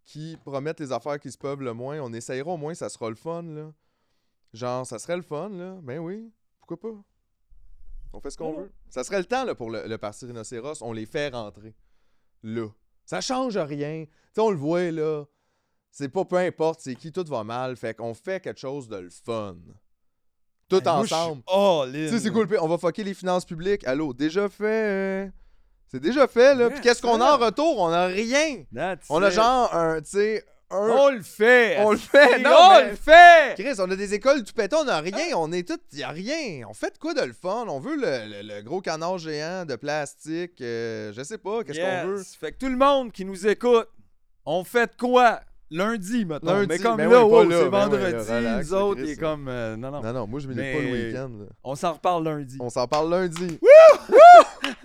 qui 0.04 0.36
promettent 0.44 0.78
les 0.78 0.92
affaires 0.92 1.18
qui 1.18 1.32
se 1.32 1.38
peuvent 1.38 1.62
le 1.62 1.72
moins. 1.72 1.98
On 1.98 2.12
essayera 2.12 2.52
au 2.52 2.56
moins, 2.56 2.74
ça 2.74 2.88
sera 2.88 3.08
le 3.08 3.16
fun, 3.16 3.42
là. 3.42 3.72
Genre, 4.52 4.86
ça 4.86 5.00
serait 5.00 5.16
le 5.16 5.22
fun, 5.22 5.48
là. 5.48 5.78
Ben 5.82 5.98
oui, 5.98 6.32
pourquoi 6.60 6.78
pas? 6.78 6.96
On 8.12 8.20
fait 8.20 8.30
ce 8.30 8.36
qu'on 8.36 8.52
veut. 8.52 8.70
Ça 8.88 9.02
serait 9.02 9.18
le 9.18 9.24
temps, 9.24 9.44
là, 9.44 9.56
pour 9.56 9.70
le, 9.70 9.88
le 9.88 9.98
parti 9.98 10.26
rhinocéros. 10.26 10.80
On 10.80 10.92
les 10.92 11.06
fait 11.06 11.30
rentrer. 11.30 11.74
Là. 12.44 12.68
Ça 13.04 13.20
change 13.20 13.56
rien. 13.58 14.04
Tu 14.04 14.12
sais, 14.34 14.40
on 14.40 14.50
le 14.50 14.56
voit, 14.56 14.92
là. 14.92 15.24
C'est 15.90 16.08
pas 16.08 16.24
peu 16.24 16.36
importe 16.36 16.80
c'est 16.80 16.94
qui, 16.94 17.12
tout 17.12 17.24
va 17.26 17.42
mal. 17.44 17.76
Fait 17.76 17.94
qu'on 17.94 18.14
fait 18.14 18.40
quelque 18.40 18.60
chose 18.60 18.88
de 18.88 18.96
le 18.96 19.10
fun. 19.10 19.56
Tout 20.68 20.86
ensemble. 20.88 21.42
in, 21.46 21.90
Tu 21.92 22.08
sais, 22.08 22.18
c'est 22.18 22.30
cool. 22.30 22.48
On 22.60 22.68
va 22.68 22.78
fucker 22.78 23.04
les 23.04 23.14
finances 23.14 23.44
publiques. 23.44 23.86
Allô, 23.86 24.12
déjà 24.14 24.48
fait. 24.48 24.64
euh, 24.64 25.26
C'est 25.88 26.00
déjà 26.00 26.26
fait, 26.26 26.54
là. 26.54 26.70
Puis 26.70 26.80
qu'est-ce 26.80 27.02
qu'on 27.02 27.20
a 27.20 27.34
en 27.34 27.36
retour? 27.36 27.78
On 27.78 27.88
a 27.88 28.06
rien. 28.06 28.64
That's 28.74 29.06
On 29.10 29.22
a 29.22 29.28
it. 29.28 29.34
genre 29.34 29.74
un, 29.74 30.00
tu 30.00 30.08
sais, 30.10 30.44
un- 30.70 30.88
On 30.88 31.10
le 31.10 31.20
fait! 31.20 31.76
On 31.80 31.90
le 31.90 31.98
fait, 31.98 32.38
non, 32.38 32.50
On 32.50 32.70
mais- 32.78 32.90
le 32.90 32.96
fait! 32.96 33.54
Chris, 33.62 33.74
on 33.78 33.90
a 33.90 33.94
des 33.96 34.14
écoles 34.14 34.42
tout 34.42 34.54
pétons, 34.54 34.78
on 34.84 34.88
a 34.88 35.00
rien, 35.00 35.36
on 35.36 35.52
est 35.52 35.68
tout, 35.68 35.78
y 35.92 36.02
a 36.02 36.08
rien. 36.08 36.62
On 36.66 36.72
fait 36.72 36.94
de 36.94 36.98
quoi 36.98 37.12
de 37.12 37.20
le 37.20 37.34
fun? 37.34 37.66
On 37.68 37.78
veut 37.78 37.94
le, 37.96 38.40
le- 38.42 38.54
le 38.56 38.62
gros 38.62 38.80
canard 38.80 39.18
géant 39.18 39.66
de 39.66 39.76
plastique, 39.76 40.58
euh, 40.62 41.12
je 41.14 41.22
sais 41.22 41.36
pas, 41.36 41.62
qu'est-ce 41.62 41.78
qu'on 41.78 42.06
veut? 42.08 42.22
Fait 42.40 42.52
que 42.52 42.56
tout 42.58 42.70
le 42.70 42.78
monde 42.78 43.12
qui 43.12 43.26
nous 43.26 43.46
écoute, 43.46 43.86
on 44.46 44.64
fait 44.64 44.86
de 44.86 44.96
quoi? 44.98 45.40
Lundi, 45.72 46.24
maintenant. 46.24 46.52
Lundi, 46.54 46.66
mais 46.68 46.78
comme 46.78 46.96
ben 46.96 47.10
là, 47.10 47.24
oui, 47.24 47.30
wow, 47.32 47.42
pas 47.42 47.44
là, 47.44 47.50
c'est 47.50 47.56
ben 47.58 47.64
oui, 47.64 47.70
vendredi, 47.82 48.12
là, 48.28 48.36
relax, 48.38 48.68
nous 48.70 48.74
autres, 48.74 49.00
il 49.00 49.10
est 49.10 49.16
comme... 49.16 49.48
euh, 49.48 49.76
non, 49.76 49.90
non, 49.90 50.02
Non, 50.02 50.12
non, 50.12 50.26
moi 50.26 50.40
je 50.40 50.48
m'élève 50.48 50.64
Mais- 50.64 50.74
pas 50.74 50.96
le 50.96 51.06
week-end. 51.06 51.30
là. 51.40 51.46
on 51.64 51.74
s'en 51.74 51.92
reparle 51.94 52.24
lundi. 52.24 52.56
On 52.60 52.70
s'en 52.70 52.86
parle 52.86 53.10
lundi. 53.10 53.58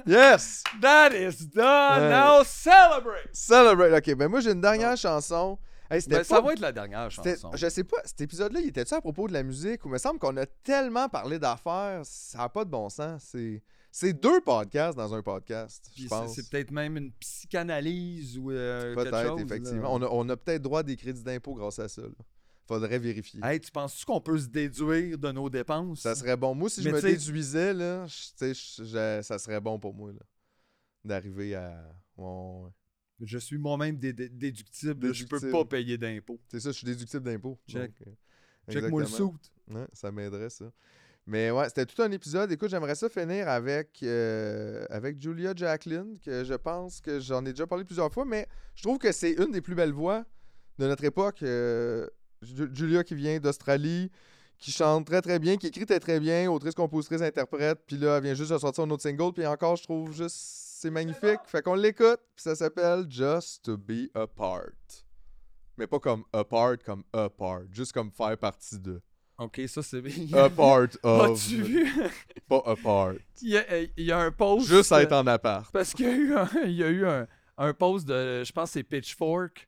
Yes! 0.05 0.63
That 0.81 1.09
is 1.13 1.45
done! 1.53 2.01
Ouais. 2.01 2.09
Now 2.09 2.43
celebrate! 2.45 3.29
Celebrate. 3.33 3.93
Ok, 3.93 4.15
ben 4.15 4.27
moi 4.29 4.39
j'ai 4.39 4.51
une 4.51 4.61
dernière 4.61 4.95
chanson. 4.97 5.57
Hey, 5.89 6.01
c'était 6.01 6.17
Ben, 6.17 6.23
ça 6.23 6.41
va 6.41 6.53
être 6.53 6.59
la 6.59 6.71
dernière 6.71 7.09
chanson. 7.11 7.51
Je 7.53 7.69
sais 7.69 7.83
pas, 7.83 7.97
cet 8.03 8.19
épisode-là, 8.21 8.59
il 8.61 8.67
était-tu 8.69 8.93
à 8.93 9.01
propos 9.01 9.27
de 9.27 9.33
la 9.33 9.43
musique 9.43 9.85
ou 9.85 9.89
il 9.89 9.91
me 9.93 9.97
semble 9.97 10.19
qu'on 10.19 10.35
a 10.37 10.45
tellement 10.45 11.07
parlé 11.09 11.39
d'affaires, 11.39 12.01
ça 12.03 12.39
n'a 12.39 12.49
pas 12.49 12.65
de 12.65 12.69
bon 12.69 12.89
sens. 12.89 13.21
C'est, 13.31 13.61
c'est 13.91 14.13
deux 14.13 14.41
podcasts 14.41 14.97
dans 14.97 15.13
un 15.13 15.21
podcast, 15.23 15.89
je 15.95 16.03
c'est- 16.03 16.07
pense. 16.09 16.35
c'est 16.35 16.49
peut-être 16.49 16.71
même 16.71 16.97
une 16.97 17.11
psychanalyse 17.13 18.37
ou 18.37 18.51
euh, 18.51 18.93
Peut-être, 18.95 19.39
effectivement. 19.39 19.81
là. 19.83 19.89
On 19.91 20.01
a, 20.01 20.07
on 20.07 20.29
a 20.29 20.37
peut-être 20.37 20.61
droit 20.61 20.79
à 20.81 20.83
des 20.83 20.95
crédits 20.95 21.23
d'impôt 21.23 21.53
grâce 21.55 21.79
à 21.79 21.87
ça. 21.89 22.01
là. 22.03 22.09
Faudrait 22.67 22.99
vérifier. 22.99 23.39
Hey, 23.43 23.61
tu 23.61 23.71
penses-tu 23.71 24.05
qu'on 24.05 24.19
peut 24.19 24.37
se 24.37 24.47
déduire 24.47 25.17
de 25.17 25.31
nos 25.31 25.49
dépenses? 25.49 26.01
Ça 26.01 26.15
serait 26.15 26.35
bon. 26.35 26.53
Moi, 26.53 26.69
si 26.69 26.81
je 26.83 26.89
me 26.89 27.01
déduisais, 27.01 27.73
là, 27.73 28.05
je- 28.07 28.53
je- 28.53 28.83
je- 28.83 29.21
ça 29.23 29.39
serait 29.39 29.61
bon 29.61 29.79
pour 29.79 29.93
moi 29.93 30.11
d'arriver 31.03 31.55
à. 31.55 31.81
ouais, 32.17 32.25
ouais. 32.25 32.69
Je 33.21 33.37
suis 33.39 33.57
moi-même 33.57 33.97
dé- 33.97 34.13
dé- 34.13 34.29
déductible. 34.29 35.11
Je 35.13 35.23
peux 35.25 35.37
Déductible. 35.37 35.51
pas 35.51 35.65
payer 35.65 35.97
d'impôts. 35.97 36.39
C'est 36.49 36.59
ça, 36.59 36.69
je 36.71 36.77
suis 36.77 36.85
déductible 36.85 37.23
d'impôt. 37.23 37.57
Check. 37.67 37.97
donc, 37.99 38.07
euh, 38.07 38.71
Check-moi 38.73 39.01
le. 39.03 39.73
Ouais, 39.75 39.87
ça 39.93 40.11
m'aiderait, 40.11 40.49
ça. 40.51 40.71
Mais 41.29 41.51
ouais, 41.51 41.65
c'était 41.67 41.85
tout 41.85 42.01
un 42.01 42.09
épisode. 42.11 42.49
Écoute, 42.53 42.69
j'aimerais 42.69 42.95
ça 42.95 43.09
finir 43.09 43.49
avec, 43.49 43.99
euh, 44.01 44.85
avec 44.89 45.21
Julia 45.21 45.53
Jacqueline, 45.53 46.17
que 46.23 46.45
je 46.45 46.53
pense 46.53 47.01
que 47.01 47.19
j'en 47.19 47.45
ai 47.45 47.51
déjà 47.51 47.67
parlé 47.67 47.83
plusieurs 47.83 48.11
fois, 48.11 48.23
mais 48.23 48.47
je 48.75 48.83
trouve 48.83 48.97
que 48.97 49.11
c'est 49.11 49.33
une 49.33 49.51
des 49.51 49.59
plus 49.61 49.75
belles 49.75 49.91
voix 49.91 50.23
de 50.79 50.87
notre 50.87 51.03
époque. 51.03 51.43
euh, 51.43 52.07
Ju- 52.41 52.69
Julia 52.71 53.03
qui 53.03 53.15
vient 53.15 53.39
d'Australie, 53.39 54.09
qui 54.57 54.71
chante 54.71 55.05
très 55.05 55.21
très 55.21 55.37
bien, 55.39 55.57
qui 55.57 55.67
écrit 55.67 55.85
très 55.85 55.99
très 55.99 56.19
bien, 56.19 56.49
autrice, 56.49 56.75
compositrice, 56.75 57.21
interprète, 57.21 57.79
puis 57.85 57.97
là, 57.97 58.17
elle 58.17 58.23
vient 58.23 58.33
juste 58.35 58.51
de 58.51 58.57
sortir 58.57 58.83
un 58.85 58.89
autre 58.91 59.03
single, 59.03 59.33
puis 59.33 59.45
encore, 59.45 59.75
je 59.75 59.83
trouve 59.83 60.13
juste, 60.13 60.35
c'est 60.37 60.91
magnifique. 60.91 61.39
Fait 61.45 61.61
qu'on 61.61 61.73
l'écoute, 61.73 62.19
puis 62.35 62.43
ça 62.43 62.55
s'appelle 62.55 63.05
Just 63.09 63.65
to 63.65 63.75
Be 63.77 64.07
Apart. 64.13 64.71
Mais 65.77 65.87
pas 65.87 65.99
comme 65.99 66.23
apart, 66.31 66.77
comme 66.85 67.03
apart, 67.11 67.63
juste 67.71 67.91
comme 67.91 68.11
faire 68.11 68.37
partie 68.37 68.79
de. 68.79 69.01
Ok, 69.39 69.61
ça 69.67 69.83
c'est 69.83 70.01
bien. 70.01 70.37
A 70.45 70.49
part 70.49 70.87
of. 71.03 71.31
As-tu 71.31 71.61
vu? 71.61 71.87
Pas 72.49 72.63
a 72.65 72.75
part. 72.75 73.13
il, 73.41 73.49
y 73.49 73.57
a, 73.57 73.65
euh, 73.71 73.87
il 73.95 74.05
y 74.05 74.11
a 74.11 74.19
un 74.19 74.31
post. 74.31 74.67
Juste 74.67 74.91
euh, 74.91 74.99
être 74.99 75.13
en 75.13 75.27
appart. 75.27 75.71
Parce 75.71 75.93
qu'il 75.93 76.07
y 76.07 76.09
a 76.09 76.15
eu 76.15 76.33
un, 76.33 76.49
il 76.65 76.71
y 76.71 76.83
a 76.83 76.89
eu 76.89 77.05
un, 77.05 77.27
un 77.57 77.73
post 77.73 78.07
de, 78.07 78.43
je 78.43 78.51
pense 78.51 78.69
que 78.69 78.73
c'est 78.73 78.83
Pitchfork, 78.83 79.67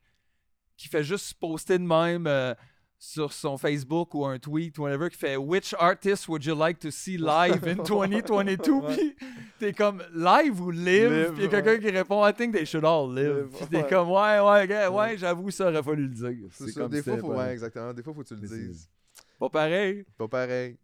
qui 0.76 0.88
fait 0.88 1.04
juste 1.04 1.34
poster 1.34 1.78
de 1.78 1.84
même 1.84 2.26
euh, 2.26 2.52
sur 2.98 3.32
son 3.32 3.56
Facebook 3.58 4.12
ou 4.14 4.26
un 4.26 4.40
tweet, 4.40 4.76
whatever, 4.78 5.08
qui 5.08 5.16
fait 5.16 5.36
Which 5.36 5.72
artist 5.78 6.26
would 6.28 6.44
you 6.44 6.56
like 6.56 6.80
to 6.80 6.90
see 6.90 7.16
live 7.16 7.64
in 7.66 7.76
2022? 7.84 8.72
Ouais. 8.72 8.96
Puis 8.96 9.16
t'es 9.60 9.72
comme 9.72 10.02
live 10.12 10.60
ou 10.60 10.70
live? 10.72 11.12
Live, 11.12 11.32
Puis 11.34 11.42
y 11.44 11.46
a 11.46 11.48
quelqu'un 11.48 11.70
ouais. 11.72 11.80
qui 11.80 11.90
répond 11.90 12.26
I 12.26 12.32
think 12.32 12.54
they 12.54 12.66
should 12.66 12.84
all 12.84 13.14
live. 13.14 13.36
Live, 13.36 13.56
Puis 13.56 13.66
t'es 13.68 13.76
ouais. 13.82 13.88
comme 13.88 14.10
Ouais, 14.10 14.40
ouais, 14.40 14.86
ouais, 14.88 15.16
j'avoue, 15.16 15.50
ça 15.52 15.68
aurait 15.70 15.82
fallu 15.82 16.08
le 16.08 16.14
dire. 16.14 16.48
C'est 16.50 16.70
ça. 16.70 16.80
comme 16.80 16.90
Des 16.90 17.02
fois, 17.02 17.18
faut, 17.18 17.34
ouais, 17.34 17.52
exactement. 17.52 17.92
Des 17.92 18.02
fois, 18.02 18.14
faut 18.14 18.22
que 18.22 18.28
tu 18.28 18.34
le 18.34 18.40
dises. 18.40 18.88
Pas 19.40 19.48
pareil. 19.48 20.04
Pas 20.18 20.28
pareil. 20.28 20.76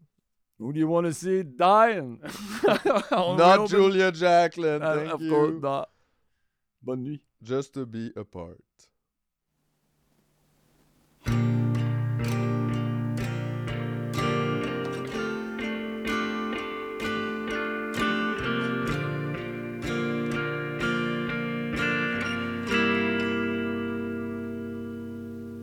Who 0.58 0.72
do 0.72 0.78
you 0.80 0.88
want 0.88 1.06
to 1.06 1.12
see 1.12 1.42
dying? 1.42 2.18
Not 3.12 3.68
Julia 3.68 4.10
Jacqueline. 4.10 4.82
Uh, 4.82 4.96
Thank 4.96 5.12
of 5.12 5.20
you. 5.20 5.30
course 5.30 5.62
not. 5.62 5.90
Bonne 6.82 7.04
nuit. 7.04 7.20
Just 7.42 7.74
to 7.74 7.84
be 7.84 8.12
apart. 8.16 8.56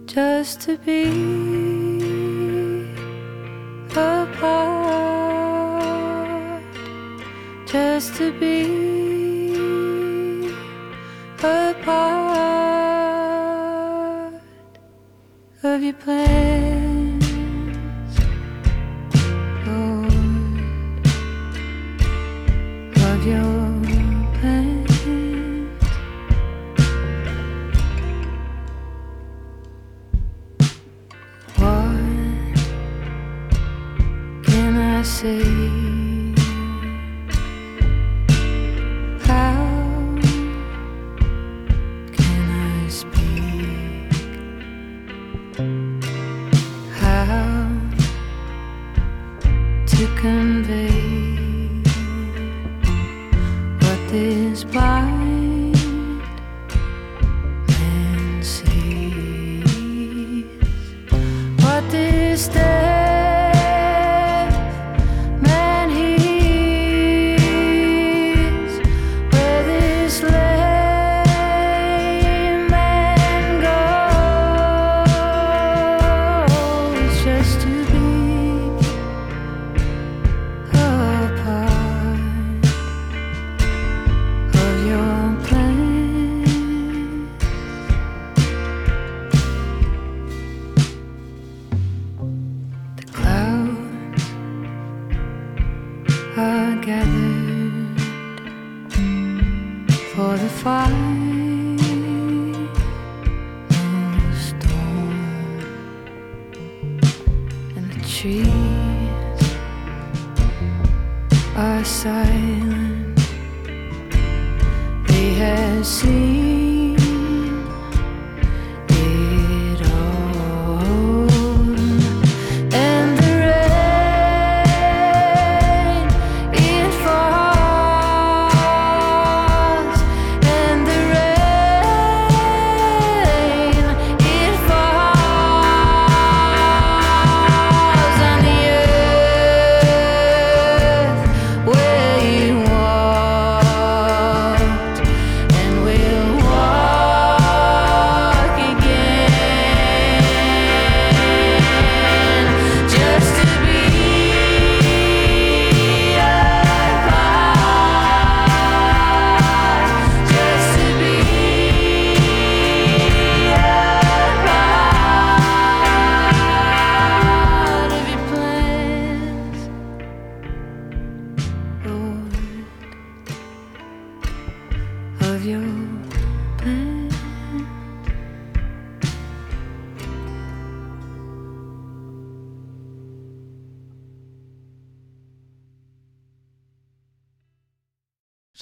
just 0.06 0.62
to 0.62 0.78
be 0.78 1.73
apart, 3.96 5.04
just 7.66 8.16
to 8.16 8.32
be 8.40 8.64
apart 11.40 12.34
of 15.64 15.82
your 15.84 15.94
plans, 15.94 16.83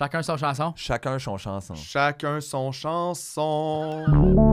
Chacun 0.01 0.23
sa 0.23 0.35
chanson? 0.35 0.73
Chacun 0.75 1.19
son 1.19 1.37
chanson. 1.37 1.75
Chacun 1.75 2.41
son 2.41 2.71
chanson. 2.71 4.50